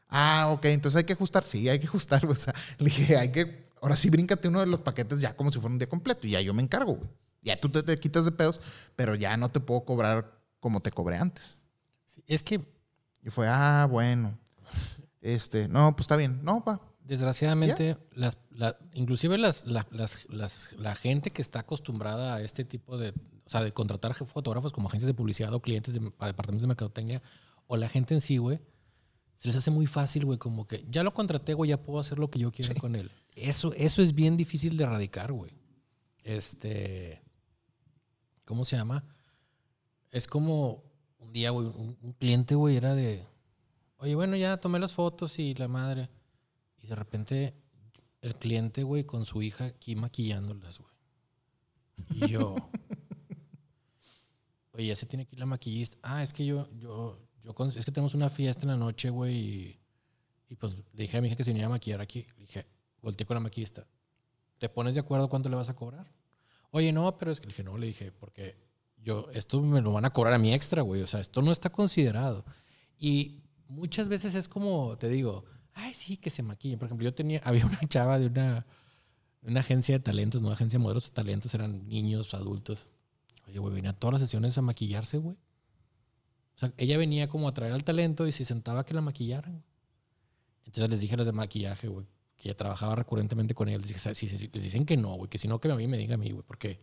Ah, 0.09 0.49
ok, 0.51 0.67
entonces 0.67 0.97
hay 0.97 1.05
que 1.05 1.13
ajustar. 1.13 1.45
Sí, 1.45 1.69
hay 1.69 1.79
que 1.79 1.87
ajustar. 1.87 2.25
güey. 2.25 2.37
O 2.37 2.41
sea, 2.41 2.55
le 2.79 2.87
dije, 2.87 3.17
hay 3.17 3.33
que, 3.33 3.69
ahora 3.83 3.97
sí, 3.97 4.11
bríncate 4.11 4.49
uno 4.49 4.61
de 4.61 4.67
los 4.67 4.81
paquetes 4.81 5.21
ya 5.21 5.37
como 5.37 5.53
si 5.53 5.61
fuera 5.61 5.73
un 5.73 5.79
día 5.79 5.89
completo. 5.89 6.27
Y 6.27 6.31
ya 6.31 6.41
yo 6.41 6.55
me 6.55 6.63
encargo, 6.63 6.95
güey. 6.95 7.11
Ya 7.43 7.59
tú 7.59 7.69
te, 7.69 7.83
te 7.83 7.99
quitas 7.99 8.25
de 8.25 8.33
pedos, 8.33 8.61
pero 8.97 9.15
ya 9.15 9.37
no 9.37 9.49
te 9.49 9.61
puedo 9.61 9.85
cobrar 9.85 10.38
como 10.61 10.81
te 10.81 10.91
cobré 10.91 11.17
antes. 11.19 11.59
Sí, 12.07 12.23
es 12.27 12.43
que, 12.43 12.61
Y 13.23 13.31
fue, 13.31 13.47
ah, 13.49 13.87
bueno. 13.91 14.39
Este, 15.21 15.67
no, 15.69 15.93
pues 15.97 16.05
está 16.05 16.17
bien. 16.17 16.43
No, 16.45 16.63
pa. 16.65 16.81
desgraciadamente, 17.03 17.97
las, 18.13 18.39
la- 18.51 18.79
inclusive 18.93 19.37
las, 19.39 19.65
la, 19.67 19.87
las- 19.91 20.27
las- 20.29 20.71
la 20.79 20.95
gente 20.95 21.31
que 21.31 21.43
está 21.43 21.61
acostumbrada 21.61 22.37
a 22.37 22.43
este 22.43 22.65
tipo 22.65 22.97
de, 22.99 23.11
o 23.11 23.51
sea, 23.51 23.63
de 23.63 23.73
contratar 23.73 24.15
fotógrafos 24.15 24.73
como 24.73 24.89
agencias 24.89 25.07
de 25.09 25.15
publicidad 25.15 25.53
o 25.55 25.61
clientes 25.61 25.95
de, 25.95 26.01
para 26.11 26.33
departamentos 26.33 26.63
de 26.63 26.69
mercadotecnia, 26.69 27.23
o 27.67 27.77
la 27.77 27.89
gente 27.89 28.15
en 28.15 28.21
sí, 28.21 28.37
güey, 28.39 28.61
se 29.37 29.49
les 29.49 29.57
hace 29.57 29.71
muy 29.71 29.87
fácil, 29.87 30.25
güey, 30.25 30.39
como 30.39 30.67
que 30.67 30.85
ya 30.89 31.03
lo 31.03 31.13
contraté, 31.15 31.55
güey, 31.55 31.71
ya 31.71 31.81
puedo 31.83 31.99
hacer 32.01 32.19
lo 32.19 32.31
que 32.31 32.39
yo 32.39 32.51
quiera 32.53 32.75
con 32.75 32.95
él. 32.97 33.11
Eso, 33.35 33.73
eso 33.75 34.03
es 34.03 34.15
bien 34.15 34.37
difícil 34.37 34.77
de 34.77 34.85
erradicar, 34.85 35.33
güey. 35.33 35.53
Este, 36.25 37.23
¿cómo 38.45 38.65
se 38.65 38.77
llama? 38.77 39.05
Es 40.11 40.27
como 40.27 40.85
un 41.19 41.33
día, 41.33 41.51
güey, 41.51 41.67
un, 41.67 42.15
cliente, 42.19 42.55
güey, 42.55 42.77
era 42.77 42.95
de, 42.95 43.27
oye, 43.99 44.15
bueno, 44.15 44.37
ya 44.37 44.57
tomé 44.59 44.79
las 44.79 44.95
fotos 44.95 45.39
y 45.39 45.55
la 45.55 45.69
madre. 45.69 46.09
Y 46.81 46.87
de 46.87 46.95
repente 46.95 47.55
el 48.23 48.35
cliente, 48.35 48.83
güey, 48.83 49.05
con 49.05 49.25
su 49.25 49.43
hija 49.43 49.67
aquí 49.67 49.97
maquillándolas, 49.97 50.79
güey. 50.79 50.93
Y 52.11 52.29
yo, 52.29 52.55
oye, 54.73 54.87
ya 54.87 54.97
se 54.97 55.07
tiene 55.07 55.27
ir 55.31 55.39
la 55.39 55.47
maquillista. 55.47 55.99
Ah, 56.03 56.23
es 56.23 56.33
que 56.33 56.47
yo, 56.47 56.69
yo, 56.79 57.19
yo, 57.43 57.55
con- 57.55 57.69
es 57.69 57.85
que 57.85 57.93
tenemos 57.93 58.15
una 58.15 58.31
fiesta 58.31 58.63
en 58.63 58.69
la 58.69 58.77
noche, 58.77 59.11
güey, 59.11 59.37
y, 59.37 59.81
y 60.49 60.57
pues 60.57 60.77
le 60.77 61.03
dije 61.03 61.19
a 61.19 61.21
mi 61.21 61.29
hija 61.29 61.37
que 61.37 61.45
se 61.45 61.51
viniera 61.51 61.67
a 61.67 61.71
maquillar 61.71 62.01
aquí. 62.01 62.27
Le 62.37 62.47
dije, 62.47 62.67
volteé 63.03 63.27
con 63.27 63.35
la 63.35 63.41
maquillista. 63.41 63.87
¿Te 64.59 64.69
pones 64.69 64.95
de 64.95 65.01
acuerdo 65.01 65.29
cuánto 65.29 65.49
le 65.49 65.57
vas 65.57 65.69
a 65.69 65.77
cobrar? 65.77 66.11
Oye, 66.71 66.93
no, 66.93 67.17
pero 67.19 67.31
es 67.31 67.41
que 67.41 67.47
le 67.47 67.53
dije, 67.53 67.63
no, 67.63 67.79
le 67.79 67.87
dije, 67.87 68.13
porque 68.13 68.57
yo, 69.03 69.29
esto 69.33 69.61
me 69.63 69.81
lo 69.81 69.93
van 69.93 70.05
a 70.05 70.11
cobrar 70.11 70.35
a 70.35 70.39
mí 70.39 70.53
extra, 70.53 70.83
güey. 70.83 71.03
O 71.03 71.07
sea, 71.07 71.21
esto 71.21 71.43
no 71.43 71.53
está 71.53 71.71
considerado. 71.71 72.45
Y 72.99 73.43
muchas 73.69 74.09
veces 74.09 74.35
es 74.35 74.49
como, 74.49 74.97
te 74.99 75.09
digo, 75.09 75.45
ay, 75.75 75.95
sí, 75.95 76.17
que 76.17 76.31
se 76.31 76.43
maquillen. 76.43 76.79
Por 76.79 76.87
ejemplo, 76.87 77.05
yo 77.05 77.15
tenía, 77.15 77.41
había 77.45 77.67
una 77.67 77.81
chava 77.89 78.19
de 78.19 78.27
una, 78.27 78.67
una 79.43 79.61
agencia 79.61 79.97
de 79.97 80.01
talentos, 80.01 80.43
no 80.43 80.51
agencia 80.51 80.79
de 80.79 80.83
modelos 80.83 81.05
de 81.05 81.11
talentos, 81.11 81.55
eran 81.55 81.89
niños, 81.89 82.35
adultos. 82.35 82.87
Oye, 83.47 83.59
güey, 83.59 83.75
venía 83.75 83.91
a 83.91 83.95
todas 83.95 84.15
las 84.15 84.23
sesiones 84.23 84.59
a 84.59 84.63
maquillarse, 84.63 85.19
güey. 85.19 85.37
O 86.57 86.59
sea, 86.59 86.73
ella 86.77 86.99
venía 86.99 87.29
como 87.29 87.49
a 87.49 87.55
traer 87.55 87.73
al 87.73 87.85
talento 87.85 88.27
y 88.27 88.33
se 88.33 88.45
sentaba 88.45 88.85
que 88.85 88.93
la 88.93 89.01
maquillaran. 89.01 89.63
Entonces 90.67 90.91
les 90.91 91.01
dije 91.01 91.15
a 91.15 91.19
las 91.19 91.27
de 91.27 91.33
maquillaje, 91.33 91.89
güey, 91.89 92.07
que 92.37 92.49
ya 92.49 92.57
trabajaba 92.57 92.97
recurrentemente 92.97 93.55
con 93.55 93.69
ellos. 93.69 93.81
Les, 93.81 93.89
dije, 93.89 94.15
"Sí, 94.15 94.29
sí, 94.29 94.37
sí", 94.37 94.51
les 94.53 94.65
dicen 94.65 94.85
que 94.85 94.97
no, 94.97 95.15
güey, 95.15 95.31
que 95.31 95.39
si 95.39 95.49
no, 95.49 95.61
que 95.61 95.71
a 95.71 95.77
mí 95.77 95.87
me 95.87 95.97
diga 95.97 96.15
a 96.15 96.19
mí, 96.19 96.31
güey, 96.31 96.43
porque, 96.45 96.81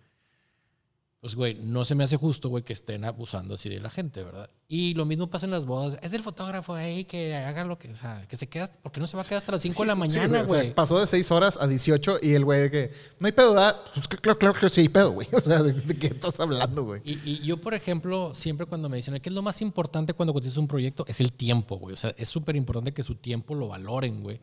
pues, 1.26 1.34
güey, 1.34 1.56
no 1.56 1.84
se 1.84 1.96
me 1.96 2.04
hace 2.04 2.18
justo, 2.18 2.50
güey, 2.50 2.64
que 2.64 2.72
estén 2.74 3.04
abusando 3.04 3.56
así 3.56 3.68
de 3.68 3.80
la 3.80 3.90
gente, 3.90 4.24
¿verdad? 4.24 4.48
Y 4.68 4.94
lo 4.94 5.06
mismo 5.06 5.28
pasa 5.28 5.48
en 5.48 5.52
las 5.54 5.66
bodas. 5.66 5.98
Es 6.04 6.14
el 6.14 6.22
fotógrafo 6.22 6.76
ahí 6.76 7.06
que 7.06 7.34
haga 7.34 7.64
lo 7.64 7.80
que, 7.80 7.90
o 7.90 7.96
sea, 7.96 8.28
que 8.28 8.38
se 8.38 8.48
queda, 8.48 8.70
porque 8.84 9.00
no 9.00 9.08
se 9.08 9.18
va 9.18 9.24
a 9.24 9.26
quedar 9.26 9.40
hasta 9.40 9.54
las 9.54 9.64
5 9.64 9.82
de 9.82 9.88
la 9.88 9.94
Sí, 9.96 10.00
mañana, 10.02 10.44
o 10.44 10.46
sea, 10.46 10.60
güey. 10.60 10.76
pasó 10.76 11.00
de 11.00 11.08
6 11.08 11.32
horas 11.32 11.58
a 11.60 11.66
18 11.66 12.20
y 12.22 12.34
el 12.34 12.46
güey 12.46 12.70
que 12.70 12.92
no 13.20 13.26
hay 13.26 13.32
pedo, 13.32 13.56
¿verdad? 13.56 13.76
Pues 13.96 14.08
claro, 14.08 14.38
claro 14.38 14.54
que 14.54 14.70
sí 14.70 14.82
hay 14.82 14.90
pedo, 14.90 15.14
güey. 15.14 15.28
O 15.34 15.42
sea, 15.42 15.64
¿de, 15.64 15.74
de 15.74 15.96
qué 15.98 16.06
estás 16.06 16.40
hablando, 16.40 16.84
güey? 16.84 17.02
Y, 17.04 17.14
y 17.28 17.40
yo, 17.40 17.58
por 17.60 17.74
ejemplo, 17.74 18.36
siempre 18.36 18.68
cuando 18.68 18.88
me 18.88 18.98
dicen, 18.98 19.20
¿qué 19.20 19.30
es 19.30 19.34
lo 19.34 19.42
más 19.42 19.64
importante 19.64 20.14
cuando 20.14 20.32
cotizas 20.32 20.58
un 20.58 20.68
proyecto? 20.68 21.06
Es 21.08 21.20
el 21.22 21.34
tiempo, 21.34 21.78
güey. 21.80 21.96
O 21.96 21.98
sea, 21.98 22.14
es 22.20 22.30
súper 22.30 22.56
importante 22.56 22.94
que 22.94 23.02
su 23.02 23.16
tiempo 23.16 23.56
lo 23.56 23.70
valoren, 23.70 24.22
güey. 24.22 24.40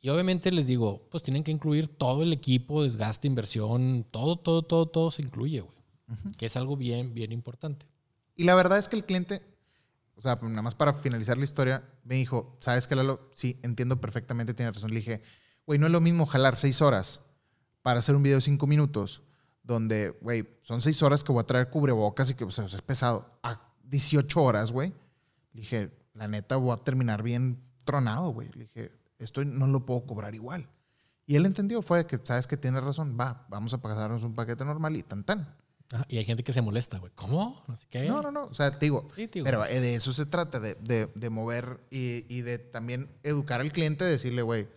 Y 0.00 0.08
obviamente 0.08 0.50
les 0.50 0.66
digo, 0.66 1.06
pues 1.12 1.22
tienen 1.22 1.44
que 1.44 1.52
incluir 1.52 1.86
todo 1.86 2.24
el 2.24 2.32
equipo, 2.32 2.82
desgaste, 2.82 3.28
inversión, 3.28 4.04
todo, 4.10 4.34
todo, 4.34 4.62
todo, 4.62 4.86
todo 4.86 5.12
se 5.12 5.22
incluye, 5.22 5.60
güey. 5.60 5.81
Que 6.36 6.46
es 6.46 6.56
algo 6.56 6.76
bien, 6.76 7.14
bien 7.14 7.32
importante. 7.32 7.86
Y 8.34 8.44
la 8.44 8.54
verdad 8.54 8.78
es 8.78 8.88
que 8.88 8.96
el 8.96 9.04
cliente, 9.04 9.42
o 10.14 10.22
sea, 10.22 10.38
nada 10.42 10.62
más 10.62 10.74
para 10.74 10.94
finalizar 10.94 11.38
la 11.38 11.44
historia, 11.44 11.88
me 12.04 12.16
dijo, 12.16 12.56
¿sabes 12.60 12.86
qué, 12.86 12.96
Lalo? 12.96 13.30
Sí, 13.34 13.58
entiendo 13.62 14.00
perfectamente, 14.00 14.54
tiene 14.54 14.72
razón. 14.72 14.90
Le 14.90 15.00
dije, 15.00 15.22
güey, 15.66 15.78
no 15.78 15.86
es 15.86 15.92
lo 15.92 16.00
mismo 16.00 16.26
jalar 16.26 16.56
seis 16.56 16.80
horas 16.80 17.20
para 17.82 17.98
hacer 17.98 18.14
un 18.14 18.22
video 18.22 18.36
de 18.36 18.42
cinco 18.42 18.66
minutos, 18.66 19.22
donde, 19.62 20.10
güey, 20.20 20.48
son 20.62 20.80
seis 20.80 21.02
horas 21.02 21.24
que 21.24 21.32
voy 21.32 21.40
a 21.42 21.46
traer 21.46 21.70
cubrebocas 21.70 22.30
y 22.30 22.34
que 22.34 22.44
o 22.44 22.50
sea, 22.50 22.64
es 22.64 22.82
pesado, 22.82 23.38
a 23.42 23.72
18 23.84 24.42
horas, 24.42 24.72
güey. 24.72 24.90
Le 25.52 25.60
dije, 25.60 25.90
la 26.14 26.28
neta, 26.28 26.56
voy 26.56 26.72
a 26.72 26.78
terminar 26.78 27.22
bien 27.22 27.62
tronado, 27.84 28.30
güey. 28.30 28.48
Le 28.54 28.64
dije, 28.64 28.92
esto 29.18 29.44
no 29.44 29.66
lo 29.66 29.84
puedo 29.84 30.06
cobrar 30.06 30.34
igual. 30.34 30.68
Y 31.26 31.36
él 31.36 31.46
entendió, 31.46 31.82
fue 31.82 32.06
que, 32.06 32.20
sabes 32.22 32.46
que 32.46 32.56
tienes 32.56 32.82
razón, 32.82 33.16
va, 33.18 33.46
vamos 33.48 33.72
a 33.74 33.80
pagarnos 33.80 34.22
un 34.22 34.34
paquete 34.34 34.64
normal 34.64 34.96
y 34.96 35.02
tan 35.02 35.24
tan. 35.24 35.56
Ajá, 35.92 36.04
Y 36.08 36.16
hay 36.18 36.24
gente 36.24 36.42
que 36.42 36.52
se 36.52 36.62
molesta, 36.62 36.98
güey. 36.98 37.12
¿Cómo? 37.14 37.62
No 37.68 37.76
sé 37.76 37.86
qué. 37.90 38.08
No, 38.08 38.20
no, 38.22 38.30
no. 38.32 38.44
O 38.46 38.54
sea, 38.54 38.70
te 38.72 38.86
digo, 38.86 39.06
Sí, 39.14 39.28
te 39.28 39.34
digo. 39.40 39.44
pero 39.44 39.64
eh, 39.66 39.78
de 39.80 39.94
eso 39.94 40.12
se 40.12 40.26
trata, 40.26 40.58
de, 40.58 40.74
de- 40.76 41.06
de 41.14 41.30
mover 41.30 41.80
y, 41.90 42.24
y 42.34 42.40
de 42.40 42.58
también 42.58 43.10
educar 43.22 43.60
al 43.60 43.70
cliente, 43.72 44.04
decirle, 44.04 44.42
güey, 44.42 44.68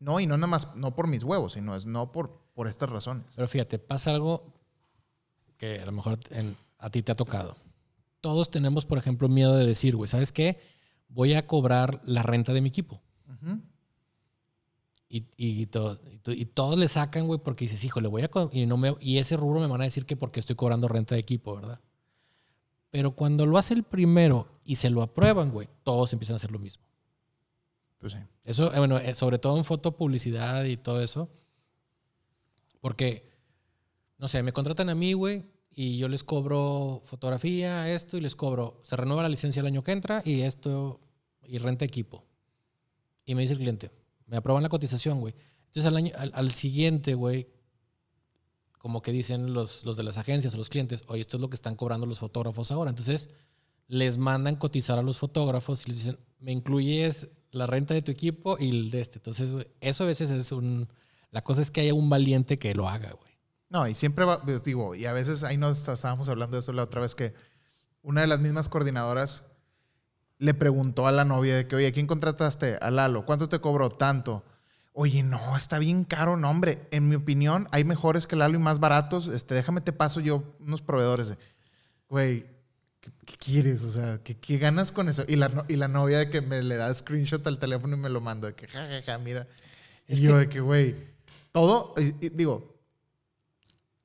no, 0.00 0.20
y 0.20 0.26
no 0.26 0.36
nada 0.36 0.48
más, 0.48 0.74
no 0.76 0.94
por 0.94 1.06
mis 1.06 1.22
huevos, 1.24 1.52
sino 1.54 1.74
es 1.76 1.86
no 1.86 2.12
por, 2.12 2.42
por 2.54 2.68
estas 2.68 2.90
razones. 2.90 3.24
Pero 3.34 3.48
fíjate, 3.48 3.78
pasa 3.78 4.10
algo 4.10 4.52
que 5.56 5.80
a 5.80 5.86
lo 5.86 5.92
mejor 5.92 6.18
en- 6.30 6.56
a 6.78 6.90
ti 6.90 7.02
te 7.02 7.12
ha 7.12 7.14
tocado. 7.14 7.56
Todos 8.20 8.50
tenemos, 8.50 8.84
por 8.84 8.98
ejemplo, 8.98 9.28
miedo 9.28 9.54
de 9.56 9.64
decir, 9.66 9.94
güey, 9.96 10.08
¿sabes 10.08 10.32
qué? 10.32 10.58
voy 11.08 11.34
a 11.34 11.46
cobrar 11.46 12.02
la 12.04 12.24
renta 12.24 12.52
de 12.52 12.60
mi 12.60 12.68
equipo. 12.68 13.00
Ujú. 13.28 13.60
Y, 15.08 15.24
y, 15.36 15.66
to- 15.66 15.98
y 16.26 16.32
y 16.42 16.44
todos 16.46 16.76
le 16.76 16.88
sacan, 16.88 17.26
güey, 17.26 17.38
porque 17.38 17.64
dices, 17.66 17.84
hijo, 17.84 18.00
le 18.00 18.08
voy 18.08 18.22
a... 18.22 18.30
Y, 18.52 18.66
no 18.66 18.76
me, 18.76 18.96
y 19.00 19.18
ese 19.18 19.36
rubro 19.36 19.60
me 19.60 19.68
van 19.68 19.80
a 19.80 19.84
decir 19.84 20.04
que 20.04 20.16
porque 20.16 20.40
estoy 20.40 20.56
cobrando 20.56 20.88
renta 20.88 21.14
de 21.14 21.20
equipo, 21.20 21.54
¿verdad? 21.54 21.80
Pero 22.90 23.12
cuando 23.12 23.46
lo 23.46 23.56
hace 23.58 23.74
el 23.74 23.82
primero 23.84 24.48
y 24.64 24.76
se 24.76 24.90
lo 24.90 25.02
aprueban, 25.02 25.50
güey, 25.52 25.68
todos 25.84 26.12
empiezan 26.12 26.34
a 26.34 26.36
hacer 26.36 26.50
lo 26.50 26.58
mismo. 26.58 26.84
Pues 27.98 28.12
sí. 28.14 28.18
Eso, 28.44 28.72
eh, 28.74 28.78
bueno, 28.78 28.98
eh, 28.98 29.14
sobre 29.14 29.38
todo 29.38 29.56
en 29.56 29.64
fotopublicidad 29.64 30.64
y 30.64 30.76
todo 30.76 31.00
eso. 31.00 31.28
Porque, 32.80 33.28
no 34.18 34.28
sé, 34.28 34.42
me 34.42 34.52
contratan 34.52 34.88
a 34.88 34.94
mí, 34.94 35.12
güey, 35.12 35.44
y 35.74 35.98
yo 35.98 36.08
les 36.08 36.24
cobro 36.24 37.02
fotografía, 37.04 37.92
esto, 37.92 38.16
y 38.16 38.20
les 38.20 38.34
cobro, 38.34 38.80
se 38.82 38.96
renueva 38.96 39.22
la 39.22 39.28
licencia 39.28 39.60
el 39.60 39.66
año 39.66 39.82
que 39.82 39.92
entra 39.92 40.22
y 40.24 40.40
esto, 40.42 41.00
y 41.44 41.58
renta 41.58 41.84
equipo. 41.84 42.24
Y 43.24 43.34
me 43.34 43.42
dice 43.42 43.54
el 43.54 43.58
cliente, 43.60 43.90
me 44.26 44.36
aprueban 44.36 44.62
la 44.62 44.68
cotización, 44.68 45.20
güey. 45.20 45.34
Entonces 45.66 45.86
al, 45.86 45.96
año, 45.96 46.12
al, 46.16 46.32
al 46.34 46.50
siguiente, 46.52 47.14
güey, 47.14 47.48
como 48.78 49.02
que 49.02 49.12
dicen 49.12 49.52
los, 49.52 49.84
los 49.84 49.96
de 49.96 50.02
las 50.02 50.16
agencias 50.16 50.54
o 50.54 50.58
los 50.58 50.68
clientes, 50.68 51.02
oye, 51.08 51.20
esto 51.20 51.36
es 51.36 51.40
lo 51.40 51.50
que 51.50 51.56
están 51.56 51.74
cobrando 51.74 52.06
los 52.06 52.20
fotógrafos 52.20 52.70
ahora. 52.70 52.90
Entonces 52.90 53.30
les 53.88 54.18
mandan 54.18 54.56
cotizar 54.56 54.98
a 54.98 55.02
los 55.02 55.18
fotógrafos 55.18 55.86
y 55.86 55.90
les 55.90 55.98
dicen, 55.98 56.18
me 56.38 56.52
incluyes 56.52 57.30
la 57.50 57.66
renta 57.66 57.94
de 57.94 58.02
tu 58.02 58.12
equipo 58.12 58.56
y 58.60 58.70
el 58.70 58.90
de 58.90 59.00
este. 59.00 59.18
Entonces, 59.18 59.66
eso 59.80 60.04
a 60.04 60.06
veces 60.06 60.30
es 60.30 60.52
un... 60.52 60.88
La 61.30 61.42
cosa 61.42 61.62
es 61.62 61.70
que 61.70 61.80
haya 61.80 61.94
un 61.94 62.08
valiente 62.08 62.58
que 62.58 62.74
lo 62.74 62.88
haga, 62.88 63.12
güey. 63.12 63.32
No, 63.68 63.88
y 63.88 63.94
siempre 63.94 64.24
va, 64.24 64.40
digo, 64.64 64.94
y 64.94 65.06
a 65.06 65.12
veces 65.12 65.42
ahí 65.42 65.56
nos 65.56 65.88
estábamos 65.88 66.28
hablando 66.28 66.56
de 66.56 66.60
eso 66.60 66.72
la 66.72 66.84
otra 66.84 67.00
vez 67.00 67.14
que 67.14 67.34
una 68.02 68.20
de 68.20 68.28
las 68.28 68.38
mismas 68.38 68.68
coordinadoras 68.68 69.44
le 70.38 70.54
preguntó 70.54 71.06
a 71.06 71.12
la 71.12 71.24
novia 71.24 71.56
de 71.56 71.66
que, 71.66 71.76
oye, 71.76 71.92
¿quién 71.92 72.06
contrataste? 72.06 72.76
A 72.80 72.90
Lalo, 72.90 73.24
¿cuánto 73.26 73.48
te 73.48 73.58
cobró? 73.60 73.88
Tanto. 73.90 74.44
Oye, 74.92 75.22
no, 75.22 75.56
está 75.56 75.78
bien 75.78 76.04
caro, 76.04 76.36
no, 76.36 76.48
hombre. 76.50 76.86
En 76.90 77.08
mi 77.08 77.16
opinión, 77.16 77.66
hay 77.70 77.84
mejores 77.84 78.26
que 78.26 78.36
Lalo 78.36 78.56
y 78.58 78.62
más 78.62 78.78
baratos. 78.80 79.28
Este, 79.28 79.54
déjame 79.54 79.80
te 79.80 79.92
paso 79.92 80.20
yo 80.20 80.56
unos 80.60 80.80
proveedores. 80.82 81.28
de- 81.28 81.38
Güey, 82.08 82.46
¿qué, 83.00 83.10
qué 83.26 83.36
quieres? 83.36 83.82
O 83.84 83.90
sea, 83.90 84.18
¿qué, 84.22 84.36
qué 84.38 84.58
ganas 84.58 84.92
con 84.92 85.08
eso? 85.08 85.24
Y 85.28 85.36
la, 85.36 85.64
y 85.68 85.76
la 85.76 85.88
novia 85.88 86.18
de 86.18 86.30
que 86.30 86.40
me 86.40 86.62
le 86.62 86.76
da 86.76 86.94
screenshot 86.94 87.46
al 87.46 87.58
teléfono 87.58 87.96
y 87.96 88.00
me 88.00 88.08
lo 88.08 88.20
mando, 88.20 88.46
de 88.46 88.54
que, 88.54 88.68
ja, 88.68 88.86
ja, 88.86 89.02
ja, 89.02 89.18
mira. 89.18 89.46
Es 90.06 90.20
y 90.20 90.22
yo 90.24 90.32
que- 90.32 90.38
de 90.38 90.48
que, 90.48 90.60
güey, 90.60 90.96
todo, 91.52 91.94
y- 91.98 92.26
y 92.26 92.28
digo, 92.30 92.74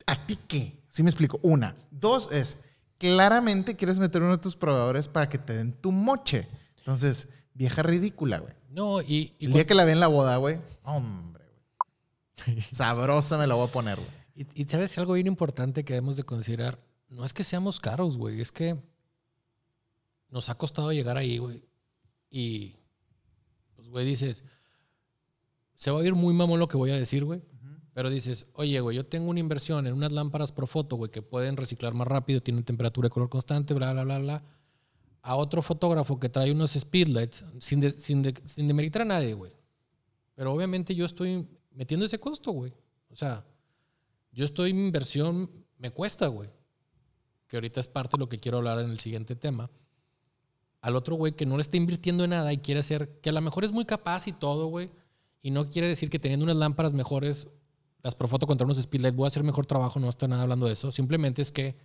¿A 0.08 0.16
ti 0.26 0.38
qué? 0.48 0.84
Sí 0.90 1.04
me 1.04 1.10
explico. 1.10 1.40
Una. 1.44 1.76
Dos 1.90 2.30
es, 2.32 2.58
claramente 3.02 3.76
quieres 3.76 3.98
meter 3.98 4.22
uno 4.22 4.34
de 4.34 4.38
tus 4.38 4.56
proveedores 4.56 5.08
para 5.08 5.28
que 5.28 5.40
te 5.40 5.54
den 5.54 5.74
tu 5.74 5.92
moche. 5.92 6.48
Entonces, 6.78 7.30
vieja 7.56 7.82
ridícula, 7.82 8.38
güey. 8.38 8.54
No, 8.70 9.02
y... 9.02 9.34
y 9.40 9.48
El 9.48 9.54
día 9.54 9.66
que 9.66 9.74
la 9.74 9.86
ve 9.86 9.94
en 9.94 10.00
la 10.00 10.08
boda, 10.08 10.38
güey, 10.38 10.60
hombre, 10.84 11.44
güey. 12.46 12.62
Sabrosa 12.72 13.40
me 13.40 13.48
la 13.48 13.56
voy 13.56 13.68
a 13.68 13.72
poner, 13.72 13.98
güey. 13.98 14.10
Y, 14.36 14.62
y 14.62 14.66
sabes 14.66 14.96
algo 15.00 15.14
bien 15.14 15.26
importante 15.26 15.84
que 15.84 15.94
debemos 15.94 16.16
de 16.16 16.24
considerar, 16.24 16.80
no 17.10 17.26
es 17.26 17.34
que 17.34 17.44
seamos 17.44 17.80
caros, 17.80 18.18
güey, 18.18 18.40
es 18.40 18.52
que 18.52 18.78
nos 20.30 20.50
ha 20.50 20.56
costado 20.56 20.94
llegar 20.94 21.18
ahí, 21.18 21.40
güey. 21.40 21.64
Y, 22.30 22.76
pues, 23.76 23.90
güey, 23.90 24.06
dices, 24.06 24.44
se 25.74 25.90
va 25.90 25.98
a 25.98 26.02
oír 26.02 26.14
muy 26.14 26.34
mamón 26.36 26.60
lo 26.60 26.68
que 26.68 26.78
voy 26.78 26.92
a 26.92 26.98
decir, 26.98 27.26
güey. 27.26 27.42
Pero 27.94 28.10
dices, 28.10 28.48
oye, 28.54 28.80
güey, 28.80 28.96
yo 28.96 29.06
tengo 29.06 29.30
una 29.30 29.40
inversión 29.42 29.86
en 29.86 29.94
unas 29.94 30.12
lámparas 30.14 30.52
Profoto, 30.52 30.96
güey, 30.96 31.12
que 31.12 31.22
pueden 31.22 31.58
reciclar 31.58 31.94
más 31.94 32.08
rápido, 32.08 32.42
tienen 32.42 32.64
temperatura 32.64 33.08
y 33.08 33.10
color 33.12 33.30
constante, 33.30 33.74
bla, 33.74 33.92
bla, 33.92 34.04
bla, 34.04 34.20
bla. 34.20 34.44
A 35.24 35.36
otro 35.36 35.62
fotógrafo 35.62 36.20
que 36.20 36.30
trae 36.30 36.52
unos 36.52 36.72
speedlights, 36.72 37.44
sin, 37.60 37.80
de- 37.82 37.92
sin, 37.92 38.24
de- 38.24 38.34
sin 38.46 38.68
demeritar 38.68 39.02
a 39.02 39.06
nadie, 39.06 39.34
güey. 39.34 39.52
Pero 40.36 40.54
obviamente 40.54 40.96
yo 40.96 41.06
estoy 41.06 41.46
metiendo 41.72 42.06
ese 42.06 42.20
costo, 42.20 42.52
güey. 42.52 42.74
O 43.10 43.16
sea, 43.16 43.46
yo 44.32 44.46
estoy, 44.46 44.74
mi 44.74 44.86
inversión 44.86 45.52
me 45.78 45.92
cuesta, 45.92 46.28
güey. 46.28 46.50
Que 47.48 47.58
ahorita 47.58 47.82
es 47.82 47.88
parte 47.90 48.16
de 48.16 48.20
lo 48.20 48.30
que 48.30 48.40
quiero 48.40 48.60
hablar 48.60 48.80
en 48.80 48.90
el 48.90 49.00
siguiente 49.00 49.36
tema. 49.36 49.70
Al 50.80 50.96
otro 50.96 51.16
güey 51.16 51.34
que 51.34 51.46
no 51.46 51.58
le 51.58 51.62
está 51.62 51.76
invirtiendo 51.78 52.24
en 52.24 52.30
nada 52.32 52.52
y 52.54 52.58
quiere 52.60 52.80
hacer, 52.80 53.20
que 53.22 53.30
a 53.30 53.34
lo 53.34 53.42
mejor 53.42 53.66
es 53.66 53.72
muy 53.72 53.84
capaz 53.86 54.28
y 54.28 54.32
todo, 54.32 54.68
güey. 54.68 54.90
Y 55.44 55.52
no 55.52 55.70
quiere 55.70 55.88
decir 55.90 56.10
que 56.10 56.18
teniendo 56.20 56.46
unas 56.46 56.56
lámparas 56.56 56.94
mejores, 56.94 57.48
las 58.04 58.16
Profoto 58.16 58.48
contra 58.48 58.66
unos 58.66 58.82
Speedlight, 58.82 59.16
voy 59.16 59.26
a 59.26 59.28
hacer 59.28 59.44
mejor 59.44 59.66
trabajo, 59.66 60.00
no 60.00 60.10
estoy 60.10 60.28
nada 60.28 60.44
hablando 60.44 60.68
de 60.68 60.74
eso. 60.74 60.92
Simplemente 60.92 61.42
es 61.42 61.52
que 61.52 61.76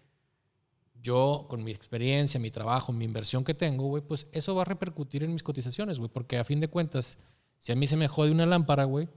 yo, 1.02 1.46
con 1.48 1.62
mi 1.62 1.70
experiencia, 1.70 2.40
mi 2.40 2.50
trabajo, 2.50 2.92
mi 2.92 3.04
inversión 3.04 3.44
que 3.44 3.54
tengo, 3.54 3.86
güey, 3.86 4.02
pues 4.02 4.26
eso 4.32 4.54
va 4.54 4.62
a 4.62 4.64
repercutir 4.64 5.22
en 5.22 5.32
mis 5.32 5.42
cotizaciones, 5.42 5.98
güey. 5.98 6.10
Porque 6.10 6.38
a 6.38 6.44
fin 6.44 6.60
de 6.60 6.68
cuentas, 6.68 7.18
si 7.58 7.72
a 7.72 7.76
mí 7.76 7.86
se 7.86 7.96
me 7.96 8.08
jode 8.08 8.30
una 8.30 8.46
lámpara, 8.46 8.84
güey, 8.84 9.08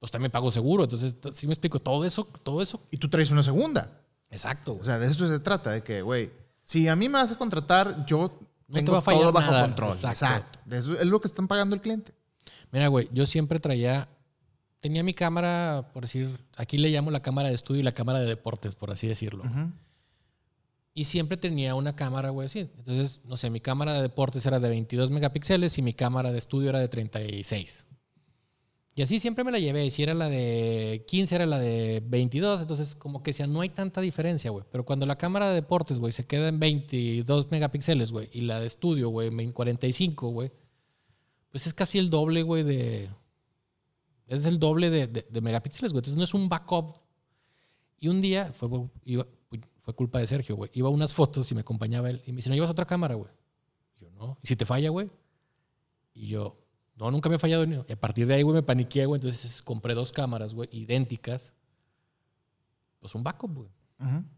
pues 0.00 0.10
también 0.10 0.32
pago 0.32 0.50
seguro. 0.50 0.84
Entonces, 0.84 1.14
sí 1.32 1.46
me 1.46 1.52
explico, 1.52 1.78
todo 1.78 2.04
eso, 2.04 2.24
todo 2.42 2.60
eso. 2.60 2.80
Y 2.90 2.96
tú 2.96 3.08
traes 3.08 3.30
una 3.30 3.42
segunda. 3.42 4.00
Exacto. 4.30 4.76
O 4.80 4.84
sea, 4.84 4.98
de 4.98 5.06
eso 5.06 5.28
se 5.28 5.38
trata, 5.38 5.70
de 5.70 5.82
que, 5.82 6.02
güey, 6.02 6.32
si 6.62 6.88
a 6.88 6.96
mí 6.96 7.08
me 7.08 7.14
vas 7.18 7.30
a 7.32 7.38
contratar, 7.38 8.04
yo 8.06 8.30
te 8.66 8.74
tengo 8.74 8.92
va 8.92 8.98
a 8.98 9.02
todo 9.02 9.32
bajo 9.32 9.52
nada. 9.52 9.62
control. 9.66 9.92
Exacto. 9.92 10.24
Exacto. 10.24 10.58
Eso 10.74 10.98
es 10.98 11.06
lo 11.06 11.20
que 11.20 11.28
están 11.28 11.46
pagando 11.46 11.76
el 11.76 11.80
cliente. 11.80 12.12
Mira, 12.72 12.88
güey, 12.88 13.08
yo 13.12 13.24
siempre 13.24 13.60
traía, 13.60 14.08
tenía 14.84 15.02
mi 15.02 15.14
cámara, 15.14 15.88
por 15.94 16.02
decir, 16.02 16.44
aquí 16.58 16.76
le 16.76 16.90
llamo 16.90 17.10
la 17.10 17.22
cámara 17.22 17.48
de 17.48 17.54
estudio 17.54 17.80
y 17.80 17.82
la 17.82 17.92
cámara 17.92 18.20
de 18.20 18.26
deportes, 18.26 18.74
por 18.74 18.90
así 18.90 19.06
decirlo. 19.06 19.42
Ujú. 19.42 19.72
Y 20.92 21.06
siempre 21.06 21.38
tenía 21.38 21.74
una 21.74 21.96
cámara, 21.96 22.28
güey, 22.28 22.44
así. 22.44 22.68
Entonces, 22.76 23.22
no 23.24 23.38
sé, 23.38 23.48
mi 23.48 23.60
cámara 23.60 23.94
de 23.94 24.02
deportes 24.02 24.44
era 24.44 24.60
de 24.60 24.68
22 24.68 25.10
megapíxeles 25.10 25.78
y 25.78 25.82
mi 25.82 25.94
cámara 25.94 26.32
de 26.32 26.38
estudio 26.38 26.68
era 26.68 26.80
de 26.80 26.88
36. 26.88 27.86
Y 28.94 29.00
así 29.00 29.18
siempre 29.18 29.42
me 29.42 29.52
la 29.52 29.58
llevé. 29.58 29.86
Y 29.86 29.90
si 29.90 30.02
era 30.02 30.12
la 30.12 30.28
de 30.28 31.06
15, 31.08 31.34
era 31.34 31.46
la 31.46 31.58
de 31.58 32.02
22. 32.04 32.60
Entonces, 32.60 32.94
como 32.94 33.22
que 33.22 33.30
decía, 33.30 33.46
no 33.46 33.62
hay 33.62 33.70
tanta 33.70 34.02
diferencia, 34.02 34.50
güey. 34.50 34.66
Pero 34.70 34.84
cuando 34.84 35.06
la 35.06 35.16
cámara 35.16 35.48
de 35.48 35.54
deportes, 35.54 35.98
güey, 35.98 36.12
se 36.12 36.26
queda 36.26 36.48
en 36.48 36.60
22 36.60 37.50
megapíxeles, 37.50 38.12
güey, 38.12 38.28
y 38.34 38.42
la 38.42 38.60
de 38.60 38.66
estudio, 38.66 39.08
güey, 39.08 39.28
en 39.28 39.52
45, 39.52 40.28
güey, 40.28 40.52
pues 41.50 41.66
es 41.66 41.72
casi 41.72 41.98
el 41.98 42.10
doble, 42.10 42.42
güey, 42.42 42.64
de. 42.64 43.08
Es 44.26 44.44
el 44.46 44.58
doble 44.58 44.90
de, 44.90 45.06
de- 45.06 45.26
de 45.28 45.40
megapíxeles, 45.40 45.92
güey. 45.92 46.00
Entonces, 46.00 46.16
no 46.18 46.24
es 46.24 46.34
un 46.34 46.48
backup. 46.48 46.96
Y 48.00 48.08
un 48.08 48.20
día, 48.22 48.52
fue, 48.52 48.68
iba- 49.04 49.26
fue 49.78 49.94
culpa 49.94 50.18
de 50.18 50.26
Sergio, 50.26 50.56
güey. 50.56 50.70
Iba 50.74 50.88
a 50.88 50.90
unas 50.92 51.12
fotos 51.14 51.50
y 51.50 51.54
me 51.54 51.60
acompañaba 51.60 52.08
él. 52.10 52.22
Y 52.26 52.32
me 52.32 52.36
dice, 52.36 52.48
¿no 52.48 52.54
llevas 52.54 52.70
otra 52.70 52.86
cámara, 52.86 53.14
güey? 53.14 53.30
Yo, 54.00 54.10
no. 54.10 54.38
¿Y 54.42 54.46
si 54.48 54.56
te 54.56 54.64
falla, 54.66 54.88
güey? 54.90 55.10
Y 56.14 56.28
yo, 56.28 56.58
no, 56.96 57.10
nunca 57.10 57.28
me 57.28 57.34
ha 57.36 57.38
fallado. 57.38 57.66
ni- 57.66 57.76
Y 57.88 57.92
a 57.92 58.00
partir 58.00 58.26
de 58.26 58.34
ahí, 58.34 58.42
güey, 58.42 58.54
me 58.54 58.62
paniqué, 58.62 59.04
güey. 59.06 59.18
Entonces 59.18 59.60
compré 59.62 59.94
dos 59.94 60.10
cámaras, 60.12 60.54
güey, 60.54 60.68
idénticas. 60.72 61.52
Pues 63.00 63.14
un 63.14 63.22
backup, 63.22 63.54
güey. 63.54 63.68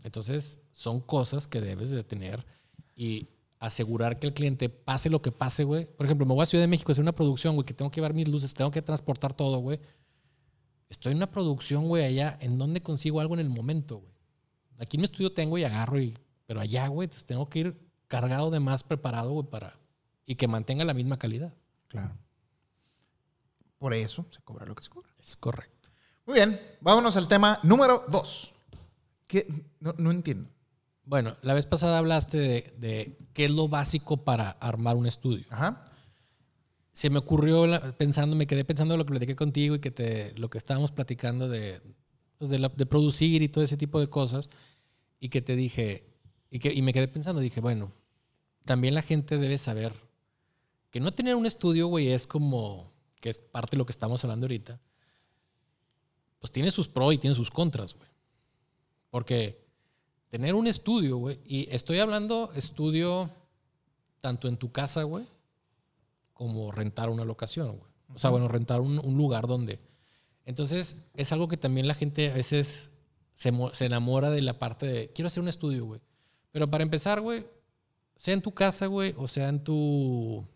Entonces, 0.05 0.59
son 0.73 1.01
cosas 1.01 1.47
que 1.47 1.61
debes 1.61 1.91
de 1.91 2.05
tener 2.05 2.47
y 2.95 3.29
asegurar 3.59 4.19
que 4.19 4.27
el 4.27 4.35
cliente 4.35 4.69
pase 4.69 5.11
lo 5.11 5.23
que 5.23 5.33
pase, 5.33 5.65
güey. 5.65 5.87
Por 5.87 6.07
ejemplo, 6.07 6.27
me 6.27 6.35
voy 6.35 6.43
a 6.43 6.47
Ciudad 6.47 6.63
de 6.63 6.69
México 6.69 6.91
a 6.91 6.93
hacer 6.93 7.03
una 7.03 7.15
producción, 7.15 7.55
güey, 7.55 7.65
que 7.65 7.75
tengo 7.75 7.91
que 7.91 7.97
llevar 7.97 8.15
mis 8.15 8.29
luces, 8.29 8.55
tengo 8.55 8.71
que 8.71 8.83
transportar 8.83 9.33
todo, 9.35 9.59
güey. 9.59 9.81
Estoy 10.89 11.13
en 11.13 11.19
una 11.19 11.31
producción, 11.31 11.89
güey, 11.89 12.05
allá, 12.05 12.39
en 12.41 12.59
donde 12.59 12.83
consigo 12.83 13.21
algo 13.21 13.35
en 13.35 13.41
el 13.41 13.49
momento, 13.49 13.99
güey. 13.99 14.13
Aquí 14.79 14.97
en 14.97 15.01
mi 15.01 15.05
estudio 15.07 15.33
tengo 15.33 15.57
y 15.59 15.65
agarro, 15.65 16.01
y, 16.01 16.17
pero 16.47 16.61
allá, 16.61 16.87
güey, 16.89 17.09
pues 17.09 17.25
tengo 17.25 17.49
que 17.49 17.59
ir 17.61 17.91
cargado 18.09 18.51
de 18.51 18.61
más 18.61 18.83
preparado, 18.83 19.33
güey, 19.33 19.47
para... 19.47 19.79
Y 20.27 20.35
que 20.35 20.49
mantenga 20.49 20.85
la 20.85 20.93
misma 20.93 21.19
calidad. 21.19 21.55
Claro. 21.89 22.17
Por 23.79 23.95
eso 23.95 24.27
se 24.31 24.41
cobra 24.43 24.67
lo 24.67 24.75
que 24.75 24.83
se 24.83 24.91
cobra. 24.91 25.09
Es 25.19 25.37
correcto. 25.37 25.91
Muy 26.27 26.35
bien, 26.35 26.61
vámonos 26.81 27.17
al 27.17 27.29
tema 27.29 27.61
número 27.63 28.05
dos. 28.09 28.53
No, 29.79 29.95
no 29.99 30.11
entiendo. 30.11 30.51
Bueno, 31.07 31.37
la 31.43 31.55
vez 31.55 31.65
pasada 31.67 31.99
hablaste 31.99 32.37
de, 32.37 32.75
de 32.79 33.19
qué 33.33 33.45
es 33.47 33.51
lo 33.51 33.69
básico 33.69 34.25
para 34.25 34.51
armar 34.51 34.97
un 34.97 35.07
estudio. 35.07 35.47
Ajá. 35.51 35.93
se 36.93 37.11
me 37.11 37.19
ocurrió 37.19 37.67
pensando, 37.97 38.35
me 38.37 38.47
quedé 38.47 38.65
pensando 38.65 38.95
en 38.95 38.99
lo 38.99 39.05
que 39.07 39.11
platiqué 39.13 39.37
contigo 39.37 39.77
y 39.77 39.81
que 39.81 39.91
te, 39.91 40.33
lo 40.37 40.51
que 40.51 40.59
estábamos 40.59 40.93
platicando 40.93 41.49
de, 41.49 41.81
pues, 42.39 42.51
de, 42.51 42.59
la- 42.59 42.71
de 42.71 42.87
producir 42.87 43.43
y 43.43 43.49
todo 43.49 43.63
ese 43.63 43.77
tipo 43.77 44.01
de 44.01 44.09
cosas. 44.09 44.49
Y 45.21 45.29
que 45.29 45.41
te 45.43 45.55
dije, 45.57 46.07
y, 46.51 46.59
que, 46.59 46.73
y 46.75 46.83
me 46.83 46.93
quedé 46.93 47.07
pensando, 47.09 47.41
dije, 47.41 47.61
bueno, 47.61 47.93
también 48.65 48.95
la 48.95 49.03
gente 49.03 49.39
debe 49.39 49.59
saber 49.59 49.95
que 50.91 51.01
no 51.01 51.13
tener 51.13 51.37
un 51.37 51.47
estudio, 51.47 51.87
güey, 51.87 52.09
es 52.13 52.27
como, 52.27 52.93
que 53.21 53.29
es 53.31 53.39
parte 53.39 53.73
de 53.73 53.79
lo 53.79 53.87
que 53.87 53.93
estamos 53.93 54.25
hablando 54.25 54.45
ahorita, 54.47 54.81
pues 56.41 56.51
tiene 56.51 56.71
sus 56.71 56.89
pros 56.89 57.15
y 57.15 57.19
tiene 57.19 57.35
sus 57.37 57.51
contras, 57.51 57.95
güey. 57.95 58.09
Porque 59.11 59.66
tener 60.37 60.55
un 60.55 60.67
estudio, 60.67 61.17
güey, 61.17 61.41
y 61.47 61.67
estoy 61.71 61.99
hablando 61.99 62.51
estudio 62.55 63.31
tanto 64.21 64.49
en 64.49 64.59
tu 64.59 64.71
casa, 64.71 65.03
güey, 65.05 65.25
como 66.35 66.71
rentar 66.71 67.09
una 67.09 67.25
locación, 67.25 67.79
güey. 67.79 67.91
O 68.15 68.19
sea, 68.19 68.29
bueno, 68.29 68.47
rentar 68.47 68.83
un, 68.83 68.99
un 68.99 69.17
lugar 69.17 69.47
donde. 69.47 69.81
Entonces, 70.45 70.99
es 71.15 71.33
algo 71.33 71.49
que 71.49 71.57
también 71.57 71.89
la 71.89 71.95
gente 71.95 72.31
a 72.31 72.35
veces 72.35 72.91
se, 73.35 73.51
se 73.73 73.87
enamora 73.87 74.31
de 74.31 74.43
la 74.43 74.59
parte 74.59 74.85
de, 74.85 75.11
quiero 75.15 75.29
hacer 75.29 75.43
un 75.43 75.49
estudio, 75.49 75.87
güey. 75.87 76.03
Pero 76.53 76.71
para 76.71 76.83
empezar, 76.83 77.23
güey, 77.23 77.47
sea 78.15 78.35
en 78.35 78.43
tu 78.43 78.53
casa, 78.53 78.89
güey, 78.89 79.15
o 79.17 79.29
sea 79.29 79.49
en 79.49 79.65
tu. 79.65 80.47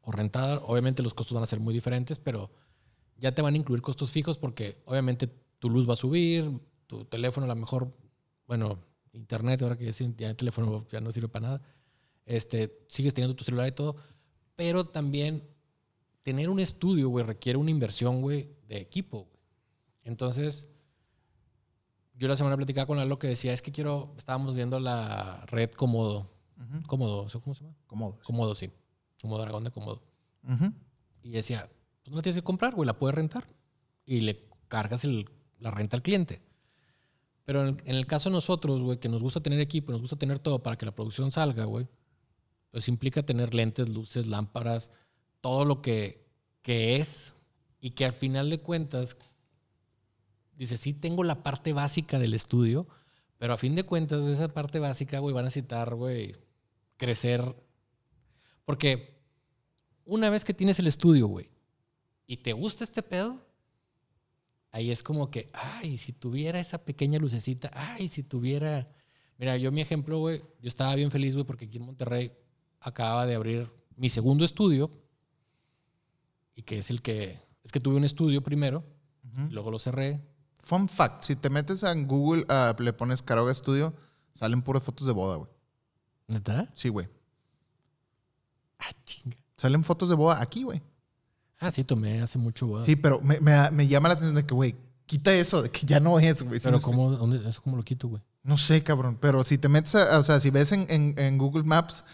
o 0.00 0.12
rentada, 0.12 0.62
obviamente 0.64 1.02
los 1.02 1.12
costos 1.12 1.34
van 1.34 1.42
a 1.42 1.46
ser 1.46 1.60
muy 1.60 1.74
diferentes, 1.74 2.18
pero 2.18 2.50
ya 3.18 3.34
te 3.34 3.42
van 3.42 3.52
a 3.52 3.58
incluir 3.58 3.82
costos 3.82 4.10
fijos 4.10 4.38
porque 4.38 4.80
obviamente 4.86 5.28
tu 5.58 5.68
luz 5.68 5.86
va 5.86 5.92
a 5.92 5.96
subir, 5.96 6.50
tu 6.86 7.04
teléfono 7.04 7.44
a 7.44 7.48
lo 7.48 7.56
mejor, 7.56 7.92
bueno, 8.46 8.78
internet, 9.12 9.62
ahora 9.62 9.76
que 9.76 9.90
ya, 9.90 10.06
ya 10.16 10.30
el 10.30 10.36
teléfono 10.36 10.86
ya 10.90 11.00
no 11.00 11.10
sirve 11.12 11.28
para 11.28 11.46
nada, 11.46 11.62
este, 12.26 12.84
sigues 12.88 13.14
teniendo 13.14 13.36
tu 13.36 13.44
celular 13.44 13.68
y 13.68 13.72
todo, 13.72 13.96
pero 14.56 14.84
también 14.86 15.46
tener 16.22 16.48
un 16.48 16.60
estudio, 16.60 17.08
güey, 17.08 17.24
requiere 17.24 17.58
una 17.58 17.70
inversión, 17.70 18.20
güey, 18.20 18.48
de 18.68 18.78
equipo, 18.78 19.24
güey. 19.24 19.40
Entonces, 20.04 20.68
yo 22.14 22.28
la 22.28 22.36
semana 22.36 22.56
platicaba 22.56 22.86
con 22.86 22.96
Lalo 22.98 23.18
que 23.18 23.26
decía, 23.26 23.52
es 23.52 23.62
que 23.62 23.72
quiero, 23.72 24.14
estábamos 24.18 24.54
viendo 24.54 24.78
la 24.80 25.44
red 25.46 25.70
Comodo, 25.70 26.30
Ujú. 26.56 26.82
Comodo, 26.86 27.26
¿cómo 27.42 27.54
se 27.54 27.64
llama? 27.64 27.76
Cómodo. 27.86 28.18
Comodo, 28.22 28.54
sí, 28.54 28.70
como 29.20 29.38
dragón 29.38 29.64
de 29.64 29.70
Comodo. 29.72 30.02
Ujú. 30.44 30.72
Y 31.22 31.30
decía, 31.32 31.68
pues 32.02 32.10
no 32.10 32.16
la 32.16 32.22
tienes 32.22 32.40
que 32.40 32.44
comprar, 32.44 32.74
güey, 32.74 32.86
la 32.86 32.96
puedes 32.98 33.14
rentar. 33.16 33.46
Y 34.04 34.20
le 34.20 34.44
cargas 34.68 35.02
el- 35.04 35.28
la 35.58 35.70
renta 35.70 35.96
al 35.96 36.02
cliente. 36.02 36.40
Pero 37.44 37.66
en 37.68 37.80
el, 37.84 38.06
caso 38.06 38.30
de 38.30 38.34
nosotros, 38.34 38.82
güey, 38.82 38.98
que 38.98 39.08
nos 39.08 39.22
gusta 39.22 39.40
tener 39.40 39.60
equipo, 39.60 39.92
nos 39.92 40.00
gusta 40.00 40.16
tener 40.16 40.38
todo 40.38 40.62
para 40.62 40.76
que 40.76 40.86
la 40.86 40.94
producción 40.94 41.32
salga, 41.32 41.64
güey, 41.64 41.88
pues 42.70 42.88
implica 42.88 43.24
tener 43.24 43.52
lentes, 43.52 43.88
luces, 43.88 44.26
lámparas, 44.26 44.90
todo 45.40 45.64
lo 45.64 45.82
que, 45.82 46.24
que 46.62 46.96
es 46.96 47.34
y 47.80 47.90
que 47.90 48.04
al 48.04 48.12
final 48.12 48.48
de 48.48 48.60
cuentas, 48.60 49.16
dice, 50.56 50.76
sí 50.76 50.94
tengo 50.94 51.24
la 51.24 51.42
parte 51.42 51.72
básica 51.72 52.18
del 52.20 52.34
estudio, 52.34 52.86
pero 53.38 53.54
a 53.54 53.58
fin 53.58 53.74
de 53.74 53.82
cuentas 53.82 54.24
esa 54.26 54.54
parte 54.54 54.78
básica, 54.78 55.18
güey, 55.18 55.34
van 55.34 55.44
a 55.44 55.46
necesitar, 55.46 55.96
güey, 55.96 56.36
crecer. 56.96 57.56
Porque 58.64 59.20
una 60.04 60.30
vez 60.30 60.44
que 60.44 60.54
tienes 60.54 60.78
el 60.78 60.86
estudio, 60.86 61.26
güey, 61.26 61.50
y 62.24 62.36
te 62.36 62.52
gusta 62.52 62.84
este 62.84 63.02
pedo, 63.02 63.44
ahí 64.72 64.90
es 64.90 65.02
como 65.02 65.30
que, 65.30 65.50
ay, 65.52 65.98
si 65.98 66.12
tuviera 66.12 66.58
esa 66.58 66.84
pequeña 66.84 67.18
lucecita, 67.18 67.70
ay, 67.74 68.08
si 68.08 68.22
tuviera... 68.22 68.88
Mira, 69.38 69.56
yo 69.56 69.70
mi 69.70 69.80
ejemplo, 69.80 70.18
güey, 70.18 70.40
yo 70.60 70.68
estaba 70.68 70.94
bien 70.94 71.10
feliz, 71.10 71.34
güey, 71.34 71.46
porque 71.46 71.66
aquí 71.66 71.76
en 71.76 71.84
Monterrey 71.84 72.32
acababa 72.80 73.26
de 73.26 73.34
abrir 73.34 73.70
mi 73.96 74.08
segundo 74.08 74.44
estudio, 74.44 74.90
y 76.54 76.62
que 76.62 76.78
es 76.78 76.90
el 76.90 77.02
que, 77.02 77.38
es 77.62 77.72
que 77.72 77.80
tuve 77.80 77.96
un 77.96 78.04
estudio 78.04 78.42
primero, 78.42 78.84
luego 79.50 79.70
lo 79.70 79.78
cerré. 79.78 80.20
Fun 80.60 80.88
fact, 80.88 81.24
si 81.24 81.36
te 81.36 81.50
metes 81.50 81.82
en 81.82 82.06
Google, 82.06 82.44
ah, 82.48 82.74
le 82.78 82.92
pones 82.92 83.22
Caroga 83.22 83.54
Studio, 83.54 83.94
salen 84.32 84.62
puras 84.62 84.82
fotos 84.82 85.06
de 85.06 85.12
boda, 85.12 85.36
güey. 85.36 85.50
¿Neta? 86.28 86.72
Sí, 86.74 86.88
güey. 86.88 87.08
Ah, 88.78 88.92
chinga. 89.04 89.36
Salen 89.56 89.84
fotos 89.84 90.08
de 90.08 90.14
boda 90.14 90.40
aquí, 90.40 90.62
güey. 90.62 90.82
Ah, 91.62 91.70
sí, 91.70 91.84
tomé 91.84 92.20
hace 92.20 92.38
mucho 92.38 92.66
boda. 92.66 92.84
Sí, 92.84 92.96
pero 92.96 93.20
me, 93.20 93.40
me- 93.40 93.70
me 93.70 93.86
llama 93.86 94.08
la 94.08 94.14
atención 94.14 94.34
de 94.34 94.44
que, 94.44 94.54
güey, 94.54 94.74
quita 95.06 95.32
eso, 95.32 95.62
de 95.62 95.70
que 95.70 95.86
ya 95.86 96.00
no 96.00 96.18
es, 96.18 96.42
güey. 96.42 96.58
¿Sí 96.58 96.64
Pero? 96.64 96.80
¿cómo, 96.80 97.10
dónde, 97.12 97.48
eso 97.48 97.62
cómo 97.62 97.76
lo 97.76 97.82
quito, 97.84 98.08
güey? 98.08 98.22
No 98.42 98.56
sé, 98.58 98.82
cabrón. 98.82 99.16
Pero 99.20 99.44
si 99.44 99.58
te 99.58 99.68
metes, 99.68 99.94
a- 99.94 100.18
o 100.18 100.22
sea, 100.24 100.40
si 100.40 100.50
ves 100.50 100.72
en, 100.72 100.86
en- 100.90 101.14
en 101.16 101.38
Google 101.38 101.62
Maps, 101.62 102.04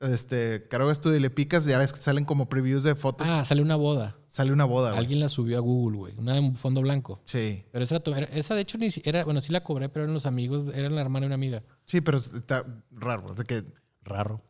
este, 0.00 0.68
Caroga 0.68 0.94
Studio 0.94 1.16
y 1.16 1.20
le 1.20 1.30
picas, 1.30 1.64
ya 1.64 1.78
ves 1.78 1.92
que 1.92 2.00
salen 2.00 2.24
como 2.24 2.48
previews 2.48 2.82
de 2.84 2.94
fotos. 2.94 3.26
Ah, 3.28 3.44
sale 3.44 3.62
una 3.62 3.76
boda. 3.76 4.16
Sale 4.28 4.52
una 4.52 4.64
boda, 4.66 4.90
güey. 4.90 5.00
Alguien 5.00 5.20
la 5.20 5.28
subió 5.28 5.56
a 5.56 5.60
Google, 5.60 5.98
güey. 5.98 6.14
Una 6.18 6.36
en 6.36 6.54
fondo 6.54 6.82
blanco. 6.82 7.20
Sí. 7.24 7.64
Pero 7.72 7.82
esa, 7.82 7.96
esa 8.32 8.54
de 8.54 8.60
hecho, 8.60 8.76
ni 8.78 8.88
era, 9.04 9.24
bueno, 9.24 9.40
sí 9.40 9.50
la 9.52 9.64
cobré, 9.64 9.88
pero 9.88 10.04
eran 10.04 10.14
los 10.14 10.26
amigos, 10.26 10.66
eran 10.74 10.94
la 10.94 11.00
hermana 11.00 11.24
y 11.24 11.28
una 11.28 11.34
amiga. 11.34 11.62
Sí, 11.86 12.00
pero 12.02 12.18
está 12.18 12.64
raro. 12.92 13.34
De 13.34 13.44
que, 13.44 13.64
Raro. 14.04 14.42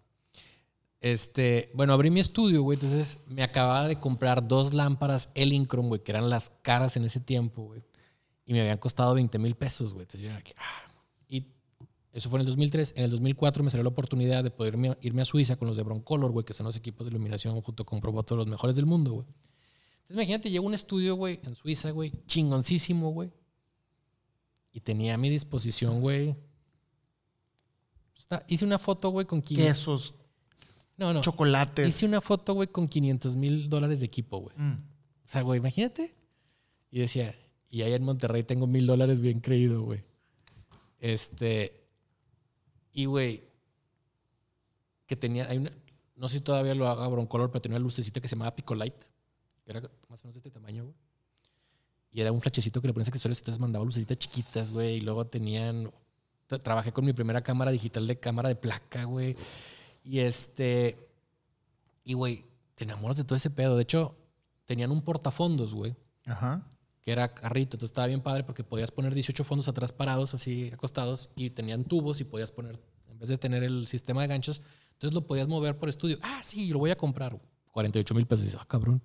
Este, 1.00 1.70
bueno, 1.74 1.92
abrí 1.92 2.10
mi 2.10 2.20
estudio, 2.20 2.62
güey. 2.62 2.76
Entonces 2.76 3.18
me 3.26 3.42
acababa 3.42 3.86
de 3.86 4.00
comprar 4.00 4.46
dos 4.46 4.74
lámparas 4.74 5.30
Elincrom, 5.34 5.88
güey, 5.88 6.02
que 6.02 6.12
eran 6.12 6.28
las 6.28 6.50
caras 6.62 6.96
en 6.96 7.04
ese 7.04 7.20
tiempo, 7.20 7.62
güey. 7.64 7.82
Y 8.44 8.52
me 8.52 8.62
habían 8.62 8.78
costado 8.78 9.14
20 9.14 9.38
mil 9.38 9.54
pesos, 9.54 9.92
güey. 9.92 10.04
Entonces 10.04 10.22
yo 10.22 10.30
era 10.30 10.42
que, 10.42 10.54
ah. 10.56 10.92
Y 11.28 11.46
eso 12.12 12.30
fue 12.30 12.38
en 12.38 12.40
el 12.42 12.46
2003. 12.46 12.94
En 12.96 13.04
el 13.04 13.10
2004 13.10 13.62
me 13.62 13.70
salió 13.70 13.84
la 13.84 13.90
oportunidad 13.90 14.42
de 14.42 14.50
poder 14.50 14.76
irme, 15.02 15.22
a 15.22 15.24
Suiza 15.24 15.56
con 15.56 15.68
los 15.68 15.76
de 15.76 15.82
Broncolor, 15.82 16.32
güey, 16.32 16.44
que 16.44 16.54
son 16.54 16.66
los 16.66 16.76
equipos 16.76 17.06
de 17.06 17.10
iluminación 17.10 17.60
junto 17.60 17.84
con 17.84 18.00
Proboto, 18.00 18.34
los 18.36 18.46
mejores 18.46 18.74
del 18.74 18.86
mundo, 18.86 19.12
güey. 19.12 19.26
Entonces 19.26 20.16
imagínate, 20.16 20.50
llego 20.50 20.66
un 20.66 20.74
estudio, 20.74 21.14
güey, 21.16 21.38
en 21.44 21.54
Suiza, 21.54 21.90
güey, 21.90 22.12
chingoncísimo, 22.26 23.10
güey. 23.10 23.30
Y 24.72 24.80
tenía 24.80 25.14
a 25.14 25.18
mi 25.18 25.28
disposición, 25.28 26.00
güey. 26.00 26.34
Hice 28.48 28.64
una 28.64 28.78
foto, 28.78 29.10
güey, 29.10 29.26
con 29.26 29.42
500. 29.42 29.68
quesos, 29.68 30.14
No, 30.98 31.12
no. 31.14 31.20
chocolates. 31.22 31.88
Hice 31.88 32.04
una 32.06 32.20
foto, 32.20 32.52
güey, 32.54 32.68
con 32.68 32.86
500 32.88 33.34
mil 33.36 33.70
dólares 33.70 34.00
de 34.00 34.06
equipo, 34.06 34.38
güey. 34.40 34.56
Mm. 34.58 34.72
O 35.26 35.30
sea, 35.30 35.40
güey, 35.42 35.58
imagínate. 35.60 36.14
Y 36.90 36.98
decía, 37.00 37.34
y 37.70 37.82
ahí 37.82 37.92
en 37.94 38.02
Monterrey 38.02 38.42
tengo 38.42 38.66
mil 38.66 38.86
dólares 38.86 39.20
bien 39.20 39.40
creído, 39.40 39.82
güey. 39.82 40.02
Este. 40.98 41.86
Y, 42.92 43.04
güey, 43.06 43.44
que 45.06 45.16
tenía. 45.16 45.48
Hay 45.48 45.58
una, 45.58 45.70
no 46.16 46.28
sé 46.28 46.36
si 46.36 46.40
todavía 46.40 46.74
lo 46.74 46.88
haga 46.88 47.06
Broncolor, 47.08 47.50
pero 47.50 47.62
tenía 47.62 47.76
una 47.76 47.84
lucecita 47.84 48.20
que 48.20 48.28
se 48.28 48.34
llamaba 48.34 48.56
Picolite, 48.56 49.06
que 49.64 49.70
era 49.70 49.80
más 50.08 50.22
o 50.24 50.26
menos 50.26 50.34
de 50.34 50.38
este 50.38 50.50
tamaño, 50.50 50.84
güey. 50.84 50.94
Y 52.10 52.20
era 52.22 52.32
un 52.32 52.40
flachecito 52.40 52.80
que 52.80 52.88
le 52.88 52.94
ponías 52.94 53.08
accesorios, 53.08 53.38
entonces 53.38 53.60
mandaba 53.60 53.84
lucecitas 53.84 54.18
chiquitas, 54.18 54.72
güey. 54.72 54.96
Y 54.96 55.00
luego 55.00 55.26
tenían. 55.26 55.90
tra- 56.48 56.60
Trabajé 56.62 56.90
con 56.92 57.04
mi 57.04 57.12
primera 57.12 57.42
cámara 57.42 57.70
digital 57.70 58.06
de 58.06 58.18
cámara 58.18 58.48
de 58.48 58.56
placa, 58.56 59.04
güey. 59.04 59.36
Y 60.08 60.20
este. 60.20 60.96
Y, 62.02 62.14
güey, 62.14 62.46
te 62.74 62.84
enamoras 62.84 63.18
de 63.18 63.24
todo 63.24 63.36
ese 63.36 63.50
pedo. 63.50 63.76
De 63.76 63.82
hecho, 63.82 64.16
tenían 64.64 64.90
un 64.90 65.02
portafondos, 65.02 65.74
güey, 65.74 65.94
Ajá. 66.24 66.66
que 67.02 67.12
era 67.12 67.34
carrito. 67.34 67.76
Entonces 67.76 67.90
estaba 67.90 68.06
bien 68.06 68.22
padre 68.22 68.42
porque 68.42 68.64
podías 68.64 68.90
poner 68.90 69.12
18 69.12 69.44
fondos 69.44 69.68
atrás 69.68 69.92
parados, 69.92 70.32
así 70.32 70.70
acostados, 70.72 71.28
y 71.36 71.50
tenían 71.50 71.84
tubos 71.84 72.22
y 72.22 72.24
podías 72.24 72.50
poner, 72.50 72.80
en 73.10 73.18
vez 73.18 73.28
de 73.28 73.36
tener 73.36 73.62
el 73.62 73.86
sistema 73.86 74.22
de 74.22 74.28
ganchos, 74.28 74.62
entonces 74.92 75.12
lo 75.12 75.26
podías 75.26 75.46
mover 75.46 75.76
por 75.76 75.90
estudio. 75.90 76.18
Ah, 76.22 76.40
sí, 76.42 76.68
lo 76.68 76.78
voy 76.78 76.90
a 76.90 76.96
comprar. 76.96 77.32
güey. 77.34 77.44
48 77.72 78.14
mil 78.14 78.26
pesos. 78.26 78.44
Y 78.44 78.46
dices, 78.46 78.60
ah, 78.62 78.66
cabrón. 78.66 79.02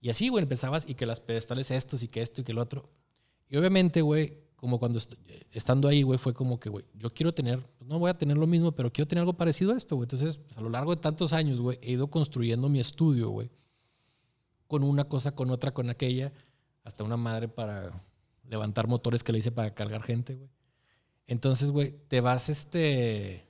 Y 0.00 0.08
así, 0.08 0.30
güey, 0.30 0.42
empezabas 0.42 0.88
y 0.88 0.94
que 0.94 1.04
las 1.04 1.20
pedestales 1.20 1.70
estos 1.70 2.02
y 2.02 2.08
que 2.08 2.22
esto 2.22 2.40
y 2.40 2.44
que 2.44 2.52
el 2.52 2.58
otro. 2.58 2.88
Y 3.50 3.58
obviamente, 3.58 4.00
güey, 4.00 4.38
como 4.60 4.78
cuando 4.78 4.98
est- 4.98 5.14
estando 5.52 5.88
ahí, 5.88 6.02
güey, 6.02 6.18
fue 6.18 6.34
como 6.34 6.60
que, 6.60 6.68
güey, 6.68 6.84
yo 6.94 7.08
quiero 7.08 7.32
tener, 7.32 7.66
no 7.80 7.98
voy 7.98 8.10
a 8.10 8.14
tener 8.18 8.36
lo 8.36 8.46
mismo, 8.46 8.72
pero 8.72 8.92
quiero 8.92 9.08
tener 9.08 9.20
algo 9.22 9.32
parecido 9.32 9.72
a 9.72 9.76
esto, 9.78 9.96
güey. 9.96 10.04
Entonces, 10.04 10.36
pues, 10.36 10.54
a 10.58 10.60
lo 10.60 10.68
largo 10.68 10.94
de 10.94 11.00
tantos 11.00 11.32
años, 11.32 11.58
güey, 11.60 11.78
he 11.80 11.92
ido 11.92 12.08
construyendo 12.10 12.68
mi 12.68 12.78
estudio, 12.78 13.30
güey. 13.30 13.50
Con 14.66 14.82
una 14.84 15.04
cosa, 15.04 15.34
con 15.34 15.48
otra, 15.50 15.72
con 15.72 15.88
aquella. 15.88 16.30
Hasta 16.84 17.04
una 17.04 17.16
madre 17.16 17.48
para 17.48 18.04
levantar 18.44 18.86
motores 18.86 19.24
que 19.24 19.32
le 19.32 19.38
hice 19.38 19.50
para 19.50 19.74
cargar 19.74 20.02
gente, 20.02 20.34
güey. 20.36 20.50
Entonces, 21.26 21.70
güey, 21.70 21.94
te 22.08 22.20
vas 22.20 22.48
este... 22.50 23.46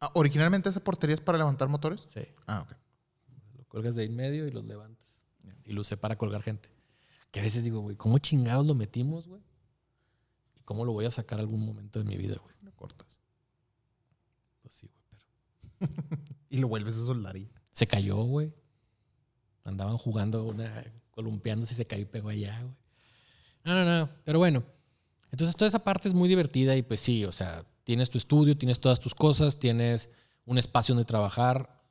Ah, 0.00 0.10
¿Originalmente 0.14 0.68
esa 0.68 0.80
portería 0.84 1.14
es 1.14 1.20
para 1.22 1.38
levantar 1.38 1.68
motores? 1.70 2.04
Sí. 2.08 2.20
Ah, 2.46 2.60
ok. 2.68 2.76
Lo 3.56 3.64
colgas 3.64 3.94
de 3.94 4.02
ahí 4.02 4.08
en 4.08 4.16
medio 4.16 4.46
y 4.46 4.50
los 4.50 4.64
levantas. 4.64 5.18
Y 5.64 5.72
lo 5.72 5.80
usé 5.80 5.96
para 5.96 6.16
colgar 6.18 6.42
gente. 6.42 6.68
Que 7.36 7.40
a 7.40 7.42
veces 7.42 7.64
digo, 7.64 7.80
güey, 7.80 7.96
¿cómo 7.96 8.18
chingados 8.18 8.66
lo 8.66 8.74
metimos, 8.74 9.28
güey? 9.28 9.42
¿Y 10.58 10.62
cómo 10.62 10.86
lo 10.86 10.92
voy 10.92 11.04
a 11.04 11.10
sacar 11.10 11.38
algún 11.38 11.66
momento 11.66 11.98
de 11.98 12.06
mi 12.06 12.16
vida, 12.16 12.36
güey? 12.42 12.54
Lo 12.62 12.72
cortas. 12.74 13.20
Pues 14.62 14.74
sí, 14.74 14.88
güey, 14.88 15.04
pero... 15.10 15.92
Y 16.48 16.56
lo 16.56 16.68
vuelves 16.68 16.96
a 16.96 17.04
soldar 17.04 17.36
y... 17.36 17.46
Se 17.72 17.86
cayó, 17.86 18.16
güey. 18.24 18.54
Andaban 19.64 19.98
jugando, 19.98 20.44
una, 20.44 20.82
columpiándose 21.10 21.74
y 21.74 21.76
se 21.76 21.84
cayó 21.84 22.04
y 22.04 22.06
pegó 22.06 22.30
allá, 22.30 22.58
güey. 22.62 22.74
No, 23.64 23.74
no, 23.74 23.84
no. 23.84 24.08
Pero 24.24 24.38
bueno. 24.38 24.64
Entonces 25.30 25.54
toda 25.56 25.68
esa 25.68 25.80
parte 25.80 26.08
es 26.08 26.14
muy 26.14 26.30
divertida 26.30 26.74
y 26.74 26.80
pues 26.80 27.00
sí, 27.00 27.26
o 27.26 27.32
sea, 27.32 27.66
tienes 27.84 28.08
tu 28.08 28.16
estudio, 28.16 28.56
tienes 28.56 28.80
todas 28.80 28.98
tus 28.98 29.14
cosas, 29.14 29.58
tienes 29.58 30.08
un 30.46 30.56
espacio 30.56 30.94
donde 30.94 31.04
trabajar. 31.04 31.84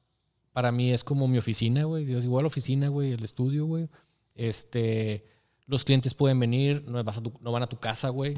Para 0.53 0.71
mí 0.71 0.91
es 0.91 1.03
como 1.03 1.27
mi 1.27 1.37
oficina, 1.37 1.83
güey. 1.83 2.11
Es 2.11 2.23
igual 2.23 2.47
oficina, 2.47 2.87
güey, 2.87 3.11
el 3.11 3.23
estudio, 3.23 3.67
güey. 3.67 3.87
Este, 4.33 5.34
los 5.67 5.83
clientes 5.83 6.13
pueden 6.13 6.39
venir, 6.39 6.83
no, 6.87 7.03
vas 7.03 7.17
a 7.17 7.21
tu- 7.23 7.37
no 7.41 7.51
van 7.51 7.63
a 7.63 7.67
tu 7.67 7.79
casa, 7.79 8.09
güey. 8.09 8.37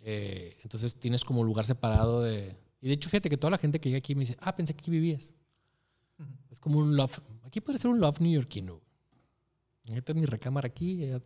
Eh, 0.00 0.56
entonces 0.62 0.94
tienes 0.98 1.24
como 1.24 1.44
lugar 1.44 1.64
separado 1.66 2.22
de... 2.22 2.56
Y 2.80 2.88
de 2.88 2.94
hecho, 2.94 3.08
fíjate 3.08 3.28
que 3.30 3.36
toda 3.36 3.50
la 3.52 3.58
gente 3.58 3.78
que 3.80 3.88
llega 3.90 3.98
aquí 3.98 4.14
me 4.14 4.20
dice, 4.20 4.36
ah, 4.40 4.56
pensé 4.56 4.74
que 4.74 4.80
aquí 4.80 4.90
vivías. 4.90 5.32
Es 6.50 6.58
como 6.58 6.78
un 6.78 6.96
loft. 6.96 7.20
Aquí 7.44 7.60
puede 7.60 7.78
ser 7.78 7.90
un 7.90 8.00
loft 8.00 8.20
neoyorquino. 8.20 8.80
Esta 9.84 10.12
es 10.12 10.16
mi 10.18 10.26
recámara 10.26 10.66
aquí. 10.66 11.04
eh, 11.04 11.20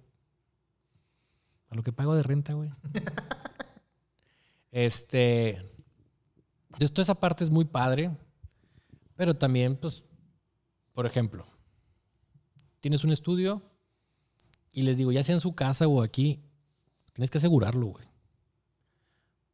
A 1.70 1.74
lo 1.74 1.82
que 1.82 1.92
pago 1.92 2.14
de 2.14 2.22
renta, 2.22 2.52
güey. 2.54 2.70
este. 4.70 5.50
Entonces, 6.66 6.92
toda 6.92 7.02
esa 7.04 7.14
parte 7.20 7.44
es 7.44 7.50
muy 7.50 7.64
padre. 7.64 8.10
Pero 9.16 9.34
también, 9.34 9.76
pues, 9.76 10.02
por 10.92 11.06
ejemplo, 11.06 11.46
tienes 12.80 13.02
un 13.02 13.12
estudio 13.12 13.62
y 14.76 14.82
les 14.82 14.98
digo, 14.98 15.10
ya 15.10 15.24
sea 15.24 15.34
en 15.34 15.40
su 15.40 15.54
casa 15.54 15.88
o 15.88 16.02
aquí, 16.02 16.42
tienes 17.14 17.30
que 17.30 17.38
asegurarlo, 17.38 17.86
güey. 17.86 18.04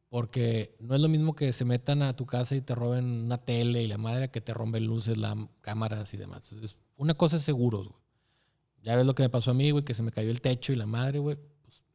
Porque 0.09 0.75
no 0.81 0.95
es 0.95 1.01
lo 1.01 1.07
mismo 1.07 1.33
que 1.33 1.53
se 1.53 1.63
metan 1.63 2.01
a 2.01 2.13
tu 2.13 2.25
casa 2.25 2.57
y 2.57 2.61
te 2.61 2.75
roben 2.75 3.05
una 3.23 3.37
tele 3.37 3.81
y 3.81 3.87
la 3.87 3.97
madre 3.97 4.29
que 4.31 4.41
te 4.41 4.53
rompen 4.53 4.85
luces, 4.85 5.17
las 5.17 5.33
cámaras 5.61 6.13
y 6.13 6.17
demás. 6.17 6.51
Es- 6.51 6.75
una 6.97 7.13
cosa 7.13 7.37
es 7.37 7.43
seguros, 7.43 7.87
güey. 7.87 8.01
Ya 8.83 8.97
ves 8.97 9.05
lo 9.05 9.15
que 9.15 9.23
me 9.23 9.29
pasó 9.29 9.51
a 9.51 9.53
mí, 9.53 9.71
güey, 9.71 9.85
que 9.85 9.93
se 9.93 10.03
me 10.03 10.11
cayó 10.11 10.29
el 10.29 10.41
techo 10.41 10.73
y 10.73 10.75
la 10.75 10.85
madre, 10.85 11.19
güey. 11.19 11.37
Pues, 11.61 11.85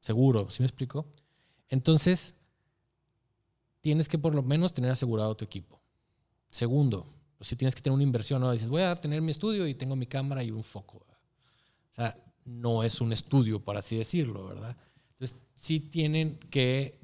seguro, 0.00 0.50
¿sí 0.50 0.60
me 0.60 0.66
explico? 0.66 1.06
Entonces, 1.68 2.34
tienes 3.80 4.08
que 4.08 4.18
por 4.18 4.34
lo 4.34 4.42
menos 4.42 4.74
tener 4.74 4.90
asegurado 4.90 5.36
tu 5.36 5.44
equipo. 5.44 5.80
Segundo, 6.50 7.06
pues 7.38 7.46
sí 7.48 7.54
tienes 7.54 7.76
que 7.76 7.80
tener 7.80 7.94
una 7.94 8.02
inversión, 8.02 8.40
¿no? 8.40 8.50
Dices, 8.50 8.70
voy 8.70 8.82
a 8.82 8.96
tener 9.00 9.22
mi 9.22 9.30
estudio 9.30 9.68
y 9.68 9.74
tengo 9.76 9.94
mi 9.94 10.06
cámara 10.06 10.42
y 10.42 10.50
un 10.50 10.64
foco. 10.64 10.96
O 10.98 11.94
sea, 11.94 12.18
no 12.46 12.82
es 12.82 13.00
un 13.00 13.12
estudio, 13.12 13.60
por 13.60 13.76
así 13.76 13.96
decirlo, 13.96 14.46
¿verdad? 14.46 14.76
Entonces, 15.10 15.36
sí 15.54 15.80
tienen 15.80 16.38
que 16.50 16.98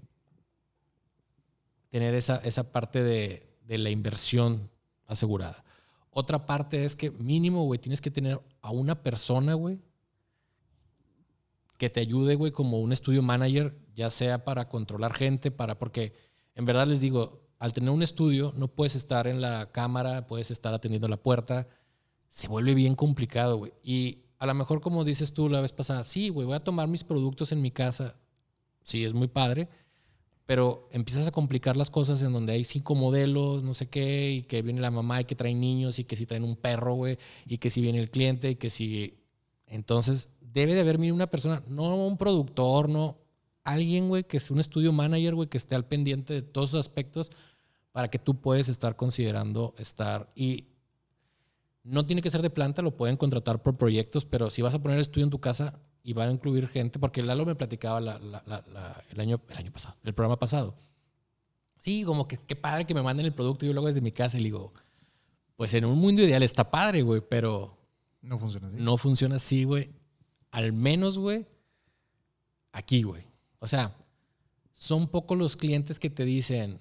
tener 1.89 2.15
esa, 2.15 2.37
esa 2.39 2.73
parte 2.73 3.03
de, 3.03 3.47
de 3.67 3.79
la 3.79 3.91
inversión 3.91 4.71
asegurada. 5.07 5.65
Otra 6.11 6.47
parte 6.47 6.85
es 6.85 6.97
que 6.97 7.11
mínimo, 7.11 7.65
güey, 7.65 7.79
tienes 7.79 8.01
que 8.01 8.11
tener 8.11 8.41
a 8.61 8.71
una 8.71 9.03
persona, 9.03 9.55
güey, 9.55 9.81
que 11.79 11.91
te 11.91 12.01
ayude, 12.01 12.35
güey, 12.35 12.53
como 12.53 12.81
un 12.81 12.93
estudio 12.93 13.23
manager, 13.23 13.77
ya 13.95 14.09
sea 14.11 14.45
para 14.45 14.69
controlar 14.69 15.15
gente, 15.15 15.51
para, 15.51 15.79
porque 15.79 16.13
en 16.55 16.65
verdad 16.65 16.87
les 16.87 17.01
digo, 17.01 17.43
al 17.59 17.73
tener 17.73 17.91
un 17.91 18.03
estudio, 18.03 18.53
no 18.57 18.69
puedes 18.69 18.95
estar 18.95 19.27
en 19.27 19.41
la 19.41 19.73
cámara, 19.73 20.27
puedes 20.27 20.51
estar 20.51 20.75
atendiendo 20.75 21.09
la 21.09 21.17
puerta, 21.17 21.69
se 22.29 22.49
vuelve 22.49 22.75
bien 22.75 22.95
complicado, 22.95 23.57
güey. 23.57 23.73
Y 23.83 24.25
a 24.43 24.47
lo 24.47 24.55
mejor, 24.55 24.81
como 24.81 25.05
dices 25.05 25.33
tú 25.33 25.49
la 25.49 25.61
vez 25.61 25.73
pasada, 25.73 26.05
sí, 26.05 26.29
güey, 26.29 26.45
voy 26.45 26.57
a 26.57 26.65
tomar 26.65 26.89
mis 26.89 27.05
productos 27.05 27.53
en 27.53 27.63
mi 27.63 27.71
casa, 27.71 28.17
sí, 28.83 29.05
es 29.05 29.15
muy 29.15 29.29
padre, 29.29 29.69
pero 30.47 30.89
empiezas 30.91 31.29
a 31.29 31.31
complicar 31.31 31.77
las 31.77 31.91
cosas 31.91 32.21
en 32.23 32.33
donde 32.33 32.55
hay 32.55 32.65
cinco 32.65 32.97
modelos, 32.97 33.63
no 33.63 33.73
sé 33.73 33.89
qué, 33.89 34.33
y 34.33 34.43
que 34.43 34.63
viene 34.63 34.81
la 34.81 34.91
mamá 34.91 35.21
y 35.21 35.27
que 35.27 35.37
traen 35.37 35.61
niños 35.61 36.01
y 36.01 36.05
que 36.05 36.17
si 36.17 36.27
traen 36.27 36.43
un 36.43 36.57
perro, 36.57 36.95
güey, 36.95 37.19
y 37.47 37.59
que 37.59 37.71
si 37.71 37.81
viene 37.83 38.01
el 38.01 38.11
cliente 38.11 38.51
y 38.51 38.57
que 38.57 38.69
si... 38.69 39.17
Entonces, 39.69 40.29
debe 40.41 40.75
de 40.75 40.81
haber 40.81 40.99
una 40.99 41.29
persona, 41.29 41.63
no 41.69 41.95
un 42.05 42.19
productor, 42.19 42.89
no 42.89 43.19
alguien, 43.63 44.09
güey, 44.09 44.25
que 44.25 44.39
es 44.39 44.51
un 44.51 44.59
estudio 44.59 44.93
manager, 44.93 45.37
güey, 45.37 45.49
que 45.49 45.59
esté 45.59 45.77
al 45.77 45.87
pendiente 45.87 46.35
de 46.35 46.43
todos 46.43 46.71
esos 46.71 46.81
aspectos 46.81 47.31
para 47.93 48.11
que 48.11 48.19
tú 48.19 48.41
puedes 48.41 48.69
estar 48.69 48.97
considerando 48.97 49.73
estar. 49.79 50.33
Y 50.35 50.72
no 51.85 52.07
tiene 52.07 52.23
que 52.23 52.31
ser 52.31 52.43
de 52.43 52.51
planta, 52.51 52.83
lo 52.83 52.97
pueden 52.97 53.17
contratar 53.17 53.63
por 53.63 53.77
proyectos, 53.77 54.25
pero 54.25 54.51
si 54.51 54.63
vas 54.63 54.75
a 54.75 54.83
poner 54.83 54.99
estudio 55.01 55.25
en 55.25 55.31
tu 55.31 55.41
casa 55.41 55.81
y 56.05 56.13
va 56.13 56.25
a 56.25 56.31
incluir 56.31 56.69
gente, 56.69 56.99
porque 56.99 57.23
Lalo 57.23 57.45
me 57.47 57.55
platicaba 57.55 58.01
la- 58.01 58.19
la- 58.19 58.43
la- 58.47 58.65
la- 58.73 59.05
el, 59.11 59.21
año, 59.21 59.41
el 59.49 59.57
año 59.57 59.73
pasado, 59.73 59.97
el 60.05 60.15
programa 60.15 60.39
pasado. 60.39 60.77
Sí, 61.79 62.05
como 62.05 62.29
que 62.29 62.37
qué 62.37 62.55
padre 62.57 62.85
que 62.85 62.95
me 62.95 63.03
manden 63.03 63.27
el 63.27 63.33
producto 63.35 63.65
y 63.65 63.69
yo 63.69 63.75
lo 63.75 63.81
hago 63.81 63.89
desde 63.89 64.01
mi 64.01 64.13
casa 64.13 64.37
y 64.39 64.41
le 64.41 64.45
digo, 64.47 64.73
pues 65.57 65.75
en 65.75 65.85
un 65.85 65.99
mundo 65.99 66.23
ideal 66.23 66.43
está 66.43 66.71
padre, 66.71 67.03
güey, 67.03 67.21
pero 67.29 67.77
No 68.21 68.39
funciona 68.39 68.69
así. 68.69 68.77
no 68.79 68.97
funciona 68.97 69.37
así, 69.37 69.65
güey. 69.65 69.91
Al 70.53 70.73
menos, 70.73 71.19
güey, 71.19 71.47
aquí, 72.73 73.03
güey. 73.03 73.25
O 73.59 73.67
sea, 73.67 73.95
son 74.73 75.09
pocos 75.09 75.37
los 75.39 75.57
clientes 75.57 75.99
que 75.99 76.11
te 76.11 76.25
dicen, 76.25 76.81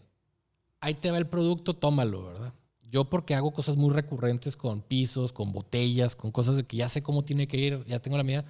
ahí 0.80 0.94
te 0.94 1.12
va 1.12 1.18
el 1.18 1.28
producto, 1.28 1.76
tómalo, 1.76 2.26
¿verdad? 2.26 2.54
Yo 2.92 3.06
porque 3.10 3.34
hago 3.36 3.54
cosas 3.54 3.78
muy 3.78 3.90
recurrentes 3.94 4.58
con 4.58 4.82
pisos, 4.82 5.32
con 5.32 5.54
botellas, 5.54 6.16
con 6.16 6.32
cosas 6.32 6.58
de 6.58 6.66
que 6.66 6.76
ya 6.78 6.90
sé 6.90 7.02
cómo 7.02 7.24
tiene 7.24 7.48
que 7.48 7.58
ir, 7.58 7.86
ya 7.88 8.00
tengo 8.02 8.18
la 8.18 8.24
mía. 8.24 8.44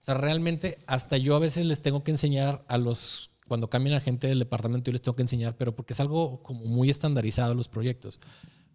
O 0.00 0.04
sea, 0.04 0.14
realmente 0.14 0.78
hasta 0.86 1.16
yo 1.16 1.34
a 1.34 1.38
veces 1.38 1.64
les 1.64 1.80
tengo 1.80 2.04
que 2.04 2.10
enseñar 2.10 2.64
a 2.68 2.76
los, 2.76 3.30
cuando 3.48 3.70
cambian 3.70 3.96
a 3.96 4.00
gente 4.00 4.26
del 4.26 4.40
departamento, 4.40 4.90
yo 4.90 4.92
les 4.92 5.00
tengo 5.02 5.16
que 5.16 5.22
enseñar, 5.22 5.56
pero 5.56 5.74
porque 5.74 5.94
es 5.94 6.00
algo 6.00 6.42
como 6.42 6.64
muy 6.66 6.90
estandarizado 6.90 7.54
los 7.54 7.68
proyectos. 7.68 8.20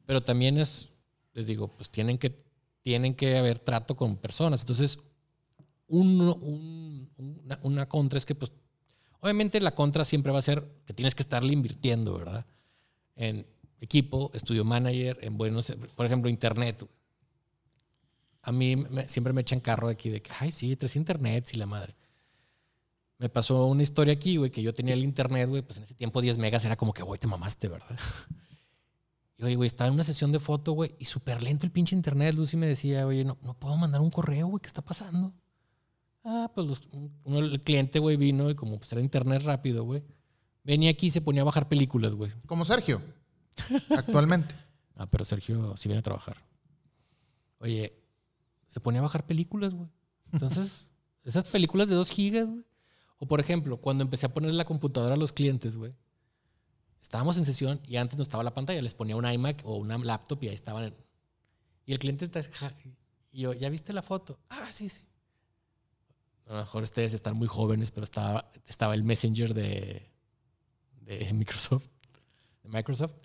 Pero 0.07 0.23
también 0.23 0.57
es, 0.57 0.89
les 1.33 1.45
digo, 1.45 1.67
pues 1.67 1.89
tienen 1.91 2.17
que, 2.17 2.43
tienen 2.81 3.13
que 3.13 3.37
haber 3.37 3.59
trato 3.59 3.95
con 3.95 4.17
personas. 4.17 4.61
Entonces, 4.61 4.99
uno- 5.87 6.35
un- 6.35 7.09
una, 7.17 7.59
una 7.61 7.89
contra 7.89 8.17
es 8.17 8.25
que, 8.25 8.33
pues, 8.35 8.51
obviamente 9.19 9.59
la 9.61 9.75
contra 9.75 10.05
siempre 10.05 10.31
va 10.31 10.39
a 10.39 10.41
ser 10.41 10.67
que 10.85 10.93
tienes 10.93 11.13
que 11.13 11.23
estarle 11.23 11.53
invirtiendo, 11.53 12.17
¿verdad? 12.17 12.45
En 13.15 13.45
equipo, 13.79 14.31
estudio 14.33 14.63
manager, 14.65 15.17
en 15.21 15.37
buenos, 15.37 15.71
por 15.95 16.05
ejemplo, 16.05 16.29
internet. 16.29 16.87
A 18.43 18.51
mí 18.51 18.75
me- 18.75 19.07
siempre 19.09 19.33
me 19.33 19.41
echan 19.41 19.59
carro 19.59 19.87
aquí 19.89 20.09
de 20.09 20.21
que, 20.21 20.31
ay, 20.39 20.51
sí, 20.51 20.75
tres 20.75 20.95
internet 20.95 21.49
y 21.53 21.57
la 21.57 21.65
madre. 21.65 21.95
Me 23.19 23.29
pasó 23.29 23.65
una 23.65 23.83
historia 23.83 24.13
aquí, 24.13 24.37
güey, 24.37 24.51
que 24.51 24.61
yo 24.61 24.73
tenía 24.73 24.93
el 24.93 25.03
internet, 25.03 25.49
güey, 25.49 25.61
pues 25.63 25.77
en 25.77 25.83
ese 25.83 25.95
tiempo 25.95 26.21
10 26.21 26.37
megas 26.37 26.63
era 26.65 26.75
como 26.75 26.93
que, 26.93 27.01
güey, 27.03 27.19
te 27.19 27.27
mamaste, 27.27 27.67
¿verdad? 27.67 27.97
Y 29.39 29.53
güey, 29.53 29.67
estaba 29.67 29.87
en 29.89 29.93
una 29.93 30.01
sesión 30.03 30.31
de 30.31 30.39
foto, 30.39 30.71
güey, 30.71 30.95
y 30.97 31.05
súper 31.05 31.43
lento 31.43 31.67
el 31.67 31.71
pinche 31.71 31.95
internet. 31.95 32.33
Lucy 32.33 32.57
me 32.57 32.65
decía, 32.65 33.05
oye, 33.05 33.23
no, 33.23 33.37
no 33.43 33.53
puedo 33.53 33.77
mandar 33.77 34.01
un 34.01 34.09
correo, 34.09 34.47
güey, 34.47 34.59
¿qué 34.61 34.65
está 34.67 34.81
pasando? 34.81 35.31
Ah, 36.23 36.51
pues 36.55 36.81
uno, 37.23 37.37
el 37.39 37.61
cliente, 37.61 37.99
güey, 37.99 38.17
vino 38.17 38.49
y 38.49 38.55
como 38.55 38.79
pues 38.79 38.91
era 38.93 38.99
internet 38.99 39.43
rápido, 39.43 39.83
güey. 39.83 40.01
Venía 40.63 40.89
aquí 40.89 41.05
y 41.05 41.09
se 41.11 41.21
ponía 41.21 41.43
a 41.43 41.45
bajar 41.45 41.67
películas, 41.69 42.15
güey. 42.15 42.31
Como 42.47 42.65
Sergio, 42.65 42.99
actualmente. 43.89 44.55
Ah, 44.99 45.05
pero 45.05 45.23
Sergio 45.23 45.77
sí 45.77 45.87
viene 45.89 45.99
a 45.99 46.01
trabajar. 46.01 46.37
Oye, 47.59 47.93
se 48.65 48.79
ponía 48.79 48.99
a 48.99 49.03
bajar 49.03 49.27
películas, 49.27 49.75
güey. 49.75 49.87
Entonces, 50.33 50.87
esas 51.23 51.43
películas 51.49 51.87
de 51.87 51.93
2 51.93 52.09
gigas, 52.09 52.47
güey. 52.47 52.65
O 53.19 53.27
por 53.27 53.39
ejemplo, 53.39 53.77
cuando 53.79 54.03
empecé 54.03 54.25
a 54.25 54.33
poner 54.33 54.55
la 54.55 54.65
computadora 54.65 55.13
a 55.13 55.17
los 55.17 55.33
clientes, 55.33 55.77
güey. 55.77 55.93
Estábamos 56.99 57.37
en 57.37 57.45
sesión 57.45 57.79
y 57.85 57.97
antes 57.97 58.17
no 58.17 58.23
estaba 58.23 58.43
la 58.43 58.55
pantalla, 58.55 58.81
les 58.81 58.95
ponía 58.95 59.15
un 59.15 59.31
iMac 59.31 59.61
o 59.65 59.75
una 59.77 59.99
laptop 59.99 60.41
y 60.43 60.47
ahí 60.47 60.55
estaban. 60.55 60.85
en- 60.85 60.95
Y 61.85 61.93
el 61.93 61.99
cliente 61.99 62.25
está. 62.25 62.41
Y 63.31 63.41
yo, 63.41 63.53
¿ya 63.53 63.69
viste 63.69 63.93
la 63.93 64.01
foto? 64.01 64.39
Ah, 64.49 64.71
sí, 64.71 64.89
sí. 64.89 65.03
A 66.47 66.53
lo 66.53 66.57
mejor 66.57 66.81
ustedes 66.81 67.13
están 67.13 67.35
muy 67.35 67.47
jóvenes, 67.47 67.91
pero 67.91 68.03
estaba, 68.03 68.49
estaba 68.65 68.95
el 68.95 69.03
Messenger 69.03 69.53
de, 69.53 70.09
de 71.01 71.33
Microsoft. 71.33 71.87
De 72.67 72.77
Microsoft. 72.77 73.15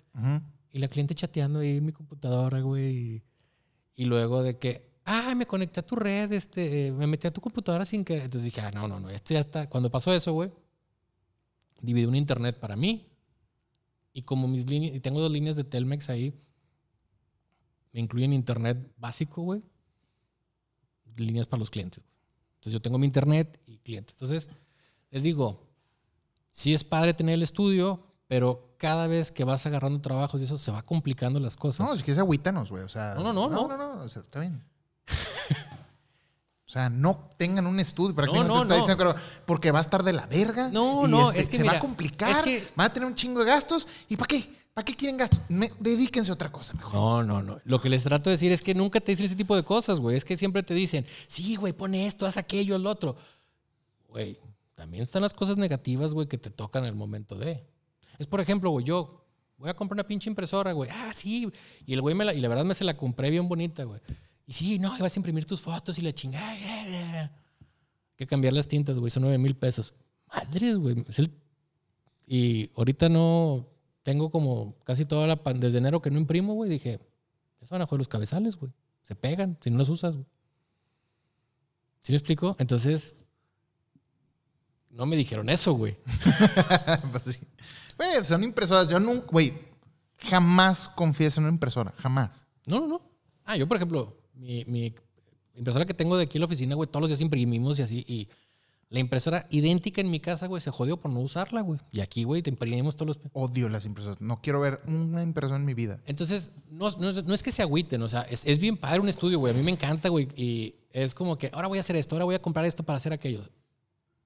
Y 0.71 0.79
la 0.79 0.87
cliente 0.87 1.13
chateando 1.13 1.59
ahí 1.59 1.77
en 1.77 1.85
mi 1.85 1.91
computadora, 1.91 2.61
güey. 2.61 2.97
Y, 2.97 3.23
y 3.95 4.05
luego 4.05 4.41
de 4.41 4.57
que, 4.57 4.89
ah, 5.05 5.35
me 5.35 5.45
conecté 5.45 5.81
a 5.81 5.85
tu 5.85 5.95
red, 5.95 6.31
este, 6.31 6.91
me 6.91 7.07
metí 7.07 7.27
a 7.27 7.31
tu 7.31 7.41
computadora 7.41 7.85
sin 7.85 8.03
querer. 8.03 8.23
Entonces 8.23 8.45
dije, 8.45 8.61
ah, 8.61 8.71
no, 8.71 8.87
no, 8.87 8.99
no, 8.99 9.09
esto 9.09 9.33
ya 9.33 9.39
está. 9.39 9.69
Cuando 9.69 9.91
pasó 9.91 10.13
eso, 10.13 10.33
güey, 10.33 10.51
dividí 11.81 12.05
un 12.05 12.15
internet 12.15 12.59
para 12.59 12.75
mí. 12.75 13.09
Y 14.13 14.23
como 14.23 14.47
mis 14.47 14.69
líneas, 14.69 14.95
y 14.95 14.99
tengo 14.99 15.19
dos 15.19 15.31
líneas 15.31 15.55
de 15.55 15.63
Telmex 15.63 16.09
ahí, 16.09 16.33
me 17.91 17.99
incluyen 17.99 18.33
internet 18.33 18.91
básico, 18.97 19.41
güey. 19.41 19.61
Líneas 21.15 21.45
para 21.45 21.59
los 21.59 21.69
clientes. 21.69 22.03
Entonces 22.55 22.73
yo 22.73 22.81
tengo 22.81 22.97
mi 22.97 23.05
internet 23.05 23.59
y 23.67 23.77
clientes. 23.79 24.15
Entonces, 24.15 24.49
les 25.11 25.23
digo, 25.23 25.67
sí 26.49 26.73
es 26.73 26.83
padre 26.83 27.13
tener 27.13 27.35
el 27.35 27.43
estudio, 27.43 28.07
pero 28.27 28.72
cada 28.83 29.07
vez 29.07 29.31
que 29.31 29.45
vas 29.45 29.65
agarrando 29.65 30.01
trabajos 30.01 30.41
y 30.41 30.43
eso, 30.43 30.59
se 30.59 30.69
va 30.69 30.81
complicando 30.81 31.39
las 31.39 31.55
cosas. 31.55 31.87
No, 31.87 31.93
es 31.93 32.03
que 32.03 32.11
es 32.11 32.17
agüítanos, 32.17 32.69
güey. 32.69 32.83
O 32.83 32.89
sea, 32.89 33.13
No, 33.15 33.23
no, 33.23 33.31
no, 33.31 33.47
no. 33.49 33.67
no. 33.69 33.77
no, 33.77 33.95
no, 33.95 34.03
o 34.03 34.09
sea, 34.09 34.21
está 34.21 34.41
bien. 34.41 34.61
O 36.67 36.69
sea, 36.73 36.89
no 36.89 37.29
tengan 37.37 37.65
un 37.65 37.79
estudio. 37.79 38.13
Para 38.13 38.27
No, 38.27 38.43
no, 38.43 38.55
está 38.63 38.65
no. 38.65 38.75
diciendo 38.75 38.97
pero 38.97 39.15
porque 39.45 39.71
va 39.71 39.79
a 39.79 39.81
estar 39.83 40.03
de 40.03 40.11
la 40.11 40.25
verga. 40.25 40.67
No, 40.69 41.07
y 41.07 41.11
no, 41.11 41.29
este, 41.29 41.39
es 41.39 41.49
que 41.49 41.57
se 41.57 41.63
va 41.63 41.73
a 41.73 41.79
complicar. 41.79 42.31
es 42.31 42.41
que- 42.41 42.67
Van 42.75 42.87
a 42.87 42.93
tener 42.93 43.07
un 43.07 43.15
chingo 43.15 43.39
de 43.39 43.45
gastos. 43.45 43.87
¿Y 44.09 44.17
para 44.17 44.27
qué? 44.27 44.53
¿Para 44.73 44.83
qué 44.83 44.95
quieren 44.95 45.15
gastos? 45.15 45.39
Me- 45.47 45.71
dedíquense 45.79 46.31
a 46.31 46.33
otra 46.33 46.51
cosa 46.51 46.73
mejor. 46.73 46.93
No, 46.93 47.23
no, 47.23 47.41
no. 47.41 47.61
Lo 47.63 47.79
que 47.79 47.87
les 47.89 48.03
trato 48.03 48.29
de 48.29 48.33
decir 48.33 48.51
es 48.51 48.61
que 48.61 48.75
nunca 48.75 48.99
te 48.99 49.13
dicen 49.13 49.27
ese 49.27 49.35
tipo 49.37 49.55
de 49.55 49.63
cosas, 49.63 49.99
güey. 50.01 50.17
Es 50.17 50.25
que 50.25 50.35
siempre 50.35 50.61
te 50.61 50.73
dicen, 50.73 51.05
sí, 51.27 51.55
güey, 51.55 51.71
pone 51.71 52.05
esto, 52.05 52.25
haz 52.25 52.35
aquello, 52.35 52.75
el 52.75 52.85
otro. 52.87 53.15
Güey, 54.09 54.39
también 54.75 55.03
están 55.03 55.21
las 55.21 55.33
cosas 55.33 55.55
negativas, 55.57 56.13
güey, 56.13 56.27
que 56.27 56.37
te 56.37 56.49
tocan 56.49 56.83
en 56.83 56.89
el 56.89 56.95
momento 56.95 57.35
de. 57.35 57.63
Es 58.23 58.27
por 58.27 58.39
ejemplo, 58.39 58.69
güey, 58.69 58.85
yo 58.85 59.25
voy 59.57 59.69
a 59.69 59.73
comprar 59.73 59.97
una 59.97 60.07
pinche 60.07 60.29
impresora, 60.29 60.71
güey. 60.71 60.89
Ah, 60.89 61.11
sí. 61.13 61.51
Y 61.85 61.91
el 61.93 61.99
güey 61.99 62.15
me 62.15 62.23
la, 62.23 62.33
y 62.33 62.39
la 62.39 62.47
verdad 62.47 62.63
me 62.63 62.73
se 62.73 62.85
la 62.85 62.95
compré 62.95 63.29
bien 63.29 63.49
bonita, 63.49 63.83
güey. 63.83 63.99
Y 64.47 64.53
sí, 64.53 64.79
no, 64.79 64.97
ibas 64.97 65.13
a 65.13 65.19
imprimir 65.19 65.43
tus 65.45 65.59
fotos 65.59 65.97
y 65.99 66.01
la 66.01 66.13
chingada. 66.13 66.49
Hay 66.51 67.29
que 68.15 68.25
cambiar 68.25 68.53
las 68.53 68.65
tintas, 68.69 68.97
güey. 68.97 69.11
Son 69.11 69.23
nueve 69.23 69.37
mil 69.37 69.57
pesos. 69.57 69.93
Madres, 70.33 70.77
güey. 70.77 71.03
El- 71.17 71.33
Y 72.25 72.71
ahorita 72.77 73.09
no 73.09 73.67
tengo 74.03 74.31
como 74.31 74.75
casi 74.85 75.03
toda 75.03 75.27
la 75.27 75.35
pan 75.35 75.59
desde 75.59 75.79
enero 75.79 76.01
que 76.01 76.09
no 76.11 76.17
imprimo, 76.17 76.53
güey. 76.53 76.69
Dije, 76.69 77.01
se 77.61 77.67
van 77.69 77.81
a 77.81 77.85
joder 77.85 77.99
los 77.99 78.07
cabezales, 78.07 78.55
güey. 78.55 78.71
Se 79.01 79.15
pegan 79.15 79.57
si 79.61 79.69
no 79.69 79.77
los 79.79 79.89
usas, 79.89 80.13
güey. 80.15 80.25
¿Sí 82.03 82.13
me 82.13 82.17
explico? 82.19 82.55
Entonces, 82.59 83.15
no 84.89 85.05
me 85.05 85.15
dijeron 85.15 85.49
eso, 85.49 85.73
güey. 85.73 85.97
pues 87.11 87.23
sí. 87.23 87.39
Güey, 87.97 88.23
son 88.25 88.43
impresoras. 88.43 88.87
Yo 88.87 88.99
nunca, 88.99 89.27
güey, 89.31 89.53
jamás 90.17 90.89
confíes 90.89 91.37
en 91.37 91.43
una 91.43 91.53
impresora. 91.53 91.93
Jamás. 91.97 92.45
No, 92.65 92.79
no, 92.79 92.87
no. 92.87 93.01
Ah, 93.45 93.57
yo, 93.57 93.67
por 93.67 93.77
ejemplo, 93.77 94.17
mi, 94.33 94.63
mi 94.65 94.95
impresora 95.55 95.85
que 95.85 95.93
tengo 95.93 96.17
de 96.17 96.23
aquí 96.23 96.37
en 96.37 96.41
la 96.41 96.45
oficina, 96.45 96.75
güey, 96.75 96.87
todos 96.89 97.01
los 97.01 97.09
días 97.09 97.21
imprimimos 97.21 97.77
y 97.79 97.81
así. 97.81 98.05
Y 98.07 98.29
La 98.93 98.99
impresora 98.99 99.47
idéntica 99.49 100.01
en 100.01 100.11
mi 100.11 100.19
casa, 100.19 100.45
güey, 100.45 100.61
se 100.61 100.69
jodió 100.69 100.97
por 100.97 101.09
no 101.09 101.19
usarla, 101.19 101.61
güey. 101.61 101.79
Y 101.91 102.01
aquí, 102.01 102.25
güey, 102.25 102.43
te 102.43 102.51
imprimimos 102.51 102.95
todos 102.95 103.17
los... 103.17 103.19
Odio 103.33 103.67
las 103.67 103.85
impresoras. 103.85 104.21
No 104.21 104.39
quiero 104.39 104.59
ver 104.59 104.81
una 104.85 105.23
impresora 105.23 105.59
en 105.59 105.65
mi 105.65 105.73
vida. 105.73 105.99
Entonces, 106.05 106.51
no, 106.69 106.91
no, 106.99 107.11
no 107.11 107.33
es 107.33 107.41
que 107.41 107.51
se 107.51 107.63
agüiten, 107.63 108.03
o 108.03 108.07
sea, 108.07 108.21
es, 108.21 108.45
es 108.45 108.59
bien 108.59 108.77
padre 108.77 108.99
un 108.99 109.09
estudio, 109.09 109.39
güey. 109.39 109.51
A 109.51 109.57
mí 109.57 109.63
me 109.63 109.71
encanta, 109.71 110.09
güey. 110.09 110.27
Y 110.35 110.75
es 110.91 111.15
como 111.15 111.39
que 111.39 111.49
ahora 111.53 111.69
voy 111.69 111.79
a 111.79 111.81
hacer 111.81 111.95
esto, 111.95 112.13
ahora 112.13 112.25
voy 112.25 112.35
a 112.35 112.41
comprar 112.43 112.65
esto 112.65 112.83
para 112.83 112.97
hacer 112.97 113.13
aquello. 113.13 113.41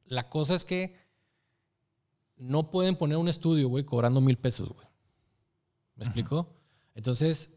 La 0.04 0.28
cosa 0.28 0.54
es 0.54 0.66
que 0.66 0.98
no 2.38 2.72
pueden 2.72 2.96
poner 2.96 3.18
un 3.18 3.28
estudio, 3.28 3.68
güey, 3.70 3.84
cobrando 3.84 4.22
mil 4.22 4.38
pesos, 4.38 4.70
güey. 4.70 4.88
¿Me 5.96 6.04
explico? 6.04 6.56
Entonces, 6.96 7.52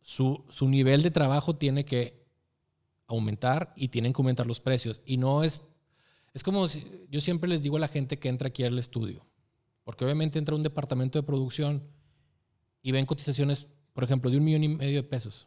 su, 0.00 0.44
su 0.48 0.68
nivel 0.68 1.02
de 1.02 1.10
trabajo 1.10 1.56
tiene 1.56 1.84
que 1.84 2.24
aumentar 3.06 3.72
y 3.76 3.88
tienen 3.88 4.12
que 4.12 4.20
aumentar 4.20 4.46
los 4.46 4.60
precios. 4.60 5.00
Y 5.04 5.16
no 5.16 5.44
es 5.44 5.60
es 6.34 6.42
como 6.42 6.66
si, 6.66 6.84
yo 7.08 7.20
siempre 7.20 7.48
les 7.48 7.62
digo 7.62 7.76
a 7.76 7.80
la 7.80 7.88
gente 7.88 8.18
que 8.18 8.28
entra 8.28 8.48
aquí 8.48 8.64
al 8.64 8.76
estudio, 8.76 9.24
porque 9.84 10.04
obviamente 10.04 10.38
entra 10.38 10.56
un 10.56 10.64
departamento 10.64 11.16
de 11.18 11.22
producción 11.22 11.84
y 12.82 12.90
ven 12.90 13.06
cotizaciones, 13.06 13.68
por 13.92 14.02
ejemplo, 14.02 14.30
de 14.30 14.38
un 14.38 14.44
millón 14.44 14.64
y 14.64 14.68
medio 14.68 15.00
de 15.00 15.08
pesos. 15.08 15.46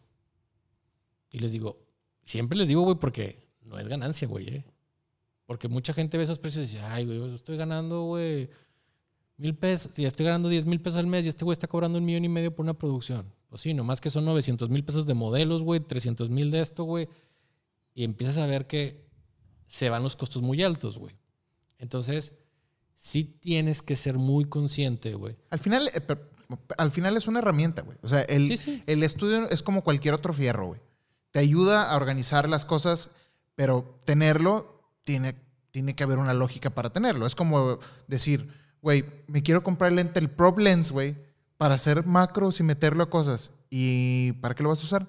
Y 1.29 1.39
les 1.39 1.51
digo, 1.51 1.85
siempre 2.23 2.57
les 2.57 2.69
digo, 2.69 2.83
güey, 2.83 2.95
porque 2.95 3.45
no 3.61 3.77
es 3.77 3.87
ganancia, 3.89 4.29
güey, 4.29 4.47
¿eh? 4.47 4.65
Porque 5.45 5.67
mucha 5.67 5.93
gente 5.93 6.17
ve 6.17 6.23
esos 6.23 6.39
precios 6.39 6.63
y 6.63 6.73
dice, 6.73 6.85
ay, 6.85 7.05
güey, 7.05 7.35
estoy 7.35 7.57
ganando, 7.57 8.03
güey, 8.03 8.49
mil 9.37 9.55
pesos, 9.55 9.93
ya 9.95 10.07
estoy 10.07 10.25
ganando 10.25 10.49
10 10.49 10.65
mil 10.65 10.81
pesos 10.81 10.99
al 10.99 11.07
mes 11.07 11.25
y 11.25 11.29
este 11.29 11.45
güey 11.45 11.53
está 11.53 11.67
cobrando 11.67 11.99
un 11.99 12.05
millón 12.05 12.25
y 12.25 12.29
medio 12.29 12.53
por 12.53 12.63
una 12.63 12.73
producción. 12.73 13.33
Pues 13.49 13.61
sí, 13.61 13.73
nomás 13.73 14.01
que 14.01 14.09
son 14.09 14.25
900 14.25 14.69
mil 14.69 14.83
pesos 14.83 15.05
de 15.05 15.13
modelos, 15.13 15.63
güey, 15.63 15.79
300 15.79 16.29
mil 16.29 16.51
de 16.51 16.61
esto, 16.61 16.83
güey. 16.83 17.07
Y 17.93 18.03
empiezas 18.03 18.37
a 18.37 18.45
ver 18.45 18.67
que 18.67 19.07
se 19.67 19.89
van 19.89 20.03
los 20.03 20.15
costos 20.15 20.41
muy 20.41 20.63
altos, 20.63 20.97
güey. 20.97 21.15
Entonces, 21.77 22.33
sí 22.95 23.23
tienes 23.23 23.81
que 23.81 23.95
ser 23.95 24.17
muy 24.17 24.45
consciente, 24.45 25.13
güey. 25.13 25.37
Al 25.49 25.59
final, 25.59 25.89
eh, 25.93 26.01
al 26.77 26.91
final 26.91 27.15
es 27.15 27.27
una 27.27 27.39
herramienta, 27.39 27.83
güey. 27.83 27.97
O 28.01 28.07
sea, 28.07 28.21
el, 28.21 28.59
el 28.85 29.03
estudio 29.03 29.49
es 29.49 29.63
como 29.63 29.83
cualquier 29.83 30.13
otro 30.13 30.33
fierro, 30.33 30.67
güey. 30.67 30.81
Te 31.31 31.39
ayuda 31.39 31.91
a 31.91 31.95
organizar 31.95 32.49
las 32.49 32.65
cosas, 32.65 33.09
pero 33.55 33.99
tenerlo 34.05 34.83
tiene, 35.03 35.35
tiene 35.71 35.95
que 35.95 36.03
haber 36.03 36.17
una 36.17 36.33
lógica 36.33 36.71
para 36.71 36.91
tenerlo. 36.91 37.27
Es 37.27 37.35
como 37.35 37.79
decir, 38.07 38.49
güey, 38.81 39.05
me 39.27 39.43
quiero 39.43 39.63
comprar 39.63 39.89
el 39.89 39.95
lente, 39.95 40.19
el 40.19 40.29
Prop 40.29 40.57
Lens, 40.57 40.91
güey, 40.91 41.15
para 41.57 41.75
hacer 41.75 42.05
macros 42.05 42.59
y 42.59 42.63
meterlo 42.63 43.03
a 43.03 43.09
cosas. 43.09 43.51
¿Y 43.69 44.33
para 44.33 44.55
qué 44.55 44.63
lo 44.63 44.69
vas 44.69 44.81
a 44.81 44.85
usar? 44.85 45.07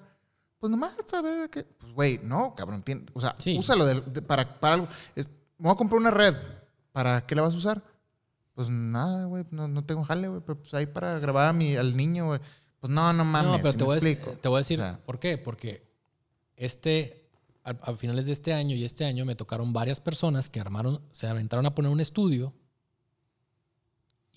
Pues 0.59 0.71
nomás 0.71 0.91
a 1.13 1.21
ver 1.21 1.49
qué. 1.49 1.63
Pues, 1.63 1.93
güey, 1.93 2.19
no, 2.23 2.53
cabrón. 2.55 2.83
o 3.13 3.21
sea, 3.21 3.35
úsalo 3.57 3.85
para, 4.27 4.59
para 4.59 4.73
algo. 4.73 4.87
me 5.15 5.23
voy 5.57 5.71
a 5.71 5.75
comprar 5.75 5.99
una 5.99 6.11
red. 6.11 6.35
¿Para 6.91 7.25
qué 7.25 7.35
la 7.35 7.43
vas 7.43 7.53
a 7.53 7.57
usar? 7.57 7.83
Pues 8.53 8.69
nada, 8.69 9.25
güey. 9.25 9.45
No, 9.51 9.67
no 9.67 9.85
tengo 9.85 10.03
jale, 10.03 10.27
güey. 10.27 10.41
Pero 10.45 10.59
pues 10.59 10.73
ahí 10.73 10.85
para 10.85 11.17
grabar 11.19 11.47
a 11.47 11.53
mi, 11.53 11.77
al 11.77 11.95
niño, 11.95 12.27
güey. 12.27 12.41
Pues 12.79 12.91
no, 12.91 13.13
no 13.13 13.23
mames. 13.23 13.51
No, 13.51 13.57
pero 13.57 13.73
te, 13.73 13.83
voy 13.83 13.95
explico. 13.95 14.31
te, 14.31 14.49
voy 14.49 14.57
a 14.57 14.59
decir, 14.59 14.83
¿por 15.05 15.19
qué? 15.19 15.37
Porque 15.37 15.89
este, 16.57 17.29
a, 17.63 17.95
finales 17.95 18.25
de 18.25 18.33
este 18.33 18.53
año 18.53 18.75
y 18.75 18.83
este 18.83 19.05
año 19.05 19.25
me 19.25 19.35
tocaron 19.35 19.71
varias 19.73 19.99
personas 19.99 20.49
que 20.49 20.59
armaron, 20.59 21.01
se 21.11 21.27
aventaron 21.27 21.65
a 21.65 21.75
poner 21.75 21.91
un 21.91 21.99
estudio. 21.99 22.53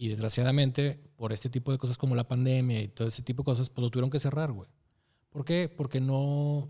Y 0.02 0.08
desgraciadamente, 0.08 0.98
por 1.14 1.32
este 1.32 1.48
tipo 1.48 1.70
de 1.70 1.78
cosas 1.78 1.96
como 1.96 2.16
la 2.16 2.26
pandemia 2.26 2.80
y 2.80 2.88
todo 2.88 3.06
ese 3.06 3.22
tipo 3.22 3.42
de 3.42 3.44
cosas, 3.44 3.70
pues 3.70 3.84
lo 3.84 3.88
tuvieron 3.88 4.10
que 4.10 4.18
cerrar, 4.18 4.50
güey. 4.50 4.68
¿Por 5.30 5.44
qué? 5.44 5.68
Porque 5.68 6.00
no. 6.00 6.68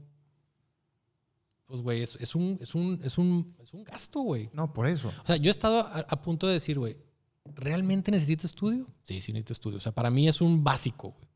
Pues, 1.65 1.81
güey, 1.81 2.03
es, 2.03 2.19
es, 2.21 2.35
un, 2.35 2.59
es, 2.61 2.75
un, 2.75 3.01
es, 3.03 3.17
un, 3.17 3.57
es 3.63 3.73
un 3.73 3.85
gasto, 3.85 4.21
güey. 4.21 4.51
No, 4.53 4.75
por 4.75 4.87
eso. 4.87 5.09
O 5.09 5.27
sea, 5.27 5.37
yo 5.37 5.49
he 5.49 5.51
estado 5.51 5.81
a, 5.81 6.21
punto 6.21 6.47
de 6.47 6.53
decir, 6.53 6.79
güey, 6.79 6.99
¿realmente 7.47 8.11
necesito 8.11 8.47
estudio? 8.47 8.87
Sí, 9.03 9.23
sí 9.23 9.33
necesito 9.33 9.55
estudio. 9.55 9.79
O 9.79 9.81
sea, 9.81 9.93
para 9.93 10.11
mí 10.11 10.29
es 10.29 10.43
un 10.43 10.63
básico, 10.63 11.13
güey. 11.13 11.31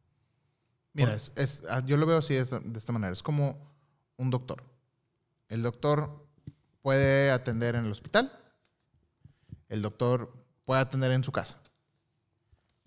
Mira, 0.93 1.14
es, 1.14 1.62
ah, 1.70 1.82
yo 1.86 1.97
lo 1.97 2.05
veo 2.05 2.18
así 2.18 2.35
de 2.35 2.43
esta, 2.43 2.93
manera. 2.93 3.14
Es 3.14 3.23
como 3.23 3.74
un 4.18 4.31
doctor. 4.31 4.62
El 5.48 5.62
doctor 5.62 6.28
puede 6.82 7.31
atender 7.31 7.74
en 7.74 7.86
el 7.86 7.90
hospital. 7.93 8.39
El 9.70 9.81
doctor 9.81 10.44
puede 10.66 10.82
atender 10.82 11.12
en 11.12 11.24
su 11.24 11.32
casa. 11.32 11.59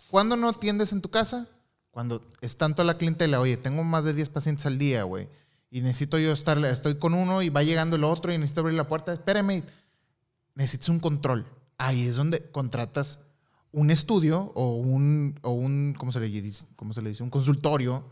¿Cuándo 0.10 0.36
no 0.36 0.49
atiendes 0.49 0.91
en 0.91 1.02
tu 1.02 1.10
casa? 1.10 1.48
Cuando 1.91 2.27
es 2.41 2.57
tanto 2.57 2.84
la 2.84 2.98
clientela, 2.98 3.40
oye, 3.40 3.57
tengo 3.57 3.84
más 3.84 4.03
de 4.06 4.14
10 4.14 4.30
pacientes 4.30 4.65
al 4.65 4.77
día, 4.77 5.03
güey, 5.03 5.27
y 5.72 5.81
necesito 5.81 6.18
yo 6.18 6.31
estar, 6.31 6.57
estoy 6.65 6.95
con 6.95 7.14
uno 7.14 7.41
y 7.41 7.49
va 7.49 7.64
llegando 7.64 7.95
el 7.95 8.03
otro 8.03 8.31
y 8.31 8.38
necesito 8.38 8.61
abrir 8.61 8.76
la 8.76 8.88
puerta, 8.88 9.14
espérame, 9.14 9.64
necesitas 10.56 10.90
un 10.90 10.99
control. 10.99 11.45
Ahí 11.77 12.07
es 12.07 12.15
donde 12.15 12.49
contratas 12.52 13.19
un 13.72 13.91
estudio 13.91 14.52
o 14.56 14.76
un, 14.76 15.40
o 15.44 15.52
un 15.52 15.95
¿cómo 15.98 16.11
se, 16.11 16.19
le 16.19 16.27
dice? 16.27 16.65
¿cómo 16.76 16.94
se 16.94 17.02
le 17.02 17.10
dice? 17.10 17.23
Un 17.23 17.30
consultorio 17.30 18.10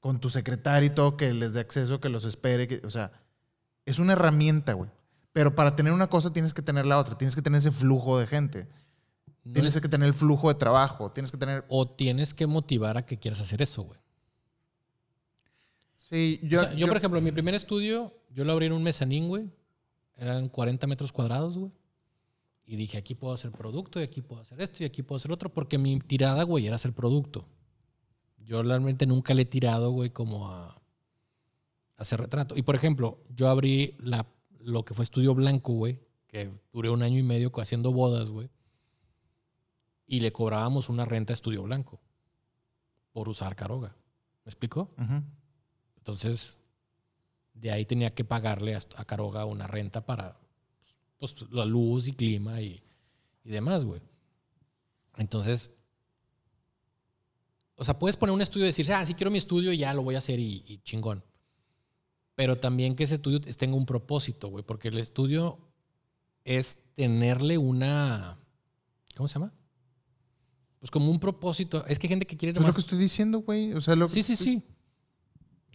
con 0.00 0.20
tu 0.20 0.30
secretario 0.30 0.86
y 0.86 0.94
todo 0.94 1.16
que 1.16 1.32
les 1.32 1.52
dé 1.52 1.60
acceso, 1.60 2.00
que 2.00 2.08
los 2.08 2.24
espere, 2.24 2.68
que, 2.68 2.80
o 2.86 2.90
sea, 2.90 3.12
es 3.86 3.98
una 3.98 4.12
herramienta, 4.12 4.74
güey. 4.74 4.90
Pero 5.32 5.54
para 5.54 5.74
tener 5.74 5.92
una 5.92 6.06
cosa 6.06 6.32
tienes 6.32 6.54
que 6.54 6.62
tener 6.62 6.86
la 6.86 6.98
otra, 6.98 7.18
tienes 7.18 7.34
que 7.34 7.42
tener 7.42 7.58
ese 7.58 7.72
flujo 7.72 8.18
de 8.18 8.26
gente 8.26 8.68
tienes 9.52 9.80
que 9.80 9.88
tener 9.88 10.08
el 10.08 10.14
flujo 10.14 10.48
de 10.48 10.54
trabajo, 10.54 11.10
tienes 11.12 11.30
que 11.30 11.38
tener... 11.38 11.64
O 11.68 11.88
tienes 11.88 12.34
que 12.34 12.46
motivar 12.46 12.96
a 12.96 13.06
que 13.06 13.18
quieras 13.18 13.40
hacer 13.40 13.62
eso, 13.62 13.82
güey. 13.82 13.98
Sí, 15.96 16.40
yo, 16.42 16.72
yo, 16.72 16.86
por 16.86 16.96
ejemplo, 16.96 17.20
mi 17.20 17.32
primer 17.32 17.54
estudio, 17.54 18.14
yo 18.30 18.44
lo 18.44 18.52
abrí 18.52 18.66
en 18.66 18.72
un 18.72 18.82
mezanín, 18.82 19.28
güey. 19.28 19.50
Eran 20.16 20.48
40 20.48 20.86
metros 20.86 21.12
cuadrados, 21.12 21.58
güey. 21.58 21.70
Y 22.66 22.76
dije, 22.76 22.98
aquí 22.98 23.14
puedo 23.14 23.34
hacer 23.34 23.52
producto, 23.52 24.00
y 24.00 24.02
aquí 24.02 24.22
puedo 24.22 24.40
hacer 24.40 24.60
esto, 24.60 24.82
y 24.82 24.86
aquí 24.86 25.02
puedo 25.02 25.16
hacer 25.16 25.32
otro, 25.32 25.52
porque 25.52 25.78
mi 25.78 25.98
tirada, 26.00 26.42
güey, 26.42 26.66
era 26.66 26.76
hacer 26.76 26.92
producto. 26.92 27.46
Yo 28.38 28.62
realmente 28.62 29.06
nunca 29.06 29.34
le 29.34 29.42
he 29.42 29.46
tirado, 29.46 29.90
güey, 29.90 30.10
como 30.10 30.48
a, 30.48 30.80
hacer 31.96 32.20
retrato. 32.20 32.56
Y 32.56 32.62
por 32.62 32.74
ejemplo, 32.74 33.22
yo 33.34 33.48
abrí 33.48 33.96
la, 33.98 34.26
lo 34.60 34.84
que 34.84 34.94
fue 34.94 35.02
Estudio 35.02 35.34
Blanco, 35.34 35.72
güey, 35.74 35.98
que 36.26 36.50
duré 36.72 36.90
un 36.90 37.02
año 37.02 37.18
y 37.18 37.22
medio 37.22 37.52
haciendo 37.60 37.92
bodas, 37.92 38.30
güey 38.30 38.50
y 40.08 40.20
le 40.20 40.32
cobrábamos 40.32 40.88
una 40.88 41.04
renta 41.04 41.32
a 41.32 41.34
Estudio 41.34 41.62
Blanco 41.62 42.00
por 43.12 43.28
usar 43.28 43.54
Caroga. 43.54 43.94
¿Me 44.44 44.50
explico? 44.50 44.90
Entonces, 45.98 46.58
de 47.52 47.70
ahí 47.70 47.84
tenía 47.84 48.10
que 48.14 48.24
pagarle 48.24 48.74
a, 48.74 49.04
Caroga 49.04 49.44
una 49.44 49.66
renta 49.66 50.04
para 50.04 50.40
pues, 51.18 51.36
la 51.50 51.66
luz 51.66 52.08
y 52.08 52.14
clima 52.14 52.60
y, 52.62 52.82
demás, 53.44 53.84
güey. 53.84 54.00
Entonces, 55.16 55.70
o 57.76 57.84
sea, 57.84 57.98
puedes 57.98 58.16
poner 58.16 58.34
un 58.34 58.40
estudio 58.40 58.64
y 58.64 58.68
decir, 58.68 58.90
ah, 58.92 59.04
sí 59.04 59.14
quiero 59.14 59.30
mi 59.30 59.38
estudio, 59.38 59.72
ya 59.72 59.92
lo 59.92 60.02
voy 60.02 60.14
a 60.14 60.18
hacer 60.18 60.40
y, 60.40 60.64
y 60.66 60.78
chingón. 60.78 61.22
Pero 62.34 62.58
también 62.58 62.96
que 62.96 63.04
ese 63.04 63.16
estudio 63.16 63.40
tenga 63.40 63.76
un 63.76 63.86
propósito, 63.86 64.48
güey, 64.48 64.64
porque 64.64 64.88
el 64.88 64.98
estudio 64.98 65.58
es 66.44 66.78
tenerle 66.94 67.58
una, 67.58 68.38
¿cómo 69.14 69.28
se 69.28 69.34
llama? 69.34 69.52
Pues 70.78 70.90
como 70.90 71.10
un 71.10 71.18
propósito. 71.18 71.84
Es 71.86 71.98
que 71.98 72.06
hay 72.06 72.10
gente 72.10 72.26
que 72.26 72.36
quiere 72.36 72.58
Es 72.58 72.64
lo 72.64 72.72
que 72.72 72.80
estoy 72.80 72.98
diciendo, 72.98 73.40
güey. 73.40 73.72
O 73.72 73.80
sea, 73.80 73.96
lo 73.96 74.08
sí, 74.08 74.22
sí, 74.22 74.36
sí. 74.36 74.62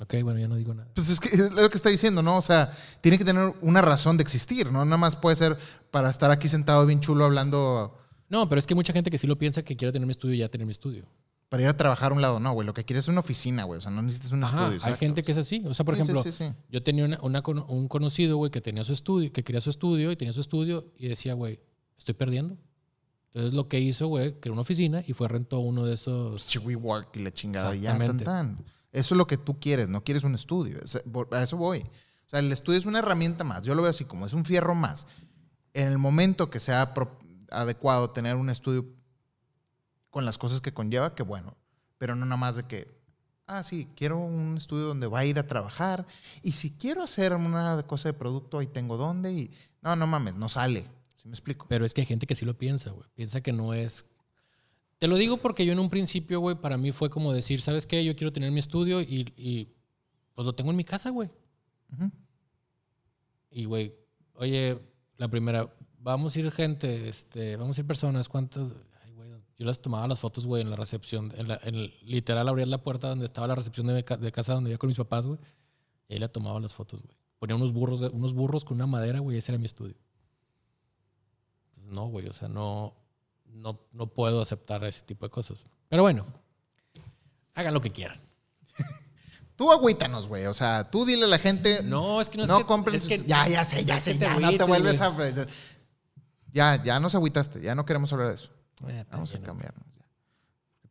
Ok, 0.01 0.15
bueno, 0.23 0.39
ya 0.39 0.47
no 0.47 0.55
digo 0.55 0.73
nada. 0.73 0.89
Pues 0.95 1.09
es 1.09 1.19
que 1.19 1.29
es 1.29 1.53
lo 1.53 1.69
que 1.69 1.77
está 1.77 1.89
diciendo, 1.89 2.21
¿no? 2.21 2.37
O 2.37 2.41
sea, 2.41 2.71
tiene 3.01 3.17
que 3.17 3.23
tener 3.23 3.53
una 3.61 3.81
razón 3.81 4.17
de 4.17 4.23
existir, 4.23 4.71
¿no? 4.71 4.83
Nada 4.83 4.97
más 4.97 5.15
puede 5.15 5.35
ser 5.35 5.57
para 5.91 6.09
estar 6.09 6.31
aquí 6.31 6.47
sentado 6.47 6.85
bien 6.85 6.99
chulo 6.99 7.25
hablando. 7.25 7.97
No, 8.29 8.49
pero 8.49 8.59
es 8.59 8.65
que 8.65 8.73
hay 8.73 8.77
mucha 8.77 8.91
gente 8.91 9.11
que 9.11 9.17
sí 9.17 9.27
lo 9.27 9.37
piensa 9.37 9.61
que 9.61 9.75
quiere 9.75 9.91
tener 9.91 10.07
mi 10.07 10.11
estudio 10.11 10.35
y 10.35 10.39
ya 10.39 10.49
tener 10.49 10.65
mi 10.65 10.71
estudio. 10.71 11.05
Para 11.49 11.63
ir 11.63 11.69
a 11.69 11.77
trabajar 11.77 12.11
a 12.11 12.15
un 12.15 12.21
lado, 12.21 12.39
no, 12.39 12.51
güey. 12.53 12.65
Lo 12.65 12.73
que 12.73 12.83
quieres 12.83 13.05
es 13.05 13.09
una 13.09 13.19
oficina, 13.19 13.65
güey. 13.65 13.77
O 13.77 13.81
sea, 13.81 13.91
no 13.91 14.01
necesitas 14.01 14.31
un 14.31 14.43
estudio. 14.43 14.79
Hay 14.81 14.95
gente 14.95 15.21
que 15.21 15.33
es 15.33 15.37
así. 15.37 15.61
O 15.67 15.75
sea, 15.75 15.85
por 15.85 15.93
ejemplo, 15.93 16.23
yo 16.69 16.81
tenía 16.81 17.05
un 17.21 17.87
conocido, 17.87 18.37
güey, 18.37 18.49
que 18.49 18.61
tenía 18.61 18.83
su 18.83 18.93
estudio, 18.93 19.31
que 19.31 19.43
quería 19.43 19.61
su 19.61 19.69
estudio 19.69 20.11
y 20.11 20.15
tenía 20.15 20.33
su 20.33 20.41
estudio 20.41 20.91
y 20.97 21.07
decía, 21.07 21.35
güey, 21.35 21.59
estoy 21.95 22.15
perdiendo. 22.15 22.57
Entonces 23.33 23.55
lo 23.55 23.67
que 23.67 23.79
hizo, 23.79 24.07
güey, 24.07 24.39
creó 24.39 24.53
una 24.53 24.61
oficina 24.61 25.03
y 25.07 25.13
fue 25.13 25.27
rentó 25.27 25.59
uno 25.59 25.85
de 25.85 25.95
esos. 25.95 26.55
WeWork 26.55 27.15
y 27.15 27.23
la 27.23 27.33
chingada. 27.33 27.73
Ya, 27.73 27.97
tan, 27.97 28.17
tan. 28.19 28.65
Eso 28.91 29.15
es 29.15 29.17
lo 29.17 29.25
que 29.25 29.37
tú 29.37 29.59
quieres, 29.59 29.89
no 29.89 30.03
quieres 30.03 30.23
un 30.23 30.35
estudio. 30.35 30.77
A 31.31 31.41
eso 31.41 31.57
voy. 31.57 31.79
O 31.79 32.29
sea, 32.29 32.39
el 32.39 32.51
estudio 32.51 32.77
es 32.77 32.85
una 32.85 32.99
herramienta 32.99 33.43
más. 33.43 33.63
Yo 33.63 33.73
lo 33.73 33.81
veo 33.81 33.89
así 33.89 34.05
como 34.05 34.27
es 34.27 34.33
un 34.33 34.45
fierro 34.45 34.75
más. 34.75 35.07
En 35.73 35.87
el 35.87 35.97
momento 35.97 36.51
que 36.51 36.59
sea 36.59 36.93
adecuado 37.49 38.11
tener 38.11 38.35
un 38.35 38.51
estudio 38.51 38.85
con 40.11 40.25
las 40.25 40.37
cosas 40.37 40.61
que 40.61 40.71
conlleva, 40.71 41.15
que 41.15 41.23
bueno. 41.23 41.57
Pero 41.97 42.15
no 42.15 42.25
nada 42.25 42.37
más 42.37 42.55
de 42.55 42.67
que, 42.67 43.01
ah, 43.47 43.63
sí, 43.63 43.89
quiero 43.95 44.19
un 44.19 44.57
estudio 44.57 44.85
donde 44.85 45.07
va 45.07 45.19
a 45.19 45.25
ir 45.25 45.39
a 45.39 45.47
trabajar. 45.47 46.05
Y 46.43 46.51
si 46.51 46.69
quiero 46.69 47.01
hacer 47.01 47.33
una 47.33 47.81
cosa 47.87 48.09
de 48.09 48.13
producto, 48.13 48.59
ahí 48.59 48.67
tengo 48.67 48.95
dónde. 48.95 49.33
Y 49.33 49.51
no, 49.81 49.95
no 49.95 50.05
mames, 50.05 50.35
no 50.35 50.49
sale 50.49 50.87
me 51.23 51.31
explico? 51.31 51.65
Pero 51.69 51.85
es 51.85 51.93
que 51.93 52.01
hay 52.01 52.07
gente 52.07 52.25
que 52.27 52.35
sí 52.35 52.45
lo 52.45 52.57
piensa, 52.57 52.91
güey. 52.91 53.07
Piensa 53.15 53.41
que 53.41 53.51
no 53.53 53.73
es. 53.73 54.05
Te 54.99 55.07
lo 55.07 55.15
digo 55.17 55.37
porque 55.37 55.65
yo 55.65 55.73
en 55.73 55.79
un 55.79 55.89
principio, 55.89 56.39
güey, 56.39 56.55
para 56.55 56.77
mí 56.77 56.91
fue 56.91 57.09
como 57.09 57.33
decir, 57.33 57.61
¿sabes 57.61 57.85
qué? 57.87 58.03
Yo 58.05 58.15
quiero 58.15 58.31
tener 58.31 58.51
mi 58.51 58.59
estudio 58.59 59.01
y, 59.01 59.73
pues 60.33 60.45
lo 60.45 60.53
tengo 60.55 60.71
en 60.71 60.77
mi 60.77 60.83
casa, 60.83 61.09
güey. 61.09 61.29
Y, 63.51 63.65
güey, 63.65 63.93
oye, 64.35 64.79
la 65.17 65.27
primera, 65.27 65.73
vamos 65.99 66.35
a 66.35 66.39
ir 66.39 66.51
gente, 66.51 67.07
este, 67.07 67.55
vamos 67.55 67.77
a 67.77 67.81
ir 67.81 67.87
personas, 67.87 68.27
¿cuántas? 68.27 68.71
Ay, 69.03 69.13
güey, 69.13 69.29
yo 69.57 69.65
las 69.65 69.81
tomaba 69.81 70.07
las 70.07 70.19
fotos, 70.19 70.45
güey, 70.45 70.61
en 70.61 70.69
la 70.69 70.75
recepción, 70.75 71.31
en 71.37 71.47
la, 71.47 71.59
en 71.63 71.75
el- 71.75 71.93
literal 72.03 72.47
abría 72.47 72.65
la 72.65 72.81
puerta 72.81 73.09
donde 73.09 73.25
estaba 73.25 73.47
la 73.47 73.55
recepción 73.55 73.87
de, 73.87 73.93
de 74.03 74.31
casa 74.31 74.53
donde 74.53 74.71
iba 74.71 74.79
con 74.79 74.87
mis 74.87 74.97
papás, 74.97 75.27
güey, 75.27 75.39
y 76.09 76.13
ahí 76.13 76.19
la 76.19 76.29
tomaba 76.29 76.59
las 76.59 76.73
fotos, 76.73 77.01
güey. 77.01 77.15
Ponía 77.37 77.55
unos 77.55 77.73
burros, 77.73 78.01
unos 78.13 78.33
burros 78.33 78.63
con 78.65 78.77
una 78.77 78.87
madera, 78.87 79.19
güey, 79.19 79.37
ese 79.37 79.51
era 79.51 79.59
mi 79.59 79.65
estudio. 79.65 79.95
No, 81.93 82.07
güey, 82.07 82.27
o 82.27 82.33
sea, 82.33 82.47
no, 82.49 82.93
no, 83.45 83.79
no 83.93 84.07
puedo 84.07 84.41
aceptar 84.41 84.83
ese 84.83 85.01
tipo 85.03 85.25
de 85.25 85.29
cosas. 85.29 85.59
Pero 85.89 86.01
bueno, 86.03 86.25
hagan 87.53 87.73
lo 87.73 87.81
que 87.81 87.91
quieran. 87.91 88.19
Tú 89.55 89.71
agüítanos, 89.71 90.27
güey. 90.27 90.47
O 90.47 90.53
sea, 90.53 90.89
tú 90.89 91.05
dile 91.05 91.25
a 91.25 91.27
la 91.27 91.37
gente. 91.37 91.83
No, 91.83 92.19
es 92.19 92.29
que 92.29 92.37
no 92.37 92.43
es 92.43 92.49
no 92.49 92.57
que- 92.57 92.65
compren 92.65 92.95
es 92.95 93.03
sus- 93.03 93.11
que- 93.11 93.27
Ya, 93.27 93.47
ya 93.47 93.63
sé, 93.63 93.85
ya 93.85 93.97
es 93.97 94.03
sé. 94.03 94.17
Ya 94.17 94.39
no 94.39 94.51
te 94.57 94.63
vuelves 94.63 94.99
güey. 95.13 95.31
a. 95.31 95.47
Ya, 96.51 96.83
ya 96.83 96.99
nos 96.99 97.13
agüitaste. 97.13 97.61
Ya 97.61 97.75
no 97.75 97.85
queremos 97.85 98.11
hablar 98.11 98.29
de 98.29 98.35
eso. 98.35 98.49
Eh, 98.87 99.05
Vamos 99.11 99.33
a 99.35 99.39
cambiarnos. 99.39 99.85
ya. 99.95 100.05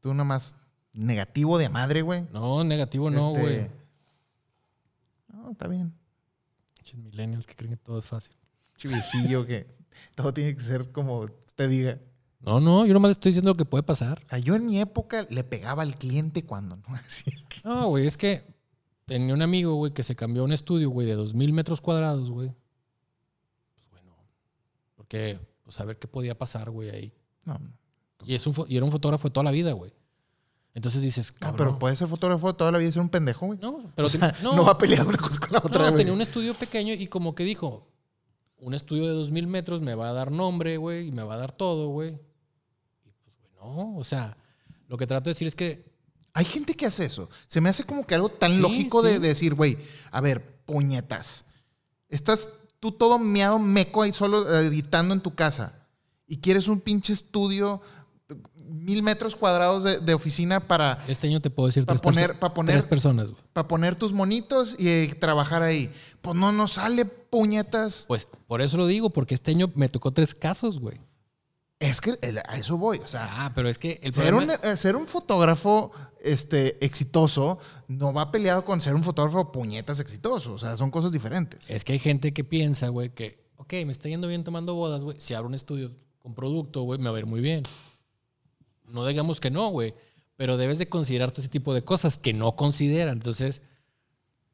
Tú 0.01 0.15
nomás 0.15 0.55
negativo 0.93 1.59
de 1.59 1.69
madre, 1.69 2.03
güey. 2.03 2.25
No, 2.33 2.63
negativo 2.63 3.11
no, 3.11 3.31
Este, 3.37 3.41
güey. 3.41 3.71
No, 5.33 5.51
está 5.51 5.67
bien. 5.67 5.93
Millennials 6.95 7.47
que 7.47 7.55
creen 7.57 7.73
que 7.73 7.77
todo 7.83 7.99
es 7.99 8.07
fácil. 8.07 8.35
Che 8.77 8.87
viejillo 8.89 9.45
que 9.47 9.67
todo 10.15 10.33
tiene 10.33 10.55
que 10.55 10.63
ser 10.63 10.91
como 10.93 11.21
usted 11.47 11.69
diga. 11.69 11.99
No, 12.41 12.59
no, 12.59 12.85
yo 12.87 12.93
nomás 12.93 13.13
estoy 13.13 13.31
diciendo 13.31 13.51
lo 13.53 13.57
que 13.57 13.65
puede 13.65 13.85
pasar. 13.85 14.21
O 14.27 14.29
sea, 14.31 14.39
yo 14.39 14.55
en 14.57 14.67
mi 14.67 14.81
época 14.81 15.27
le 15.31 15.45
pegaba 15.45 15.83
al 15.83 15.95
cliente 15.97 16.45
cuando 16.45 16.77
no. 16.77 16.85
Así 16.95 17.31
que- 17.49 17.61
No, 17.65 17.89
güey, 17.89 18.07
es 18.07 18.17
que 18.17 18.43
tenía 19.07 19.33
un 19.35 19.43
amigo, 19.43 19.75
güey, 19.75 19.93
que 19.93 20.03
se 20.03 20.17
cambió 20.17 20.43
a 20.43 20.45
un 20.47 20.53
estudio, 20.53 20.91
güey, 20.91 21.07
de 21.07 21.15
2000 21.15 21.53
metros 21.53 21.81
cuadrados, 21.81 22.31
güey. 22.31 22.49
Pues 23.75 23.87
bueno, 23.91 24.13
porque, 24.97 25.39
pues 25.63 25.79
a 25.81 25.85
ver 25.85 25.99
qué 25.99 26.09
podía 26.09 26.37
pasar, 26.37 26.71
güey, 26.71 26.91
ahí. 26.91 27.13
No, 27.45 27.61
Y, 28.27 28.35
es 28.35 28.47
un, 28.47 28.55
y 28.69 28.77
era 28.77 28.85
un 28.85 28.91
fotógrafo 28.93 29.29
de 29.29 29.33
toda 29.33 29.45
la 29.45 29.51
vida, 29.51 29.73
güey. 29.73 29.93
Entonces 30.75 31.03
dices, 31.03 31.33
no, 31.35 31.39
cabrón. 31.39 31.57
pero 31.59 31.79
puede 31.79 31.95
ser 31.97 32.09
fotógrafo 32.09 32.55
toda 32.55 32.73
la 32.73 32.79
vida 32.79 32.89
y 32.89 32.93
ser 32.93 33.03
un 33.03 33.09
pendejo, 33.11 33.47
güey. 33.47 33.59
No, 33.61 33.85
pero 33.95 34.07
O 34.07 34.11
sea, 34.11 34.35
no, 34.43 34.57
no, 34.57 34.65
va 34.65 34.79
peleado 34.79 35.09
una 35.11 35.19
cosa 35.19 35.39
con 35.39 35.53
la 35.53 35.59
otra, 35.59 35.85
no, 35.85 35.91
güey. 35.91 35.99
tenía 35.99 36.13
un 36.15 36.23
estudio 36.23 36.55
pequeño 36.55 36.95
y 36.95 37.07
como 37.09 37.35
que 37.35 37.45
dijo, 37.45 37.92
un 38.63 38.75
estudio 38.75 39.07
de 39.07 39.13
2000 39.13 39.47
metros 39.49 39.81
me 39.81 39.95
va 39.95 40.09
a 40.09 40.13
dar 40.13 40.31
nombre, 40.31 40.77
güey, 40.77 41.09
y 41.09 41.13
me 41.13 41.25
va 41.25 41.35
a 41.35 41.39
dar 41.39 41.53
todo, 41.53 41.89
güey. 41.89 42.11
Y 43.05 43.11
pues, 43.11 43.37
güey, 43.41 43.53
no, 43.57 43.97
o 43.97 44.05
sea, 44.05 44.37
lo 44.89 44.97
que 44.97 45.07
trato 45.07 45.25
de 45.25 45.31
decir 45.31 45.49
es 45.49 45.57
que 45.57 45.91
Hay 46.33 46.45
gente 46.47 46.75
que 46.75 46.87
hace 46.87 47.05
eso. 47.05 47.29
Se 47.47 47.61
me 47.61 47.69
hace 47.69 47.85
como 47.85 48.07
que 48.07 48.15
algo 48.15 48.31
tan 48.31 48.53
Sí, 48.55 48.59
lógico 48.61 49.03
sí. 49.03 49.09
de 49.09 49.19
decir, 49.19 49.55
güey, 49.55 49.77
a 50.11 50.21
ver, 50.23 50.65
puñetas. 50.65 51.45
Estás 52.09 52.49
tú 52.81 52.93
todo 52.93 53.19
meado 53.19 53.59
meco 53.59 54.03
ahí 54.03 54.13
solo 54.15 54.51
eh, 54.55 54.67
editando 54.69 55.13
en 55.13 55.21
tu 55.21 55.35
casa 55.35 55.87
y 56.27 56.39
quieres 56.39 56.69
un 56.69 56.81
pinche 56.81 57.13
estudio, 57.13 57.83
mil 58.73 59.03
metros 59.03 59.37
cuadrados 59.37 59.85
de, 59.85 59.99
de 60.01 60.15
oficina 60.15 60.61
para, 60.61 61.05
este 61.09 61.27
año 61.29 61.41
te 61.41 61.51
puedo 61.51 61.67
decir 61.67 61.85
Pa' 61.85 61.95
tres, 61.95 62.03
poner- 62.03 62.31
perso- 62.31 62.39
pa' 62.39 62.55
poner- 62.55 62.73
tres 62.75 62.87
personas, 62.87 63.31
para 63.53 63.69
poner 63.69 63.97
tus 63.97 64.13
monitos 64.13 64.75
y 64.79 64.89
eh, 64.89 65.15
trabajar 65.19 65.63
ahí. 65.63 65.93
Pues 66.21 66.37
no 66.37 66.53
nos 66.53 66.73
sale 66.73 67.05
puñetas. 67.05 68.05
Pues 68.09 68.27
por 68.47 68.63
eso 68.63 68.77
lo 68.77 68.87
digo, 68.87 69.11
porque 69.11 69.35
este 69.35 69.51
año 69.51 69.71
me 69.75 69.89
tocó 69.89 70.13
tres 70.13 70.35
casos, 70.35 70.79
güey. 70.79 70.99
Es 71.81 72.01
que 72.01 72.17
el- 72.23 72.39
a 72.39 72.57
eso 72.59 72.79
voy. 72.79 72.99
O 72.99 73.07
sea, 73.09 73.29
Ah, 73.45 73.53
pero 73.55 73.69
es 73.69 73.77
que 73.79 73.99
el 74.03 74.13
ser 74.13 74.33
un, 74.35 74.47
problema... 74.47 74.71
eh, 74.73 74.77
ser 74.77 74.95
un 74.95 75.07
fotógrafo 75.09 75.91
este, 76.23 76.85
exitoso 76.85 77.59
no 77.89 78.13
va 78.13 78.31
peleado 78.31 78.65
con 78.65 78.81
ser 78.81 78.95
un 78.95 79.03
fotógrafo 79.03 79.51
puñetas 79.51 79.99
exitoso. 79.99 80.53
O 80.55 80.59
sea, 80.59 80.77
son 80.77 80.91
cosas 80.93 81.11
diferentes. 81.11 81.69
Es 81.71 81.85
que 81.85 81.95
hay 81.95 81.99
gente 81.99 82.33
que 82.33 82.45
piensa, 82.45 82.87
güey, 82.89 83.11
que, 83.11 83.43
ok, 83.57 83.73
me 83.85 83.91
está 83.91 84.09
yendo 84.09 84.29
bien 84.29 84.45
tomando 84.45 84.75
bodas, 84.75 85.03
güey. 85.03 85.17
Si 85.21 85.35
abro 85.35 85.49
un 85.49 85.55
estudio 85.55 85.91
con 86.21 86.35
producto, 86.35 86.83
güey, 86.83 87.01
me 87.01 87.11
va 87.11 87.17
a 87.17 87.19
ir 87.19 87.27
muy 87.27 87.41
bien. 87.41 87.65
No 88.93 89.07
digamos 89.07 89.41
que 89.41 89.51
no, 89.51 89.69
güey. 89.69 89.95
Pero 90.37 90.57
debes 90.57 90.79
de 90.79 90.89
considerar 90.89 91.31
todo 91.31 91.41
ese 91.41 91.49
tipo 91.49 91.75
de 91.75 91.85
cosas 91.85 92.19
que 92.19 92.33
no 92.33 92.57
consideran. 92.57 93.15
Entonces, 93.15 93.63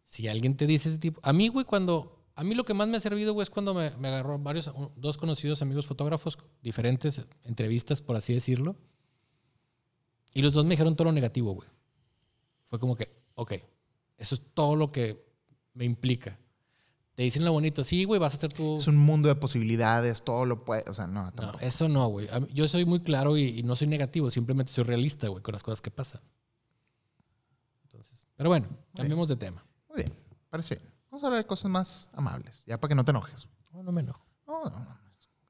si 0.05 0.29
alguien 0.29 0.57
te 0.57 0.67
dice 0.67 0.89
ese 0.89 0.99
tipo... 0.99 1.21
A 1.23 1.33
mí, 1.33 1.49
güey, 1.49 1.65
cuando... 1.65 2.15
A 2.35 2.45
mí 2.45 2.55
lo 2.55 2.65
que 2.65 2.73
más 2.73 2.87
me 2.87 2.97
ha 2.97 3.01
servido, 3.01 3.33
güey, 3.33 3.43
es 3.43 3.51
cuando 3.51 3.75
me, 3.75 3.91
me 3.97 4.09
agarró 4.09 4.39
varios, 4.39 4.71
dos 4.95 5.19
conocidos 5.19 5.61
amigos 5.61 5.87
fotógrafos, 5.87 6.39
diferentes 6.63 7.27
entrevistas, 7.43 8.01
por 8.01 8.15
así 8.15 8.33
decirlo. 8.33 8.77
Y 10.35 10.43
los 10.43 10.53
dos 10.53 10.65
me 10.65 10.71
dijeron 10.71 10.95
todo 10.95 11.07
lo 11.07 11.13
negativo, 11.13 11.53
güey. 11.53 11.69
Fue 12.63 12.79
como 12.79 12.95
que, 12.95 13.11
ok, 13.35 13.55
eso 14.19 14.37
es 14.37 14.43
todo 14.55 14.77
lo 14.77 14.93
que 14.93 15.27
me 15.75 15.85
implica. 15.85 16.39
Te 17.19 17.25
dicen 17.25 17.45
lo 17.45 17.51
bonito, 17.51 17.83
sí, 17.83 18.05
güey, 18.05 18.21
vas 18.21 18.33
a 18.33 18.37
hacer 18.37 18.53
tu... 18.53 18.77
Es 18.77 18.87
un 18.87 18.97
mundo 18.97 19.27
de 19.27 19.35
posibilidades, 19.35 20.23
todo 20.23 20.47
lo 20.47 20.65
puede. 20.65 20.85
O 20.89 20.95
sea, 20.95 21.09
no, 21.09 21.25
No, 21.25 21.33
tampoco. 21.33 21.59
eso 21.65 21.89
no, 21.89 22.07
güey. 22.07 22.29
Yo 22.55 22.69
soy 22.69 22.85
muy 22.85 23.01
claro 23.01 23.37
y, 23.37 23.59
y 23.59 23.65
no 23.65 23.75
soy 23.75 23.89
negativo, 23.89 24.31
simplemente 24.31 24.71
soy 24.71 24.85
realista, 24.85 25.27
güey, 25.27 25.43
con 25.43 25.53
las 25.53 25.65
cosas 25.65 25.83
que 25.83 25.91
pasan. 25.91 26.21
Entonces, 27.83 28.25
pero 28.37 28.51
bueno, 28.51 28.69
cambiemos 28.95 29.29
de 29.29 29.35
tema. 29.35 29.67
Muy 29.89 29.97
bien, 30.05 30.13
parece 30.49 30.77
bien. 30.77 30.89
Vamos 31.11 31.25
a 31.25 31.27
hablar 31.27 31.43
de 31.43 31.49
cosas 31.49 31.69
más 31.69 32.09
amables, 32.13 32.63
ya 32.69 32.79
para 32.79 32.89
que 32.91 32.95
no 32.95 33.05
te 33.05 33.11
enojes. 33.11 33.49
No, 33.73 33.83
no 33.83 33.91
me 33.91 34.03
enojo. 34.03 34.25
No, 34.47 34.67
no, 34.67 34.79
no. 34.79 34.99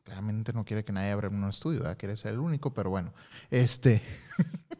Claramente 0.04 0.54
no 0.54 0.64
quiere 0.64 0.86
que 0.86 0.92
nadie 0.94 1.10
abra 1.10 1.28
un 1.28 1.44
estudio, 1.50 1.80
¿verdad? 1.80 1.98
quiere 1.98 2.16
ser 2.16 2.32
el 2.32 2.38
único, 2.40 2.72
pero 2.72 2.88
bueno. 2.88 3.12
Este. 3.50 4.00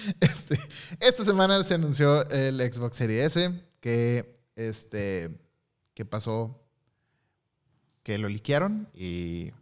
Este, 0.20 0.58
esta 1.00 1.24
semana 1.24 1.62
se 1.62 1.74
anunció 1.74 2.28
el 2.30 2.60
Xbox 2.60 2.96
Series 2.96 3.36
S, 3.36 3.60
que 3.80 4.34
este, 4.56 5.40
pasó, 6.04 6.62
que 8.02 8.18
lo 8.18 8.28
liquearon 8.28 8.88
y, 8.94 9.52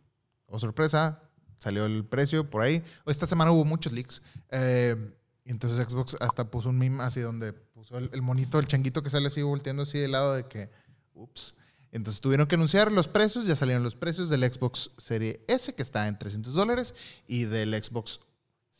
oh 0.46 0.58
sorpresa, 0.58 1.22
salió 1.56 1.84
el 1.84 2.04
precio 2.04 2.48
por 2.48 2.62
ahí. 2.62 2.82
Esta 3.06 3.26
semana 3.26 3.50
hubo 3.50 3.64
muchos 3.64 3.92
leaks. 3.92 4.22
eh, 4.50 5.14
entonces 5.44 5.88
Xbox 5.88 6.14
hasta 6.20 6.50
puso 6.50 6.68
un 6.68 6.78
meme 6.78 7.02
así 7.02 7.20
donde 7.20 7.54
puso 7.54 7.96
el, 7.96 8.10
el 8.12 8.20
monito, 8.20 8.58
el 8.58 8.66
changuito 8.66 9.02
que 9.02 9.08
sale 9.08 9.28
así 9.28 9.40
volteando 9.40 9.84
así 9.84 9.98
de 9.98 10.08
lado 10.08 10.34
de 10.34 10.46
que, 10.46 10.70
ups. 11.14 11.54
Entonces 11.90 12.20
tuvieron 12.20 12.46
que 12.46 12.56
anunciar 12.56 12.92
los 12.92 13.08
precios, 13.08 13.46
ya 13.46 13.56
salieron 13.56 13.82
los 13.82 13.94
precios 13.94 14.28
del 14.28 14.42
Xbox 14.42 14.90
Serie 14.98 15.42
S, 15.48 15.74
que 15.74 15.82
está 15.82 16.06
en 16.06 16.18
300 16.18 16.52
dólares, 16.52 16.94
y 17.26 17.44
del 17.44 17.82
Xbox 17.82 18.20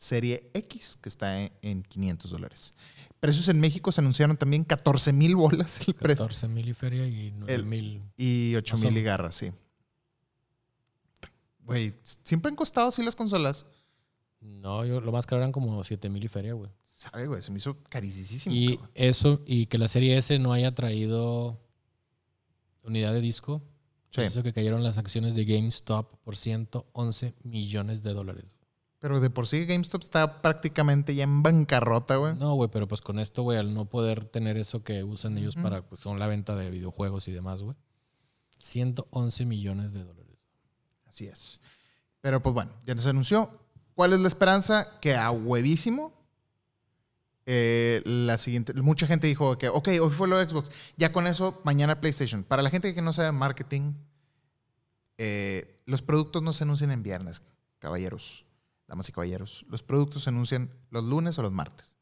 Serie 0.00 0.48
X, 0.54 0.96
que 1.02 1.08
está 1.08 1.40
en, 1.42 1.50
en 1.60 1.82
500 1.82 2.30
dólares. 2.30 2.72
Precios 3.18 3.48
en 3.48 3.58
México 3.58 3.90
se 3.90 4.00
anunciaron 4.00 4.36
también 4.36 4.62
14 4.62 5.12
mil 5.12 5.34
bolas 5.34 5.80
el 5.88 5.94
precio. 5.94 6.24
14 6.26 6.46
mil 6.46 6.68
y 6.68 6.72
feria 6.74 7.04
y 7.08 7.32
9 7.36 7.52
El- 7.52 7.64
mil. 7.66 8.02
Y 8.16 8.54
8 8.54 8.76
Más 8.76 8.84
o 8.84 8.88
mil 8.90 8.98
y 8.98 9.02
garras, 9.02 9.34
sí. 9.34 9.50
Güey, 11.64 11.92
siempre 12.22 12.48
han 12.48 12.56
costado 12.56 12.88
así 12.88 13.02
las 13.02 13.16
consolas. 13.16 13.66
No, 14.40 14.84
yo 14.84 15.00
lo 15.00 15.10
más 15.12 15.26
caro 15.26 15.42
eran 15.42 15.52
como 15.52 15.82
7 15.82 16.08
mil 16.08 16.24
y 16.24 16.28
feria, 16.28 16.52
güey. 16.54 16.70
¿Sabe, 16.96 17.26
güey? 17.26 17.42
Se 17.42 17.50
me 17.50 17.58
hizo 17.58 17.76
carísimo. 17.88 18.54
Y 18.54 18.76
cabrón. 18.76 18.90
eso, 18.94 19.42
y 19.46 19.66
que 19.66 19.78
la 19.78 19.88
serie 19.88 20.16
S 20.16 20.38
no 20.38 20.52
haya 20.52 20.74
traído 20.74 21.60
unidad 22.82 23.12
de 23.12 23.20
disco, 23.20 23.62
Sí. 24.10 24.22
hizo 24.22 24.42
que 24.42 24.52
cayeron 24.54 24.82
las 24.82 24.96
acciones 24.96 25.34
de 25.34 25.44
GameStop 25.44 26.14
por 26.24 26.36
111 26.36 27.34
millones 27.42 28.02
de 28.02 28.14
dólares. 28.14 28.56
Pero 29.00 29.20
de 29.20 29.30
por 29.30 29.46
sí 29.46 29.64
GameStop 29.64 30.02
está 30.02 30.42
prácticamente 30.42 31.14
ya 31.14 31.22
en 31.24 31.42
bancarrota, 31.42 32.16
güey. 32.16 32.34
No, 32.34 32.54
güey, 32.54 32.68
pero 32.68 32.88
pues 32.88 33.00
con 33.00 33.18
esto, 33.20 33.42
güey, 33.44 33.56
al 33.58 33.72
no 33.72 33.84
poder 33.88 34.24
tener 34.24 34.56
eso 34.56 34.82
que 34.82 35.04
usan 35.04 35.38
ellos 35.38 35.54
para, 35.54 35.82
pues, 35.86 36.00
son 36.00 36.18
la 36.18 36.26
venta 36.26 36.56
de 36.56 36.68
videojuegos 36.70 37.28
y 37.28 37.32
demás, 37.32 37.62
güey. 37.62 37.76
111 38.58 39.44
millones 39.46 39.92
de 39.92 40.02
dólares. 40.04 40.38
Así 41.06 41.26
es. 41.26 41.60
Pero 42.20 42.42
pues 42.42 42.54
bueno, 42.54 42.72
ya 42.86 42.94
nos 42.96 43.06
anunció. 43.06 43.60
¿Cuál 43.94 44.12
es 44.14 44.20
la 44.20 44.26
esperanza? 44.28 44.98
Que 45.00 45.14
a 45.14 45.30
huevísimo. 45.30 46.12
eh, 47.46 48.02
la 48.04 48.36
siguiente, 48.36 48.74
mucha 48.74 49.06
gente 49.06 49.26
dijo 49.26 49.56
que, 49.56 49.68
ok, 49.68 49.88
hoy 50.02 50.10
fue 50.10 50.28
lo 50.28 50.36
de 50.36 50.48
Xbox. 50.50 50.70
Ya 50.96 51.12
con 51.12 51.26
eso, 51.26 51.60
mañana 51.64 52.00
PlayStation. 52.00 52.44
Para 52.44 52.62
la 52.62 52.68
gente 52.70 52.94
que 52.94 53.00
no 53.00 53.12
sabe 53.14 53.32
marketing, 53.32 53.94
eh, 55.16 55.76
los 55.86 56.02
productos 56.02 56.42
no 56.42 56.52
se 56.52 56.64
anuncian 56.64 56.90
en 56.90 57.02
viernes, 57.02 57.42
caballeros, 57.78 58.44
damas 58.88 59.08
y 59.08 59.12
caballeros. 59.12 59.64
Los 59.68 59.82
productos 59.82 60.24
se 60.24 60.30
anuncian 60.30 60.70
los 60.90 61.04
lunes 61.04 61.38
o 61.38 61.42
los 61.42 61.52
martes. 61.52 61.94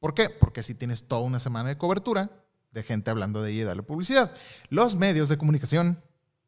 ¿Por 0.00 0.14
qué? 0.14 0.30
Porque 0.30 0.60
así 0.60 0.74
tienes 0.74 1.06
toda 1.06 1.20
una 1.20 1.38
semana 1.38 1.68
de 1.68 1.78
cobertura 1.78 2.30
de 2.72 2.82
gente 2.82 3.10
hablando 3.10 3.42
de 3.42 3.52
ella 3.52 3.62
y 3.62 3.64
darle 3.64 3.82
publicidad. 3.82 4.34
Los 4.68 4.94
medios 4.94 5.28
de 5.28 5.36
comunicación 5.36 6.02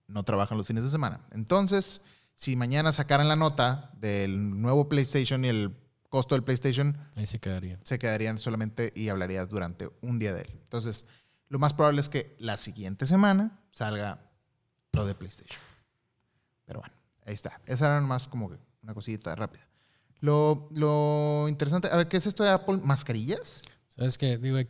no 0.06 0.24
trabajan 0.24 0.59
los 0.59 0.66
fines 0.66 0.85
de 0.85 0.90
semana. 0.90 1.20
Entonces, 1.32 2.01
si 2.35 2.56
mañana 2.56 2.93
sacaran 2.93 3.28
la 3.28 3.36
nota 3.36 3.90
del 3.94 4.60
nuevo 4.60 4.89
PlayStation 4.89 5.44
y 5.44 5.48
el 5.48 5.77
costo 6.09 6.35
del 6.35 6.44
PlayStation, 6.44 6.97
Ahí 7.16 7.27
se 7.27 7.39
quedaría. 7.39 7.78
se 7.85 7.98
quedarían 7.98 8.39
solamente 8.39 8.93
y 8.94 9.09
hablarías 9.09 9.48
durante 9.48 9.90
un 10.01 10.19
día 10.19 10.32
de 10.32 10.43
él. 10.43 10.60
Entonces, 10.62 11.06
lo 11.48 11.59
más 11.59 11.74
probable 11.74 12.01
es 12.01 12.09
que 12.09 12.36
la 12.39 12.56
siguiente 12.56 13.06
semana 13.06 13.60
salga 13.70 14.31
lo 14.93 15.06
de 15.06 15.14
PlayStation. 15.14 15.60
Pero 16.64 16.81
bueno, 16.81 16.94
ahí 17.27 17.35
está. 17.35 17.60
Esa 17.66 17.86
era 17.86 18.01
más 18.01 18.28
como 18.28 18.51
que 18.51 18.59
una 18.82 18.94
cosita 18.94 19.35
rápida. 19.35 19.66
Lo, 20.23 20.69
lo 20.73 21.47
interesante, 21.49 21.89
a 21.93 21.97
ver, 21.97 22.07
¿qué 22.09 22.16
es 22.16 22.27
esto 22.27 22.43
de 22.44 22.51
Apple? 22.51 22.78
¿Mascarillas? 22.82 23.61
¿Sabes 23.89 24.16
qué? 24.16 24.39
Digo, 24.39 24.57
eh, 24.57 24.66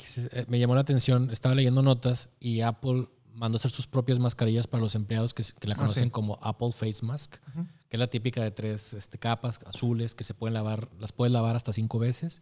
me 0.48 0.58
llamó 0.58 0.74
la 0.74 0.80
atención, 0.80 1.30
estaba 1.30 1.54
leyendo 1.54 1.82
notas 1.82 2.30
y 2.40 2.62
Apple 2.62 3.06
mandó 3.34 3.56
a 3.56 3.58
hacer 3.58 3.70
sus 3.70 3.86
propias 3.86 4.18
mascarillas 4.18 4.66
para 4.66 4.82
los 4.82 4.94
empleados 4.94 5.34
que, 5.34 5.44
que 5.60 5.68
la 5.68 5.74
Ah, 5.74 5.78
conocen 5.78 6.04
sí. 6.04 6.10
como 6.10 6.38
Apple 6.42 6.72
Face 6.72 7.04
Mask, 7.04 7.36
Ujú. 7.50 7.66
que 7.88 7.96
es 7.96 8.00
la 8.00 8.08
típica 8.08 8.42
de 8.42 8.50
tres 8.50 8.94
este, 8.94 9.18
capas 9.18 9.60
azules 9.66 10.14
que 10.14 10.24
se 10.24 10.32
pueden 10.34 10.54
lavar, 10.54 10.88
las 10.98 11.12
puedes 11.12 11.32
lavar 11.32 11.54
hasta 11.54 11.72
cinco 11.74 11.98
veces. 11.98 12.40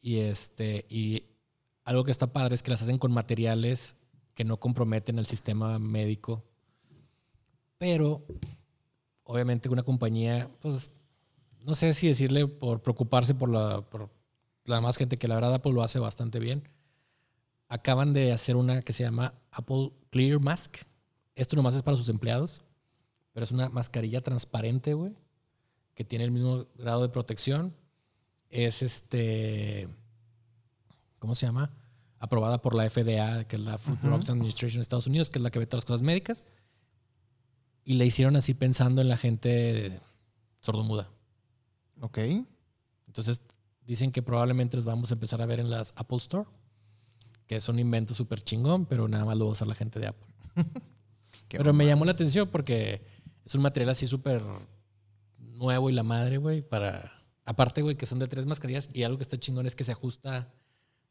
Y, 0.00 0.18
este, 0.18 0.84
y 0.90 1.22
algo 1.84 2.02
que 2.02 2.10
está 2.10 2.32
padre 2.32 2.56
es 2.56 2.62
que 2.64 2.70
las 2.72 2.82
hacen 2.82 2.98
con 2.98 3.12
materiales 3.12 3.94
que 4.34 4.42
no 4.44 4.58
comprometen 4.58 5.18
el 5.20 5.26
sistema 5.26 5.78
médico. 5.78 6.44
Pero, 7.78 8.24
obviamente, 9.24 9.68
una 9.68 9.82
compañía, 9.82 10.48
pues, 10.60 10.90
no 11.64 11.74
sé 11.74 11.94
si 11.94 12.08
decirle 12.08 12.46
por 12.46 12.82
preocuparse 12.82 13.34
por 13.34 13.48
la, 13.48 13.82
por 13.82 14.10
la 14.64 14.80
más 14.80 14.96
gente 14.96 15.18
que 15.18 15.28
la 15.28 15.34
verdad 15.34 15.54
Apple 15.54 15.72
lo 15.72 15.82
hace 15.82 15.98
bastante 15.98 16.38
bien. 16.38 16.68
Acaban 17.68 18.12
de 18.12 18.32
hacer 18.32 18.56
una 18.56 18.82
que 18.82 18.92
se 18.92 19.04
llama 19.04 19.34
Apple 19.50 19.92
Clear 20.10 20.40
Mask. 20.40 20.78
Esto 21.34 21.56
nomás 21.56 21.74
es 21.74 21.82
para 21.82 21.96
sus 21.96 22.08
empleados, 22.08 22.62
pero 23.32 23.44
es 23.44 23.52
una 23.52 23.70
mascarilla 23.70 24.20
transparente, 24.20 24.94
güey, 24.94 25.14
que 25.94 26.04
tiene 26.04 26.24
el 26.24 26.30
mismo 26.30 26.66
grado 26.76 27.02
de 27.02 27.08
protección. 27.08 27.74
Es 28.50 28.82
este, 28.82 29.88
¿cómo 31.18 31.34
se 31.34 31.46
llama? 31.46 31.72
Aprobada 32.18 32.60
por 32.60 32.74
la 32.74 32.88
FDA, 32.88 33.44
que 33.44 33.56
es 33.56 33.62
la 33.62 33.78
Food. 33.78 33.98
Drugs 34.02 34.28
Administration 34.28 34.78
de 34.78 34.82
Estados 34.82 35.06
Unidos, 35.06 35.30
que 35.30 35.38
es 35.38 35.42
la 35.42 35.50
que 35.50 35.58
ve 35.58 35.66
todas 35.66 35.84
las 35.84 35.86
cosas 35.86 36.02
médicas. 36.02 36.44
Y 37.84 37.94
la 37.94 38.04
hicieron 38.04 38.36
así 38.36 38.54
pensando 38.54 39.00
en 39.00 39.08
la 39.08 39.16
gente 39.16 40.00
sordomuda. 40.60 41.10
Ok. 42.02 42.18
Entonces 43.06 43.40
dicen 43.86 44.12
que 44.12 44.22
probablemente 44.22 44.76
los 44.76 44.84
vamos 44.84 45.10
a 45.10 45.14
empezar 45.14 45.40
a 45.42 45.46
ver 45.46 45.58
en 45.60 45.70
las 45.70 45.92
Apple 45.96 46.18
Store, 46.18 46.48
que 47.46 47.56
es 47.56 47.68
un 47.68 47.78
invento 47.78 48.14
súper 48.14 48.42
chingón, 48.42 48.86
pero 48.86 49.08
nada 49.08 49.24
más 49.24 49.36
lo 49.38 49.46
va 49.46 49.50
a 49.50 49.52
usar 49.52 49.66
la 49.68 49.74
gente 49.74 49.98
de 49.98 50.06
Apple. 50.08 50.32
Pero 51.48 51.74
me 51.74 51.84
llamó 51.86 52.06
la 52.06 52.12
atención 52.12 52.48
porque 52.48 53.04
es 53.44 53.54
un 53.54 53.60
material 53.60 53.90
así 53.90 54.06
súper 54.06 54.42
nuevo 55.38 55.90
y 55.90 55.92
la 55.92 56.02
madre, 56.02 56.38
güey, 56.38 56.62
para... 56.62 57.22
Aparte, 57.44 57.82
güey, 57.82 57.96
que 57.96 58.06
son 58.06 58.18
de 58.20 58.26
tres 58.28 58.46
mascarillas 58.46 58.88
y 58.94 59.02
algo 59.02 59.18
que 59.18 59.22
está 59.22 59.38
chingón 59.38 59.66
es 59.66 59.74
que 59.76 59.84
se 59.84 59.92
ajusta, 59.92 60.50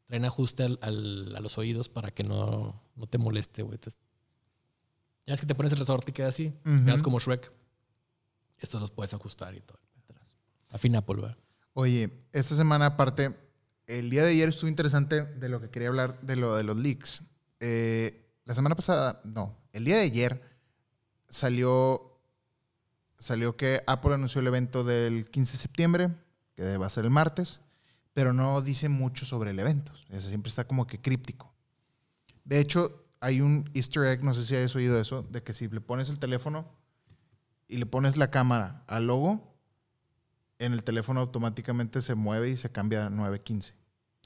traen 0.06 0.24
ajuste 0.24 0.64
al- 0.64 0.78
al- 0.82 1.36
a 1.36 1.40
los 1.40 1.58
oídos 1.58 1.88
para 1.88 2.10
que 2.10 2.24
no, 2.24 2.82
no 2.96 3.06
te 3.06 3.18
moleste, 3.18 3.62
güey. 3.62 3.78
Ya 5.26 5.34
es 5.34 5.40
que 5.40 5.46
te 5.46 5.54
pones 5.54 5.70
el 5.72 5.78
resorte 5.78 6.10
y 6.10 6.14
queda 6.14 6.28
así, 6.28 6.52
Ujú. 6.66 6.84
quedas 6.86 7.02
como 7.02 7.20
Shrek. 7.20 7.52
Estos 8.58 8.80
los 8.80 8.90
puedes 8.90 9.14
ajustar 9.14 9.54
y 9.54 9.60
todo. 9.60 9.78
Apple, 10.72 11.16
güey. 11.16 11.36
Oye, 11.74 12.18
esta 12.32 12.54
semana 12.56 12.86
aparte, 12.86 13.36
el 13.86 14.10
día 14.10 14.22
de 14.24 14.30
ayer 14.30 14.48
estuvo 14.48 14.68
interesante 14.68 15.24
de 15.24 15.48
lo 15.48 15.60
que 15.60 15.70
quería 15.70 15.88
hablar 15.88 16.20
de 16.20 16.36
lo 16.36 16.54
de 16.56 16.62
los 16.62 16.76
leaks. 16.76 17.22
Eh, 17.60 18.30
la 18.44 18.54
semana 18.54 18.74
pasada, 18.74 19.20
no, 19.24 19.56
el 19.72 19.84
día 19.84 19.96
de 19.96 20.02
ayer 20.02 20.42
salió, 21.28 22.18
salió 23.18 23.56
que 23.56 23.82
Apple 23.86 24.14
anunció 24.14 24.40
el 24.40 24.46
evento 24.46 24.84
del 24.84 25.30
15 25.30 25.52
de 25.52 25.58
septiembre, 25.58 26.10
que 26.54 26.76
va 26.76 26.86
a 26.86 26.90
ser 26.90 27.04
el 27.04 27.10
martes, 27.10 27.60
pero 28.12 28.32
no 28.32 28.60
dice 28.60 28.88
mucho 28.88 29.24
sobre 29.24 29.50
el 29.50 29.58
evento. 29.58 29.92
O 29.92 30.20
sea, 30.20 30.20
siempre 30.20 30.50
está 30.50 30.66
como 30.66 30.86
que 30.86 31.00
críptico. 31.00 31.52
De 32.44 32.58
hecho, 32.58 33.06
hay 33.20 33.40
un 33.40 33.70
easter 33.72 34.04
egg, 34.04 34.24
no 34.24 34.34
sé 34.34 34.44
si 34.44 34.56
hayas 34.56 34.74
oído 34.74 35.00
eso, 35.00 35.22
de 35.22 35.42
que 35.42 35.54
si 35.54 35.68
le 35.68 35.80
pones 35.80 36.10
el 36.10 36.18
teléfono 36.18 36.66
y 37.68 37.78
le 37.78 37.86
pones 37.86 38.16
la 38.16 38.30
cámara 38.30 38.82
al 38.88 39.06
logo, 39.06 39.51
en 40.64 40.72
el 40.72 40.84
teléfono 40.84 41.20
automáticamente 41.20 42.00
se 42.02 42.14
mueve 42.14 42.50
y 42.50 42.56
se 42.56 42.70
cambia 42.70 43.06
a 43.06 43.10
915. 43.10 43.74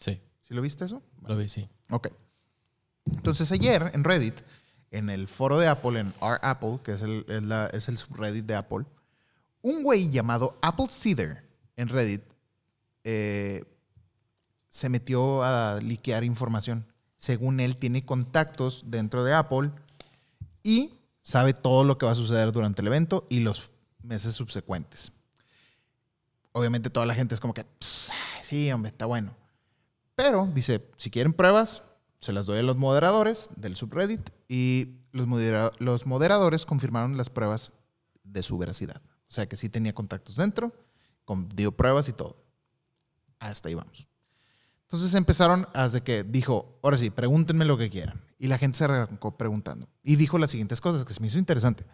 Sí, 0.00 0.20
¿Sí 0.40 0.54
lo 0.54 0.62
viste 0.62 0.84
eso? 0.84 1.02
lo 1.26 1.36
vi, 1.36 1.48
sí. 1.48 1.68
Ok. 1.90 2.08
Entonces 3.06 3.50
ayer 3.52 3.90
en 3.94 4.04
Reddit, 4.04 4.34
en 4.90 5.10
el 5.10 5.28
foro 5.28 5.58
de 5.58 5.68
Apple, 5.68 5.98
en 6.00 6.12
Our 6.20 6.38
Apple, 6.42 6.78
que 6.84 6.92
es 6.92 7.02
el, 7.02 7.24
es 7.28 7.42
la- 7.42 7.66
es 7.68 7.88
el 7.88 7.98
subreddit 7.98 8.44
de 8.46 8.54
Apple, 8.56 8.84
un 9.62 9.82
güey 9.82 10.10
llamado 10.10 10.58
Apple 10.62 10.86
Cedar 10.90 11.42
en 11.76 11.88
Reddit 11.88 12.22
eh, 13.04 13.64
se 14.68 14.88
metió 14.88 15.42
a 15.42 15.80
liquear 15.80 16.24
información. 16.24 16.86
Según 17.16 17.60
él, 17.60 17.76
tiene 17.76 18.04
contactos 18.04 18.82
dentro 18.86 19.24
de 19.24 19.32
Apple 19.34 19.70
y 20.62 20.92
sabe 21.22 21.54
todo 21.54 21.82
lo 21.84 21.98
que 21.98 22.06
va 22.06 22.12
a 22.12 22.16
suceder 22.16 22.52
durante 22.52 22.82
el 22.82 22.88
evento 22.88 23.26
y 23.30 23.40
los 23.40 23.72
meses 24.02 24.34
subsecuentes. 24.34 25.12
Obviamente 26.56 26.88
toda 26.88 27.04
la 27.04 27.14
gente 27.14 27.34
es 27.34 27.40
como 27.40 27.52
que, 27.52 27.64
"Pss, 27.64 28.10
sí, 28.42 28.72
hombre, 28.72 28.88
está 28.90 29.04
bueno. 29.04 29.36
Pero 30.14 30.48
dice, 30.54 30.88
si 30.96 31.10
quieren 31.10 31.34
pruebas, 31.34 31.82
se 32.20 32.32
las 32.32 32.46
doy 32.46 32.60
a 32.60 32.62
los 32.62 32.76
moderadores 32.78 33.50
del 33.56 33.76
subreddit 33.76 34.30
y 34.48 34.94
los, 35.12 35.26
modera- 35.26 35.70
los 35.78 36.06
moderadores 36.06 36.64
confirmaron 36.64 37.18
las 37.18 37.28
pruebas 37.28 37.72
de 38.24 38.42
su 38.42 38.56
veracidad. 38.56 39.02
O 39.28 39.32
sea 39.32 39.46
que 39.46 39.58
sí 39.58 39.68
tenía 39.68 39.94
contactos 39.94 40.36
dentro, 40.36 40.72
dio 41.54 41.76
pruebas 41.76 42.08
y 42.08 42.14
todo. 42.14 42.42
Hasta 43.38 43.68
ahí 43.68 43.74
vamos. 43.74 44.08
Entonces 44.84 45.12
empezaron 45.12 45.68
desde 45.74 46.00
que 46.00 46.24
dijo, 46.24 46.78
ahora 46.82 46.96
sí, 46.96 47.10
pregúntenme 47.10 47.66
lo 47.66 47.76
que 47.76 47.90
quieran. 47.90 48.24
Y 48.38 48.46
la 48.48 48.56
gente 48.56 48.78
se 48.78 48.84
arrancó 48.84 49.36
preguntando. 49.36 49.88
Y 50.02 50.16
dijo 50.16 50.38
las 50.38 50.52
siguientes 50.52 50.80
cosas 50.80 51.04
que 51.04 51.12
se 51.12 51.20
me 51.20 51.26
hizo 51.26 51.38
interesante. 51.38 51.84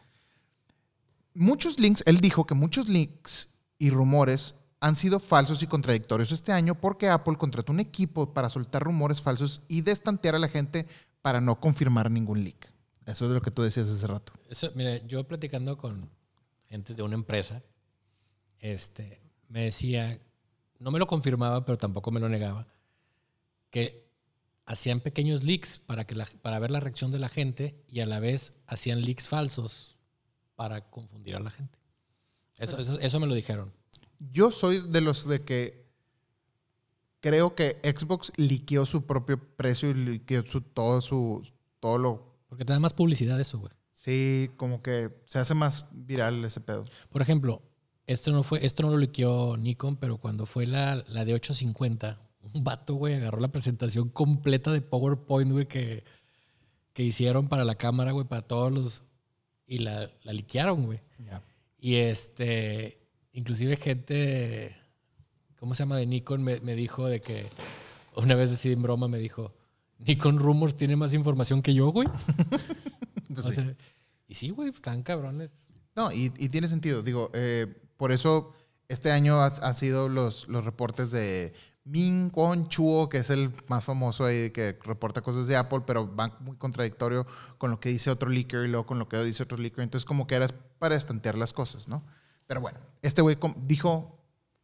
Muchos 1.34 1.80
links, 1.80 2.04
él 2.06 2.20
dijo 2.20 2.46
que 2.46 2.54
muchos 2.54 2.88
links 2.88 3.48
y 3.78 3.90
rumores 3.90 4.54
han 4.80 4.96
sido 4.96 5.20
falsos 5.20 5.62
y 5.62 5.66
contradictorios 5.66 6.32
este 6.32 6.52
año 6.52 6.74
porque 6.74 7.08
Apple 7.08 7.36
contrató 7.36 7.72
un 7.72 7.80
equipo 7.80 8.34
para 8.34 8.48
soltar 8.48 8.82
rumores 8.82 9.20
falsos 9.20 9.62
y 9.68 9.82
destantear 9.82 10.34
a 10.34 10.40
la 10.40 10.48
gente 10.48 10.86
para 11.22 11.40
no 11.40 11.60
confirmar 11.60 12.10
ningún 12.10 12.42
leak. 12.42 12.72
Eso 13.06 13.26
es 13.26 13.32
lo 13.32 13.42
que 13.42 13.50
tú 13.50 13.62
decías 13.62 13.88
hace 13.88 14.06
rato. 14.06 14.32
Eso, 14.48 14.70
mira, 14.74 14.96
yo 15.04 15.26
platicando 15.26 15.76
con 15.76 16.10
gente 16.68 16.94
de 16.94 17.02
una 17.02 17.14
empresa, 17.14 17.62
este, 18.58 19.20
me 19.48 19.64
decía, 19.64 20.20
no 20.78 20.90
me 20.90 20.98
lo 20.98 21.06
confirmaba, 21.06 21.64
pero 21.64 21.78
tampoco 21.78 22.10
me 22.10 22.20
lo 22.20 22.28
negaba, 22.28 22.66
que 23.70 24.08
hacían 24.66 25.00
pequeños 25.00 25.42
leaks 25.42 25.78
para, 25.78 26.06
que 26.06 26.16
para 26.42 26.58
ver 26.58 26.70
la 26.70 26.80
reacción 26.80 27.12
de 27.12 27.18
la 27.18 27.28
gente 27.28 27.76
y 27.88 28.00
a 28.00 28.06
la 28.06 28.20
vez 28.20 28.52
hacían 28.66 29.02
leaks 29.02 29.28
falsos 29.28 29.96
para 30.56 30.90
confundir 30.90 31.36
a 31.36 31.40
la 31.40 31.50
gente. 31.50 31.78
Eso, 32.62 32.78
eso, 32.78 32.98
eso 33.00 33.20
me 33.20 33.26
lo 33.26 33.34
dijeron. 33.34 33.72
Yo 34.30 34.50
soy 34.50 34.80
de 34.88 35.00
los 35.00 35.26
de 35.26 35.42
que 35.42 35.84
creo 37.20 37.54
que 37.54 37.80
Xbox 37.82 38.32
liqueó 38.36 38.86
su 38.86 39.06
propio 39.06 39.38
precio 39.56 39.90
y 39.90 39.94
liqueó 39.94 40.42
su, 40.44 40.60
todo 40.60 41.00
su 41.00 41.42
todo 41.80 41.98
lo 41.98 42.36
Porque 42.48 42.64
te 42.64 42.72
da 42.72 42.78
más 42.80 42.94
publicidad 42.94 43.40
eso, 43.40 43.58
güey. 43.58 43.72
sí, 43.92 44.50
como 44.56 44.82
que 44.82 45.10
se 45.26 45.38
hace 45.38 45.54
más 45.54 45.88
viral 45.92 46.44
ese 46.44 46.60
pedo. 46.60 46.84
Por 47.10 47.22
ejemplo, 47.22 47.62
esto 48.06 48.30
no 48.32 48.42
fue, 48.42 48.64
esto 48.64 48.82
no 48.82 48.90
lo 48.90 48.98
liqueó 48.98 49.56
Nikon, 49.56 49.96
pero 49.96 50.18
cuando 50.18 50.46
fue 50.46 50.66
la, 50.66 51.04
la 51.08 51.24
de 51.24 51.34
850, 51.34 52.20
un 52.54 52.64
vato, 52.64 52.94
güey, 52.94 53.14
agarró 53.14 53.40
la 53.40 53.52
presentación 53.52 54.08
completa 54.08 54.72
de 54.72 54.80
PowerPoint, 54.82 55.50
güey, 55.50 55.66
que, 55.66 56.04
que 56.92 57.02
hicieron 57.02 57.48
para 57.48 57.64
la 57.64 57.76
cámara, 57.76 58.12
güey, 58.12 58.26
para 58.26 58.42
todos 58.42 58.72
los. 58.72 59.02
Y 59.66 59.78
la, 59.78 60.10
la 60.22 60.32
liquearon, 60.32 60.84
güey. 60.84 61.00
Y 61.84 61.96
este, 61.96 62.96
inclusive 63.32 63.74
gente, 63.76 64.76
¿cómo 65.58 65.74
se 65.74 65.80
llama? 65.82 65.96
De 65.96 66.06
Nikon 66.06 66.40
me, 66.44 66.60
me 66.60 66.76
dijo 66.76 67.08
de 67.08 67.20
que, 67.20 67.44
una 68.14 68.36
vez 68.36 68.52
así 68.52 68.70
en 68.70 68.82
broma 68.82 69.08
me 69.08 69.18
dijo, 69.18 69.52
Nikon 69.98 70.38
Rumors 70.38 70.76
tiene 70.76 70.94
más 70.94 71.12
información 71.12 71.60
que 71.60 71.74
yo, 71.74 71.88
güey. 71.90 72.08
Pues 73.34 73.46
O 73.46 73.48
sí. 73.48 73.54
sea, 73.56 73.74
y 74.28 74.34
sí, 74.34 74.50
güey, 74.50 74.68
están 74.68 75.02
cabrones. 75.02 75.66
No, 75.96 76.12
y, 76.12 76.32
y 76.38 76.50
tiene 76.50 76.68
sentido. 76.68 77.02
Digo, 77.02 77.30
eh, 77.34 77.66
por 77.96 78.12
eso 78.12 78.52
este 78.88 79.10
año 79.10 79.36
ha- 79.40 79.46
han 79.62 79.74
sido 79.74 80.08
los, 80.08 80.46
los 80.48 80.64
reportes 80.64 81.10
de 81.10 81.52
Min 81.84 82.30
Kwon 82.30 82.68
Chuo, 82.68 83.08
que 83.08 83.18
es 83.18 83.30
el 83.30 83.52
más 83.66 83.84
famoso 83.84 84.24
ahí 84.24 84.50
que 84.50 84.78
reporta 84.84 85.20
cosas 85.20 85.48
de 85.48 85.56
Apple, 85.56 85.82
pero 85.86 86.06
van 86.06 86.32
muy 86.40 86.56
contradictorio 86.56 87.26
con 87.58 87.70
lo 87.70 87.80
que 87.80 87.88
dice 87.88 88.10
otro 88.10 88.28
leaker 88.28 88.64
y 88.64 88.68
luego 88.68 88.86
con 88.86 88.98
lo 88.98 89.08
que 89.08 89.22
dice 89.24 89.42
otro 89.42 89.58
leaker. 89.58 89.82
Entonces, 89.82 90.04
como 90.04 90.26
que 90.26 90.36
era 90.36 90.48
para 90.78 90.94
estantear 90.94 91.36
las 91.36 91.52
cosas, 91.52 91.88
¿no? 91.88 92.04
Pero 92.46 92.60
bueno, 92.60 92.78
este 93.02 93.22
güey 93.22 93.36
dijo 93.62 94.18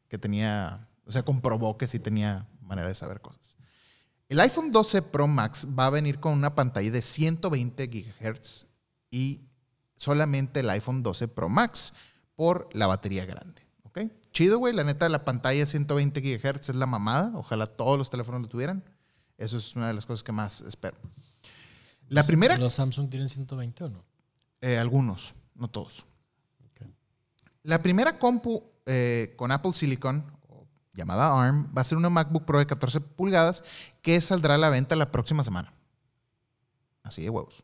que 0.08 0.18
tenía, 0.18 0.88
o 1.06 1.12
sea, 1.12 1.24
comprobó 1.24 1.76
que 1.76 1.86
sí 1.86 1.98
tenía 1.98 2.46
manera 2.60 2.88
de 2.88 2.94
saber 2.94 3.20
cosas. 3.20 3.56
El 4.28 4.40
iPhone 4.40 4.70
12 4.70 5.02
Pro 5.02 5.26
Max 5.26 5.66
va 5.66 5.86
a 5.86 5.90
venir 5.90 6.20
con 6.20 6.34
una 6.34 6.54
pantalla 6.54 6.90
de 6.90 7.02
120 7.02 7.86
GHz 7.86 8.66
y 9.10 9.40
solamente 9.96 10.60
el 10.60 10.70
iPhone 10.70 11.02
12 11.02 11.28
Pro 11.28 11.48
Max 11.48 11.94
por 12.36 12.68
la 12.72 12.86
batería 12.86 13.24
grande. 13.24 13.67
Chido, 14.32 14.58
güey. 14.58 14.74
La 14.74 14.84
neta, 14.84 15.08
la 15.08 15.24
pantalla 15.24 15.60
de 15.60 15.66
120 15.66 16.20
GHz 16.20 16.68
es 16.68 16.74
la 16.76 16.86
mamada. 16.86 17.32
Ojalá 17.34 17.66
todos 17.66 17.98
los 17.98 18.10
teléfonos 18.10 18.42
lo 18.42 18.48
tuvieran. 18.48 18.84
Eso 19.36 19.56
es 19.58 19.74
una 19.76 19.88
de 19.88 19.94
las 19.94 20.06
cosas 20.06 20.22
que 20.22 20.32
más 20.32 20.60
espero. 20.62 20.96
La 22.08 22.22
primera, 22.24 22.56
¿Los 22.56 22.74
Samsung 22.74 23.10
tienen 23.10 23.28
120 23.28 23.84
o 23.84 23.88
no? 23.90 24.04
eh, 24.60 24.78
algunos, 24.78 25.34
no 25.54 25.68
todos. 25.68 26.06
La 27.64 27.82
primera 27.82 28.18
compu 28.18 28.64
eh, 28.86 29.34
con 29.36 29.52
Apple 29.52 29.74
Silicon, 29.74 30.24
llamada 30.94 31.38
ARM, 31.38 31.70
va 31.76 31.82
a 31.82 31.84
ser 31.84 31.98
una 31.98 32.08
MacBook 32.08 32.44
Pro 32.46 32.58
de 32.58 32.66
14 32.66 33.00
pulgadas 33.00 33.62
que 34.00 34.18
saldrá 34.22 34.54
a 34.54 34.58
la 34.58 34.70
venta 34.70 34.96
la 34.96 35.12
próxima 35.12 35.44
semana. 35.44 35.72
Así 37.02 37.22
de 37.22 37.30
huevos. 37.30 37.62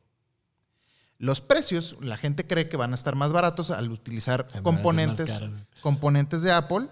Los 1.19 1.41
precios, 1.41 1.97
la 2.01 2.17
gente 2.17 2.47
cree 2.47 2.69
que 2.69 2.77
van 2.77 2.93
a 2.93 2.95
estar 2.95 3.15
más 3.15 3.33
baratos 3.33 3.71
al 3.71 3.91
utilizar 3.91 4.47
componentes, 4.63 5.43
componentes 5.81 6.43
de 6.43 6.53
Apple 6.53 6.89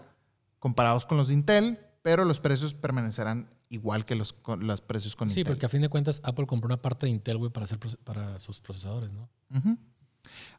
comparados 0.59 1.07
con 1.07 1.19
los 1.19 1.29
de 1.29 1.35
Intel, 1.35 1.81
pero 2.03 2.25
los 2.25 2.39
precios 2.39 2.73
permanecerán 2.73 3.51
igual 3.69 4.05
que 4.05 4.15
los, 4.15 4.35
los 4.61 4.81
precios 4.81 5.17
con 5.17 5.29
Sí, 5.29 5.41
Intel. 5.41 5.55
porque 5.55 5.67
a 5.67 5.69
fin 5.69 5.83
de 5.83 5.89
cuentas 5.89 6.21
Apple 6.25 6.47
compró 6.47 6.67
una 6.67 6.81
parte 6.81 7.07
de 7.07 7.11
Intel, 7.11 7.39
güey, 7.39 7.51
para, 7.51 7.65
hacer 7.65 7.81
para 8.05 8.39
sus 8.39 8.61
procesadores, 8.61 9.11
¿no? 9.13 9.29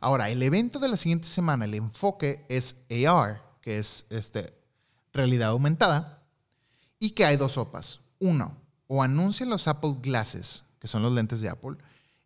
Ahora, 0.01 0.29
el 0.29 0.43
evento 0.43 0.79
de 0.79 0.89
la 0.89 0.97
siguiente 0.97 1.27
semana, 1.27 1.63
el 1.63 1.73
enfoque 1.73 2.45
es 2.49 2.75
AR, 3.07 3.41
que 3.61 3.77
es 3.79 4.05
este, 4.09 4.53
realidad 5.13 5.51
aumentada, 5.51 6.21
y 6.99 7.11
que 7.11 7.23
hay 7.25 7.37
dos 7.37 7.53
sopas. 7.53 8.01
Uno, 8.19 8.57
o 8.87 9.01
anuncian 9.03 9.49
los 9.49 9.67
Apple 9.69 9.95
Glasses, 10.01 10.65
que 10.79 10.87
son 10.87 11.01
los 11.01 11.13
lentes 11.13 11.39
de 11.39 11.47
Apple, 11.47 11.77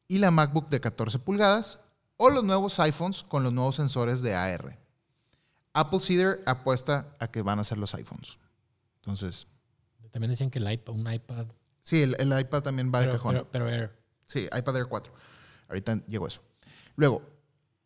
y 0.08 0.18
la 0.20 0.32
MacBook 0.32 0.70
de 0.70 0.80
14 0.80 1.20
pulgadas, 1.20 1.80
o 2.18 2.30
los 2.30 2.44
nuevos 2.44 2.80
iPhones 2.80 3.24
con 3.24 3.44
los 3.44 3.54
nuevos 3.54 3.76
sensores 3.76 4.22
de 4.22 4.34
AR. 4.36 4.78
Apple 5.74 6.00
Cedar 6.00 6.40
apuesta 6.46 7.16
a 7.20 7.28
que 7.30 7.42
van 7.44 7.60
a 7.60 7.64
ser 7.64 7.78
los 7.78 7.94
iPhones. 7.94 8.40
Entonces, 8.96 9.48
También 10.12 10.32
decían 10.32 10.50
que 10.50 10.60
el 10.60 10.72
iPad, 10.72 10.94
un 10.96 11.12
iPad. 11.12 11.46
sí, 11.84 12.02
el, 12.02 12.16
el 12.20 12.40
iPad 12.40 12.64
también 12.64 12.92
va 12.94 13.02
de 13.02 13.12
cajón. 13.12 13.34
pero, 13.34 13.48
pero 13.52 13.70
Air. 13.70 13.96
Sí, 14.26 14.46
iPad 14.58 14.78
Air 14.78 14.88
4. 14.88 15.14
Ahorita 15.70 16.02
llegó 16.08 16.28
eso. 16.28 16.42
Luego, 16.96 17.22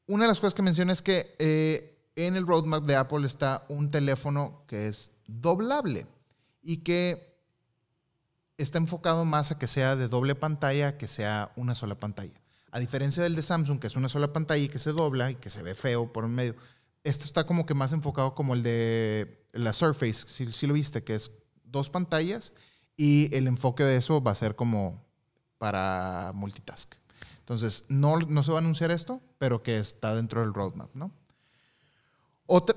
una 0.07 0.23
de 0.23 0.29
las 0.29 0.39
cosas 0.39 0.53
que 0.53 0.61
menciona 0.61 0.93
es 0.93 1.01
que 1.01 1.35
eh, 1.39 1.99
en 2.15 2.35
el 2.35 2.47
roadmap 2.47 2.83
de 2.85 2.95
Apple 2.95 3.25
está 3.27 3.65
un 3.67 3.91
teléfono 3.91 4.63
que 4.67 4.87
es 4.87 5.11
doblable 5.27 6.07
y 6.61 6.77
que 6.77 7.30
está 8.61 8.77
enfocado 8.77 9.25
más 9.25 9.51
a 9.51 9.57
que 9.57 9.67
sea 9.67 9.95
de 9.95 10.07
doble 10.07 10.35
pantalla 10.35 10.97
que 10.97 11.07
sea 11.07 11.51
una 11.55 11.75
sola 11.75 11.95
pantalla. 11.95 12.41
A 12.71 12.79
diferencia 12.79 13.21
del 13.21 13.35
de 13.35 13.41
Samsung, 13.41 13.79
que 13.79 13.87
es 13.87 13.95
una 13.95 14.09
sola 14.09 14.31
pantalla 14.31 14.63
y 14.63 14.69
que 14.69 14.79
se 14.79 14.91
dobla 14.91 15.31
y 15.31 15.35
que 15.35 15.49
se 15.49 15.61
ve 15.61 15.75
feo 15.75 16.11
por 16.13 16.23
en 16.23 16.35
medio, 16.35 16.55
esto 17.03 17.25
está 17.25 17.45
como 17.45 17.65
que 17.65 17.73
más 17.73 17.91
enfocado 17.91 18.35
como 18.35 18.53
el 18.53 18.63
de 18.63 19.45
la 19.53 19.73
Surface, 19.73 20.27
si, 20.27 20.67
lo 20.67 20.73
viste, 20.73 21.03
que 21.03 21.15
es 21.15 21.31
dos 21.65 21.89
pantallas 21.89 22.53
y 22.95 23.35
el 23.35 23.47
enfoque 23.47 23.83
de 23.83 23.97
eso 23.97 24.21
va 24.21 24.31
a 24.31 24.35
ser 24.35 24.55
como 24.55 25.03
para 25.57 26.31
multitask. 26.33 26.93
Entonces, 27.39 27.83
no, 27.89 28.17
no 28.19 28.43
se 28.43 28.51
va 28.51 28.59
a 28.59 28.61
anunciar 28.61 28.91
esto, 28.91 29.21
pero 29.37 29.63
que 29.63 29.77
está 29.77 30.15
dentro 30.15 30.41
del 30.41 30.53
roadmap, 30.53 30.93
¿no? 30.93 31.11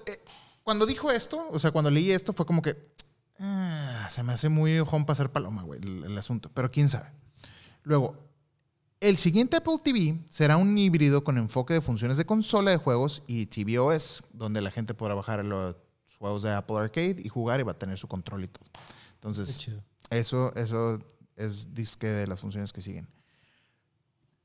Eh, 0.07 0.25
cuando 0.63 0.87
dijo 0.87 1.11
esto, 1.11 1.49
o 1.51 1.59
sea, 1.59 1.71
cuando 1.71 1.91
leí 1.91 2.11
esto, 2.11 2.33
fue 2.33 2.47
como 2.47 2.63
que 2.63 2.94
ah, 3.39 4.07
se 4.09 4.23
me 4.23 4.33
hace 4.33 4.49
muy 4.49 4.79
ojón 4.79 5.07
para 5.07 5.17
ser 5.17 5.33
paloma, 5.33 5.63
güey, 5.63 5.81
el, 5.81 6.05
el 6.05 6.19
asunto, 6.19 6.51
pero 6.53 6.71
quién 6.71 6.89
sabe. 6.89 7.11
Luego, 7.83 8.17
el 9.01 9.19
siguiente 9.19 9.57
Apple 9.57 9.77
TV 9.83 10.25
será 10.31 10.57
un 10.57 10.79
híbrido 10.79 11.25
con 11.25 11.37
enfoque 11.37 11.75
de 11.75 11.81
funciones 11.83 12.17
de 12.17 12.25
consola 12.25 12.71
de 12.71 12.79
juegos 12.79 13.23
y 13.27 13.47
tvOS, 13.47 14.23
donde 14.33 14.63
la 14.63 14.71
gente 14.71 14.95
podrá 14.95 15.15
bajar 15.15 15.45
los 15.45 15.77
juegos 16.19 16.43
de 16.43 16.53
Apple 16.53 16.79
Arcade 16.79 17.17
y 17.23 17.29
jugar 17.29 17.61
y 17.61 17.65
va 17.65 17.73
a 17.73 17.79
tener 17.79 17.99
su 17.99 18.09
control 18.09 18.45
y 18.45 18.49
todo. 18.49 18.65
Entonces, 19.17 19.69
eso, 20.09 20.55
eso 20.55 20.99
es 21.37 21.75
disque 21.75 22.07
de 22.07 22.27
las 22.27 22.41
funciones 22.41 22.73
que 22.73 22.81
siguen. 22.81 23.09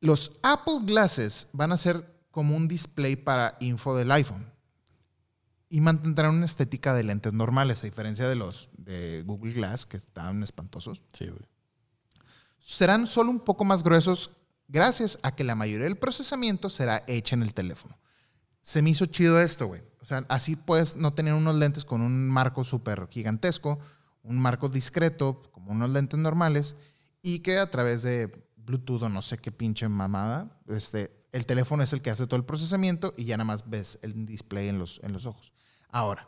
Los 0.01 0.33
Apple 0.43 0.79
Glasses 0.81 1.47
van 1.53 1.71
a 1.71 1.77
ser 1.77 2.05
como 2.31 2.55
un 2.55 2.67
display 2.67 3.15
para 3.15 3.55
info 3.59 3.95
del 3.95 4.11
iPhone 4.11 4.51
y 5.69 5.81
mantendrán 5.81 6.35
una 6.35 6.45
estética 6.45 6.93
de 6.93 7.03
lentes 7.03 7.33
normales, 7.33 7.83
a 7.83 7.85
diferencia 7.85 8.27
de 8.27 8.35
los 8.35 8.69
de 8.77 9.23
Google 9.23 9.53
Glass, 9.53 9.85
que 9.85 9.97
están 9.97 10.41
espantosos. 10.43 11.01
Sí, 11.13 11.27
güey. 11.27 11.47
Serán 12.57 13.07
solo 13.07 13.29
un 13.29 13.39
poco 13.39 13.63
más 13.63 13.83
gruesos 13.83 14.31
gracias 14.67 15.19
a 15.21 15.35
que 15.35 15.43
la 15.43 15.55
mayoría 15.55 15.85
del 15.85 15.97
procesamiento 15.97 16.69
será 16.69 17.03
hecha 17.07 17.35
en 17.35 17.43
el 17.43 17.53
teléfono. 17.53 17.97
Se 18.61 18.81
me 18.81 18.89
hizo 18.89 19.05
chido 19.05 19.39
esto, 19.39 19.67
güey. 19.67 19.81
O 20.01 20.05
sea, 20.05 20.25
así 20.27 20.55
puedes 20.55 20.95
no 20.95 21.13
tener 21.13 21.33
unos 21.33 21.55
lentes 21.55 21.85
con 21.85 22.01
un 22.01 22.27
marco 22.27 22.63
súper 22.63 23.07
gigantesco, 23.09 23.79
un 24.23 24.39
marco 24.39 24.69
discreto, 24.69 25.43
como 25.51 25.71
unos 25.71 25.89
lentes 25.91 26.19
normales, 26.19 26.75
y 27.21 27.39
que 27.39 27.59
a 27.59 27.69
través 27.69 28.01
de 28.01 28.45
Bluetooth 28.57 29.03
o 29.03 29.09
no 29.09 29.21
sé 29.21 29.37
qué 29.37 29.51
pinche 29.51 29.87
mamada, 29.87 30.59
este, 30.67 31.11
el 31.31 31.45
teléfono 31.45 31.83
es 31.83 31.93
el 31.93 32.01
que 32.01 32.09
hace 32.09 32.25
todo 32.25 32.37
el 32.37 32.45
procesamiento 32.45 33.13
y 33.17 33.25
ya 33.25 33.37
nada 33.37 33.45
más 33.45 33.69
ves 33.69 33.99
el 34.01 34.25
display 34.25 34.67
en 34.67 34.79
los, 34.79 34.99
en 35.03 35.13
los 35.13 35.25
ojos. 35.25 35.53
Ahora, 35.89 36.27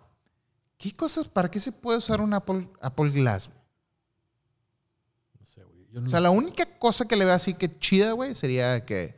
¿qué 0.77 0.91
cosas, 0.93 1.27
para 1.27 1.49
qué 1.49 1.59
se 1.59 1.71
puede 1.71 1.97
usar 1.99 2.21
un 2.21 2.33
Apple, 2.33 2.69
Apple 2.81 3.09
Glass? 3.11 3.49
No 5.39 5.45
sé, 5.45 5.63
güey. 5.63 5.87
Yo 5.91 6.01
no 6.01 6.07
O 6.07 6.09
sea, 6.09 6.19
la 6.19 6.31
única 6.31 6.65
cosa 6.79 7.05
que 7.07 7.15
le 7.15 7.25
veo 7.25 7.33
así 7.33 7.53
que 7.53 7.77
chida, 7.79 8.13
güey, 8.13 8.35
sería 8.35 8.85
que 8.85 9.15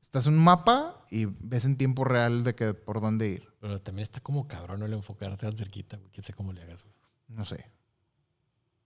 estás 0.00 0.26
en 0.26 0.34
un 0.34 0.44
mapa 0.44 1.04
y 1.10 1.26
ves 1.26 1.64
en 1.64 1.76
tiempo 1.76 2.04
real 2.04 2.42
de 2.44 2.54
que 2.54 2.74
por 2.74 3.00
dónde 3.00 3.28
ir. 3.28 3.48
Pero 3.60 3.80
también 3.80 4.02
está 4.04 4.20
como 4.20 4.46
cabrón 4.48 4.82
el 4.82 4.92
enfocarte 4.92 5.46
tan 5.46 5.56
cerquita, 5.56 5.96
güey. 5.96 6.10
Quién 6.10 6.24
sé 6.24 6.32
cómo 6.32 6.52
le 6.52 6.62
hagas, 6.62 6.84
güey. 6.84 6.94
No 7.28 7.44
sé. 7.44 7.70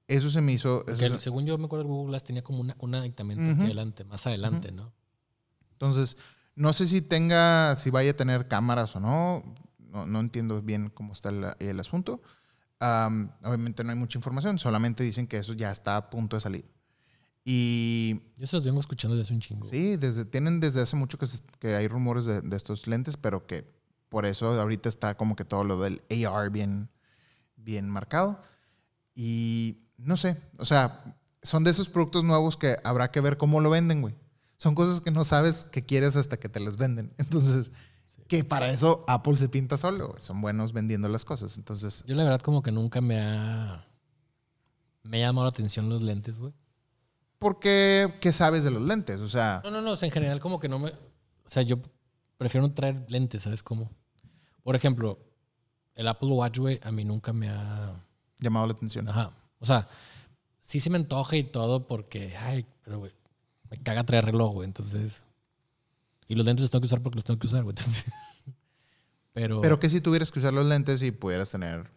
Eso 0.08 0.28
se 0.28 0.40
me 0.40 0.52
hizo. 0.52 0.78
eso 0.80 0.86
Porque 0.86 1.08
se- 1.08 1.20
según 1.20 1.46
yo 1.46 1.56
me 1.56 1.66
acuerdo, 1.66 1.84
Google 1.86 2.10
Glass 2.10 2.24
tenía 2.24 2.42
como 2.42 2.60
una, 2.60 2.74
un 2.80 2.94
aditamento 2.94 3.42
Ujú. 3.44 3.52
aquí 3.52 3.62
adelante, 3.64 4.04
más 4.04 4.26
adelante, 4.26 4.72
¿no? 4.72 4.92
Entonces, 5.72 6.16
no 6.56 6.72
sé 6.72 6.88
si 6.88 7.00
tenga, 7.00 7.76
si 7.76 7.90
vaya 7.90 8.10
a 8.10 8.16
tener 8.16 8.48
cámaras 8.48 8.96
o 8.96 9.00
no. 9.00 9.42
No, 9.90 10.06
no 10.06 10.20
entiendo 10.20 10.60
bien 10.62 10.90
cómo 10.90 11.12
está 11.12 11.28
el, 11.30 11.44
el 11.58 11.80
asunto. 11.80 12.22
Am, 12.78 13.30
obviamente 13.42 13.84
no 13.84 13.90
hay 13.90 13.96
mucha 13.98 14.18
información, 14.18 14.58
solamente 14.58 15.02
dicen 15.04 15.26
que 15.26 15.36
eso 15.38 15.52
ya 15.52 15.70
está 15.70 15.96
a 15.96 16.08
punto 16.10 16.36
de 16.36 16.40
salir. 16.40 16.64
Y 17.44 18.20
Yo 18.36 18.46
se 18.46 18.56
los 18.56 18.64
vengo 18.64 18.80
escuchando 18.80 19.16
desde 19.16 19.28
hace 19.28 19.34
un 19.34 19.40
chingo. 19.40 19.68
Sí, 19.70 19.96
desde, 19.96 20.24
tienen 20.24 20.60
desde 20.60 20.80
hace 20.82 20.96
mucho 20.96 21.18
que, 21.18 21.26
se- 21.26 21.42
que 21.58 21.74
hay 21.74 21.88
rumores 21.88 22.24
de, 22.26 22.40
de 22.42 22.56
estos 22.56 22.86
lentes, 22.86 23.16
pero 23.16 23.46
que 23.46 23.66
por 24.08 24.26
eso 24.26 24.58
ahorita 24.60 24.88
está 24.88 25.16
como 25.16 25.36
que 25.36 25.44
todo 25.44 25.64
lo 25.64 25.80
del 25.80 26.02
AR 26.26 26.50
bien, 26.50 26.90
bien 27.56 27.88
marcado. 27.88 28.40
Y 29.14 29.78
no 29.96 30.16
sé, 30.16 30.36
o 30.58 30.64
sea, 30.64 31.16
son 31.42 31.64
de 31.64 31.70
esos 31.70 31.88
productos 31.88 32.24
nuevos 32.24 32.56
que 32.56 32.76
habrá 32.84 33.10
que 33.10 33.20
ver 33.20 33.36
cómo 33.36 33.60
lo 33.60 33.70
venden, 33.70 34.02
güey. 34.02 34.14
Son 34.56 34.74
cosas 34.74 35.00
que 35.00 35.10
no 35.10 35.24
sabes 35.24 35.64
que 35.64 35.84
quieres 35.84 36.16
hasta 36.16 36.38
que 36.38 36.48
te 36.48 36.60
las 36.60 36.76
venden. 36.76 37.12
Entonces, 37.18 37.72
que 38.30 38.44
para 38.44 38.70
eso 38.70 39.04
Apple 39.08 39.36
se 39.36 39.48
pinta 39.48 39.76
solo, 39.76 40.06
güey. 40.08 40.22
Son 40.22 40.40
buenos 40.40 40.72
vendiendo 40.72 41.08
las 41.08 41.24
cosas. 41.24 41.58
Entonces, 41.58 42.04
Yo 42.06 42.14
la 42.14 42.22
verdad 42.22 42.40
como 42.40 42.62
que 42.62 42.70
nunca 42.70 43.00
me 43.00 43.20
ha... 43.20 43.84
Me 45.02 45.16
ha 45.18 45.26
llamado 45.26 45.46
la 45.46 45.50
atención 45.50 45.88
los 45.88 46.00
lentes, 46.00 46.38
güey. 46.38 46.54
¿por 47.40 47.58
qué, 47.58 48.12
qué 48.20 48.32
sabes 48.32 48.62
de 48.64 48.70
los 48.70 48.82
lentes? 48.82 49.18
O 49.20 49.26
sea, 49.26 49.62
No, 49.64 49.70
no, 49.70 49.80
no. 49.80 49.92
o 49.92 49.96
sea, 49.96 50.06
en 50.06 50.12
general 50.12 50.38
como 50.40 50.60
que 50.60 50.68
no 50.68 50.78
me... 50.78 50.90
O 50.90 51.48
sea, 51.48 51.62
yo 51.62 51.78
prefiero 52.36 52.66
no 52.68 52.72
traer 52.72 53.04
lentes, 53.08 53.42
¿sabes 53.42 53.62
cómo? 53.64 53.90
Por 54.62 54.76
ejemplo, 54.76 55.18
el 55.94 56.06
Apple 56.06 56.28
Watch, 56.28 56.58
güey, 56.58 56.78
a 56.84 56.92
mí 56.92 57.04
nunca 57.04 57.32
me 57.32 57.48
ha... 57.48 58.04
llamado 58.38 58.66
la 58.66 58.74
atención. 58.74 59.08
Ajá. 59.08 59.32
O 59.58 59.66
sea, 59.66 59.88
sí 60.60 60.78
se 60.78 60.88
me 60.90 60.96
antoja 60.98 61.36
y 61.36 61.42
todo 61.42 61.88
porque, 61.88 62.36
ay, 62.36 62.64
pero, 62.84 63.00
güey, 63.00 63.12
me 63.70 63.76
caga 63.78 64.04
traer 64.04 64.26
reloj, 64.26 64.52
güey. 64.52 64.66
Entonces... 64.66 65.24
Y 66.30 66.36
los 66.36 66.46
lentes 66.46 66.62
los 66.62 66.70
tengo 66.70 66.82
que 66.82 66.86
usar 66.86 67.02
porque 67.02 67.16
los 67.16 67.24
tengo 67.24 67.40
que 67.40 67.48
usar, 67.48 67.64
güey. 67.64 67.74
Pero... 69.32 69.60
Pero 69.60 69.80
que 69.80 69.90
si 69.90 70.00
tuvieras 70.00 70.30
que 70.30 70.38
usar 70.38 70.54
los 70.54 70.64
lentes 70.64 71.02
y 71.02 71.10
pudieras 71.10 71.50
tener 71.50 71.90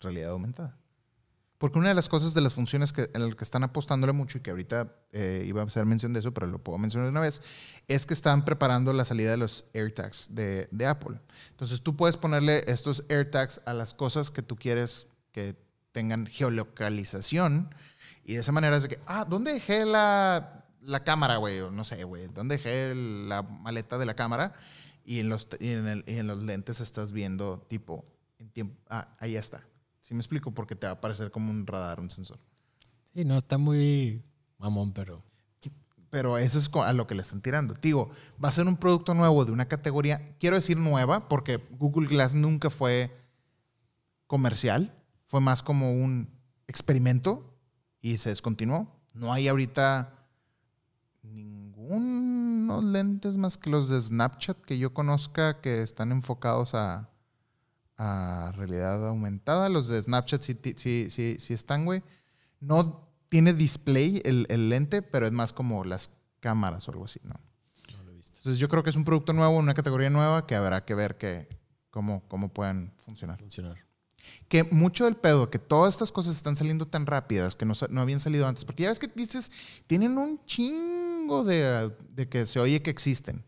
realidad 0.00 0.30
aumentada. 0.30 0.78
Porque 1.58 1.80
una 1.80 1.88
de 1.88 1.94
las 1.96 2.08
cosas 2.08 2.32
de 2.32 2.42
las 2.42 2.54
funciones 2.54 2.92
que, 2.92 3.10
en 3.12 3.26
las 3.26 3.34
que 3.34 3.42
están 3.42 3.64
apostándole 3.64 4.12
mucho 4.12 4.38
y 4.38 4.40
que 4.40 4.50
ahorita 4.50 4.94
eh, 5.10 5.44
iba 5.48 5.62
a 5.62 5.64
hacer 5.64 5.84
mención 5.84 6.12
de 6.12 6.20
eso, 6.20 6.32
pero 6.32 6.46
lo 6.46 6.62
puedo 6.62 6.78
mencionar 6.78 7.06
de 7.06 7.10
una 7.10 7.22
vez, 7.22 7.42
es 7.88 8.06
que 8.06 8.14
están 8.14 8.44
preparando 8.44 8.92
la 8.92 9.04
salida 9.04 9.32
de 9.32 9.38
los 9.38 9.64
AirTags 9.74 10.28
de, 10.32 10.68
de 10.70 10.86
Apple. 10.86 11.18
Entonces 11.50 11.82
tú 11.82 11.96
puedes 11.96 12.16
ponerle 12.16 12.62
estos 12.68 13.02
AirTags 13.08 13.62
a 13.66 13.74
las 13.74 13.94
cosas 13.94 14.30
que 14.30 14.42
tú 14.42 14.54
quieres 14.54 15.08
que 15.32 15.56
tengan 15.90 16.26
geolocalización 16.26 17.74
y 18.22 18.34
de 18.34 18.42
esa 18.42 18.52
manera 18.52 18.76
es 18.76 18.84
de 18.84 18.90
que, 18.90 19.00
ah, 19.06 19.24
¿dónde 19.28 19.52
dejé 19.52 19.84
la, 19.84 20.61
la 20.82 21.04
cámara, 21.04 21.36
güey? 21.36 21.60
O 21.60 21.70
no 21.70 21.84
sé, 21.84 22.04
güey, 22.04 22.28
¿dónde 22.28 22.56
dejé 22.58 22.94
la 22.94 23.42
maleta 23.42 23.98
de 23.98 24.06
la 24.06 24.14
cámara? 24.14 24.52
Y 25.04 25.18
en 25.20 25.28
los, 25.28 25.48
y 25.60 25.68
en, 25.70 25.86
el- 25.88 26.04
y 26.06 26.14
en 26.14 26.26
los 26.26 26.42
lentes 26.42 26.80
estás 26.80 27.12
viendo 27.12 27.60
tipo, 27.68 28.04
en 28.38 28.50
tiempo, 28.50 28.76
ah, 28.88 29.08
ahí 29.18 29.36
está. 29.36 29.62
¿Sí 30.00 30.14
me 30.14 30.20
explico? 30.20 30.52
Porque 30.52 30.74
te 30.76 30.86
va 30.86 30.92
a 30.92 30.96
aparecer 30.96 31.30
como 31.30 31.50
un 31.50 31.66
radar, 31.66 32.00
un 32.00 32.10
sensor. 32.10 32.38
Sí, 33.14 33.24
no, 33.24 33.36
está 33.38 33.58
muy 33.58 34.22
mamón, 34.58 34.92
pero... 34.92 35.22
Pero 36.10 36.36
eso 36.36 36.58
es 36.58 36.68
a 36.74 36.92
lo 36.92 37.06
que 37.06 37.14
le 37.14 37.22
están 37.22 37.40
tirando. 37.40 37.72
Digo, 37.80 38.10
va 38.42 38.50
a 38.50 38.52
ser 38.52 38.66
un 38.66 38.76
producto 38.76 39.14
nuevo 39.14 39.46
de 39.46 39.52
una 39.52 39.66
categoría, 39.66 40.36
quiero 40.38 40.56
decir 40.56 40.76
nueva, 40.76 41.26
porque 41.26 41.56
Google 41.70 42.06
Glass 42.06 42.34
nunca 42.34 42.68
fue 42.68 43.10
comercial, 44.26 44.94
fue 45.26 45.40
más 45.40 45.62
como 45.62 45.92
un 45.92 46.28
experimento 46.66 47.56
y 48.02 48.18
se 48.18 48.28
descontinuó. 48.28 48.94
No 49.14 49.32
hay 49.32 49.48
ahorita 49.48 50.21
ningunos 52.00 52.84
lentes 52.84 53.36
más 53.36 53.58
que 53.58 53.70
los 53.70 53.88
de 53.88 54.00
Snapchat 54.00 54.60
que 54.62 54.78
yo 54.78 54.92
conozca 54.94 55.60
que 55.60 55.82
están 55.82 56.12
enfocados 56.12 56.74
a, 56.74 57.10
a 57.96 58.52
realidad 58.56 59.06
aumentada. 59.08 59.68
Los 59.68 59.88
de 59.88 60.00
Snapchat 60.00 60.42
sí, 60.42 60.58
sí, 60.76 61.06
sí, 61.10 61.36
sí 61.38 61.54
están, 61.54 61.84
güey. 61.84 62.02
No 62.60 63.08
tiene 63.28 63.52
display 63.52 64.20
el, 64.24 64.46
el 64.48 64.68
lente, 64.68 65.02
pero 65.02 65.26
es 65.26 65.32
más 65.32 65.52
como 65.52 65.84
las 65.84 66.10
cámaras 66.40 66.86
o 66.88 66.92
algo 66.92 67.04
así, 67.04 67.20
¿no? 67.24 67.34
No 67.96 68.04
lo 68.04 68.12
he 68.12 68.16
visto. 68.16 68.36
Entonces 68.38 68.58
yo 68.58 68.68
creo 68.68 68.82
que 68.82 68.90
es 68.90 68.96
un 68.96 69.04
producto 69.04 69.32
nuevo, 69.32 69.56
una 69.56 69.74
categoría 69.74 70.10
nueva 70.10 70.46
que 70.46 70.54
habrá 70.54 70.84
que 70.84 70.94
ver 70.94 71.16
que, 71.16 71.48
cómo, 71.90 72.22
cómo 72.28 72.52
puedan 72.52 72.92
funcionar. 72.98 73.38
Funcionar. 73.38 73.78
Que 74.48 74.64
mucho 74.64 75.04
del 75.06 75.16
pedo, 75.16 75.50
que 75.50 75.58
todas 75.58 75.94
estas 75.94 76.12
cosas 76.12 76.36
están 76.36 76.56
saliendo 76.56 76.86
tan 76.86 77.06
rápidas 77.06 77.56
que 77.56 77.64
no, 77.64 77.74
no 77.90 78.00
habían 78.00 78.20
salido 78.20 78.46
antes. 78.46 78.64
Porque 78.64 78.84
ya 78.84 78.90
ves 78.90 78.98
que 78.98 79.10
dices, 79.14 79.50
tienen 79.86 80.16
un 80.16 80.44
chingo 81.22 81.44
de, 81.44 81.90
de 82.10 82.28
que 82.28 82.46
se 82.46 82.60
oye 82.60 82.82
que 82.82 82.90
existen. 82.90 83.44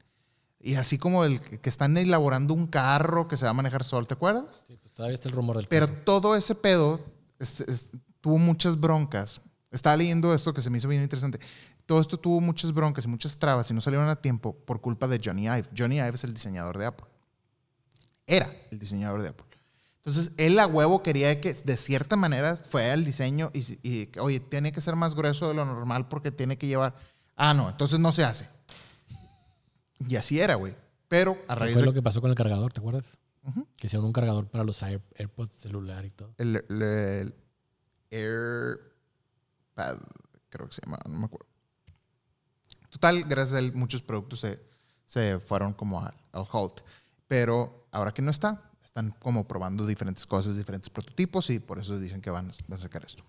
Y 0.61 0.77
así 0.77 0.97
como 0.99 1.25
el 1.25 1.41
que 1.41 1.69
están 1.69 1.97
elaborando 1.97 2.55
un 2.55 2.67
carro 2.67 3.29
que 3.29 3.37
se 3.37 3.45
va 3.45 3.51
a 3.51 3.55
manejar 3.55 3.85
solo, 3.85 4.07
¿te 4.07 4.15
acuerdas? 4.15 4.45
Sí, 4.67 4.79
pues 4.81 4.95
todavía 4.95 5.15
está 5.15 5.29
el 5.29 5.35
rumor 5.35 5.57
del 5.59 5.69
Pero 5.69 5.87
carro. 5.89 6.01
todo 6.05 6.37
ese 6.37 6.55
pedo 6.55 7.01
es- 7.39 7.61
es- 7.61 7.91
tuvo 8.21 8.39
muchas 8.39 8.81
broncas. 8.81 9.41
Estaba 9.71 9.97
leyendo 9.97 10.33
esto 10.33 10.55
que 10.55 10.63
se 10.63 10.71
me 10.71 10.79
hizo 10.79 10.89
bien 10.89 11.03
interesante. 11.03 11.39
Todo 11.85 12.01
esto 12.01 12.19
tuvo 12.19 12.41
muchas 12.41 12.73
broncas 12.73 13.05
y 13.05 13.09
muchas 13.09 13.37
trabas 13.37 13.71
y 13.71 13.75
no 13.75 13.81
salieron 13.83 14.09
a 14.09 14.17
tiempo 14.17 14.55
por 14.55 14.81
culpa 14.81 15.07
de 15.07 15.21
Johnny 15.23 15.45
Ive. 15.47 15.65
Johnny 15.77 15.97
Ive 15.97 16.11
es 16.15 16.25
el 16.25 16.33
diseñador 16.33 16.79
de 16.79 16.87
Apple. 16.87 17.07
Era 18.27 18.51
el 18.71 18.79
diseñador 18.79 19.21
de 19.21 19.29
Apple. 19.29 19.45
Entonces, 19.97 20.33
él 20.37 20.59
a 20.59 20.67
huevo 20.67 21.03
quería 21.03 21.41
que 21.41 21.53
de 21.55 21.77
cierta 21.77 22.17
manera 22.17 22.57
fue 22.57 22.91
al 22.91 23.05
diseño 23.05 23.51
y, 23.53 23.61
y 23.87 24.11
oye, 24.19 24.39
tiene 24.41 24.71
que 24.73 24.81
ser 24.81 24.97
más 24.97 25.15
grueso 25.15 25.49
de 25.49 25.55
lo 25.55 25.65
normal 25.67 26.09
porque 26.09 26.31
tiene 26.31 26.57
que 26.57 26.67
llevar... 26.67 26.95
Ah, 27.37 27.53
no, 27.55 27.69
entonces 27.71 27.99
no 27.99 28.13
se 28.13 28.25
hace. 28.25 28.49
Y 30.09 30.17
así 30.17 30.39
era, 30.41 30.55
güey. 30.57 30.75
Pero 31.09 31.37
a 31.49 31.55
¿Qué 31.55 31.61
raíz 31.61 31.73
fue 31.75 31.83
de... 31.83 31.87
lo 31.87 31.93
que 31.93 32.03
pasó 32.03 32.21
con 32.21 32.31
el 32.31 32.37
cargador, 32.37 32.73
¿te 32.73 32.81
acuerdas? 32.81 33.19
Que 33.77 33.89
hicieron 33.89 34.07
un 34.07 34.13
cargador 34.13 34.47
para 34.49 34.65
los 34.65 34.83
Air- 34.83 35.03
AirPods 35.17 35.55
celular 35.55 36.05
y 36.07 36.11
todo. 36.11 36.35
el, 36.39 36.65
el- 36.71 37.35
el 38.11 38.81
AirPad, 39.77 39.99
creo 40.49 40.69
que 40.69 40.75
se 40.75 40.83
llama, 40.85 40.99
no 41.09 41.19
me 41.19 41.27
acuerdo. 41.27 41.47
Total, 42.91 43.25
gracias 43.25 43.55
a 43.55 43.59
él, 43.59 43.73
muchos 43.75 44.03
productos 44.03 44.41
se, 44.41 44.61
se 45.05 45.39
fueron 45.41 45.73
como 45.75 46.01
al, 46.01 46.15
al 46.33 46.47
halt. 46.53 46.81
Pero 47.29 47.87
ahora 47.91 48.13
que 48.15 48.23
no 48.23 48.31
está, 48.31 48.71
están 48.85 49.11
como 49.19 49.47
probando 49.47 49.85
diferentes 49.87 50.27
cosas, 50.27 50.57
diferentes 50.57 50.89
prototipos 50.91 51.51
y 51.51 51.59
por 51.59 51.79
eso 51.79 51.99
dicen 51.99 52.21
que 52.23 52.31
van, 52.31 52.51
a- 52.51 52.55
van 52.69 52.79
a 52.79 52.83
sacar 52.83 53.05
esto. 53.05 53.25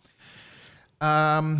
Am, 0.99 1.59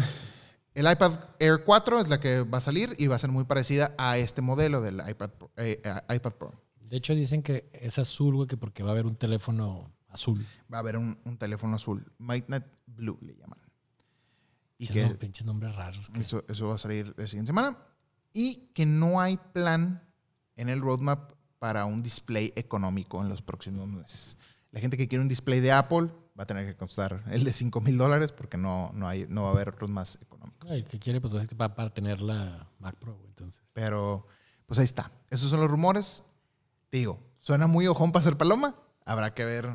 el 0.76 0.92
iPad 0.92 1.14
Air 1.40 1.64
4 1.66 2.02
es 2.02 2.08
la 2.10 2.20
que 2.20 2.44
va 2.44 2.60
a 2.60 2.62
salir 2.62 2.96
y 3.00 3.08
va 3.08 3.16
a 3.16 3.20
ser 3.20 3.32
muy 3.32 3.46
parecida 3.46 3.96
a 3.98 4.18
este 4.18 4.42
modelo 4.42 4.82
del 4.82 5.02
iPad 5.10 5.30
Pro. 5.32 5.52
eh, 5.58 5.82
eh, 5.84 6.16
iPad 6.16 6.34
Pro. 6.34 6.54
De 6.80 6.98
hecho, 6.98 7.16
dicen 7.16 7.42
que 7.42 7.68
es 7.74 7.98
azul, 7.98 8.36
güey, 8.36 8.48
que 8.48 8.58
porque 8.58 8.84
va 8.84 8.90
a 8.90 8.92
haber 8.92 9.08
un 9.08 9.16
teléfono 9.16 9.92
azul. 10.10 10.46
Va 10.72 10.78
a 10.78 10.80
haber 10.82 10.98
un, 10.98 11.18
un 11.26 11.38
teléfono 11.38 11.76
azul, 11.78 12.06
Magnet 12.20 12.64
Blue 12.86 13.18
le 13.22 13.36
llaman. 13.36 13.60
Y 14.78 14.88
que 14.88 15.06
nom- 15.06 15.18
pinches 15.18 15.46
nombres 15.46 15.76
raros. 15.76 16.10
que- 16.10 16.20
Eso, 16.22 16.44
eso 16.48 16.68
va 16.68 16.76
a 16.76 16.78
salir 16.78 17.14
la 17.18 17.28
siguiente 17.28 17.50
semana. 17.50 17.78
Y 18.34 18.68
que 18.74 18.86
no 18.86 19.20
hay 19.22 19.38
plan 19.54 20.04
en 20.58 20.70
el 20.70 20.82
roadmap 20.82 21.32
para 21.60 21.86
un 21.86 22.04
display 22.04 22.52
económico 22.56 23.22
en 23.22 23.30
los 23.30 23.42
próximos 23.42 23.88
meses. 23.88 24.36
La 24.72 24.80
gente 24.82 24.98
que 24.98 25.08
quiere 25.08 25.22
un 25.22 25.30
display 25.30 25.62
de 25.62 25.72
Apple 25.72 26.10
va 26.38 26.44
a 26.44 26.48
tener 26.48 26.66
que 26.66 26.76
costar 26.76 27.24
el 27.32 27.44
de 27.44 27.54
5 27.54 27.82
mil 27.82 27.98
dólares 27.98 28.32
porque 28.32 28.58
no, 28.58 28.92
no, 28.94 29.08
hay, 29.08 29.26
no 29.30 29.44
va 29.44 29.50
a 29.50 29.52
haber 29.52 29.70
otros 29.70 29.90
más 29.90 30.18
económicos. 30.22 30.70
Ay, 30.70 30.84
que 30.84 31.00
quiere, 31.00 31.22
pues 31.22 31.34
va 31.34 31.66
a 31.66 31.76
para, 31.76 31.94
tener 31.94 32.22
la 32.22 32.70
Mac 32.80 32.96
Pro, 32.96 33.18
entonces. 33.26 33.62
Pero, 33.74 34.28
pues 34.66 34.80
ahí 34.80 34.86
está. 34.86 35.12
Esos 35.30 35.50
son 35.50 35.62
los 35.62 35.70
rumores. 35.70 36.24
Digo, 36.92 37.20
suena 37.40 37.68
muy 37.68 37.88
ojón 37.88 38.12
para 38.12 38.24
ser 38.24 38.38
paloma. 38.38 38.76
Habrá 39.06 39.34
que 39.34 39.46
ver, 39.46 39.70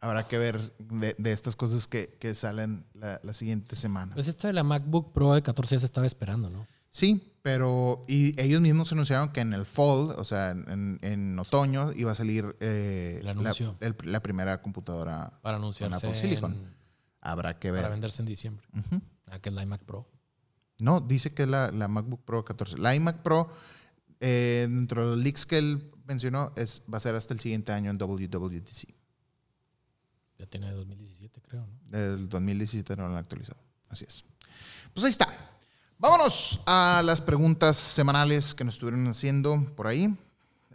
habrá 0.00 0.26
que 0.26 0.38
ver 0.38 0.76
de, 0.78 1.14
de 1.18 1.32
estas 1.32 1.54
cosas 1.54 1.86
que, 1.86 2.16
que 2.18 2.34
salen 2.34 2.86
la, 2.94 3.20
la 3.22 3.34
siguiente 3.34 3.76
semana. 3.76 4.14
Pues 4.14 4.28
esto 4.28 4.48
de 4.48 4.52
la 4.52 4.64
MacBook 4.64 5.12
Pro 5.12 5.34
de 5.34 5.42
14 5.42 5.76
ya 5.76 5.80
se 5.80 5.86
estaba 5.86 6.06
esperando, 6.06 6.50
¿no? 6.50 6.66
Sí, 6.96 7.32
pero 7.42 8.00
y 8.08 8.40
ellos 8.40 8.60
mismos 8.62 8.90
anunciaron 8.92 9.30
que 9.30 9.40
en 9.40 9.52
el 9.52 9.66
fall, 9.66 10.14
o 10.16 10.24
sea, 10.24 10.52
en, 10.52 10.98
en 11.02 11.38
otoño, 11.38 11.92
iba 11.92 12.10
a 12.12 12.14
salir 12.14 12.56
eh, 12.60 13.18
El 13.22 13.42
la, 13.44 13.52
el- 13.80 13.96
la 14.04 14.20
primera 14.22 14.62
computadora. 14.62 15.38
Para 15.42 15.58
anunciarse 15.58 16.06
Apple 16.06 16.18
Silicon. 16.18 16.52
en- 16.54 16.74
Habrá 17.20 17.58
que 17.58 17.68
para 17.70 17.82
ver. 17.82 17.90
venderse 17.90 18.22
en 18.22 18.26
diciembre. 18.26 18.66
Ujú. 18.72 19.02
Ah, 19.26 19.38
que 19.40 19.50
es 19.50 19.54
la 19.54 19.62
iMac 19.62 19.82
Pro. 19.84 20.08
No, 20.78 21.00
dice 21.00 21.34
que 21.34 21.42
es 21.42 21.48
la, 21.48 21.70
la 21.70 21.86
MacBook 21.88 22.24
Pro 22.24 22.44
14. 22.44 22.78
La 22.78 22.94
iMac 22.94 23.22
Pro, 23.22 23.50
eh, 24.20 24.66
dentro 24.70 25.02
de 25.10 25.16
los 25.16 25.24
leaks 25.24 25.44
que 25.44 25.58
él 25.58 25.90
mencionó, 26.06 26.52
es, 26.56 26.82
va 26.92 26.96
a 26.98 27.00
ser 27.00 27.14
hasta 27.14 27.34
el 27.34 27.40
siguiente 27.40 27.72
año 27.72 27.90
en 27.90 27.98
WWDC. 27.98 28.94
Ya 30.38 30.46
tiene 30.46 30.70
2017, 30.72 31.40
creo, 31.42 31.66
¿no? 31.66 31.78
Del 31.98 32.28
2017 32.28 32.96
no 32.96 33.04
lo 33.08 33.12
han 33.14 33.18
actualizado. 33.18 33.60
Así 33.90 34.04
es. 34.08 34.24
Pues 34.94 35.04
ahí 35.04 35.10
está. 35.10 35.28
Vámonos 35.98 36.60
a 36.66 37.00
las 37.04 37.20
preguntas 37.22 37.76
semanales 37.76 38.54
que 38.54 38.64
nos 38.64 38.74
estuvieron 38.74 39.06
haciendo 39.08 39.64
por 39.76 39.86
ahí 39.86 40.14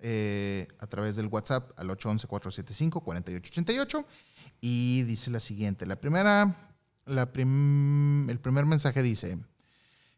eh, 0.01 0.67
a 0.79 0.87
través 0.87 1.15
del 1.15 1.27
WhatsApp 1.27 1.71
al 1.77 1.89
811-475-4888. 1.89 4.03
Y 4.61 5.03
dice 5.03 5.29
la 5.31 5.39
siguiente. 5.39 5.85
La 5.85 5.95
primera, 5.97 6.55
la 7.05 7.31
prim- 7.31 8.27
el 8.29 8.39
primer 8.39 8.65
mensaje 8.65 9.01
dice... 9.03 9.37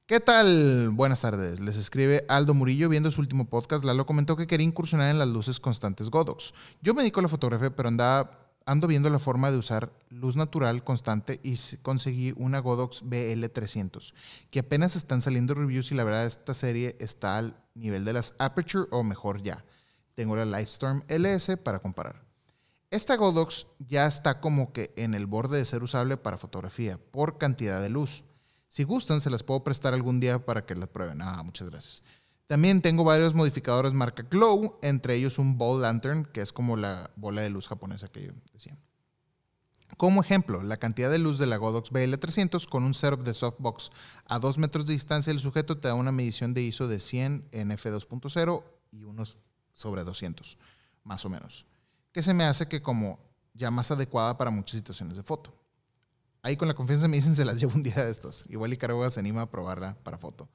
¿Qué 0.06 0.20
tal? 0.20 0.90
Buenas 0.92 1.22
tardes. 1.22 1.62
Les 1.62 1.78
escribe 1.78 2.26
Aldo 2.28 2.54
Murillo 2.54 2.90
viendo 2.90 3.10
su 3.10 3.22
último 3.22 3.46
podcast. 3.46 3.86
Lalo 3.86 4.06
comentó 4.06 4.36
que 4.36 4.48
quería 4.48 4.68
incursionar 4.68 5.10
en 5.10 5.18
las 5.18 5.30
luces 5.30 5.62
constantes 5.62 6.10
Godox. 6.10 6.54
Yo 6.82 6.94
me 6.94 7.04
dedico 7.04 7.22
a 7.22 7.24
la 7.24 7.30
fotografía, 7.30 7.74
pero 7.74 7.88
andaba, 7.88 8.43
ando 8.66 8.88
viendo 8.88 9.10
la 9.10 9.20
forma 9.20 9.52
de 9.52 9.58
usar 9.58 9.92
luz 10.10 10.36
natural 10.36 10.84
constante 10.84 11.40
y 11.44 11.58
conseguí 11.82 12.34
una 12.38 12.60
Godox 12.60 13.04
BL300, 13.04 14.14
que 14.50 14.60
apenas 14.60 14.96
están 14.96 15.22
saliendo 15.22 15.54
reviews 15.54 15.92
y 15.92 15.96
la 15.96 16.04
verdad 16.04 16.26
esta 16.26 16.54
serie 16.54 16.96
está 17.00 17.38
al 17.38 17.58
nivel 17.76 18.06
de 18.06 18.14
las 18.14 18.36
Aperture 18.40 18.88
o 18.92 19.04
mejor 19.04 19.44
ya. 19.44 19.66
Tengo 20.16 20.36
la 20.36 20.46
Lightstorm 20.46 21.04
LS 21.08 21.58
para 21.58 21.80
comparar. 21.80 22.24
Esta 22.92 23.16
Godox 23.16 23.66
ya 23.80 24.06
está 24.06 24.40
como 24.40 24.72
que 24.72 24.94
en 24.96 25.16
el 25.16 25.26
borde 25.26 25.58
de 25.58 25.66
ser 25.66 25.82
usable 25.82 26.16
para 26.16 26.38
fotografía 26.38 27.00
por 27.12 27.40
cantidad 27.40 27.82
de 27.82 27.90
luz. 27.90 28.24
Si 28.68 28.84
gustan, 28.84 29.22
se 29.22 29.32
las 29.32 29.44
puedo 29.44 29.64
prestar 29.64 29.94
algún 29.94 30.20
día 30.20 30.46
para 30.46 30.66
que 30.66 30.76
las 30.76 30.90
prueben. 30.90 31.22
Ah, 31.22 31.42
muchas 31.44 31.70
gracias. 31.70 32.04
También 32.54 32.84
tengo 32.84 33.04
varios 33.04 33.34
modificadores 33.34 33.94
marca 33.94 34.28
Glow, 34.30 34.78
entre 34.84 35.16
ellos 35.16 35.40
un 35.40 35.58
Ball 35.58 35.82
Lantern, 35.82 36.24
que 36.24 36.40
es 36.40 36.54
como 36.54 36.78
la 36.78 37.10
bola 37.16 37.42
de 37.42 37.50
luz 37.50 37.68
japonesa 37.68 38.10
que 38.10 38.28
yo 38.28 38.34
decía. 38.54 38.78
Como 39.98 40.22
ejemplo, 40.22 40.62
la 40.62 40.78
cantidad 40.78 41.10
de 41.10 41.18
luz 41.18 41.40
de 41.40 41.48
la 41.48 41.58
Godox 41.58 41.92
BL300 41.92 42.70
con 42.70 42.84
un 42.84 42.94
setup 42.94 43.24
de 43.24 43.34
softbox 43.34 43.90
a 44.28 44.38
2 44.38 44.60
metros 44.60 44.86
de 44.86 44.94
distancia 44.94 45.34
del 45.34 45.40
sujeto 45.40 45.80
te 45.80 45.88
da 45.88 45.96
una 45.96 46.12
medición 46.12 46.54
de 46.54 46.62
ISO 46.62 46.88
de 46.88 47.00
100 47.00 47.50
en 47.52 47.72
f2.0 47.72 48.64
y 48.92 49.04
unos 49.04 49.40
sobre 49.74 50.04
200, 50.04 50.60
más 51.06 51.26
o 51.26 51.30
menos. 51.30 51.66
Que 52.12 52.22
se 52.22 52.36
me 52.36 52.44
hace 52.44 52.68
que 52.68 52.84
como 52.84 53.18
ya 53.56 53.72
más 53.72 53.90
adecuada 53.90 54.38
para 54.38 54.52
muchas 54.52 54.78
situaciones 54.78 55.18
de 55.18 55.24
foto. 55.24 55.60
Ahí 56.44 56.56
con 56.56 56.68
la 56.68 56.76
confianza 56.76 57.08
me 57.08 57.18
dicen 57.18 57.36
se 57.36 57.46
las 57.46 57.60
llevo 57.60 57.74
un 57.74 57.82
día 57.82 57.96
de 57.96 58.12
estos. 58.12 58.46
Igual 58.48 58.74
y 58.74 58.78
se 59.10 59.20
anima 59.20 59.42
a 59.42 59.50
probarla 59.50 59.98
para 60.04 60.20
foto. 60.20 60.48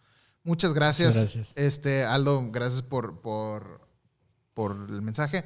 Muchas 0.44 0.72
gracias. 0.74 1.14
Gracias. 1.16 1.52
Este, 1.56 2.04
Aldo, 2.04 2.50
gracias 2.50 2.82
por, 2.82 3.20
por, 3.20 3.80
por 4.54 4.86
el 4.88 5.02
mensaje. 5.02 5.44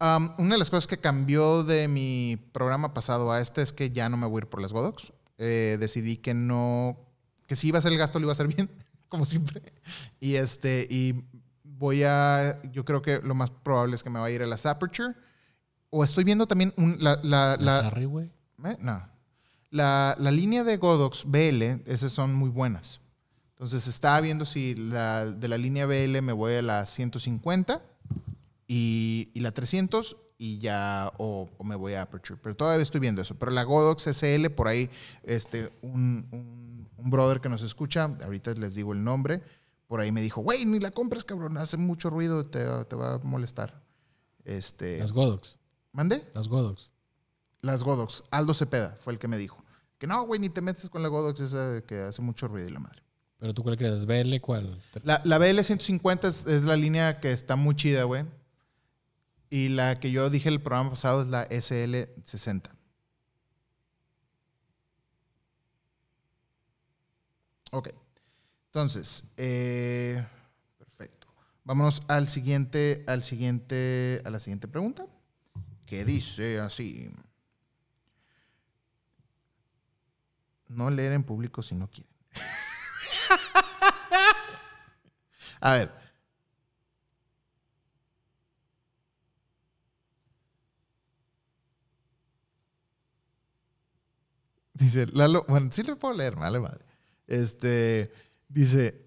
Um, 0.00 0.30
una 0.38 0.54
de 0.54 0.58
las 0.58 0.70
cosas 0.70 0.86
que 0.86 0.98
cambió 0.98 1.64
de 1.64 1.88
mi 1.88 2.36
programa 2.52 2.94
pasado 2.94 3.32
a 3.32 3.40
este 3.40 3.62
es 3.62 3.72
que 3.72 3.90
ya 3.90 4.08
no 4.08 4.16
me 4.16 4.26
voy 4.26 4.40
a 4.40 4.42
ir 4.44 4.48
por 4.48 4.60
las 4.60 4.72
Godox. 4.72 5.12
Eh, 5.38 5.76
decidí 5.80 6.16
que 6.16 6.34
no, 6.34 6.96
que 7.46 7.56
si 7.56 7.68
iba 7.68 7.78
a 7.78 7.80
hacer 7.80 7.92
el 7.92 7.98
gasto 7.98 8.18
lo 8.18 8.24
iba 8.26 8.32
a 8.32 8.34
hacer 8.34 8.48
bien, 8.48 8.70
como 9.08 9.24
siempre. 9.24 9.62
Y 10.20 10.34
este, 10.36 10.86
y 10.90 11.24
voy 11.62 12.02
a, 12.04 12.60
yo 12.72 12.84
creo 12.84 13.02
que 13.02 13.20
lo 13.22 13.34
más 13.34 13.50
probable 13.50 13.94
es 13.96 14.02
que 14.02 14.10
me 14.10 14.20
vaya 14.20 14.32
a 14.32 14.36
ir 14.36 14.42
a 14.42 14.46
las 14.46 14.66
Aperture. 14.66 15.14
O 15.90 16.02
estoy 16.04 16.24
viendo 16.24 16.46
también 16.46 16.72
un- 16.76 16.96
la, 17.00 17.16
la, 17.22 17.56
La, 17.56 17.56
la, 17.60 17.80
Sarri, 17.82 18.04
eh, 18.04 18.76
no. 18.80 19.08
La, 19.70 20.16
la 20.18 20.30
línea 20.30 20.64
de 20.64 20.76
Godox 20.76 21.24
BL, 21.24 21.62
esas 21.86 22.12
son 22.12 22.34
muy 22.34 22.50
buenas. 22.50 23.00
Entonces 23.64 23.88
estaba 23.88 24.20
viendo 24.20 24.44
si 24.44 24.74
la, 24.74 25.24
de 25.24 25.48
la 25.48 25.56
línea 25.56 25.86
BL 25.86 26.20
me 26.20 26.34
voy 26.34 26.52
a 26.52 26.60
la 26.60 26.84
150 26.84 27.80
y, 28.68 29.30
y 29.32 29.40
la 29.40 29.52
300 29.52 30.18
y 30.36 30.58
ya, 30.58 31.10
o, 31.16 31.48
o 31.56 31.64
me 31.64 31.74
voy 31.74 31.94
a 31.94 32.02
Aperture. 32.02 32.38
Pero 32.42 32.54
todavía 32.54 32.82
estoy 32.82 33.00
viendo 33.00 33.22
eso. 33.22 33.36
Pero 33.38 33.52
la 33.52 33.62
Godox 33.62 34.02
SL, 34.02 34.50
por 34.50 34.68
ahí, 34.68 34.90
este, 35.22 35.72
un, 35.80 36.28
un, 36.30 36.90
un 36.94 37.10
brother 37.10 37.40
que 37.40 37.48
nos 37.48 37.62
escucha, 37.62 38.04
ahorita 38.04 38.52
les 38.52 38.74
digo 38.74 38.92
el 38.92 39.02
nombre, 39.02 39.40
por 39.86 40.00
ahí 40.00 40.12
me 40.12 40.20
dijo, 40.20 40.42
güey, 40.42 40.66
ni 40.66 40.78
la 40.78 40.90
compres, 40.90 41.24
cabrón, 41.24 41.56
hace 41.56 41.78
mucho 41.78 42.10
ruido, 42.10 42.44
te, 42.44 42.66
te 42.84 42.96
va 42.96 43.14
a 43.14 43.18
molestar. 43.20 43.82
Este, 44.44 44.98
Las 44.98 45.12
Godox. 45.12 45.56
¿Mande? 45.90 46.22
Las 46.34 46.48
Godox. 46.48 46.90
Las 47.62 47.82
Godox. 47.82 48.24
Aldo 48.30 48.52
Cepeda 48.52 48.94
fue 49.00 49.14
el 49.14 49.18
que 49.18 49.26
me 49.28 49.38
dijo. 49.38 49.64
Que 49.96 50.06
no, 50.06 50.22
güey, 50.26 50.38
ni 50.38 50.50
te 50.50 50.60
metes 50.60 50.90
con 50.90 51.02
la 51.02 51.08
Godox 51.08 51.40
esa 51.40 51.80
que 51.80 52.00
hace 52.00 52.20
mucho 52.20 52.46
ruido 52.46 52.68
y 52.68 52.72
la 52.72 52.80
madre. 52.80 53.03
Pero 53.38 53.52
tú 53.52 53.62
cuál 53.62 53.76
crees, 53.76 54.06
BL, 54.06 54.40
¿cuál? 54.40 54.80
La, 55.02 55.20
la 55.24 55.38
BL150 55.38 56.28
es, 56.28 56.46
es 56.46 56.64
la 56.64 56.76
línea 56.76 57.20
que 57.20 57.32
está 57.32 57.56
muy 57.56 57.74
chida, 57.74 58.04
güey. 58.04 58.24
Y 59.50 59.68
la 59.68 60.00
que 60.00 60.10
yo 60.10 60.30
dije 60.30 60.48
el 60.48 60.60
programa 60.60 60.90
pasado 60.90 61.22
es 61.22 61.28
la 61.28 61.48
SL60. 61.48 62.70
Ok. 67.70 67.90
Entonces, 68.66 69.24
eh, 69.36 70.24
perfecto. 70.78 71.28
vámonos 71.64 72.02
al 72.08 72.28
siguiente, 72.28 73.04
al 73.06 73.22
siguiente, 73.22 74.22
a 74.24 74.30
la 74.30 74.40
siguiente 74.40 74.66
pregunta, 74.68 75.06
que 75.86 76.04
dice 76.04 76.58
así. 76.60 77.10
No 80.68 80.90
leer 80.90 81.12
en 81.12 81.22
público 81.22 81.62
si 81.62 81.74
no 81.74 81.88
quieren. 81.88 82.12
a 85.60 85.72
ver. 85.74 85.90
Dice, 94.74 95.06
Lalo, 95.06 95.44
bueno, 95.48 95.68
sí 95.70 95.82
le 95.82 95.96
puedo 95.96 96.14
leer, 96.14 96.36
vale 96.36 96.60
madre. 96.60 96.84
Este, 97.26 98.12
dice, 98.48 99.04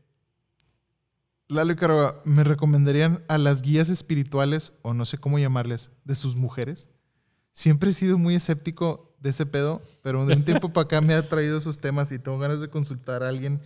Lalo 1.50 1.74
y 1.74 1.76
Caroga, 1.76 2.22
¿me 2.26 2.44
recomendarían 2.44 3.24
a 3.28 3.38
las 3.38 3.62
guías 3.62 3.90
espirituales, 3.90 4.74
o 4.82 4.94
no 4.94 5.06
sé 5.06 5.18
cómo 5.18 5.40
llamarles, 5.40 5.92
de 6.04 6.16
sus 6.16 6.36
mujeres? 6.36 6.90
Siempre 7.52 7.90
he 7.90 7.94
sido 7.94 8.18
muy 8.18 8.36
escéptico 8.36 9.16
de 9.20 9.32
ese 9.32 9.46
pedo, 9.46 9.82
pero 10.02 10.26
de 10.26 10.36
un 10.36 10.46
tiempo 10.46 10.72
para 10.72 10.86
acá 10.86 11.02
me 11.02 11.14
ha 11.14 11.28
traído 11.28 11.58
esos 11.58 11.80
temas 11.80 12.12
y 12.12 12.20
tengo 12.20 12.38
ganas 12.40 12.60
de 12.60 12.70
consultar 12.70 13.24
a 13.24 13.30
alguien 13.30 13.62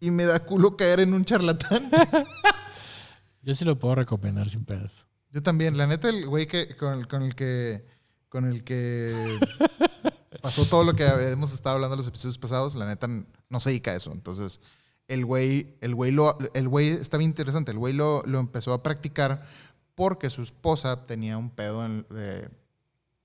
y 0.00 0.10
me 0.10 0.24
da 0.24 0.40
culo 0.40 0.76
caer 0.76 1.00
en 1.00 1.14
un 1.14 1.24
charlatán. 1.24 1.90
Yo 3.42 3.54
sí 3.54 3.64
lo 3.64 3.78
puedo 3.78 3.94
recomendar 3.94 4.48
sin 4.50 4.64
pedos. 4.64 5.06
Yo 5.32 5.42
también, 5.42 5.76
la 5.76 5.86
neta, 5.86 6.08
el 6.08 6.26
güey 6.26 6.46
que, 6.46 6.76
con, 6.76 6.94
el, 6.98 7.08
con 7.08 7.22
el 7.22 7.34
que 7.34 7.84
con 8.28 8.44
el 8.44 8.64
que 8.64 9.38
pasó 10.42 10.66
todo 10.66 10.84
lo 10.84 10.94
que 10.94 11.04
hemos 11.06 11.52
estado 11.52 11.76
hablando 11.76 11.94
en 11.94 11.98
los 11.98 12.08
episodios 12.08 12.38
pasados, 12.38 12.74
la 12.74 12.86
neta 12.86 13.06
no 13.08 13.60
se 13.60 13.70
dedica 13.70 13.92
a 13.92 13.96
eso. 13.96 14.12
Entonces, 14.12 14.60
el 15.08 15.24
güey, 15.24 15.76
el 15.80 15.94
güey, 15.94 16.10
lo, 16.10 16.36
el 16.54 16.68
güey 16.68 16.88
está 16.90 17.16
bien 17.18 17.30
interesante. 17.30 17.70
El 17.70 17.78
güey 17.78 17.94
lo, 17.94 18.22
lo 18.26 18.40
empezó 18.40 18.72
a 18.72 18.82
practicar 18.82 19.46
porque 19.94 20.28
su 20.28 20.42
esposa 20.42 21.04
tenía 21.04 21.38
un 21.38 21.50
pedo 21.50 21.86
en, 21.86 22.06
de- 22.10 22.50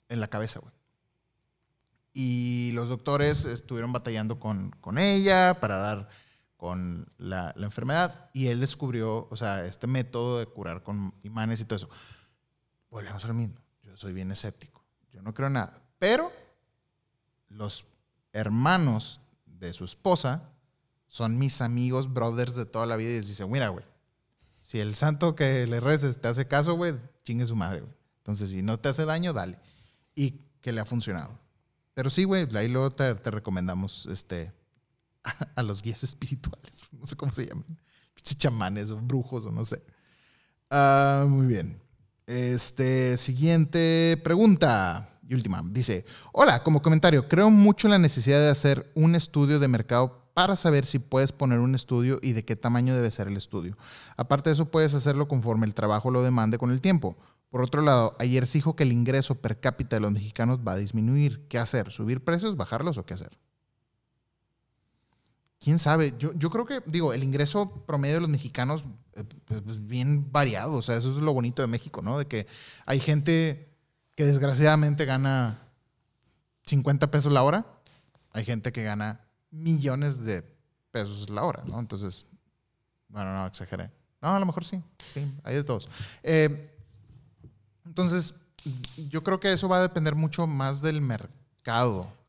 en 0.10 0.20
la 0.20 0.28
cabeza, 0.30 0.60
güey. 0.60 0.74
Y 2.14 2.72
los 2.74 2.90
doctores 2.90 3.46
estuvieron 3.46 3.94
batallando 3.94 4.40
con, 4.40 4.72
con 4.82 4.98
ella 4.98 5.60
para 5.60 5.78
dar 5.78 6.10
con 6.62 7.12
la, 7.18 7.54
la 7.56 7.66
enfermedad. 7.66 8.30
Y 8.34 8.46
él 8.50 8.60
descubrió, 8.60 9.28
o 9.32 9.36
sea, 9.36 9.66
este 9.66 9.88
método 9.88 10.38
de 10.38 10.46
curar 10.46 10.84
con 10.84 11.12
imanes 11.24 11.60
y 11.60 11.66
todo 11.66 11.78
eso. 11.78 11.90
Volvemos 12.92 13.26
a 13.26 13.30
lo 13.30 13.34
mismo. 13.34 13.56
Yo 13.82 13.98
soy 13.98 14.14
bien 14.14 14.30
escéptico. 14.30 14.86
Yo 15.12 15.24
no 15.24 15.34
creo 15.34 15.48
en 15.48 15.54
nada. 15.54 15.82
Pero 15.98 16.32
los 17.50 17.86
hermanos 18.32 19.22
de 19.44 19.74
su 19.74 19.86
esposa 19.86 20.52
son 21.08 21.40
mis 21.40 21.62
amigos, 21.62 22.14
brothers 22.14 22.54
de 22.54 22.68
toda 22.68 22.86
la 22.86 22.96
vida. 22.96 23.10
Y 23.10 23.14
les 23.14 23.28
dicen, 23.28 23.50
mira, 23.50 23.70
güey, 23.70 23.84
si 24.60 24.80
el 24.80 24.94
santo 24.94 25.36
que 25.36 25.66
le 25.66 25.80
reces 25.80 26.22
te 26.22 26.28
hace 26.28 26.48
caso, 26.48 26.76
güey, 26.76 26.94
chingue 27.24 27.48
su 27.48 27.56
madre, 27.56 27.80
güey. 27.80 27.94
Entonces, 28.18 28.52
si 28.52 28.62
no 28.62 28.80
te 28.80 28.90
hace 28.90 29.06
daño, 29.06 29.34
dale. 29.34 29.58
Y 30.14 30.42
que 30.62 30.72
le 30.72 30.82
ha 30.82 30.86
funcionado. 30.86 31.40
Pero 31.96 32.12
sí, 32.12 32.24
güey, 32.24 32.48
ahí 32.56 32.68
luego 32.68 32.92
te, 32.92 33.16
te 33.16 33.32
recomendamos 33.32 34.06
este, 34.06 34.54
a, 35.56 35.64
los 35.64 35.82
guías 35.82 36.04
espirituales. 36.04 36.82
No 36.92 37.08
sé 37.08 37.16
cómo 37.16 37.32
se 37.32 37.48
llaman. 37.48 37.66
Chamanes 38.24 38.92
o 38.92 38.98
brujos 38.98 39.46
o 39.46 39.52
no 39.52 39.66
sé. 39.66 39.82
Ah, 40.70 41.26
muy 41.28 41.48
bien. 41.48 41.82
Este, 42.28 43.18
siguiente 43.18 44.22
pregunta 44.24 45.20
y 45.28 45.34
última. 45.34 45.64
Dice, 45.66 46.06
hola, 46.32 46.62
como 46.62 46.82
comentario, 46.82 47.28
creo 47.28 47.50
mucho 47.50 47.88
en 47.88 47.92
la 47.92 47.98
necesidad 47.98 48.40
de 48.40 48.50
hacer 48.50 48.92
un 48.94 49.16
estudio 49.16 49.60
de 49.60 49.68
mercado 49.68 50.32
para 50.34 50.56
saber 50.56 50.86
si 50.86 51.00
puedes 51.00 51.32
poner 51.32 51.60
un 51.60 51.74
estudio 51.74 52.20
y 52.22 52.34
de 52.34 52.46
qué 52.46 52.56
tamaño 52.56 52.96
debe 52.96 53.12
ser 53.12 53.28
el 53.28 53.38
estudio. 53.38 53.76
Aparte 54.18 54.50
de 54.50 54.54
eso, 54.54 54.70
puedes 54.70 54.94
hacerlo 54.94 55.28
conforme 55.28 55.66
el 55.66 55.74
trabajo 55.74 56.12
lo 56.12 56.22
demande 56.22 56.58
con 56.58 56.72
el 56.72 56.82
tiempo. 56.82 57.18
Por 57.50 57.62
otro 57.62 57.82
lado, 57.82 58.16
ayer 58.20 58.46
se 58.46 58.60
dijo 58.60 58.76
que 58.76 58.84
el 58.84 58.94
ingreso 58.94 59.36
per 59.42 59.60
cápita 59.60 59.98
de 59.98 60.02
los 60.02 60.12
mexicanos 60.12 60.60
va 60.66 60.74
a 60.74 60.78
disminuir. 60.78 61.48
¿Qué 61.50 61.58
hacer? 61.58 61.92
¿Subir 61.92 62.24
precios, 62.24 62.56
bajarlos 62.56 62.98
o 62.98 63.06
qué 63.06 63.14
hacer? 63.14 63.38
¿Quién 65.62 65.78
sabe? 65.78 66.16
Yo, 66.18 66.34
yo 66.34 66.50
creo 66.50 66.66
que, 66.66 66.82
digo, 66.88 67.14
el 67.14 67.24
ingreso 67.24 67.86
promedio 67.86 68.16
de 68.16 68.22
los 68.22 68.30
mexicanos 68.30 68.84
eh, 69.14 69.24
pues, 69.46 69.62
pues, 69.62 69.86
bien 69.86 70.32
variado. 70.32 70.74
O 70.76 70.82
sea, 70.82 70.98
eso 70.98 71.12
es 71.12 71.18
lo 71.18 71.34
bonito 71.34 71.62
de 71.62 71.68
México, 71.68 72.02
¿no? 72.02 72.18
De 72.18 72.26
que 72.26 72.48
hay 72.88 73.00
gente 73.00 73.72
que 74.16 74.26
desgraciadamente 74.26 75.06
gana 75.06 75.68
50 76.66 77.12
pesos 77.12 77.32
la 77.32 77.44
hora. 77.44 77.68
Hay 78.32 78.44
gente 78.44 78.72
que 78.72 78.82
gana 78.84 79.22
millones 79.52 80.26
de 80.26 80.44
pesos 80.90 81.30
la 81.30 81.44
hora, 81.44 81.64
¿no? 81.68 81.80
Entonces, 81.80 82.26
bueno, 83.08 83.32
no 83.32 83.46
exageré. 83.46 83.92
No, 84.20 84.30
a 84.30 84.40
lo 84.40 84.46
mejor 84.48 84.66
sí. 84.66 84.82
Sí, 84.98 85.32
hay 85.44 85.56
de 85.56 85.64
todos. 85.64 85.88
Eh, 86.24 86.76
entonces, 87.86 88.34
yo 89.10 89.24
creo 89.24 89.40
que 89.40 89.54
eso 89.54 89.70
va 89.70 89.78
a 89.78 89.82
depender 89.84 90.16
mucho 90.16 90.48
más 90.48 90.82
del 90.82 91.02
mercado. 91.02 91.41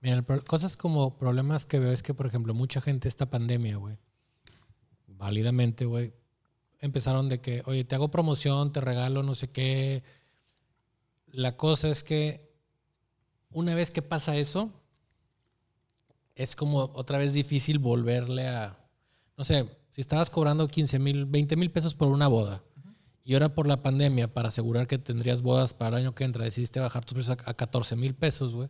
Mira, 0.01 0.17
el 0.17 0.25
pro- 0.25 0.45
cosas 0.45 0.77
como 0.77 1.17
problemas 1.17 1.65
que 1.67 1.79
veo 1.79 1.93
es 1.93 2.03
que, 2.03 2.15
por 2.15 2.27
ejemplo, 2.27 2.55
mucha 2.55 2.81
gente 2.81 3.09
esta 3.09 3.31
pandemia, 3.31 3.77
güey, 3.77 3.97
válidamente, 5.07 5.85
güey, 5.85 6.13
empezaron 6.81 7.29
de 7.29 7.41
que, 7.41 7.63
oye, 7.67 7.85
te 7.85 7.95
hago 7.95 8.11
promoción, 8.11 8.73
te 8.73 8.81
regalo 8.81 9.23
no 9.23 9.35
sé 9.35 9.49
qué. 9.51 10.03
La 11.27 11.57
cosa 11.57 11.89
es 11.89 12.03
que 12.03 12.53
una 13.51 13.75
vez 13.75 13.91
que 13.91 14.03
pasa 14.03 14.37
eso, 14.37 14.71
es 16.35 16.57
como 16.57 16.79
otra 16.95 17.19
vez 17.19 17.33
difícil 17.35 17.79
volverle 17.79 18.49
a, 18.49 18.79
no 19.37 19.45
sé, 19.45 19.69
si 19.91 20.01
estabas 20.01 20.31
cobrando 20.31 20.67
15 20.67 20.99
mil, 20.99 21.27
20 21.27 21.57
mil 21.57 21.71
pesos 21.71 21.95
por 21.95 22.09
una 22.09 22.27
boda 22.27 22.63
y 23.25 23.35
ahora 23.35 23.55
por 23.55 23.67
la 23.67 23.83
pandemia, 23.83 24.33
para 24.33 24.49
asegurar 24.49 24.87
que 24.89 24.99
tendrías 24.99 25.43
bodas 25.43 25.75
para 25.75 25.91
el 25.99 26.05
año 26.05 26.15
que 26.15 26.25
entra, 26.25 26.45
decidiste 26.45 26.81
bajar 26.81 27.05
tus 27.05 27.15
precios 27.15 27.39
a 27.45 27.55
14 27.55 27.95
mil 27.95 28.15
pesos, 28.15 28.55
güey. 28.55 28.69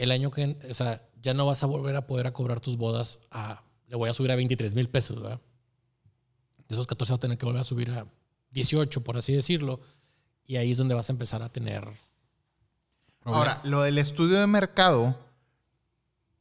El 0.00 0.12
año 0.12 0.30
que, 0.30 0.56
o 0.70 0.74
sea, 0.74 1.06
ya 1.22 1.34
no 1.34 1.44
vas 1.44 1.62
a 1.62 1.66
volver 1.66 1.94
a 1.96 2.06
poder 2.06 2.26
a 2.26 2.32
cobrar 2.32 2.60
tus 2.60 2.76
bodas 2.78 3.18
a, 3.30 3.62
le 3.86 3.96
voy 3.96 4.08
a 4.08 4.14
subir 4.14 4.30
a 4.32 4.36
23 4.36 4.74
mil 4.74 4.88
pesos, 4.88 5.20
¿verdad? 5.20 5.40
De 6.68 6.74
esos 6.74 6.86
14 6.86 7.12
vas 7.12 7.18
a 7.18 7.20
tener 7.20 7.36
que 7.36 7.44
volver 7.44 7.60
a 7.60 7.64
subir 7.64 7.90
a 7.90 8.06
18, 8.52 9.02
por 9.04 9.18
así 9.18 9.32
decirlo. 9.34 9.80
Y 10.44 10.56
ahí 10.56 10.70
es 10.70 10.78
donde 10.78 10.94
vas 10.94 11.10
a 11.10 11.12
empezar 11.12 11.42
a 11.42 11.50
tener. 11.52 11.82
problemas. 13.20 13.48
Ahora, 13.48 13.60
lo 13.64 13.82
del 13.82 13.98
estudio 13.98 14.40
de 14.40 14.46
mercado, 14.46 15.18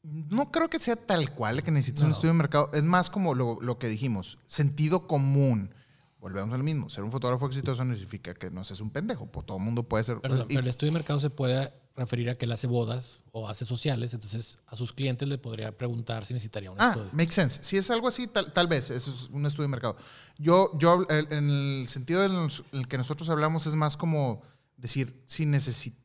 no 0.04 0.52
creo 0.52 0.70
que 0.70 0.80
sea 0.80 0.96
tal 0.96 1.34
cual 1.36 1.62
que 1.62 1.72
necesites 1.72 2.04
un 2.04 2.12
estudio 2.12 2.30
de 2.32 2.38
mercado. 2.38 2.70
Es 2.74 2.84
más 2.84 3.10
como 3.10 3.36
lo, 3.36 3.60
lo 3.62 3.78
que 3.78 3.88
dijimos, 3.90 4.38
sentido 4.46 5.06
común. 5.08 5.74
Volvemos 6.20 6.54
al 6.54 6.64
mismo. 6.64 6.90
Ser 6.90 7.04
un 7.04 7.12
fotógrafo 7.12 7.46
exitoso 7.48 7.84
no 7.84 7.94
significa 7.94 8.34
que 8.34 8.50
no 8.52 8.64
seas 8.64 8.82
un 8.82 8.90
pendejo. 8.90 9.26
pues, 9.28 9.46
todo 9.46 9.58
el 9.58 9.64
mundo 9.64 9.84
puede 9.84 10.04
ser. 10.06 10.20
Perdón, 10.22 10.46
y- 10.50 10.56
pero 10.56 10.62
el 10.62 10.68
estudio 10.68 10.92
de 10.92 11.00
mercado 11.00 11.20
se 11.20 11.30
puede 11.30 11.74
referir 12.00 12.30
a 12.30 12.36
que 12.36 12.46
él 12.46 12.52
hace 12.52 12.68
bodas 12.68 13.22
o 13.32 13.48
hace 13.48 13.66
sociales, 13.66 14.14
entonces 14.14 14.58
a 14.68 14.76
sus 14.76 14.94
clientes 14.94 15.28
le 15.28 15.38
podría 15.38 15.78
preguntar 15.78 16.26
si 16.26 16.34
necesitaría 16.34 16.72
un 16.72 16.80
Ah, 16.80 16.90
estudio. 16.90 17.10
makes 17.14 17.34
sense. 17.34 17.64
Si 17.64 17.78
es 17.78 17.90
algo 17.92 18.08
así, 18.08 18.28
tal, 18.28 18.52
tal 18.54 18.68
vez, 18.68 18.90
eso 18.90 19.12
es 19.12 19.30
un 19.30 19.46
estudio 19.46 19.64
de 19.64 19.72
mercado. 19.72 19.96
Yo, 20.38 20.72
yo 20.78 21.06
en 21.10 21.50
el 21.50 21.88
sentido 21.88 22.24
en 22.26 22.50
el- 22.72 22.88
que 22.88 22.98
nosotros 22.98 23.30
hablamos 23.30 23.66
es 23.68 23.74
más 23.74 23.98
como 23.98 24.42
decir 24.78 25.22
si 25.28 25.46
necesi- 25.46 25.96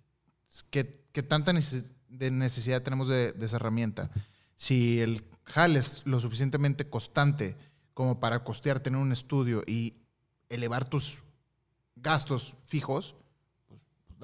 qué, 0.71 1.07
qué 1.13 1.23
tanta 1.23 1.53
neces- 1.53 1.91
de 2.09 2.31
necesidad 2.31 2.83
tenemos 2.83 3.09
de, 3.09 3.33
de 3.33 3.47
esa 3.47 3.57
herramienta. 3.57 4.11
Si 4.57 5.01
el 5.01 5.25
jale 5.45 5.79
es 5.81 6.03
lo 6.07 6.21
suficientemente 6.21 6.89
constante 6.89 7.57
como 7.93 8.19
para 8.21 8.45
costear 8.45 8.81
tener 8.81 9.01
un 9.01 9.13
estudio 9.13 9.63
y 9.67 9.95
elevar 10.49 10.89
tus 10.89 11.23
gastos 11.97 12.55
fijos, 12.67 13.15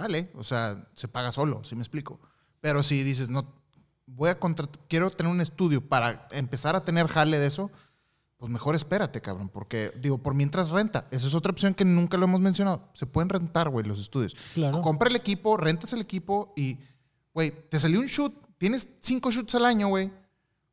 dale, 0.01 0.31
o 0.35 0.45
sea, 0.45 0.89
se 0.95 1.09
paga 1.09 1.33
solo, 1.33 1.63
si 1.65 1.75
me 1.75 1.83
explico. 1.83 2.21
Pero 2.61 2.83
si 2.83 3.03
dices, 3.03 3.31
no, 3.31 3.55
voy 4.07 4.31
a 4.31 4.39
contratar, 4.39 4.81
quiero 4.89 5.11
tener 5.11 5.33
un 5.33 5.41
estudio 5.41 5.87
para 5.87 6.27
empezar 6.33 6.77
a 6.77 6.85
tener 6.85 7.07
jale 7.07 7.39
de 7.39 7.47
eso, 7.47 7.71
pues 8.37 8.51
mejor 8.51 8.75
espérate, 8.75 9.21
cabrón, 9.21 9.51
porque 9.51 9.93
digo, 10.01 10.19
por 10.19 10.35
mientras 10.35 10.71
renta, 10.71 11.07
esa 11.11 11.27
es 11.27 11.35
otra 11.35 11.53
opción 11.53 11.75
que 11.75 11.85
nunca 11.85 12.17
lo 12.17 12.25
hemos 12.25 12.41
mencionado. 12.41 12.89
Se 12.95 13.07
pueden 13.07 13.29
rentar, 13.29 13.69
güey, 13.69 13.85
los 13.85 14.01
estudios. 14.01 14.35
Claro. 14.55 14.81
Compra 14.81 15.11
el 15.11 15.17
equipo, 15.17 15.59
rentas 15.59 15.93
el 15.93 16.01
equipo 16.01 16.55
y, 16.57 16.79
güey, 17.35 17.69
te 17.69 17.79
salió 17.79 18.01
un 18.01 18.07
shoot, 18.07 18.33
tienes 18.57 18.89
cinco 19.01 19.31
shoots 19.31 19.55
al 19.57 19.67
año, 19.67 19.89
güey, 19.89 20.11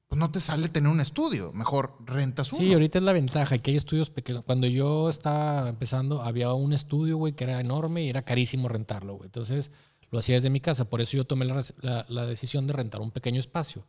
pues 0.08 0.20
no 0.20 0.32
te 0.32 0.40
sale 0.40 0.70
tener 0.70 0.92
un 0.92 1.00
estudio, 1.02 1.52
mejor 1.54 1.98
rentas 2.06 2.54
uno. 2.54 2.62
Sí, 2.62 2.74
ahorita 2.74 2.98
es 3.00 3.04
la 3.04 3.12
ventaja, 3.14 3.58
que 3.58 3.72
hay 3.72 3.78
estudios 3.78 4.10
pequeños. 4.10 4.44
Cuando 4.46 4.68
yo 4.68 5.10
estaba 5.10 5.68
empezando, 5.70 6.22
había 6.22 6.54
un 6.54 6.72
estudio, 6.74 7.18
güey, 7.18 7.34
que 7.34 7.44
era 7.44 7.60
enorme 7.60 8.04
y 8.04 8.10
era 8.10 8.22
carísimo 8.24 8.68
rentarlo, 8.70 9.16
güey. 9.16 9.26
Entonces, 9.28 9.72
lo 10.10 10.20
hacía 10.20 10.36
desde 10.36 10.50
mi 10.50 10.62
casa. 10.62 10.90
Por 10.90 11.02
eso 11.02 11.18
yo 11.18 11.26
tomé 11.26 11.44
la, 11.46 11.56
res- 11.56 11.74
la- 11.82 12.06
la 12.08 12.26
decisión 12.26 12.66
de 12.68 12.74
rentar 12.74 13.02
un 13.02 13.12
pequeño 13.12 13.40
espacio. 13.40 13.86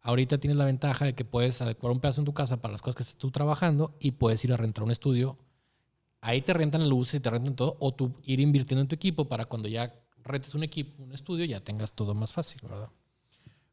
Ahorita 0.00 0.38
tienes 0.38 0.56
la 0.56 0.64
ventaja 0.64 1.04
de 1.04 1.14
que 1.16 1.24
puedes 1.24 1.60
adecuar 1.60 1.92
un 1.92 1.98
pedazo 1.98 2.20
en 2.20 2.24
tu 2.24 2.32
casa 2.32 2.62
para 2.62 2.70
las 2.72 2.80
cosas 2.82 2.94
que 2.94 3.02
estés 3.02 3.18
tú 3.18 3.32
trabajando 3.32 3.96
y 3.98 4.12
puedes 4.12 4.44
ir 4.44 4.52
a 4.52 4.56
rentar 4.56 4.84
un 4.84 4.92
estudio. 4.92 5.38
Ahí 6.20 6.40
te 6.42 6.52
rentan 6.52 6.88
luces 6.88 7.14
y 7.14 7.20
te 7.20 7.30
rentan 7.30 7.56
todo, 7.56 7.76
o 7.80 7.92
tú 7.92 8.14
ir 8.24 8.38
invirtiendo 8.40 8.82
en 8.82 8.88
tu 8.88 8.94
equipo 8.94 9.28
para 9.28 9.44
cuando 9.46 9.66
ya 9.68 9.92
rentes 10.22 10.54
un 10.54 10.62
equipo, 10.62 11.02
un 11.02 11.12
estudio, 11.12 11.44
ya 11.44 11.60
tengas 11.60 11.92
todo 11.92 12.14
más 12.14 12.32
fácil, 12.32 12.60
¿verdad? 12.62 12.90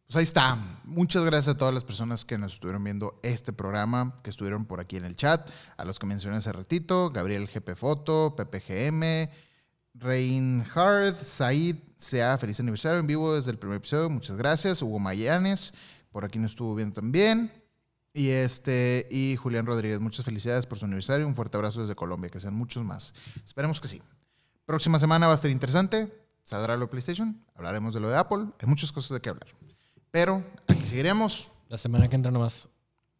Pues 0.06 0.18
ahí 0.18 0.24
está. 0.24 0.56
Muchas 0.84 1.26
gracias 1.26 1.56
a 1.56 1.58
todas 1.58 1.74
las 1.74 1.84
personas 1.84 2.26
que 2.26 2.38
nos 2.38 2.54
estuvieron 2.54 2.84
viendo 2.84 3.20
este 3.24 3.52
programa, 3.54 4.16
que 4.22 4.30
estuvieron 4.30 4.66
por 4.66 4.80
aquí 4.80 4.98
en 4.98 5.06
el 5.06 5.16
chat, 5.16 5.50
a 5.78 5.84
los 5.84 5.98
que 5.98 6.06
mencioné 6.06 6.38
hace 6.38 6.52
ratito, 6.52 7.10
Gabriel 7.10 7.48
GP 7.48 7.76
Foto, 7.76 8.36
PPGM, 8.36 9.32
Reinhard, 9.96 11.16
Said, 11.24 11.78
sea 11.96 12.38
feliz 12.38 12.60
aniversario 12.60 13.00
en 13.00 13.08
vivo 13.08 13.34
desde 13.34 13.50
el 13.50 13.58
primer 13.58 13.78
episodio, 13.78 14.08
muchas 14.12 14.38
gracias. 14.38 14.84
Hugo 14.84 15.00
Mayanes, 15.00 15.74
por 16.12 16.24
aquí 16.24 16.38
nos 16.38 16.52
estuvo 16.52 16.76
viendo 16.76 16.94
también. 16.94 17.52
Y 18.14 18.30
este, 18.30 19.08
y 19.10 19.36
Julián 19.38 19.66
Rodríguez, 19.66 20.00
muchas 20.00 20.24
felicidades 20.24 20.68
por 20.68 20.78
su 20.78 20.86
aniversario. 20.86 21.28
Un 21.28 21.34
fuerte 21.34 21.58
abrazo 21.58 21.82
desde 21.82 21.96
Colombia, 21.96 22.30
que 22.30 22.40
sean 22.40 22.54
muchos 22.54 22.84
más. 22.84 23.14
Esperemos 23.44 23.82
que 23.82 23.88
sí. 23.88 24.02
Próxima 24.68 25.00
semana 25.00 25.26
va 25.26 25.34
a 25.34 25.36
estar 25.36 25.50
interesante. 25.50 26.14
Saldrá 26.44 26.76
lo 26.76 26.82
de 26.82 26.88
PlayStation, 26.90 27.44
hablaremos 27.56 27.92
de 27.96 28.00
lo 28.00 28.08
de 28.08 28.18
Apple, 28.18 28.46
hay 28.60 28.70
muchas 28.70 28.92
cosas 28.92 29.16
de 29.16 29.20
qué 29.20 29.30
hablar. 29.30 29.48
Pero 30.16 30.42
aquí 30.70 30.88
seguiremos. 30.88 31.52
La 31.68 31.78
semana 31.78 32.08
que 32.08 32.16
entra 32.16 32.32
nomás 32.32 32.70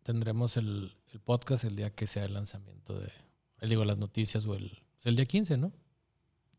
tendremos 0.04 0.56
el, 0.56 0.96
el 1.12 1.20
podcast 1.20 1.66
el 1.66 1.76
día 1.76 1.90
que 1.94 2.08
sea 2.08 2.24
el 2.24 2.34
lanzamiento 2.34 2.98
de, 2.98 3.12
el 3.60 3.68
digo, 3.68 3.84
las 3.84 3.98
noticias 3.98 4.46
o 4.46 4.56
el, 4.56 4.82
el 5.04 5.18
día 5.18 5.26
15, 5.26 5.58
¿no? 5.58 5.74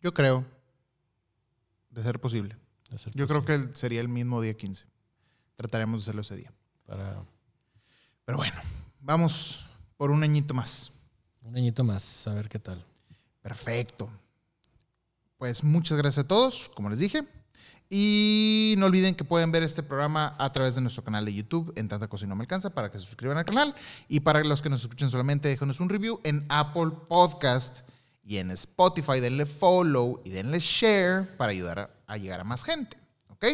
Yo 0.02 0.12
creo, 0.12 0.44
de 1.88 2.02
ser 2.02 2.20
posible. 2.20 2.54
De 2.90 2.98
ser 2.98 3.14
Yo 3.14 3.26
creo 3.26 3.46
que 3.46 3.74
sería 3.74 4.02
el 4.02 4.10
mismo 4.10 4.42
día 4.42 4.54
15. 4.54 4.84
Trataremos 5.56 6.00
de 6.00 6.02
hacerlo 6.02 6.20
ese 6.20 6.36
día. 6.36 6.52
Para 6.84 7.24
Pero 8.26 8.36
bueno, 8.36 8.60
vamos 9.00 9.64
por 9.96 10.10
un 10.10 10.22
añito 10.22 10.52
más. 10.52 10.92
un 11.40 11.56
añito 11.56 11.82
más, 11.82 12.26
a 12.26 12.34
ver 12.34 12.50
qué 12.50 12.58
tal. 12.58 12.84
Perfecto. 13.40 14.10
Pues 15.38 15.64
muchas 15.64 15.96
gracias 15.96 16.26
a 16.26 16.28
todos, 16.28 16.70
como 16.74 16.90
les 16.90 16.98
dije. 16.98 17.26
Y 17.88 18.74
no 18.78 18.86
olviden 18.86 19.14
que 19.14 19.24
pueden 19.24 19.52
ver 19.52 19.62
este 19.62 19.82
programa 19.82 20.34
a 20.38 20.52
través 20.52 20.74
de 20.74 20.80
nuestro 20.80 21.04
canal 21.04 21.24
de 21.24 21.32
YouTube 21.32 21.72
en 21.76 21.88
Tanta 21.88 22.08
Cosa 22.08 22.24
y 22.24 22.28
No 22.28 22.34
Me 22.34 22.42
Alcanza 22.42 22.70
para 22.70 22.90
que 22.90 22.98
se 22.98 23.04
suscriban 23.04 23.38
al 23.38 23.44
canal. 23.44 23.74
Y 24.08 24.20
para 24.20 24.42
los 24.42 24.60
que 24.62 24.68
nos 24.68 24.82
escuchen 24.82 25.08
solamente, 25.08 25.48
déjenos 25.48 25.78
un 25.80 25.88
review 25.88 26.20
en 26.24 26.44
Apple 26.48 26.90
Podcast 27.08 27.88
y 28.24 28.38
en 28.38 28.50
Spotify. 28.50 29.20
Denle 29.20 29.46
follow 29.46 30.20
y 30.24 30.30
denle 30.30 30.58
share 30.58 31.36
para 31.36 31.52
ayudar 31.52 31.78
a, 31.78 31.90
a 32.06 32.16
llegar 32.16 32.40
a 32.40 32.44
más 32.44 32.64
gente. 32.64 32.98
¿Ok? 33.28 33.46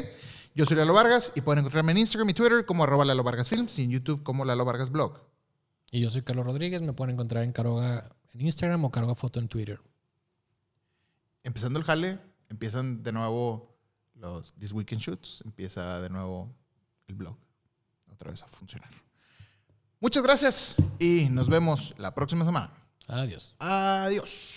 Yo 0.54 0.64
soy 0.66 0.76
Lalo 0.76 0.94
Vargas 0.94 1.32
y 1.34 1.40
pueden 1.40 1.60
encontrarme 1.60 1.92
en 1.92 1.98
Instagram 1.98 2.28
y 2.30 2.34
Twitter 2.34 2.66
como 2.66 2.84
arroba 2.84 3.04
Lalo 3.04 3.22
Vargas 3.22 3.48
Films 3.48 3.78
y 3.78 3.84
en 3.84 3.90
YouTube 3.90 4.22
como 4.22 4.44
Lalo 4.44 4.64
Vargas 4.64 4.90
Blog. 4.90 5.18
Y 5.90 6.00
yo 6.00 6.08
soy 6.10 6.22
Carlos 6.22 6.46
Rodríguez, 6.46 6.80
me 6.82 6.94
pueden 6.94 7.14
encontrar 7.14 7.44
en 7.44 7.52
Caroga 7.52 8.10
en 8.32 8.40
Instagram 8.40 8.84
o 8.84 8.90
Caroga 8.90 9.14
Foto 9.14 9.40
en 9.40 9.48
Twitter. 9.48 9.80
empezando 11.42 11.78
el 11.78 11.84
jale, 11.84 12.18
empiezan 12.48 13.02
de 13.02 13.12
nuevo 13.12 13.71
los 14.22 14.54
This 14.54 14.72
Weekend 14.72 15.02
Shoots, 15.02 15.42
empieza 15.44 16.00
de 16.00 16.08
nuevo 16.08 16.54
el 17.08 17.16
blog 17.16 17.36
otra 18.10 18.30
vez 18.30 18.42
a 18.42 18.48
funcionar. 18.48 18.88
Muchas 20.00 20.22
gracias 20.22 20.76
y 20.98 21.28
nos 21.28 21.48
vemos 21.48 21.94
la 21.98 22.14
próxima 22.14 22.44
semana. 22.44 22.70
Adiós. 23.08 23.56
Adiós. 23.58 24.54